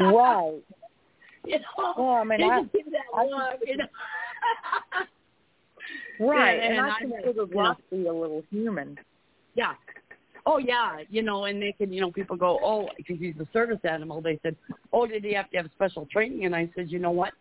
Right. 0.00 0.60
you 1.44 1.58
know, 1.58 1.94
Well, 1.98 2.08
I 2.10 2.24
mean, 2.24 2.42
I- 2.42 2.62
give 2.72 2.86
that 2.92 3.02
I- 3.14 3.24
look, 3.24 3.60
you 3.66 3.76
know. 3.78 3.86
Right. 6.20 6.54
And- 6.60 6.62
And, 6.62 6.78
and 6.78 6.86
I 6.92 6.98
consider 7.00 7.46
you 7.50 8.04
know- 8.04 8.10
a 8.10 8.18
little 8.20 8.42
human. 8.50 8.98
Yeah. 9.54 9.74
Oh 10.46 10.58
yeah, 10.58 10.98
you 11.08 11.22
know, 11.22 11.44
and 11.46 11.60
they 11.62 11.72
can, 11.72 11.90
you 11.90 12.02
know, 12.02 12.10
people 12.12 12.36
go, 12.36 12.58
oh, 12.62 12.90
because 12.98 13.16
he's 13.18 13.34
a 13.40 13.48
service 13.54 13.78
animal. 13.84 14.20
They 14.20 14.38
said, 14.42 14.54
oh, 14.92 15.06
did 15.06 15.24
he 15.24 15.32
have 15.32 15.50
to 15.52 15.56
have 15.56 15.70
special 15.74 16.06
training? 16.12 16.44
And 16.44 16.54
I 16.54 16.68
said, 16.76 16.90
you 16.90 16.98
know 16.98 17.12
what? 17.12 17.32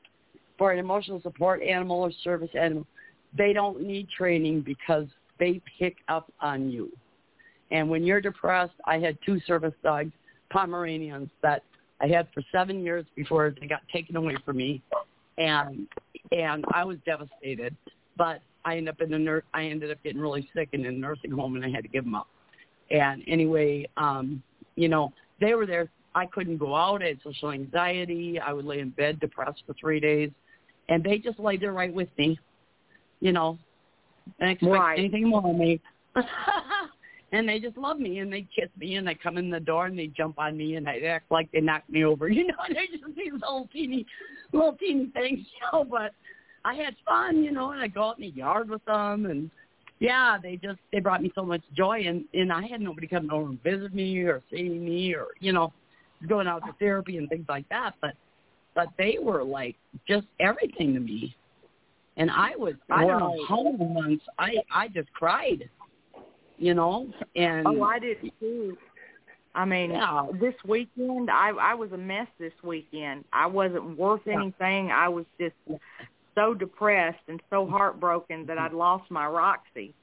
For 0.58 0.72
an 0.72 0.80
emotional 0.80 1.22
support 1.22 1.62
animal 1.62 2.00
or 2.00 2.12
service 2.24 2.52
animal, 2.58 2.88
they 3.38 3.54
don't 3.54 3.82
need 3.82 4.10
training 4.10 4.62
because 4.62 5.08
they 5.40 5.62
pick 5.80 5.98
up 6.08 6.32
on 6.40 6.70
you. 6.70 6.92
And 7.72 7.90
when 7.90 8.04
you're 8.04 8.22
depressed, 8.22 8.74
I 8.86 9.00
had 9.00 9.18
two 9.26 9.40
service 9.42 9.74
dogs, 9.84 10.12
Pomeranians, 10.52 11.30
that 11.42 11.64
I 12.02 12.08
had 12.08 12.28
for 12.34 12.44
seven 12.52 12.84
years 12.84 13.06
before 13.16 13.56
they 13.60 13.68
got 13.68 13.82
taken 13.92 14.16
away 14.16 14.36
from 14.46 14.58
me, 14.58 14.82
and 15.38 15.88
and 16.32 16.66
I 16.74 16.84
was 16.84 16.98
devastated. 17.06 17.76
But 18.18 18.42
I 18.66 18.78
ended 18.78 18.94
up 18.94 19.02
in 19.02 19.14
a 19.14 19.20
nur- 19.20 19.44
I 19.54 19.66
ended 19.66 19.90
up 19.90 20.04
getting 20.04 20.22
really 20.22 20.50
sick 20.54 20.70
and 20.74 20.86
in 20.86 20.96
a 20.96 20.98
nursing 20.98 21.32
home, 21.32 21.56
and 21.56 21.66
I 21.66 21.70
had 21.70 21.84
to 21.84 21.90
give 21.90 22.04
them 22.04 22.16
up. 22.16 22.28
And 22.92 23.24
anyway, 23.28 23.88
um, 23.98 24.44
you 24.76 24.90
know, 24.90 25.14
they 25.40 25.56
were 25.56 25.66
there. 25.66 25.90
I 26.14 26.28
couldn't 26.28 26.58
go 26.58 26.76
out. 26.76 27.02
I 27.02 27.08
had 27.08 27.20
social 27.24 27.52
anxiety. 27.52 28.40
I 28.40 28.54
would 28.54 28.66
lay 28.66 28.80
in 28.80 28.90
bed 28.90 29.20
depressed 29.20 29.64
for 29.66 29.74
three 29.74 30.00
days, 30.00 30.30
and 30.90 31.04
they 31.04 31.18
just 31.18 31.40
laid 31.40 31.62
there 31.62 31.74
right 31.74 31.94
with 31.94 32.10
me, 32.18 32.40
you 33.24 33.32
know, 33.32 33.58
and 34.40 34.52
expect 34.52 34.74
Right. 34.74 35.00
anything 35.00 35.30
more 35.30 35.50
of 35.50 35.56
me. 35.56 35.80
and 37.32 37.48
they 37.48 37.58
just 37.58 37.78
love 37.78 37.98
me, 37.98 38.20
and 38.20 38.32
they 38.32 38.42
kiss 38.42 38.70
me, 38.78 38.96
and 38.96 39.08
they 39.08 39.16
come 39.16 39.38
in 39.38 39.50
the 39.50 39.62
door, 39.62 39.86
and 39.86 39.98
they 39.98 40.08
jump 40.08 40.38
on 40.38 40.58
me, 40.58 40.76
and 40.76 40.86
they 40.86 41.06
act 41.06 41.32
like 41.32 41.50
they 41.54 41.62
knocked 41.62 41.90
me 41.90 42.04
over, 42.04 42.28
you 42.38 42.46
know. 42.46 42.56
And 42.68 42.76
they're 42.76 42.86
just 42.86 43.16
these 43.16 43.32
little 43.32 43.70
teeny, 43.72 44.06
little 44.52 44.74
teeny 44.74 45.10
things, 45.14 45.40
you 45.40 45.68
know. 45.72 45.86
But 45.86 46.12
I 46.66 46.74
had 46.74 46.96
fun, 47.06 47.44
you 47.44 47.52
know, 47.52 47.72
and 47.72 47.82
I 47.82 47.88
go 47.88 48.10
out 48.10 48.20
in 48.20 48.24
the 48.24 48.36
yard 48.36 48.70
with 48.70 48.84
them, 48.84 49.26
and 49.28 49.50
yeah, 50.00 50.38
they 50.38 50.58
just 50.58 50.80
they 50.92 51.00
brought 51.00 51.24
me 51.24 51.32
so 51.34 51.46
much 51.46 51.62
joy, 51.74 52.04
and 52.06 52.26
and 52.34 52.52
I 52.52 52.68
had 52.68 52.82
nobody 52.82 53.08
coming 53.08 53.32
over 53.32 53.50
and 53.50 53.64
visit 53.64 53.96
me 53.96 54.18
or 54.20 54.44
seeing 54.52 54.84
me 54.84 55.16
or 55.16 55.28
you 55.40 55.54
know, 55.54 55.72
going 56.28 56.48
out 56.48 56.66
to 56.66 56.74
therapy 56.78 57.18
and 57.18 57.30
things 57.30 57.46
like 57.48 57.70
that. 57.70 57.94
But 58.02 58.16
but 58.76 58.90
they 58.98 59.18
were 59.22 59.46
like 59.46 59.78
just 60.06 60.28
everything 60.42 60.94
to 60.94 61.00
me, 61.00 61.38
and 62.18 62.30
I 62.30 62.52
was 62.58 62.74
I 62.90 63.06
don't 63.06 63.20
know 63.20 63.46
how 63.48 63.64
many 63.64 63.94
months 63.94 64.24
I 64.38 64.56
I 64.72 64.88
just 64.88 65.12
cried, 65.14 65.70
you 66.58 66.74
know, 66.74 67.08
and 67.36 67.68
Oh, 67.68 67.84
I 67.84 68.00
did 68.00 68.18
too. 68.40 68.78
I 69.56 69.66
mean, 69.66 69.92
Yeah. 69.92 70.28
this 70.34 70.56
weekend 70.66 71.30
I 71.30 71.50
I 71.50 71.74
was 71.76 71.92
a 71.92 71.98
mess 71.98 72.28
this 72.40 72.54
weekend. 72.64 73.26
I 73.34 73.46
wasn't 73.48 73.98
worth 73.98 74.28
anything. 74.28 74.92
I 74.92 75.10
was 75.10 75.26
just 75.40 75.56
so 76.36 76.54
depressed 76.54 77.22
and 77.28 77.42
so 77.50 77.68
heartbroken 77.68 78.46
that 78.48 78.58
I'd 78.58 78.74
lost 78.74 79.10
my 79.12 79.28
Roxy. 79.28 79.94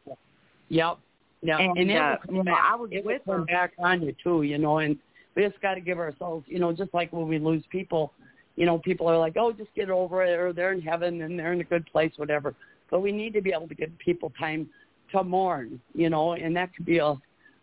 Yep. 0.68 0.98
Yeah, 1.42 1.58
And, 1.58 1.90
it 1.90 1.96
uh, 1.96 2.10
will 2.10 2.26
come 2.26 2.34
you 2.36 2.44
know. 2.44 2.54
I 2.54 2.74
was 2.76 2.90
it 2.92 3.04
with 3.04 3.22
her. 3.26 3.40
back 3.46 3.72
on 3.78 4.02
you 4.02 4.14
too, 4.22 4.42
you 4.42 4.58
know, 4.58 4.78
and 4.78 4.96
we 5.34 5.42
just 5.42 5.60
got 5.62 5.74
to 5.74 5.80
give 5.80 5.98
ourselves, 5.98 6.44
you 6.46 6.58
know, 6.58 6.70
just 6.72 6.92
like 6.92 7.12
when 7.12 7.26
we 7.28 7.38
lose 7.38 7.64
people, 7.70 8.12
you 8.56 8.66
know, 8.66 8.78
people 8.78 9.08
are 9.08 9.18
like, 9.18 9.36
oh, 9.38 9.52
just 9.52 9.74
get 9.74 9.90
over 9.90 10.22
it, 10.24 10.38
or 10.38 10.52
they're 10.52 10.72
in 10.72 10.82
heaven 10.82 11.22
and 11.22 11.38
they're 11.38 11.52
in 11.52 11.60
a 11.60 11.64
good 11.64 11.86
place, 11.86 12.12
whatever. 12.16 12.54
But 12.90 13.00
we 13.00 13.12
need 13.12 13.32
to 13.34 13.40
be 13.40 13.52
able 13.52 13.68
to 13.68 13.74
give 13.74 13.90
people 13.98 14.32
time 14.38 14.68
to 15.12 15.24
mourn, 15.24 15.80
you 15.94 16.10
know, 16.10 16.32
and 16.32 16.54
that 16.56 16.74
could 16.74 16.86
be 16.86 16.98
a 16.98 17.14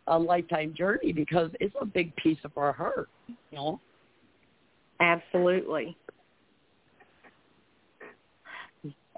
a 0.07 0.17
lifetime 0.17 0.73
journey 0.73 1.11
because 1.11 1.51
it's 1.59 1.75
a 1.81 1.85
big 1.85 2.15
piece 2.15 2.37
of 2.45 2.57
our 2.57 2.71
heart, 2.71 3.09
you 3.27 3.57
know. 3.57 3.79
Absolutely. 4.99 5.97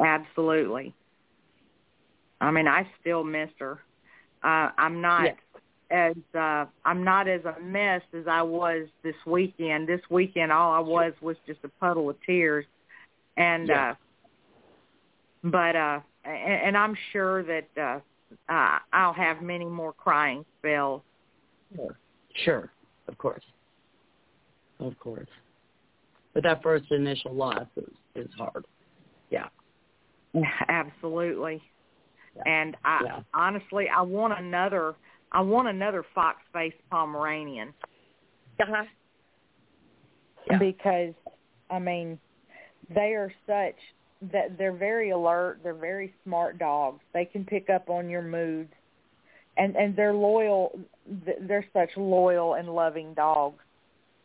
Absolutely. 0.04 0.94
I 2.42 2.52
mean, 2.52 2.68
I 2.68 2.88
still 3.00 3.24
miss 3.24 3.50
her. 3.60 3.80
Uh, 4.44 4.70
I'm 4.78 5.02
not. 5.02 5.36
As 5.92 6.16
uh, 6.38 6.66
I'm 6.86 7.04
not 7.04 7.28
as 7.28 7.42
a 7.46 7.60
mess 7.60 8.02
as 8.14 8.28
I 8.28 8.42
was 8.42 8.88
this 9.04 9.16
weekend. 9.26 9.88
This 9.88 10.02
weekend, 10.10 10.52
all 10.52 10.72
I 10.72 10.80
was 10.80 11.14
was 11.22 11.36
just 11.48 11.60
a 11.64 11.70
puddle 11.80 12.10
of 12.10 12.18
tears, 12.26 12.66
and 13.38 13.70
Yeah. 13.70 13.92
uh, 13.92 13.96
but 15.44 15.76
uh, 15.76 16.00
and, 16.24 16.62
and 16.68 16.78
I'm 16.78 16.96
sure 17.12 17.44
that 17.44 17.68
uh, 17.78 18.00
uh, 18.52 18.80
I'll 18.94 19.14
have 19.14 19.42
many 19.42 19.66
more 19.66 19.94
crying 19.94 20.46
spells. 20.60 21.02
Sure, 22.36 22.72
of 23.08 23.18
course, 23.18 23.44
of 24.80 24.98
course. 25.00 25.28
But 26.34 26.44
that 26.44 26.62
first 26.62 26.92
initial 26.92 27.34
loss 27.34 27.68
is 27.78 27.94
is 28.16 28.30
hard. 28.38 28.66
Yeah. 29.30 29.48
Absolutely. 30.68 31.62
Yeah. 32.36 32.44
And 32.46 32.78
I 32.86 33.02
Yeah. 33.04 33.20
honestly 33.34 33.88
I 33.90 34.02
want 34.02 34.38
another 34.38 34.96
I 35.32 35.42
want 35.42 35.68
another 35.68 36.04
fox 36.16 36.40
faced 36.54 36.78
Pomeranian. 36.90 37.74
Uh-huh. 38.62 38.84
Yeah. 40.50 40.58
Because 40.58 41.14
I 41.70 41.80
mean, 41.80 42.20
they 42.94 43.14
are 43.14 43.32
such 43.46 43.76
that 44.34 44.58
they're 44.58 44.74
very 44.74 45.12
alert, 45.12 45.60
they're 45.64 45.74
very 45.74 46.14
smart 46.24 46.58
dogs. 46.58 47.02
They 47.14 47.26
can 47.26 47.46
pick 47.46 47.70
up 47.70 47.90
on 47.90 48.10
your 48.10 48.22
moods. 48.22 48.74
And 49.58 49.76
and 49.76 49.96
they're 49.96 50.14
loyal 50.14 50.80
they're 51.42 51.66
such 51.74 51.90
loyal 51.98 52.56
and 52.56 52.70
loving 52.70 53.14
dogs. 53.14 53.60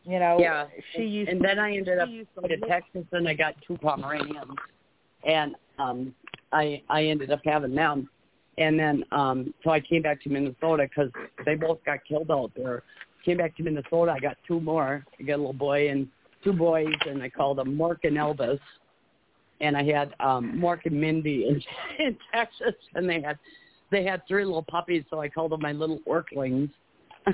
You 0.03 0.19
know, 0.19 0.37
yeah. 0.39 0.67
She 0.95 1.03
used 1.03 1.29
and 1.29 1.43
then 1.43 1.57
I 1.57 1.75
ended 1.75 1.97
up 1.97 2.07
going 2.07 2.49
to 2.49 2.67
Texas 2.67 3.05
and 3.11 3.27
I 3.27 3.33
got 3.33 3.55
two 3.67 3.75
Pomeranians, 3.77 4.51
and 5.27 5.55
um, 5.79 6.13
I 6.51 6.83
I 6.89 7.05
ended 7.05 7.31
up 7.31 7.41
having 7.43 7.73
them, 7.73 8.07
and 8.57 8.79
then 8.79 9.03
um, 9.11 9.53
so 9.63 9.71
I 9.71 9.79
came 9.79 10.01
back 10.01 10.21
to 10.23 10.29
Minnesota 10.29 10.87
because 10.87 11.11
they 11.45 11.55
both 11.55 11.83
got 11.85 11.99
killed 12.07 12.31
out 12.31 12.51
there. 12.55 12.83
Came 13.23 13.37
back 13.37 13.55
to 13.57 13.63
Minnesota, 13.63 14.13
I 14.15 14.19
got 14.19 14.37
two 14.47 14.59
more. 14.59 15.03
I 15.19 15.23
got 15.23 15.35
a 15.35 15.37
little 15.37 15.53
boy 15.53 15.89
and 15.89 16.07
two 16.43 16.53
boys, 16.53 16.93
and 17.07 17.21
I 17.21 17.29
called 17.29 17.57
them 17.57 17.75
Mark 17.75 18.03
and 18.03 18.17
Elvis, 18.17 18.59
and 19.61 19.75
I 19.75 19.83
had 19.83 20.13
um, 20.19 20.59
Mark 20.59 20.85
and 20.85 20.99
Mindy 20.99 21.47
in, 21.47 21.61
in 22.05 22.17
Texas, 22.33 22.75
and 22.93 23.09
they 23.09 23.21
had 23.21 23.37
they 23.91 24.03
had 24.03 24.21
three 24.27 24.45
little 24.45 24.63
puppies, 24.63 25.03
so 25.09 25.19
I 25.19 25.29
called 25.29 25.51
them 25.51 25.61
my 25.61 25.71
little 25.71 25.99
Orklings. 26.07 26.69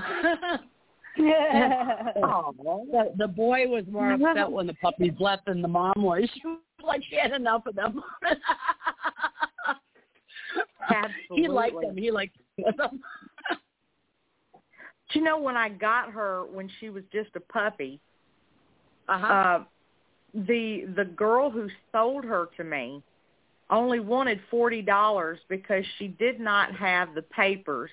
oh, 1.20 2.54
the, 2.58 3.12
the 3.18 3.28
boy 3.28 3.68
was 3.68 3.84
more 3.90 4.14
upset 4.14 4.50
when 4.50 4.68
the 4.68 4.74
puppies 4.76 5.14
left 5.20 5.46
than 5.46 5.62
the 5.62 5.68
mom 5.68 5.94
was. 5.98 6.24
She 6.34 6.42
was 6.48 6.60
like 6.84 7.04
she 7.10 7.16
had 7.16 7.32
enough 7.32 7.66
of 7.68 7.76
them. 7.76 8.02
Absolutely. 10.90 11.42
He 11.42 11.48
liked 11.48 11.82
them. 11.82 11.98
He 11.98 12.12
liked 12.12 12.38
them. 12.58 13.00
Do 15.12 15.20
you 15.20 15.26
know 15.26 15.40
when 15.40 15.58
I 15.58 15.70
got 15.70 16.12
her 16.12 16.46
when 16.46 16.70
she 16.80 16.90
was 16.90 17.04
just 17.12 17.30
a 17.36 17.40
puppy? 17.40 18.00
Uh-huh. 19.08 19.28
Uh 19.28 19.64
the 20.34 20.86
the 20.96 21.04
girl 21.04 21.52
who 21.52 21.68
sold 21.92 22.24
her 22.24 22.48
to 22.56 22.64
me 22.64 23.04
only 23.70 24.00
wanted 24.00 24.40
forty 24.50 24.82
dollars 24.82 25.40
because 25.50 25.84
she 25.98 26.08
did 26.08 26.40
not 26.40 26.74
have 26.74 27.14
the 27.14 27.22
papers 27.22 27.90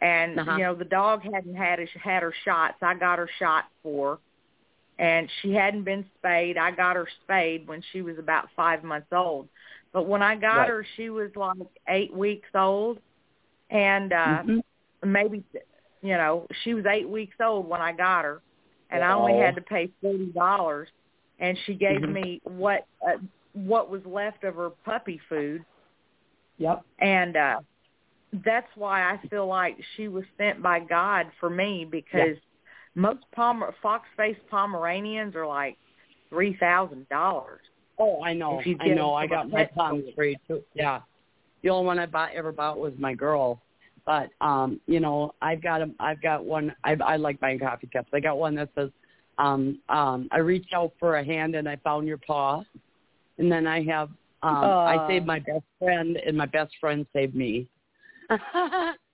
and 0.00 0.38
uh-huh. 0.38 0.56
you 0.56 0.62
know 0.62 0.74
the 0.74 0.84
dog 0.84 1.22
hadn't 1.22 1.54
had 1.54 1.78
his, 1.78 1.88
had 2.02 2.22
her 2.22 2.34
shots. 2.44 2.76
I 2.82 2.94
got 2.94 3.18
her 3.18 3.28
shot 3.38 3.64
for, 3.82 4.18
and 4.98 5.28
she 5.42 5.52
hadn't 5.52 5.84
been 5.84 6.04
spayed. 6.18 6.56
I 6.56 6.70
got 6.70 6.96
her 6.96 7.08
spayed 7.24 7.66
when 7.66 7.82
she 7.92 8.02
was 8.02 8.18
about 8.18 8.48
five 8.54 8.84
months 8.84 9.08
old. 9.12 9.48
But 9.92 10.06
when 10.06 10.22
I 10.22 10.36
got 10.36 10.58
right. 10.58 10.68
her, 10.68 10.86
she 10.96 11.10
was 11.10 11.30
like 11.34 11.56
eight 11.88 12.12
weeks 12.12 12.48
old, 12.54 12.98
and 13.70 14.12
uh 14.12 14.42
mm-hmm. 14.42 15.12
maybe 15.12 15.42
you 16.02 16.14
know 16.14 16.46
she 16.64 16.74
was 16.74 16.84
eight 16.86 17.08
weeks 17.08 17.36
old 17.42 17.68
when 17.68 17.80
I 17.80 17.92
got 17.92 18.24
her, 18.24 18.42
and 18.90 19.00
wow. 19.00 19.10
I 19.10 19.20
only 19.20 19.42
had 19.42 19.54
to 19.56 19.62
pay 19.62 19.90
forty 20.00 20.26
dollars, 20.26 20.88
and 21.38 21.56
she 21.66 21.74
gave 21.74 22.00
mm-hmm. 22.00 22.12
me 22.12 22.40
what 22.44 22.86
uh, 23.06 23.18
what 23.54 23.90
was 23.90 24.02
left 24.04 24.44
of 24.44 24.56
her 24.56 24.70
puppy 24.70 25.20
food. 25.28 25.64
Yep. 26.58 26.82
And 26.98 27.36
uh 27.36 27.60
that's 28.44 28.68
why 28.74 29.10
I 29.10 29.26
feel 29.28 29.46
like 29.46 29.78
she 29.96 30.08
was 30.08 30.24
sent 30.36 30.62
by 30.62 30.80
God 30.80 31.26
for 31.40 31.48
me 31.48 31.86
because 31.90 32.36
yeah. 32.36 32.40
most 32.94 33.20
Pomer 33.36 33.72
fox 33.82 34.06
faced 34.16 34.40
Pomeranians 34.50 35.34
are 35.34 35.46
like 35.46 35.78
three 36.28 36.56
thousand 36.58 37.08
dollars. 37.08 37.60
Oh, 37.98 38.22
I 38.22 38.32
know. 38.32 38.62
I 38.80 38.88
know. 38.88 39.14
I 39.14 39.26
got 39.26 39.50
my 39.50 39.64
Poms 39.64 40.04
free 40.14 40.38
too. 40.46 40.62
Yeah. 40.74 41.00
The 41.62 41.70
only 41.70 41.86
one 41.86 41.98
I 41.98 42.06
bought 42.06 42.32
ever 42.34 42.52
bought 42.52 42.78
was 42.78 42.92
my 42.98 43.14
girl. 43.14 43.60
But 44.06 44.30
um, 44.40 44.80
you 44.86 45.00
know, 45.00 45.34
I've 45.42 45.62
got 45.62 45.82
a, 45.82 45.90
I've 46.00 46.22
got 46.22 46.44
one 46.44 46.74
I 46.84 46.96
I 47.04 47.16
like 47.16 47.40
buying 47.40 47.58
coffee 47.58 47.88
cups. 47.92 48.08
I 48.12 48.20
got 48.20 48.38
one 48.38 48.54
that 48.54 48.70
says 48.74 48.90
um 49.38 49.80
um 49.88 50.28
I 50.30 50.38
reached 50.38 50.72
out 50.72 50.92
for 50.98 51.16
a 51.16 51.24
hand 51.24 51.54
and 51.54 51.68
I 51.68 51.76
found 51.76 52.06
your 52.06 52.18
paw. 52.18 52.62
And 53.38 53.50
then 53.50 53.66
I 53.66 53.82
have 53.84 54.08
um 54.42 54.64
uh, 54.64 54.84
I 54.84 55.08
saved 55.08 55.26
my 55.26 55.40
best 55.40 55.64
friend 55.78 56.16
and 56.16 56.36
my 56.36 56.46
best 56.46 56.72
friend 56.80 57.06
saved 57.12 57.34
me. 57.34 57.68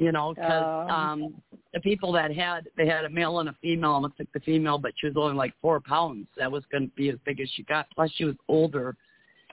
you 0.00 0.12
know, 0.12 0.32
because 0.34 0.62
uh, 0.90 0.90
um, 0.90 1.34
the 1.74 1.80
people 1.80 2.10
that 2.12 2.34
had 2.34 2.66
they 2.78 2.86
had 2.86 3.04
a 3.04 3.10
male 3.10 3.38
and 3.40 3.50
a 3.50 3.56
female. 3.60 4.02
I 4.02 4.08
took 4.16 4.32
the 4.32 4.40
female, 4.40 4.78
but 4.78 4.92
she 4.96 5.08
was 5.08 5.16
only 5.18 5.34
like 5.34 5.52
four 5.60 5.78
pounds. 5.78 6.26
That 6.38 6.50
was 6.50 6.64
going 6.72 6.88
to 6.88 6.94
be 6.96 7.10
as 7.10 7.16
big 7.26 7.38
as 7.38 7.50
she 7.54 7.64
got. 7.64 7.86
Plus, 7.94 8.10
she 8.14 8.24
was 8.24 8.34
older, 8.48 8.96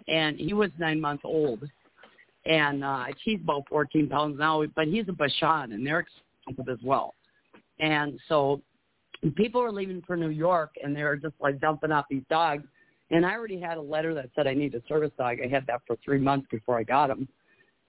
and 0.07 0.38
he 0.38 0.53
was 0.53 0.69
nine 0.80 1.02
months 1.02 1.24
old, 1.26 1.69
and 2.45 2.82
uh, 2.82 3.07
she's 3.26 3.41
about 3.44 3.64
fourteen 3.68 4.07
pounds 4.07 4.40
now. 4.40 4.64
But 4.74 4.88
he's 4.88 5.03
a 5.10 5.11
Bichon, 5.11 5.74
and 5.74 5.86
they're 5.86 6.06
expensive 6.45 6.72
as 6.72 6.80
well. 6.82 7.14
And 7.82 8.18
so, 8.30 8.61
people 9.36 9.61
were 9.61 9.74
leaving 9.74 10.02
for 10.07 10.15
New 10.15 10.30
York, 10.30 10.72
and 10.82 10.95
they 10.95 11.03
were 11.03 11.18
just 11.18 11.36
like 11.41 11.60
dumping 11.60 11.91
off 11.91 12.06
these 12.10 12.24
dogs. 12.30 12.64
And 13.11 13.26
I 13.26 13.34
already 13.34 13.60
had 13.60 13.78
a 13.78 13.82
letter 13.82 14.14
that 14.14 14.30
said 14.34 14.48
I 14.48 14.53
need 14.53 14.76
a 14.76 14.82
service 14.88 15.11
dog. 15.18 15.40
I 15.44 15.49
had 15.49 15.68
that 15.68 15.82
for 15.86 15.98
three 16.06 16.19
months 16.19 16.48
before 16.49 16.80
I 16.80 16.84
got 16.84 17.10
him. 17.10 17.28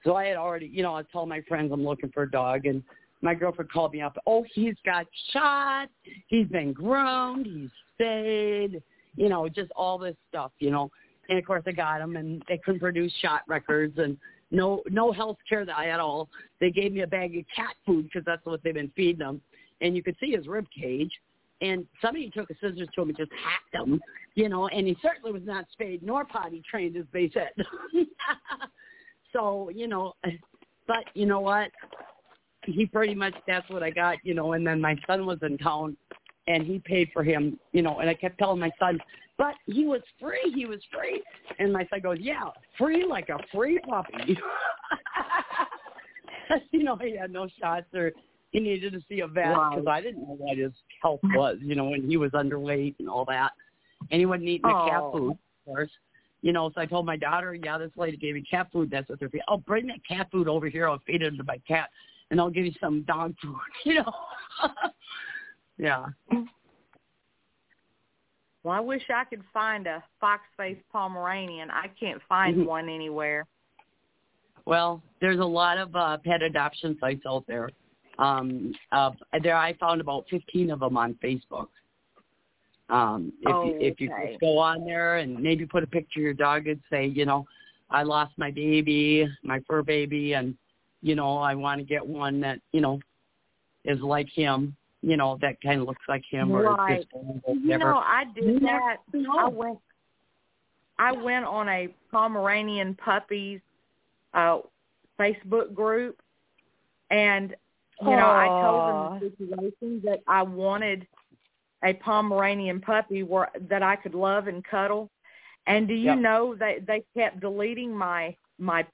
So 0.04 0.14
I 0.14 0.26
had 0.26 0.36
already, 0.36 0.66
you 0.66 0.82
know, 0.82 0.94
I 0.94 1.02
told 1.12 1.28
my 1.28 1.40
friends 1.42 1.72
I'm 1.72 1.84
looking 1.84 2.10
for 2.10 2.22
a 2.22 2.30
dog, 2.30 2.66
and 2.66 2.82
my 3.20 3.34
girlfriend 3.34 3.70
called 3.70 3.92
me 3.92 4.00
up. 4.00 4.16
Oh, 4.26 4.44
he's 4.54 4.76
got 4.84 5.06
shot. 5.32 5.88
He's 6.28 6.46
been 6.46 6.72
groomed. 6.72 7.46
He's 7.46 7.70
spayed. 7.94 8.82
You 9.16 9.28
know, 9.28 9.48
just 9.48 9.70
all 9.74 9.98
this 9.98 10.16
stuff. 10.28 10.52
You 10.60 10.70
know, 10.70 10.90
and 11.28 11.38
of 11.38 11.44
course 11.44 11.64
I 11.66 11.72
got 11.72 12.00
him, 12.00 12.16
and 12.16 12.42
they 12.48 12.58
couldn't 12.58 12.80
produce 12.80 13.12
shot 13.20 13.42
records 13.48 13.98
and 13.98 14.16
no 14.50 14.82
no 14.88 15.12
health 15.12 15.36
care 15.48 15.64
that 15.64 15.76
I 15.76 15.88
at 15.90 16.00
all. 16.00 16.28
They 16.60 16.70
gave 16.70 16.92
me 16.92 17.02
a 17.02 17.06
bag 17.06 17.36
of 17.36 17.44
cat 17.54 17.74
food 17.84 18.04
because 18.04 18.24
that's 18.24 18.44
what 18.44 18.62
they've 18.62 18.74
been 18.74 18.92
feeding 18.96 19.26
him, 19.26 19.40
and 19.80 19.96
you 19.96 20.02
could 20.02 20.16
see 20.20 20.32
his 20.32 20.46
rib 20.46 20.66
cage. 20.70 21.12
And 21.60 21.86
somebody 22.00 22.30
took 22.30 22.48
a 22.50 22.54
scissors 22.54 22.88
to 22.94 23.02
him 23.02 23.08
and 23.08 23.18
just 23.18 23.32
hacked 23.32 23.74
him, 23.74 24.00
you 24.36 24.48
know, 24.48 24.68
and 24.68 24.86
he 24.86 24.96
certainly 25.02 25.32
was 25.32 25.42
not 25.44 25.66
spayed 25.72 26.04
nor 26.04 26.24
potty 26.24 26.62
trained, 26.70 26.96
as 26.96 27.02
they 27.12 27.28
said. 27.34 27.50
So, 29.32 29.70
you 29.74 29.88
know, 29.88 30.14
but 30.86 31.04
you 31.14 31.26
know 31.26 31.40
what? 31.40 31.70
He 32.64 32.86
pretty 32.86 33.14
much, 33.14 33.34
that's 33.46 33.68
what 33.70 33.82
I 33.82 33.90
got, 33.90 34.16
you 34.24 34.34
know, 34.34 34.52
and 34.52 34.66
then 34.66 34.80
my 34.80 34.96
son 35.06 35.26
was 35.26 35.38
in 35.42 35.56
town 35.58 35.96
and 36.48 36.66
he 36.66 36.78
paid 36.80 37.08
for 37.12 37.22
him, 37.22 37.58
you 37.72 37.82
know, 37.82 38.00
and 38.00 38.10
I 38.10 38.14
kept 38.14 38.38
telling 38.38 38.58
my 38.58 38.70
son, 38.78 38.98
but 39.36 39.54
he 39.66 39.86
was 39.86 40.00
free, 40.20 40.52
he 40.54 40.66
was 40.66 40.80
free. 40.92 41.22
And 41.58 41.72
my 41.72 41.86
son 41.88 42.00
goes, 42.00 42.18
yeah, 42.20 42.48
free 42.76 43.06
like 43.06 43.28
a 43.28 43.38
free 43.54 43.78
puppy. 43.88 44.36
you 46.72 46.82
know, 46.82 46.96
he 46.96 47.16
had 47.16 47.30
no 47.30 47.48
shots 47.60 47.86
or 47.94 48.12
he 48.50 48.60
needed 48.60 48.92
to 48.94 49.00
see 49.08 49.20
a 49.20 49.26
vet 49.26 49.50
because 49.50 49.84
wow. 49.84 49.92
I 49.92 50.00
didn't 50.00 50.22
know 50.22 50.36
what 50.36 50.58
his 50.58 50.72
health 51.02 51.20
was, 51.22 51.58
you 51.60 51.74
know, 51.74 51.94
and 51.94 52.08
he 52.08 52.16
was 52.16 52.32
underweight 52.32 52.96
and 52.98 53.08
all 53.08 53.24
that. 53.26 53.52
And 54.10 54.18
he 54.18 54.26
wasn't 54.26 54.48
eating 54.48 54.66
oh. 54.66 54.84
the 54.84 54.90
cat 54.90 55.02
food, 55.12 55.32
of 55.32 55.38
course 55.64 55.90
you 56.42 56.52
know, 56.52 56.70
so 56.74 56.80
I 56.80 56.86
told 56.86 57.06
my 57.06 57.16
daughter, 57.16 57.54
yeah, 57.54 57.78
this 57.78 57.90
lady 57.96 58.16
gave 58.16 58.34
me 58.34 58.44
cat 58.48 58.68
food. 58.72 58.90
That's 58.90 59.08
what 59.08 59.18
they're 59.18 59.28
feeding. 59.28 59.44
Oh, 59.48 59.56
bring 59.56 59.86
that 59.88 60.00
cat 60.06 60.28
food 60.30 60.48
over 60.48 60.68
here. 60.68 60.88
I'll 60.88 61.00
feed 61.06 61.22
it 61.22 61.36
to 61.36 61.44
my 61.44 61.58
cat, 61.66 61.90
and 62.30 62.40
I'll 62.40 62.50
give 62.50 62.64
you 62.64 62.72
some 62.80 63.02
dog 63.02 63.34
food. 63.42 63.56
You 63.84 63.94
know. 63.94 64.12
yeah. 65.78 66.06
Well, 68.62 68.76
I 68.76 68.80
wish 68.80 69.02
I 69.08 69.24
could 69.24 69.42
find 69.52 69.86
a 69.86 70.02
fox-faced 70.20 70.82
Pomeranian. 70.92 71.70
I 71.70 71.86
can't 71.98 72.20
find 72.28 72.56
mm-hmm. 72.56 72.66
one 72.66 72.88
anywhere. 72.88 73.46
Well, 74.66 75.02
there's 75.20 75.38
a 75.38 75.44
lot 75.44 75.78
of 75.78 75.94
uh, 75.96 76.18
pet 76.24 76.42
adoption 76.42 76.96
sites 77.00 77.22
out 77.26 77.44
there. 77.46 77.70
Um, 78.18 78.74
uh, 78.92 79.12
there, 79.42 79.56
I 79.56 79.74
found 79.74 80.00
about 80.00 80.26
15 80.28 80.70
of 80.70 80.80
them 80.80 80.96
on 80.96 81.14
Facebook. 81.24 81.68
Um, 82.90 83.32
if 83.42 83.52
oh, 83.54 83.64
you, 83.66 83.78
if 83.80 84.00
you 84.00 84.10
okay. 84.12 84.30
just 84.30 84.40
go 84.40 84.58
on 84.58 84.84
there 84.84 85.18
and 85.18 85.38
maybe 85.38 85.66
put 85.66 85.82
a 85.82 85.86
picture 85.86 86.20
of 86.20 86.24
your 86.24 86.34
dog 86.34 86.68
and 86.68 86.80
say, 86.90 87.06
you 87.06 87.26
know, 87.26 87.46
I 87.90 88.02
lost 88.02 88.32
my 88.36 88.50
baby, 88.50 89.28
my 89.42 89.60
fur 89.66 89.82
baby, 89.82 90.34
and 90.34 90.54
you 91.02 91.14
know, 91.14 91.38
I 91.38 91.54
want 91.54 91.80
to 91.80 91.84
get 91.84 92.06
one 92.06 92.40
that 92.40 92.60
you 92.72 92.80
know 92.80 92.98
is 93.84 94.00
like 94.00 94.28
him, 94.34 94.74
you 95.02 95.16
know, 95.16 95.38
that 95.40 95.60
kind 95.62 95.80
of 95.80 95.86
looks 95.86 96.02
like 96.08 96.22
him 96.30 96.50
or 96.50 96.74
right. 96.74 97.00
just 97.00 97.62
You 97.62 97.78
know, 97.78 97.98
I 98.04 98.24
did 98.34 98.62
that. 98.62 98.96
No. 99.12 99.38
I 99.38 99.48
went. 99.48 99.78
I 100.98 101.12
went 101.12 101.44
on 101.44 101.68
a 101.68 101.88
Pomeranian 102.10 102.94
puppies 102.94 103.60
uh 104.34 104.58
Facebook 105.18 105.74
group, 105.74 106.18
and 107.10 107.54
you 108.00 108.10
know, 108.10 108.30
I 108.30 108.46
told 108.46 109.22
them 109.22 109.30
the 109.38 109.44
situation 109.44 110.00
that 110.04 110.20
I 110.26 110.42
wanted 110.42 111.06
a 111.84 111.94
Pomeranian 111.94 112.80
puppy 112.80 113.22
where, 113.22 113.50
that 113.68 113.82
I 113.82 113.96
could 113.96 114.14
love 114.14 114.48
and 114.48 114.64
cuddle. 114.64 115.10
And 115.66 115.86
do 115.86 115.94
you 115.94 116.10
yep. 116.10 116.18
know 116.18 116.54
that 116.56 116.86
they 116.86 117.04
kept 117.16 117.40
deleting 117.40 117.94
my 117.94 118.34
my 118.58 118.86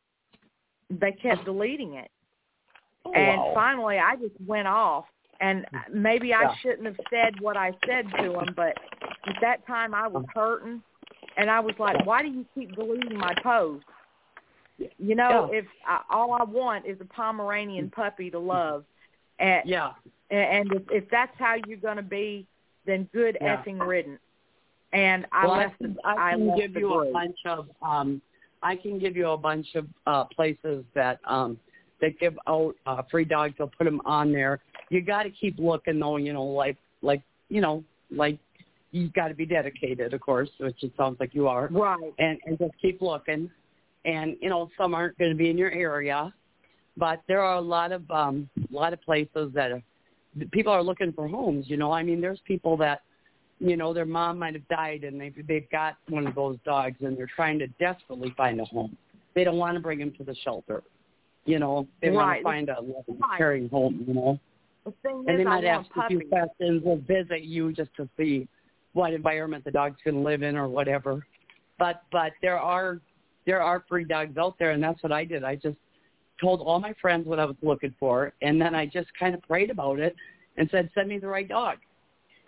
they 0.90 1.12
kept 1.12 1.44
deleting 1.46 1.94
it. 1.94 2.10
Oh, 3.06 3.12
and 3.12 3.40
wow. 3.40 3.52
finally 3.54 3.98
I 3.98 4.16
just 4.16 4.34
went 4.46 4.68
off 4.68 5.04
and 5.40 5.66
maybe 5.92 6.32
I 6.34 6.42
Yeah. 6.42 6.54
shouldn't 6.62 6.86
have 6.86 6.98
said 7.10 7.40
what 7.40 7.56
I 7.56 7.72
said 7.86 8.06
to 8.18 8.32
them, 8.32 8.54
but 8.56 8.76
at 9.26 9.36
that 9.40 9.66
time 9.66 9.94
I 9.94 10.08
was 10.08 10.24
uh-huh. 10.24 10.40
hurting 10.40 10.82
and 11.36 11.50
I 11.50 11.60
was 11.60 11.74
like, 11.78 12.04
why 12.06 12.22
do 12.22 12.28
you 12.28 12.44
keep 12.54 12.74
deleting 12.74 13.18
my 13.18 13.34
post? 13.42 13.84
You 14.98 15.14
know, 15.14 15.48
Yeah. 15.52 15.58
if 15.60 15.66
I, 15.86 16.00
all 16.10 16.32
I 16.32 16.44
want 16.44 16.86
is 16.86 17.00
a 17.00 17.04
Pomeranian 17.04 17.90
puppy 17.90 18.30
to 18.30 18.38
love, 18.38 18.84
And, 19.38 19.68
yeah. 19.68 19.92
And 20.30 20.72
if, 20.72 20.82
if 20.90 21.10
that's 21.10 21.36
how 21.38 21.56
you're 21.66 21.78
going 21.78 21.96
to 21.96 22.02
be, 22.02 22.46
then 22.86 23.08
good 23.12 23.36
yeah. 23.40 23.62
effing 23.62 23.86
riddance. 23.86 24.20
And 24.92 25.26
I 25.32 25.46
well, 25.46 25.56
left. 25.56 25.74
I 25.74 25.84
can, 25.84 25.96
I 26.04 26.30
can 26.32 26.50
I 26.50 26.56
give 26.56 26.74
you 26.74 26.88
group. 26.88 27.08
a 27.08 27.12
bunch 27.12 27.38
of. 27.46 27.68
um 27.82 28.22
I 28.62 28.76
can 28.76 28.98
give 28.98 29.14
you 29.16 29.28
a 29.28 29.36
bunch 29.36 29.66
of 29.74 29.86
uh 30.06 30.24
places 30.24 30.84
that 30.94 31.18
um 31.26 31.58
that 32.00 32.18
give 32.18 32.38
out 32.46 32.74
uh 32.86 33.02
free 33.10 33.24
dogs. 33.24 33.54
They'll 33.58 33.70
put 33.76 33.84
them 33.84 34.00
on 34.04 34.32
there. 34.32 34.60
You 34.90 35.02
got 35.02 35.24
to 35.24 35.30
keep 35.30 35.58
looking 35.58 35.98
though. 35.98 36.16
You 36.16 36.32
know, 36.32 36.44
like 36.44 36.76
like 37.02 37.22
you 37.48 37.60
know, 37.60 37.84
like 38.10 38.38
you've 38.92 39.12
got 39.12 39.28
to 39.28 39.34
be 39.34 39.44
dedicated, 39.44 40.14
of 40.14 40.20
course, 40.20 40.48
which 40.58 40.82
it 40.82 40.92
sounds 40.96 41.18
like 41.18 41.34
you 41.34 41.48
are. 41.48 41.68
Right. 41.68 42.14
And 42.18 42.38
and 42.46 42.58
just 42.58 42.72
keep 42.80 43.02
looking. 43.02 43.50
And 44.04 44.36
you 44.40 44.48
know, 44.48 44.70
some 44.78 44.94
aren't 44.94 45.18
going 45.18 45.30
to 45.30 45.36
be 45.36 45.50
in 45.50 45.58
your 45.58 45.72
area, 45.72 46.32
but 46.96 47.20
there 47.26 47.40
are 47.40 47.56
a 47.56 47.60
lot 47.60 47.90
of 47.90 48.08
um 48.10 48.48
a 48.56 48.74
lot 48.74 48.92
of 48.92 49.02
places 49.02 49.50
that 49.54 49.72
are, 49.72 49.82
people 50.50 50.72
are 50.72 50.82
looking 50.82 51.12
for 51.12 51.28
homes. 51.28 51.66
You 51.68 51.76
know, 51.76 51.92
I 51.92 52.02
mean, 52.02 52.20
there's 52.20 52.40
people 52.46 52.76
that 52.78 53.02
you 53.58 53.76
know 53.76 53.94
their 53.94 54.04
mom 54.04 54.38
might 54.38 54.54
have 54.54 54.66
died 54.68 55.04
and 55.04 55.20
they've 55.20 55.46
they've 55.46 55.70
got 55.70 55.96
one 56.08 56.26
of 56.26 56.34
those 56.34 56.58
dogs 56.64 56.96
and 57.00 57.16
they're 57.16 57.30
trying 57.34 57.58
to 57.60 57.66
desperately 57.78 58.32
find 58.36 58.60
a 58.60 58.64
home. 58.64 58.96
They 59.34 59.44
don't 59.44 59.58
want 59.58 59.74
to 59.74 59.80
bring 59.80 60.00
him 60.00 60.12
to 60.18 60.24
the 60.24 60.34
shelter. 60.44 60.82
You 61.44 61.58
know, 61.58 61.86
they 62.00 62.08
right. 62.08 62.14
want 62.14 62.38
to 62.38 62.42
find 62.42 62.68
a 62.70 62.80
loving, 62.80 63.20
right. 63.20 63.38
caring 63.38 63.68
home. 63.68 64.04
You 64.06 64.14
know. 64.14 64.40
The 64.84 64.92
thing 65.02 65.24
and 65.26 65.30
is, 65.30 65.38
they 65.38 65.44
might 65.44 65.64
I 65.64 65.68
ask 65.68 65.88
a 65.96 66.08
few 66.08 66.20
questions 66.28 66.82
or 66.84 66.98
visit 66.98 67.42
you 67.42 67.72
just 67.72 67.94
to 67.96 68.08
see 68.16 68.48
what 68.92 69.12
environment 69.12 69.64
the 69.64 69.70
dog's 69.70 69.96
going 70.04 70.16
to 70.16 70.20
live 70.20 70.42
in 70.42 70.56
or 70.56 70.68
whatever. 70.68 71.26
But 71.78 72.02
but 72.12 72.32
there 72.42 72.58
are 72.58 73.00
there 73.46 73.62
are 73.62 73.84
free 73.88 74.04
dogs 74.04 74.36
out 74.38 74.56
there, 74.58 74.70
and 74.70 74.82
that's 74.82 75.02
what 75.02 75.12
I 75.12 75.24
did. 75.24 75.44
I 75.44 75.56
just 75.56 75.76
told 76.40 76.60
all 76.60 76.80
my 76.80 76.94
friends 77.00 77.26
what 77.26 77.38
I 77.38 77.44
was 77.44 77.56
looking 77.62 77.94
for, 77.98 78.32
and 78.42 78.60
then 78.60 78.74
I 78.74 78.86
just 78.86 79.08
kind 79.18 79.34
of 79.34 79.42
prayed 79.42 79.70
about 79.70 79.98
it 79.98 80.14
and 80.56 80.68
said, 80.70 80.90
"Send 80.94 81.08
me 81.08 81.18
the 81.18 81.28
right 81.28 81.48
dog." 81.48 81.78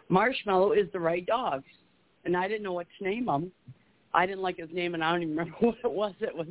Marshmallow 0.09 0.73
is 0.73 0.91
the 0.93 1.01
right 1.01 1.25
dog, 1.27 1.65
and 2.25 2.37
I 2.37 2.49
didn't 2.49 2.63
know 2.63 2.73
what 2.73 2.87
to 2.99 3.05
name 3.05 3.29
him. 3.29 3.53
I 4.15 4.27
didn't 4.27 4.43
like 4.43 4.57
his 4.57 4.71
name, 4.73 4.95
and 4.95 5.03
I 5.03 5.13
don't 5.13 5.23
even 5.23 5.37
remember 5.37 5.57
what 5.61 5.77
it 5.85 5.93
was. 5.93 6.15
It 6.21 6.35
was 6.37 6.49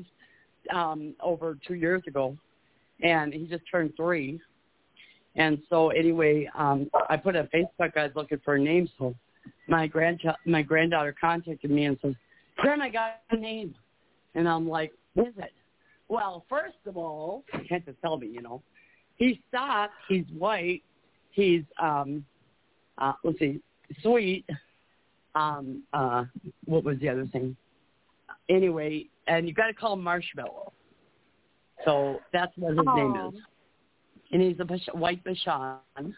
um 0.74 1.16
over 1.22 1.58
two 1.68 1.76
years 1.76 2.04
ago, 2.08 2.38
and 3.02 3.34
he 3.34 3.46
just 3.46 3.64
turned 3.70 3.94
three. 3.96 4.40
And 5.36 5.60
so 5.70 5.90
anyway, 5.90 6.50
um 6.58 6.90
I 7.10 7.18
put 7.18 7.36
on 7.36 7.50
Facebook 7.54 7.98
I 7.98 8.10
looking 8.16 8.40
for 8.44 8.56
a 8.56 8.60
name, 8.60 8.90
so 8.98 9.16
my 9.68 9.88
grandchild 9.88 10.38
my 10.46 10.62
granddaughter 10.62 11.16
contacted 11.20 11.72
me 11.72 11.86
and 11.86 11.98
says, 12.02 12.14
Grandma 12.58 12.86
I 12.86 12.90
got 12.90 13.12
a 13.32 13.38
name 13.38 13.76
and 14.36 14.48
I'm 14.48 14.68
like, 14.68 14.94
What 15.14 15.28
is 15.28 15.34
it? 15.38 15.52
Well, 16.08 16.46
first 16.50 16.78
of 16.86 16.98
all, 16.98 17.44
she 17.54 17.68
had 17.70 17.86
to 17.86 17.94
tell 18.02 18.18
me, 18.18 18.28
you 18.28 18.42
know. 18.42 18.62
He's 19.18 19.38
soft, 19.50 19.94
he's 20.10 20.26
white, 20.38 20.84
he's 21.32 21.64
um 21.82 22.26
uh 22.98 23.14
let's 23.24 23.40
see, 23.40 23.62
sweet. 24.02 24.46
Um 25.36 25.84
uh 25.94 26.26
what 26.66 26.84
was 26.84 27.00
the 27.00 27.10
other 27.10 27.26
thing? 27.28 27.56
Anyway, 28.50 29.06
and 29.28 29.48
you've 29.48 29.56
gotta 29.56 29.74
call 29.74 29.94
him 29.94 30.04
Marshmallow. 30.04 30.74
So 31.86 32.20
that's 32.34 32.52
what 32.58 32.76
his 32.76 32.86
name 32.86 33.16
is 33.34 33.42
and 34.32 34.42
he's 34.42 34.60
a 34.60 34.66
Bish- 34.66 34.90
white 34.94 35.24
Bichon. 35.24 35.78
And 35.98 36.14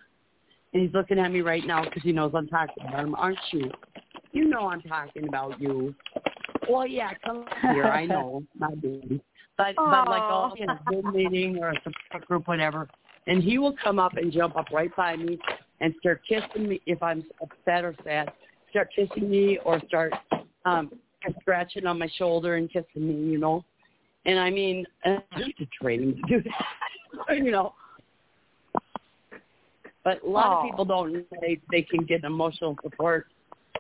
he's 0.74 0.94
looking 0.94 1.20
at 1.20 1.32
me 1.32 1.42
right 1.42 1.66
now 1.66 1.84
because 1.84 2.04
he 2.04 2.12
knows 2.12 2.32
I'm 2.36 2.48
talking 2.48 2.84
about 2.88 3.06
him, 3.06 3.16
aren't 3.16 3.40
you? 3.52 3.72
You 4.32 4.46
know 4.46 4.68
I'm 4.68 4.82
talking 4.82 5.28
about 5.28 5.60
you. 5.62 5.96
Well, 6.70 6.86
yeah, 6.86 7.12
come 7.24 7.46
here. 7.62 7.86
I 7.86 8.06
know, 8.08 8.44
my 8.58 8.74
baby. 8.76 9.22
But 9.58 9.76
but 9.76 10.08
like 10.08 10.56
be 10.56 10.62
in 10.62 10.70
a 10.70 10.80
Zoom 10.90 11.14
meeting 11.14 11.58
or 11.58 11.70
a 11.70 11.76
support 11.84 12.28
group, 12.28 12.48
whatever, 12.48 12.88
and 13.26 13.44
he 13.44 13.58
will 13.58 13.76
come 13.84 13.98
up 13.98 14.16
and 14.16 14.32
jump 14.32 14.56
up 14.56 14.68
right 14.72 14.96
by 14.96 15.16
me 15.16 15.40
and 15.82 15.94
start 16.00 16.22
kissing 16.28 16.70
me 16.70 16.82
if 16.86 17.02
I'm 17.02 17.24
upset 17.42 17.84
or 17.84 17.96
sad. 18.04 18.32
Start 18.70 18.90
kissing 18.96 19.30
me 19.30 19.60
or 19.66 19.82
start 19.88 20.14
um 20.66 20.92
scratching 21.42 21.86
on 21.88 21.98
my 21.98 22.10
shoulder 22.18 22.56
and 22.56 22.72
kissing 22.72 23.08
me, 23.08 23.32
you 23.32 23.40
know. 23.40 23.66
And 24.26 24.40
I 24.40 24.50
mean, 24.50 24.86
I 25.06 25.22
need 25.38 25.56
to 25.58 25.66
to 25.88 26.14
do 26.28 26.44
that, 26.44 27.38
you 27.38 27.52
know. 27.52 27.74
But 30.04 30.24
a 30.24 30.30
lot 30.30 30.48
Aw. 30.48 30.60
of 30.60 30.70
people 30.70 30.86
don't 30.86 31.14
know 31.14 31.24
they 31.42 31.60
they 31.72 31.82
can 31.82 32.06
get 32.06 32.24
emotional 32.24 32.78
support 32.84 33.28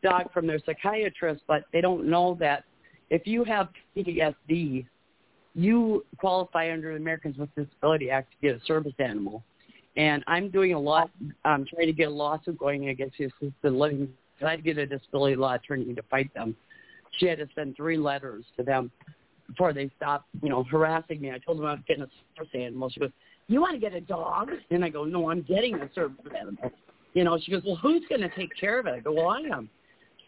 dog 0.04 0.32
from 0.34 0.48
their 0.48 0.60
psychiatrist, 0.66 1.44
but 1.48 1.64
they 1.72 1.82
don't 1.82 2.10
know 2.10 2.36
that 2.40 2.64
if 3.10 3.26
you 3.26 3.44
have 3.44 3.70
PTSD, 3.96 4.86
you 5.58 6.06
qualify 6.18 6.72
under 6.72 6.92
the 6.92 6.98
Americans 6.98 7.36
with 7.38 7.54
Disability 7.56 8.12
Act 8.12 8.32
to 8.32 8.48
get 8.48 8.62
a 8.62 8.66
service 8.66 8.94
animal. 9.00 9.44
And 9.98 10.24
I'm 10.28 10.52
doing 10.52 10.74
a 10.74 10.80
lot. 10.80 11.10
I'm 11.44 11.66
trying 11.66 11.88
to 11.88 11.94
get 11.94 12.10
a 12.10 12.12
lawsuit 12.12 12.60
going 12.60 12.90
against 12.90 13.18
the 13.18 13.26
assisted 13.26 13.74
living. 13.74 14.08
I 14.46 14.52
had 14.52 14.58
to 14.58 14.62
get 14.62 14.78
a 14.78 14.86
disability 14.86 15.36
law 15.36 15.56
attorney 15.56 15.92
to 15.96 16.04
fight 16.04 16.32
them. 16.36 16.56
She 17.18 17.26
had 17.26 17.40
to 17.40 17.48
send 17.56 17.76
three 17.76 17.98
letters 17.98 18.46
to 18.58 18.64
them 18.64 18.92
before 19.48 19.74
they 19.74 19.90
stopped, 19.98 20.28
you 20.44 20.50
know, 20.50 20.64
harassing 20.64 21.20
me. 21.20 21.32
I 21.32 21.40
told 21.40 21.58
them 21.58 21.66
I 21.66 21.72
was 21.72 21.82
getting 21.88 22.04
a 22.04 22.10
service 22.36 22.52
animal. 22.54 22.92
She 22.92 23.00
goes, 23.00 23.10
"You 23.48 23.60
want 23.60 23.74
to 23.74 23.80
get 23.80 23.96
a 23.96 24.02
dog?" 24.02 24.52
And 24.70 24.86
I 24.86 24.90
go, 24.90 25.06
"No, 25.06 25.32
I'm 25.32 25.42
getting 25.42 25.74
a 25.76 25.92
service 25.94 26.18
animal." 26.40 26.72
You 27.14 27.24
know, 27.24 27.40
she 27.40 27.52
goes, 27.52 27.64
"Well, 27.66 27.78
who's 27.78 28.06
going 28.08 28.22
to 28.22 28.30
take 28.30 28.56
care 28.56 28.78
of 28.78 28.86
it?" 28.86 28.92
I 28.92 29.00
go, 29.00 29.14
"Well, 29.14 29.30
I 29.30 29.40
am." 29.40 29.70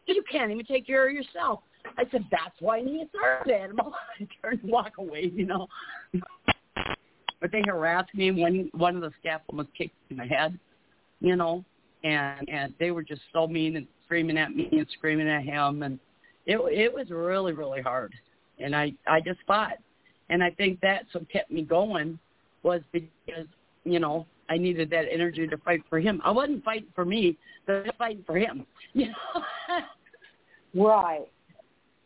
You 0.08 0.24
can't 0.32 0.50
even 0.50 0.66
take 0.66 0.88
care 0.88 1.08
of 1.08 1.14
yourself. 1.14 1.60
I 1.98 2.04
said, 2.12 2.26
"That's 2.32 2.56
why 2.60 2.78
I 2.78 2.82
need 2.82 3.02
a 3.02 3.08
service 3.12 3.54
animal." 3.54 3.94
I 4.20 4.28
turned 4.42 4.64
and 4.64 4.72
walk 4.72 4.98
away, 4.98 5.32
you 5.34 5.46
know. 5.46 5.68
But 7.42 7.52
they 7.52 7.62
harassed 7.66 8.14
me. 8.14 8.32
One 8.32 8.70
one 8.74 8.96
of 8.96 9.02
the 9.02 9.12
staff 9.20 9.42
almost 9.50 9.70
kicked 9.78 9.96
me 10.10 10.16
in 10.16 10.18
the 10.18 10.26
head, 10.26 10.60
you 11.20 11.36
know, 11.36 11.64
and 12.04 12.48
and 12.50 12.74
they 12.80 12.92
were 12.92 13.04
just 13.04 13.22
so 13.34 13.48
mean 13.48 13.76
and 13.78 13.88
screaming 14.06 14.38
at 14.38 14.52
me 14.52 14.70
and 14.72 14.88
screaming 14.98 15.30
at 15.30 15.44
him, 15.44 15.84
and 15.84 16.00
it 16.46 16.58
it 16.58 16.94
was 16.94 17.10
really 17.10 17.54
really 17.54 17.82
hard. 17.82 18.14
And 18.60 18.76
I 18.76 18.94
I 19.08 19.22
just 19.22 19.40
fought, 19.48 19.78
and 20.30 20.44
I 20.44 20.52
think 20.52 20.80
that's 20.82 21.14
what 21.14 21.30
kept 21.30 21.52
me 21.52 21.62
going 21.62 22.20
was 22.64 22.82
because 22.92 23.46
you 23.86 24.00
know 24.00 24.26
I 24.50 24.58
needed 24.58 24.90
that 24.90 25.06
energy 25.12 25.48
to 25.48 25.58
fight 25.58 25.82
for 25.90 26.00
him. 26.00 26.22
I 26.26 26.32
wasn't 26.32 26.64
fighting 26.64 26.90
for 26.96 27.06
me, 27.06 27.38
but 27.66 27.76
I 27.76 27.80
was 27.82 27.92
fighting 27.98 28.24
for 28.26 28.38
him. 28.38 28.66
You 28.94 29.08
know. 29.08 29.44
Right. 30.74 31.28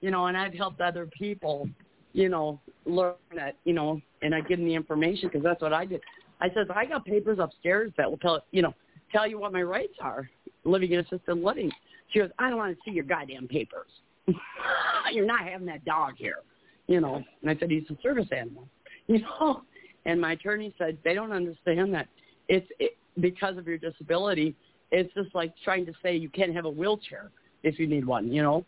You 0.03 0.11
know, 0.11 0.25
and 0.25 0.35
I've 0.35 0.53
helped 0.53 0.81
other 0.81 1.07
people, 1.17 1.69
you 2.11 2.27
know, 2.27 2.59
learn 2.85 3.13
that, 3.37 3.55
you 3.63 3.71
know, 3.71 4.01
and 4.21 4.35
I 4.35 4.41
give 4.41 4.59
them 4.59 4.67
the 4.67 4.75
information 4.75 5.29
because 5.29 5.43
that's 5.43 5.61
what 5.61 5.71
I 5.71 5.85
did. 5.85 6.01
I 6.41 6.49
said, 6.53 6.67
I 6.75 6.85
got 6.85 7.05
papers 7.05 7.39
upstairs 7.39 7.93
that 7.97 8.11
will 8.11 8.17
tell, 8.17 8.43
you 8.51 8.61
know, 8.61 8.73
tell 9.13 9.25
you 9.25 9.39
what 9.39 9.53
my 9.53 9.61
rights 9.61 9.93
are 10.01 10.29
living 10.65 10.91
in 10.91 10.99
assisted 10.99 11.35
living. 11.35 11.71
She 12.09 12.19
goes, 12.19 12.29
I 12.37 12.49
don't 12.49 12.57
want 12.57 12.75
to 12.75 12.81
see 12.83 12.91
your 12.93 13.05
goddamn 13.05 13.47
papers. 13.47 13.87
You're 15.13 15.25
not 15.25 15.47
having 15.47 15.67
that 15.67 15.85
dog 15.85 16.15
here, 16.17 16.39
you 16.87 16.99
know. 16.99 17.23
And 17.41 17.49
I 17.49 17.57
said, 17.57 17.71
he's 17.71 17.89
a 17.89 17.95
service 18.01 18.27
animal, 18.37 18.67
you 19.07 19.19
know. 19.19 19.61
And 20.03 20.19
my 20.19 20.33
attorney 20.33 20.75
said, 20.77 20.97
they 21.05 21.13
don't 21.13 21.31
understand 21.31 21.93
that 21.93 22.07
it's 22.49 22.67
it, 22.77 22.97
because 23.21 23.57
of 23.57 23.67
your 23.67 23.77
disability. 23.77 24.53
It's 24.91 25.13
just 25.13 25.33
like 25.33 25.53
trying 25.63 25.85
to 25.85 25.93
say 26.03 26.13
you 26.17 26.27
can't 26.27 26.53
have 26.53 26.65
a 26.65 26.69
wheelchair 26.69 27.31
if 27.63 27.79
you 27.79 27.87
need 27.87 28.05
one, 28.05 28.29
you 28.33 28.43
know. 28.43 28.65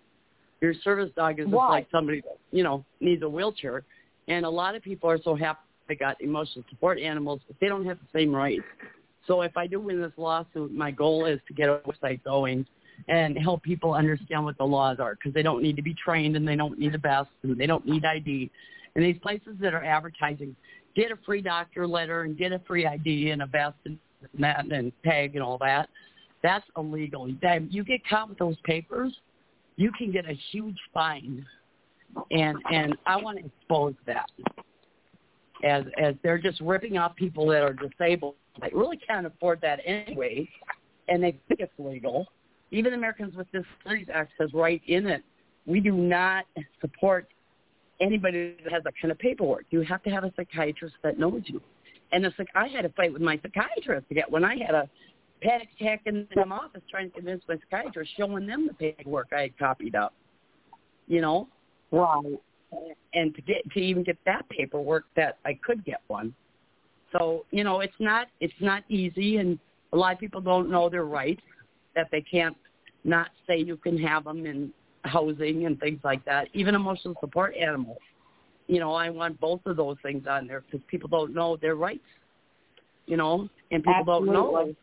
Your 0.65 0.73
service 0.83 1.11
dog 1.15 1.39
is 1.39 1.45
just 1.45 1.55
like 1.55 1.87
somebody 1.91 2.21
that, 2.21 2.39
you 2.51 2.63
know, 2.63 2.83
needs 2.99 3.21
a 3.21 3.29
wheelchair. 3.29 3.83
And 4.27 4.45
a 4.45 4.49
lot 4.49 4.73
of 4.73 4.81
people 4.81 5.07
are 5.07 5.19
so 5.23 5.35
happy 5.35 5.59
they 5.87 5.93
got 5.95 6.19
emotional 6.19 6.65
support 6.71 6.97
animals, 6.97 7.41
but 7.45 7.55
they 7.61 7.67
don't 7.67 7.85
have 7.85 7.99
the 7.99 8.19
same 8.19 8.33
rights. 8.33 8.63
So 9.27 9.43
if 9.43 9.55
I 9.55 9.67
do 9.67 9.79
win 9.79 10.01
this 10.01 10.11
lawsuit, 10.17 10.73
my 10.73 10.89
goal 10.89 11.27
is 11.27 11.39
to 11.47 11.53
get 11.53 11.69
a 11.69 11.79
website 11.85 12.23
going 12.23 12.65
and 13.07 13.37
help 13.37 13.61
people 13.61 13.93
understand 13.93 14.43
what 14.43 14.57
the 14.57 14.63
laws 14.63 14.97
are 14.99 15.13
because 15.13 15.31
they 15.35 15.43
don't 15.43 15.61
need 15.61 15.75
to 15.75 15.83
be 15.83 15.93
trained 15.93 16.35
and 16.35 16.47
they 16.47 16.55
don't 16.55 16.79
need 16.79 16.95
a 16.95 16.97
vest 16.97 17.29
and 17.43 17.55
they 17.55 17.67
don't 17.67 17.85
need 17.85 18.03
ID. 18.03 18.49
And 18.95 19.05
these 19.05 19.19
places 19.21 19.57
that 19.61 19.75
are 19.75 19.83
advertising, 19.83 20.55
get 20.95 21.11
a 21.11 21.17
free 21.23 21.43
doctor 21.43 21.85
letter 21.85 22.23
and 22.23 22.35
get 22.35 22.51
a 22.51 22.59
free 22.67 22.87
ID 22.87 23.29
and 23.29 23.43
a 23.43 23.45
vest 23.45 23.77
and 23.85 23.99
that 24.39 24.65
and 24.71 24.91
tag 25.03 25.35
and 25.35 25.43
all 25.43 25.59
that. 25.59 25.87
That's 26.41 26.65
illegal. 26.77 27.29
You 27.29 27.83
get 27.83 28.01
caught 28.09 28.29
with 28.29 28.39
those 28.39 28.57
papers, 28.63 29.13
you 29.77 29.91
can 29.91 30.11
get 30.11 30.29
a 30.29 30.33
huge 30.51 30.77
fine. 30.93 31.45
And 32.31 32.57
and 32.71 32.95
I 33.05 33.17
want 33.17 33.39
to 33.39 33.45
expose 33.45 33.93
that 34.05 34.29
as 35.63 35.83
as 35.97 36.15
they're 36.23 36.37
just 36.37 36.61
ripping 36.61 36.97
off 36.97 37.15
people 37.15 37.45
that 37.47 37.61
are 37.61 37.73
disabled. 37.73 38.35
They 38.61 38.69
really 38.73 38.97
can't 38.97 39.25
afford 39.25 39.59
that 39.61 39.81
anyway, 39.85 40.47
and 41.09 41.21
they 41.21 41.37
think 41.47 41.59
it's 41.59 41.73
legal. 41.77 42.27
Even 42.71 42.93
Americans 42.93 43.35
with 43.35 43.47
Disabilities 43.51 44.07
Act 44.13 44.31
says 44.37 44.49
right 44.53 44.81
in 44.87 45.07
it, 45.07 45.23
we 45.65 45.79
do 45.79 45.91
not 45.91 46.45
support 46.79 47.27
anybody 47.99 48.55
that 48.63 48.71
has 48.71 48.83
that 48.83 48.93
kind 49.01 49.11
of 49.11 49.19
paperwork. 49.19 49.65
You 49.71 49.81
have 49.81 50.03
to 50.03 50.09
have 50.09 50.23
a 50.23 50.31
psychiatrist 50.35 50.95
that 51.03 51.19
knows 51.19 51.41
you. 51.45 51.61
And 52.11 52.23
the 52.23 52.31
I 52.53 52.67
had 52.67 52.85
a 52.85 52.89
fight 52.89 53.11
with 53.11 53.21
my 53.21 53.39
psychiatrist 53.41 54.07
to 54.07 54.15
get 54.15 54.29
when 54.29 54.45
I 54.45 54.55
had 54.55 54.75
a 54.75 54.89
panic 55.41 55.69
attack 55.79 56.01
in 56.05 56.27
the 56.33 56.41
office 56.41 56.81
trying 56.89 57.09
to 57.09 57.15
convince 57.15 57.43
my 57.47 57.55
psychiatrist, 57.69 58.11
showing 58.17 58.47
them 58.47 58.67
the 58.67 58.73
paperwork 58.73 59.27
I 59.35 59.41
had 59.41 59.57
copied 59.57 59.95
up. 59.95 60.13
You 61.07 61.21
know, 61.21 61.47
Right. 61.91 62.39
and 63.13 63.35
to 63.35 63.41
get 63.41 63.69
to 63.71 63.79
even 63.79 64.03
get 64.03 64.17
that 64.25 64.47
paperwork 64.49 65.05
that 65.15 65.37
I 65.45 65.53
could 65.63 65.85
get 65.85 66.01
one. 66.07 66.33
So 67.11 67.45
you 67.51 67.63
know, 67.63 67.81
it's 67.81 67.93
not 67.99 68.27
it's 68.39 68.53
not 68.59 68.83
easy, 68.89 69.37
and 69.37 69.59
a 69.93 69.97
lot 69.97 70.13
of 70.13 70.19
people 70.19 70.41
don't 70.41 70.69
know 70.69 70.89
their 70.89 71.05
rights 71.05 71.41
that 71.95 72.07
they 72.11 72.21
can't 72.21 72.57
not 73.03 73.29
say 73.47 73.57
you 73.59 73.77
can 73.77 73.97
have 73.99 74.23
them 74.23 74.45
in 74.45 74.73
housing 75.03 75.65
and 75.67 75.79
things 75.79 75.99
like 76.03 76.25
that. 76.25 76.47
Even 76.53 76.75
emotional 76.75 77.15
support 77.19 77.55
animals. 77.55 77.99
You 78.67 78.79
know, 78.79 78.93
I 78.93 79.09
want 79.11 79.39
both 79.39 79.61
of 79.67 79.77
those 79.77 79.97
things 80.01 80.25
on 80.27 80.47
there 80.47 80.61
because 80.61 80.83
people 80.87 81.07
don't 81.07 81.33
know 81.33 81.55
their 81.55 81.75
rights. 81.75 82.03
You 83.05 83.17
know, 83.17 83.47
and 83.69 83.83
people 83.83 83.99
Absolutely. 83.99 84.33
don't 84.33 84.53
know. 84.53 84.75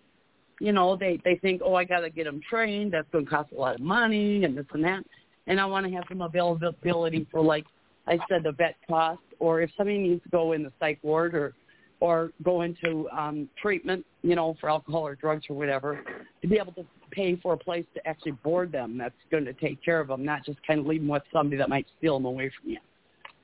You 0.63 0.71
know, 0.71 0.95
they 0.95 1.19
they 1.25 1.35
think, 1.43 1.61
oh, 1.65 1.75
I 1.75 1.83
got 1.83 2.01
to 2.01 2.11
get 2.11 2.23
them 2.23 2.41
trained. 2.49 2.93
That's 2.93 3.09
going 3.11 3.25
to 3.25 3.31
cost 3.31 3.51
a 3.51 3.61
lot 3.61 3.75
of 3.75 3.81
money 3.81 4.45
and 4.45 4.57
this 4.57 4.65
and 4.73 4.85
that. 4.85 5.03
And 5.49 5.61
I 5.61 5.67
want 5.67 5.85
to 5.87 5.93
have 5.93 6.05
some 6.09 6.21
availability 6.21 7.27
for, 7.33 7.43
like 7.43 7.65
I 8.07 8.17
said, 8.29 8.45
the 8.45 8.53
vet 8.53 8.77
cost, 8.89 9.19
or 9.41 9.61
if 9.61 9.71
somebody 9.77 9.99
needs 9.99 10.23
to 10.23 10.29
go 10.29 10.53
in 10.53 10.63
the 10.63 10.71
psych 10.79 11.01
ward 11.03 11.35
or 11.35 11.55
or 11.99 12.31
go 12.45 12.63
into 12.63 13.09
um, 13.11 13.49
treatment, 13.61 14.07
you 14.23 14.37
know, 14.37 14.57
for 14.61 14.71
alcohol 14.71 15.05
or 15.05 15.17
drugs 15.17 15.43
or 15.51 15.57
whatever, 15.57 16.05
to 16.43 16.47
be 16.47 16.59
able 16.59 16.73
to 16.75 16.85
pay 17.11 17.35
for 17.35 17.55
a 17.55 17.59
place 17.59 17.85
to 17.95 18.09
actually 18.09 18.33
board 18.33 18.71
them 18.71 18.97
that's 18.97 19.15
going 19.33 19.45
to 19.45 19.53
take 19.55 19.83
care 19.85 19.99
of 19.99 20.07
them, 20.07 20.25
not 20.25 20.45
just 20.45 20.65
kind 20.65 20.79
of 20.79 20.87
leave 20.87 21.01
them 21.01 21.09
with 21.09 21.25
somebody 21.33 21.57
that 21.57 21.69
might 21.69 21.87
steal 21.99 22.15
them 22.15 22.25
away 22.25 22.53
from 22.61 22.71
you, 22.71 22.79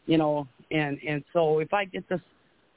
you 0.06 0.18
know. 0.18 0.46
And 0.70 1.00
and 1.04 1.24
so 1.32 1.58
if 1.58 1.74
I 1.74 1.84
get 1.84 2.08
this, 2.08 2.20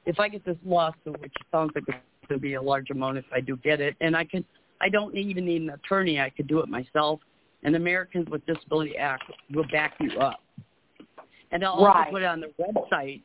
if 0.04 0.18
I 0.18 0.28
get 0.28 0.44
this 0.44 0.56
lawsuit, 0.66 1.20
which 1.20 1.32
sounds 1.52 1.70
like 1.76 1.84
it's 1.86 1.96
going 2.32 2.40
to 2.40 2.42
be 2.42 2.54
a 2.54 2.62
large 2.62 2.90
amount 2.90 3.18
if 3.18 3.24
I 3.32 3.40
do 3.40 3.56
get 3.58 3.80
it, 3.80 3.94
and 4.00 4.16
I 4.16 4.24
can, 4.24 4.44
I 4.80 4.88
don't 4.88 5.14
even 5.14 5.44
need 5.44 5.62
an 5.62 5.70
attorney, 5.70 6.18
I 6.18 6.30
could 6.30 6.46
do 6.46 6.60
it 6.60 6.68
myself. 6.68 7.20
And 7.62 7.76
Americans 7.76 8.28
with 8.28 8.44
Disability 8.46 8.96
Act 8.96 9.24
will 9.52 9.66
back 9.70 9.94
you 10.00 10.18
up. 10.18 10.40
And 11.52 11.62
I'll 11.64 11.84
Right. 11.84 11.98
also 11.98 12.10
put 12.10 12.22
it 12.22 12.24
on 12.24 12.40
the 12.40 12.52
website 12.58 13.22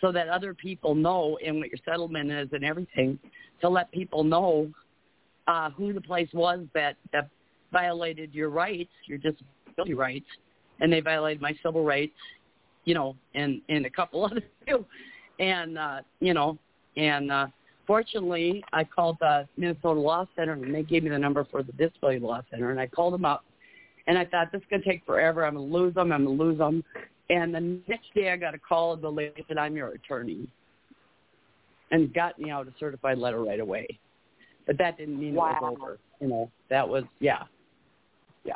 so 0.00 0.12
that 0.12 0.28
other 0.28 0.52
people 0.52 0.94
know 0.94 1.38
and 1.44 1.56
what 1.56 1.68
your 1.70 1.78
settlement 1.84 2.30
is 2.30 2.48
and 2.52 2.64
everything 2.64 3.18
to 3.62 3.68
let 3.68 3.90
people 3.92 4.22
know 4.22 4.70
uh, 5.48 5.70
who 5.70 5.92
the 5.92 6.00
place 6.00 6.28
was 6.32 6.60
that 6.74 6.96
that 7.12 7.28
violated 7.72 8.34
your 8.34 8.50
rights, 8.50 8.90
your 9.06 9.18
disability 9.18 9.94
rights, 9.94 10.26
and 10.80 10.92
they 10.92 11.00
violated 11.00 11.40
my 11.40 11.54
civil 11.62 11.82
rights, 11.82 12.12
you 12.84 12.94
know, 12.94 13.16
and 13.34 13.60
and 13.68 13.86
a 13.86 13.90
couple 13.90 14.24
others 14.26 14.42
too, 14.68 14.84
and 15.38 15.78
uh, 15.78 16.00
you 16.20 16.34
know, 16.34 16.58
and 16.96 17.32
uh, 17.32 17.46
fortunately, 17.90 18.62
I 18.72 18.84
called 18.84 19.16
the 19.18 19.48
Minnesota 19.56 19.98
Law 19.98 20.24
Center 20.36 20.52
and 20.52 20.72
they 20.72 20.84
gave 20.84 21.02
me 21.02 21.10
the 21.10 21.18
number 21.18 21.44
for 21.50 21.64
the 21.64 21.72
Disability 21.72 22.20
Law 22.20 22.40
Center, 22.48 22.70
and 22.70 22.78
I 22.78 22.86
called 22.86 23.12
them 23.12 23.24
up, 23.24 23.44
and 24.06 24.16
I 24.16 24.24
thought 24.24 24.52
this 24.52 24.60
is 24.60 24.66
gonna 24.70 24.84
take 24.84 25.04
forever. 25.04 25.44
I'm 25.44 25.54
gonna 25.54 25.66
lose 25.66 25.94
them. 25.94 26.12
I'm 26.12 26.24
gonna 26.24 26.36
lose 26.36 26.58
them. 26.58 26.84
And 27.30 27.52
the 27.52 27.80
next 27.88 28.14
day, 28.14 28.30
I 28.30 28.36
got 28.36 28.54
a 28.54 28.60
call, 28.60 28.92
and 28.92 29.02
the 29.02 29.10
lady 29.10 29.44
said, 29.48 29.58
"I'm 29.58 29.74
your 29.74 29.88
attorney," 29.88 30.48
and 31.90 32.14
got 32.14 32.38
me 32.38 32.48
out 32.48 32.68
a 32.68 32.72
certified 32.78 33.18
letter 33.18 33.42
right 33.42 33.58
away. 33.58 33.98
But 34.68 34.78
that 34.78 34.96
didn't 34.96 35.18
mean 35.18 35.34
it 35.34 35.38
was 35.38 35.76
over. 35.76 35.98
You 36.20 36.28
know, 36.28 36.50
that 36.68 36.88
was 36.88 37.02
yeah, 37.18 37.42
yeah. 38.44 38.54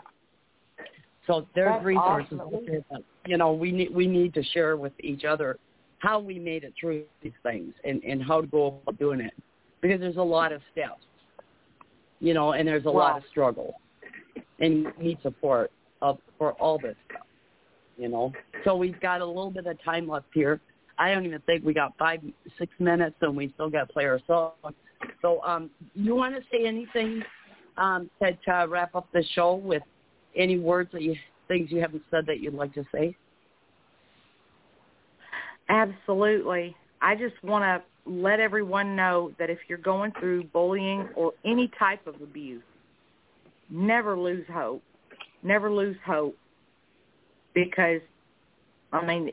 So 1.27 1.49
there's 1.57 1.73
That's 1.73 1.85
resources. 1.85 2.39
awesome. 2.39 2.41
out 2.41 2.67
there 2.67 2.85
that, 2.93 3.03
You 3.27 3.37
know, 3.37 3.53
we 3.53 3.73
need 3.73 3.93
we 3.93 4.07
need 4.07 4.33
to 4.35 4.45
share 4.45 4.77
with 4.77 4.93
each 5.01 5.25
other 5.25 5.59
how 6.05 6.19
we 6.19 6.39
made 6.39 6.65
it 6.65 6.75
through 6.79 7.05
these 7.23 7.33
things 7.43 7.73
and 7.85 8.03
and 8.05 8.23
how 8.23 8.41
to 8.41 8.47
go 8.47 8.79
about 8.83 8.99
doing 8.99 9.21
it 9.21 9.33
because 9.81 10.01
there's 10.01 10.17
a 10.17 10.23
lot 10.23 10.53
of 10.53 10.61
steps. 10.73 11.03
You 12.21 12.33
know, 12.33 12.53
and 12.53 12.67
there's 12.67 12.87
a 12.87 12.91
lot 12.91 13.19
of 13.19 13.23
struggle, 13.31 13.75
and 14.61 14.85
you 14.85 14.93
need 14.99 15.19
support 15.23 15.71
of 16.01 16.19
for 16.39 16.53
all 16.53 16.79
this 16.79 16.97
stuff. 17.11 17.27
You 17.99 18.09
know, 18.09 18.33
so 18.65 18.77
we've 18.77 18.99
got 19.01 19.21
a 19.21 19.27
little 19.27 19.51
bit 19.51 19.67
of 19.67 19.83
time 19.85 20.09
left 20.09 20.27
here. 20.33 20.61
I 20.99 21.13
don't 21.13 21.27
even 21.27 21.41
think 21.41 21.65
we 21.65 21.75
got 21.75 21.93
five, 21.99 22.21
six 22.59 22.73
minutes, 22.79 23.17
and 23.21 23.37
we 23.37 23.51
still 23.55 23.69
got 23.69 23.89
to 23.89 23.93
play 23.93 24.05
our 24.05 24.21
song. 24.27 24.53
So, 25.23 25.43
um, 25.43 25.71
you 25.95 26.15
want 26.15 26.35
to 26.35 26.43
say 26.51 26.67
anything 26.67 27.23
um, 27.77 28.09
to, 28.23 28.33
to 28.47 28.67
wrap 28.69 28.95
up 28.95 29.09
the 29.13 29.25
show 29.35 29.55
with 29.55 29.83
any 30.37 30.59
words 30.59 30.91
that 30.93 31.03
you 31.03 31.17
things 31.47 31.71
you 31.71 31.81
haven't 31.81 32.03
said 32.11 32.25
that 32.27 32.41
you'd 32.41 32.55
like 32.55 32.73
to 32.75 32.85
say? 32.93 33.17
Absolutely. 35.69 36.77
I 37.01 37.15
just 37.15 37.35
want 37.43 37.65
to 37.65 38.11
let 38.11 38.41
everyone 38.41 38.97
know 38.97 39.33
that 39.39 39.51
if 39.51 39.59
you're 39.69 39.79
going 39.79 40.13
through 40.19 40.45
bullying 40.45 41.09
or 41.17 41.33
any 41.45 41.71
type 41.79 42.07
of 42.07 42.21
abuse, 42.23 42.63
never 43.69 44.17
lose 44.19 44.47
hope. 44.53 44.83
Never 45.43 45.71
lose 45.71 45.97
hope 46.05 46.37
because, 47.55 48.01
I 48.93 49.05
mean, 49.05 49.31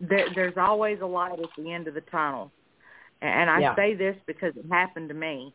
there, 0.00 0.28
there's 0.34 0.56
always 0.56 0.98
a 1.00 1.06
light 1.06 1.38
at 1.40 1.48
the 1.56 1.72
end 1.72 1.88
of 1.88 1.94
the 1.94 2.00
tunnel. 2.02 2.52
And 3.20 3.48
I 3.50 3.62
Yeah. 3.62 3.74
say 3.76 3.94
this 3.94 4.16
because 4.26 4.52
it 4.56 4.66
happened 4.70 5.08
to 5.08 5.14
me. 5.14 5.54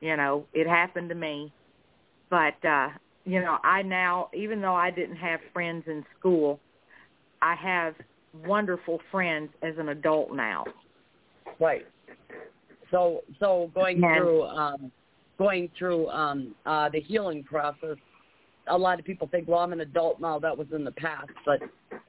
You 0.00 0.16
know, 0.16 0.46
it 0.52 0.66
happened 0.68 1.08
to 1.10 1.14
me. 1.14 1.52
But, 2.30 2.64
uh, 2.64 2.90
you 3.24 3.40
know, 3.40 3.58
I 3.62 3.82
now, 3.82 4.30
even 4.34 4.60
though 4.60 4.74
I 4.74 4.90
didn't 4.90 5.16
have 5.16 5.40
friends 5.52 5.84
in 5.86 6.04
school, 6.18 6.60
I 7.42 7.54
have 7.54 7.94
wonderful 8.46 9.00
friends 9.10 9.50
as 9.62 9.74
an 9.78 9.90
adult 9.90 10.32
now. 10.32 10.64
Right. 11.60 11.86
So, 12.90 13.22
so 13.38 13.70
going 13.74 14.02
And- 14.02 14.16
through 14.16 14.42
um, 14.44 14.92
going 15.38 15.70
through 15.78 16.08
um, 16.08 16.54
uh, 16.66 16.88
the 16.88 17.00
healing 17.00 17.44
process, 17.44 17.96
a 18.66 18.76
lot 18.76 18.98
of 18.98 19.04
people 19.04 19.28
think, 19.28 19.46
well, 19.46 19.60
I'm 19.60 19.72
an 19.72 19.80
adult 19.80 20.20
now. 20.20 20.38
That 20.38 20.56
was 20.56 20.66
in 20.74 20.84
the 20.84 20.92
past, 20.92 21.30
but 21.46 21.60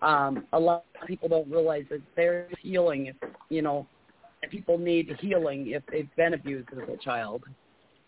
um, 0.06 0.46
a 0.54 0.60
lot 0.60 0.84
of 1.00 1.08
people 1.08 1.30
don't 1.30 1.50
realize 1.50 1.86
that 1.90 2.02
there's 2.16 2.54
healing. 2.62 3.08
If 3.08 3.16
you 3.50 3.62
know, 3.62 3.88
people 4.50 4.78
need 4.78 5.16
healing 5.20 5.68
if 5.68 5.84
they've 5.91 6.10
been 6.16 6.34
abused 6.34 6.70
as 6.72 6.90
a 6.90 6.98
child. 6.98 7.44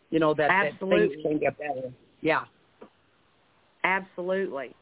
You 0.09 0.19
know 0.19 0.33
that, 0.33 0.49
that 0.49 0.79
things 0.79 1.13
can 1.23 1.39
get 1.39 1.57
better. 1.57 1.93
Yeah. 2.21 2.45
Absolutely. 3.83 4.75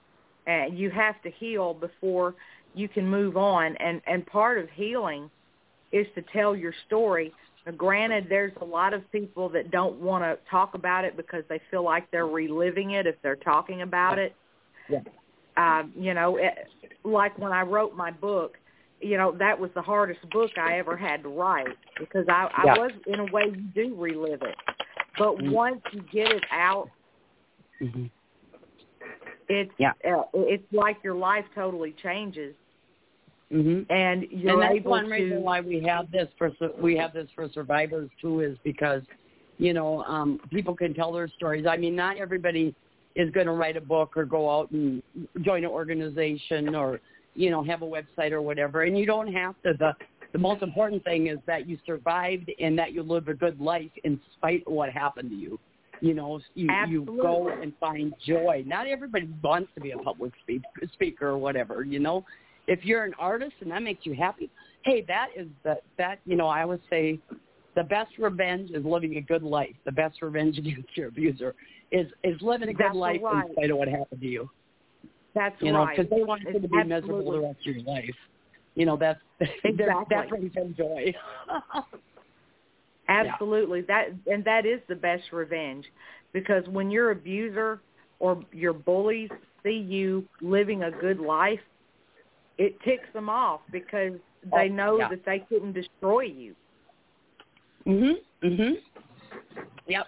And 0.47 0.77
you 0.77 0.89
have 0.89 1.21
to 1.21 1.31
heal 1.31 1.73
before 1.73 2.35
you 2.73 2.87
can 2.87 3.07
move 3.07 3.37
on. 3.37 3.75
And, 3.77 4.01
and 4.07 4.25
part 4.25 4.57
of 4.57 4.69
healing 4.71 5.29
is 5.91 6.07
to 6.15 6.21
tell 6.33 6.55
your 6.55 6.73
story. 6.87 7.33
Now, 7.65 7.73
granted, 7.73 8.27
there's 8.29 8.53
a 8.61 8.65
lot 8.65 8.93
of 8.93 9.09
people 9.11 9.49
that 9.49 9.71
don't 9.71 9.99
want 9.99 10.23
to 10.23 10.37
talk 10.49 10.75
about 10.75 11.05
it 11.05 11.17
because 11.17 11.43
they 11.49 11.59
feel 11.71 11.83
like 11.83 12.09
they're 12.11 12.27
reliving 12.27 12.91
it 12.91 13.07
if 13.07 13.15
they're 13.21 13.35
talking 13.35 13.81
about 13.81 14.17
it. 14.17 14.35
Yeah. 14.89 14.99
Um, 15.57 15.91
you 15.97 16.13
know, 16.13 16.37
it, 16.37 16.53
like 17.03 17.37
when 17.37 17.51
I 17.51 17.61
wrote 17.61 17.95
my 17.95 18.11
book, 18.11 18.57
you 19.01 19.17
know, 19.17 19.31
that 19.39 19.59
was 19.59 19.71
the 19.75 19.81
hardest 19.81 20.19
book 20.29 20.51
I 20.57 20.77
ever 20.77 20.95
had 20.95 21.23
to 21.23 21.29
write 21.29 21.77
because 21.97 22.25
I, 22.29 22.49
I 22.53 22.65
Yeah. 22.65 22.75
was, 22.75 22.91
in 23.07 23.19
a 23.19 23.25
way, 23.25 23.45
you 23.45 23.63
do 23.73 23.95
relive 23.95 24.41
it. 24.41 24.55
But 25.17 25.37
Mm. 25.37 25.51
once 25.51 25.81
you 25.91 26.01
get 26.11 26.31
it 26.31 26.43
out, 26.51 26.89
Mm-hmm. 27.81 28.07
It's 29.49 29.71
Yeah. 29.77 29.93
uh, 30.05 30.23
it's 30.33 30.71
like 30.71 30.97
your 31.03 31.15
life 31.15 31.45
totally 31.53 31.93
changes. 32.01 32.55
Mm-hmm. 33.51 33.91
and 33.91 34.27
you're 34.29 34.53
and 34.53 34.61
that's 34.61 34.75
able 34.75 34.91
one 34.91 35.05
to 35.05 35.09
reason 35.09 35.41
why 35.41 35.59
we 35.59 35.81
have 35.81 36.11
this 36.11 36.27
for 36.37 36.51
we 36.79 36.95
have 36.97 37.13
this 37.13 37.27
for 37.33 37.49
survivors 37.49 38.07
too 38.21 38.41
is 38.41 38.55
because 38.63 39.01
you 39.57 39.73
know 39.73 40.03
um 40.03 40.39
people 40.51 40.75
can 40.75 40.93
tell 40.93 41.11
their 41.11 41.27
stories. 41.27 41.65
I 41.65 41.75
mean 41.75 41.95
not 41.95 42.17
everybody 42.17 42.75
is 43.15 43.31
going 43.31 43.47
to 43.47 43.53
write 43.53 43.75
a 43.75 43.81
book 43.81 44.15
or 44.15 44.23
go 44.23 44.47
out 44.51 44.69
and 44.69 45.01
join 45.41 45.63
an 45.63 45.71
organization 45.71 46.75
or 46.75 47.01
you 47.33 47.49
know 47.49 47.63
have 47.63 47.81
a 47.81 47.85
website 47.87 48.33
or 48.33 48.43
whatever. 48.43 48.83
And 48.83 48.95
you 48.95 49.07
don't 49.07 49.33
have 49.33 49.55
to. 49.63 49.73
The 49.73 49.93
the 50.31 50.37
most 50.37 50.61
important 50.61 51.03
thing 51.03 51.25
is 51.25 51.39
that 51.47 51.67
you 51.67 51.79
survived 51.87 52.51
and 52.59 52.77
that 52.77 52.91
you 52.93 53.01
live 53.01 53.29
a 53.29 53.33
good 53.33 53.59
life 53.59 53.89
in 54.03 54.21
spite 54.37 54.61
of 54.67 54.73
what 54.73 54.91
happened 54.91 55.31
to 55.31 55.35
you 55.35 55.59
you 56.01 56.13
know 56.13 56.39
you 56.55 56.69
you 56.87 57.05
go 57.05 57.49
and 57.61 57.73
find 57.79 58.13
joy 58.25 58.63
not 58.65 58.87
everybody 58.87 59.29
wants 59.43 59.69
to 59.75 59.81
be 59.81 59.91
a 59.91 59.97
public 59.97 60.31
speak, 60.41 60.61
speaker 60.93 61.27
or 61.29 61.37
whatever 61.37 61.83
you 61.83 61.99
know 61.99 62.23
if 62.69 62.85
you're 62.85 63.03
an 63.03 63.15
artist 63.17 63.53
and 63.61 63.71
that 63.71 63.81
makes 63.81 64.05
you 64.05 64.13
happy, 64.13 64.49
hey, 64.85 65.03
that 65.07 65.29
is 65.35 65.47
the 65.63 65.77
that 65.97 66.19
you 66.25 66.35
know 66.37 66.47
I 66.47 66.61
always 66.61 66.79
say 66.89 67.19
the 67.75 67.83
best 67.83 68.11
revenge 68.17 68.69
is 68.71 68.85
living 68.85 69.17
a 69.17 69.21
good 69.21 69.43
life. 69.43 69.75
The 69.85 69.91
best 69.91 70.21
revenge 70.21 70.57
against 70.59 70.95
your 70.95 71.07
abuser 71.09 71.55
is 71.91 72.07
is 72.23 72.39
living 72.41 72.69
a 72.69 72.73
good 72.73 72.85
Exactly 72.85 72.99
life 72.99 73.21
right. 73.23 73.45
in 73.45 73.51
spite 73.53 73.71
of 73.71 73.77
what 73.77 73.87
happened 73.87 74.21
to 74.21 74.27
you. 74.27 74.49
that's 75.33 75.59
You 75.61 75.73
know, 75.73 75.85
right 75.85 75.97
because 75.97 76.09
they 76.11 76.23
want 76.23 76.43
you 76.43 76.53
to 76.53 76.67
be 76.67 76.77
Absolutely. 76.77 77.01
miserable 77.01 77.31
the 77.31 77.39
rest 77.39 77.59
of 77.67 77.75
your 77.75 77.83
life. 77.83 78.15
You 78.75 78.85
know 78.85 78.97
that's 78.97 79.19
Exactly. 79.63 80.15
that 80.15 80.29
brings 80.29 80.53
them 80.53 80.75
joy. 80.77 81.13
absolutely 83.09 83.81
that 83.81 84.07
and 84.27 84.43
that 84.45 84.65
is 84.65 84.79
the 84.87 84.95
best 84.95 85.23
revenge 85.31 85.85
because 86.33 86.63
when 86.67 86.89
your 86.91 87.11
abuser 87.11 87.81
or 88.19 88.41
your 88.51 88.73
bullies 88.73 89.29
see 89.63 89.77
you 89.77 90.23
living 90.41 90.83
a 90.83 90.91
good 90.91 91.19
life 91.19 91.59
it 92.57 92.79
ticks 92.81 93.07
them 93.13 93.29
off 93.29 93.61
because 93.71 94.13
they 94.55 94.69
Oh, 94.69 94.73
know 94.73 94.97
yeah. 94.99 95.09
that 95.09 95.25
they 95.25 95.39
couldn't 95.49 95.73
destroy 95.73 96.21
you 96.21 96.55
mhm. 97.85 98.13
Mhm. 98.43 98.73
Yep. 99.87 100.07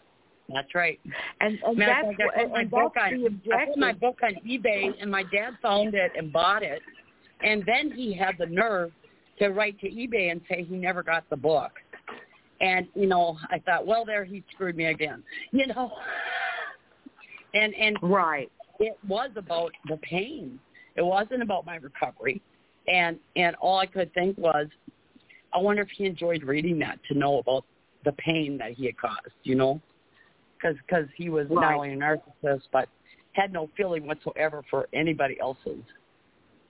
That's 0.53 0.75
right. 0.75 0.99
and, 1.39 1.57
and 1.65 1.77
Matter 1.77 1.91
that's 1.93 2.07
of 2.09 2.15
fact, 2.17 2.27
what- 2.27 2.37
I 2.37 2.43
put 2.43 2.51
my 2.51 2.59
and 2.61 2.71
book 2.71 2.93
that's 2.95 3.13
on. 3.13 3.53
I 3.53 3.65
put 3.65 3.77
my 3.77 3.93
book 3.93 4.19
on 4.23 4.35
eBay, 4.45 5.01
and 5.01 5.09
my 5.09 5.23
dad 5.23 5.51
found 5.61 5.93
it 5.95 6.11
and 6.17 6.31
bought 6.31 6.61
it, 6.63 6.81
and 7.41 7.63
then 7.65 7.91
he 7.91 8.13
had 8.13 8.35
the 8.37 8.45
nerve 8.47 8.91
to 9.39 9.49
write 9.49 9.79
to 9.79 9.89
eBay 9.89 10.29
and 10.31 10.41
say 10.49 10.63
he 10.63 10.75
never 10.75 11.03
got 11.03 11.23
the 11.29 11.37
book, 11.37 11.71
And 12.61 12.88
you 12.95 13.07
know, 13.07 13.38
I 13.49 13.59
thought, 13.59 13.85
well, 13.85 14.05
there 14.05 14.23
he 14.23 14.43
screwed 14.53 14.75
me 14.75 14.85
again. 14.85 15.23
You 15.51 15.67
know, 15.67 15.91
and 17.53 17.73
and 17.75 17.97
right, 18.01 18.51
it 18.79 18.97
was 19.07 19.31
about 19.35 19.71
the 19.88 19.97
pain. 19.97 20.59
It 20.95 21.01
wasn't 21.01 21.41
about 21.41 21.65
my 21.65 21.75
recovery, 21.75 22.41
and 22.88 23.19
and 23.35 23.55
all 23.57 23.79
I 23.79 23.85
could 23.85 24.13
think 24.13 24.38
was, 24.38 24.67
I 25.53 25.57
wonder 25.57 25.81
if 25.81 25.89
he 25.89 26.05
enjoyed 26.05 26.43
reading 26.43 26.79
that 26.79 26.99
to 27.09 27.17
know 27.17 27.39
about 27.39 27.65
the 28.05 28.13
pain 28.13 28.57
that 28.59 28.71
he 28.71 28.85
had 28.85 28.97
caused. 28.97 29.33
You 29.43 29.55
know, 29.55 29.81
because 30.57 30.77
because 30.88 31.05
he 31.15 31.29
was 31.29 31.47
right. 31.49 31.61
not 31.61 31.73
only 31.73 31.93
a 31.93 31.97
narcissist 31.97 32.63
but 32.71 32.88
had 33.33 33.51
no 33.51 33.69
feeling 33.75 34.05
whatsoever 34.05 34.63
for 34.69 34.88
anybody 34.93 35.39
else's, 35.39 35.83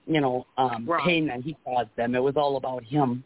you 0.05 0.21
know, 0.21 0.45
um, 0.57 0.85
right. 0.87 1.03
pain 1.05 1.27
that 1.27 1.41
he 1.41 1.55
caused 1.65 1.89
them. 1.97 2.15
It 2.15 2.19
was 2.19 2.35
all 2.35 2.57
about 2.57 2.83
him 2.83 3.23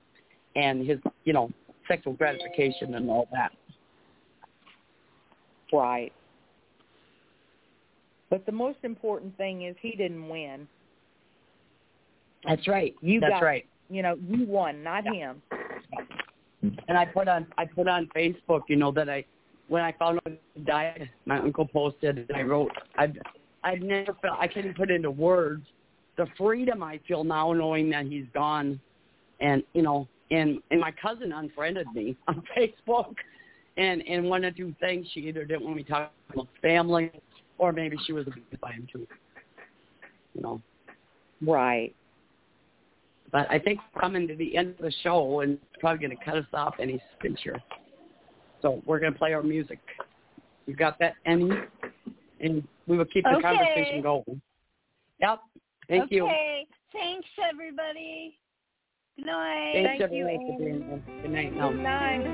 and 0.56 0.88
his, 0.88 1.00
you 1.26 1.34
know, 1.34 1.52
sexual 1.88 2.14
gratification 2.14 2.95
and 2.95 3.10
all 3.10 3.28
that. 3.32 3.52
Right. 5.72 6.12
But 8.30 8.45
the 8.45 8.52
most 8.52 8.80
important 8.84 9.36
thing 9.38 9.64
is 9.64 9.76
he 9.82 9.91
didn't 9.91 10.28
win. 10.28 10.68
That's 12.48 12.68
right. 12.68 12.95
You 13.02 13.20
That's 13.20 13.34
got, 13.34 13.44
right. 13.44 13.66
You 13.90 14.02
know, 14.02 14.18
you 14.28 14.45
won, 14.45 14.84
not 14.84 15.03
yeah. 15.06 15.34
him. 15.34 15.41
And 16.88 16.98
I 16.98 17.06
put 17.06 17.28
on 17.28 17.48
I 17.57 17.66
put 17.66 17.88
on 17.88 18.10
Facebook, 18.16 18.62
you 18.68 18.76
know, 18.76 18.91
that 18.91 19.10
I 19.10 19.26
when 19.68 19.84
I 19.84 19.91
found 19.94 20.20
out 20.26 20.34
he 20.53 20.62
died, 20.62 21.10
my 21.26 21.40
uncle 21.40 21.68
posted 21.68 22.18
and 22.18 22.32
I 22.36 22.41
wrote 22.41 22.72
I 22.98 23.12
I've 23.64 23.82
never 23.82 24.14
felt 24.22 24.40
I 24.40 24.48
couldn't 24.48 24.76
put 24.76 24.90
into 24.90 25.12
words 25.12 25.66
the 26.18 26.28
freedom 26.38 26.82
I 26.82 26.99
feel 27.07 27.24
now 27.24 27.52
knowing 27.53 27.90
that 27.91 28.06
he's 28.06 28.26
gone 28.34 28.80
and 29.40 29.64
you 29.74 29.82
know 29.82 30.07
and 30.32 30.60
and 30.72 30.80
my 30.80 30.92
cousin 30.92 31.32
unfriended 31.32 31.88
me 31.94 32.16
on 32.28 32.44
Facebook 32.58 33.14
and 33.78 34.02
and 34.08 34.30
one 34.30 34.44
of 34.44 34.56
two 34.56 34.74
things 34.80 35.08
she 35.14 35.22
either 35.22 35.46
didn't 35.46 35.64
want 35.64 35.76
me 35.76 35.84
talking 35.84 36.10
about 36.34 36.48
family 36.62 37.12
or 37.58 37.72
maybe 37.72 37.98
she 38.06 38.14
was 38.14 38.28
abused 38.28 38.60
by 38.62 38.72
him 38.72 38.88
too. 38.92 39.08
You 40.34 40.42
know. 40.42 40.62
Right. 41.42 41.96
But 43.32 43.50
I 43.50 43.60
think 43.60 43.80
we're 43.94 44.02
coming 44.02 44.28
to 44.28 44.36
the 44.36 44.56
end 44.56 44.76
of 44.78 44.86
the 44.86 44.94
show 45.04 45.42
and 45.42 45.58
probably 45.80 46.08
gonna 46.08 46.20
cut 46.24 46.38
us 46.38 46.46
off 46.54 46.76
any 46.80 47.02
picture. 47.22 47.62
So 48.62 48.82
we're 48.86 49.00
gonna 49.00 49.16
play 49.16 49.34
our 49.34 49.44
music. 49.44 49.80
You 50.66 50.76
got 50.76 50.98
that, 51.00 51.16
Emmy? 51.26 51.52
And 52.40 52.68
we 52.88 52.98
will 52.98 53.06
keep 53.06 53.24
the 53.24 53.32
okay. 53.38 53.42
conversation 53.42 54.02
going. 54.02 54.42
Yep. 55.22 55.40
Thank 55.88 56.04
okay. 56.06 56.16
you. 56.16 56.26
Okay. 56.26 56.68
Thanks 56.92 57.28
everybody. 57.50 58.38
Good 59.18 59.28
night. 59.28 59.72
Thanks 59.74 60.00
Thank 60.00 60.02
you, 60.02 60.08
for 60.08 60.10
being 60.10 60.28
here. 60.82 61.02
Good 61.22 61.32
night 61.32 61.56
now. 61.56 61.70
Good 61.70 61.82
night. 61.82 62.26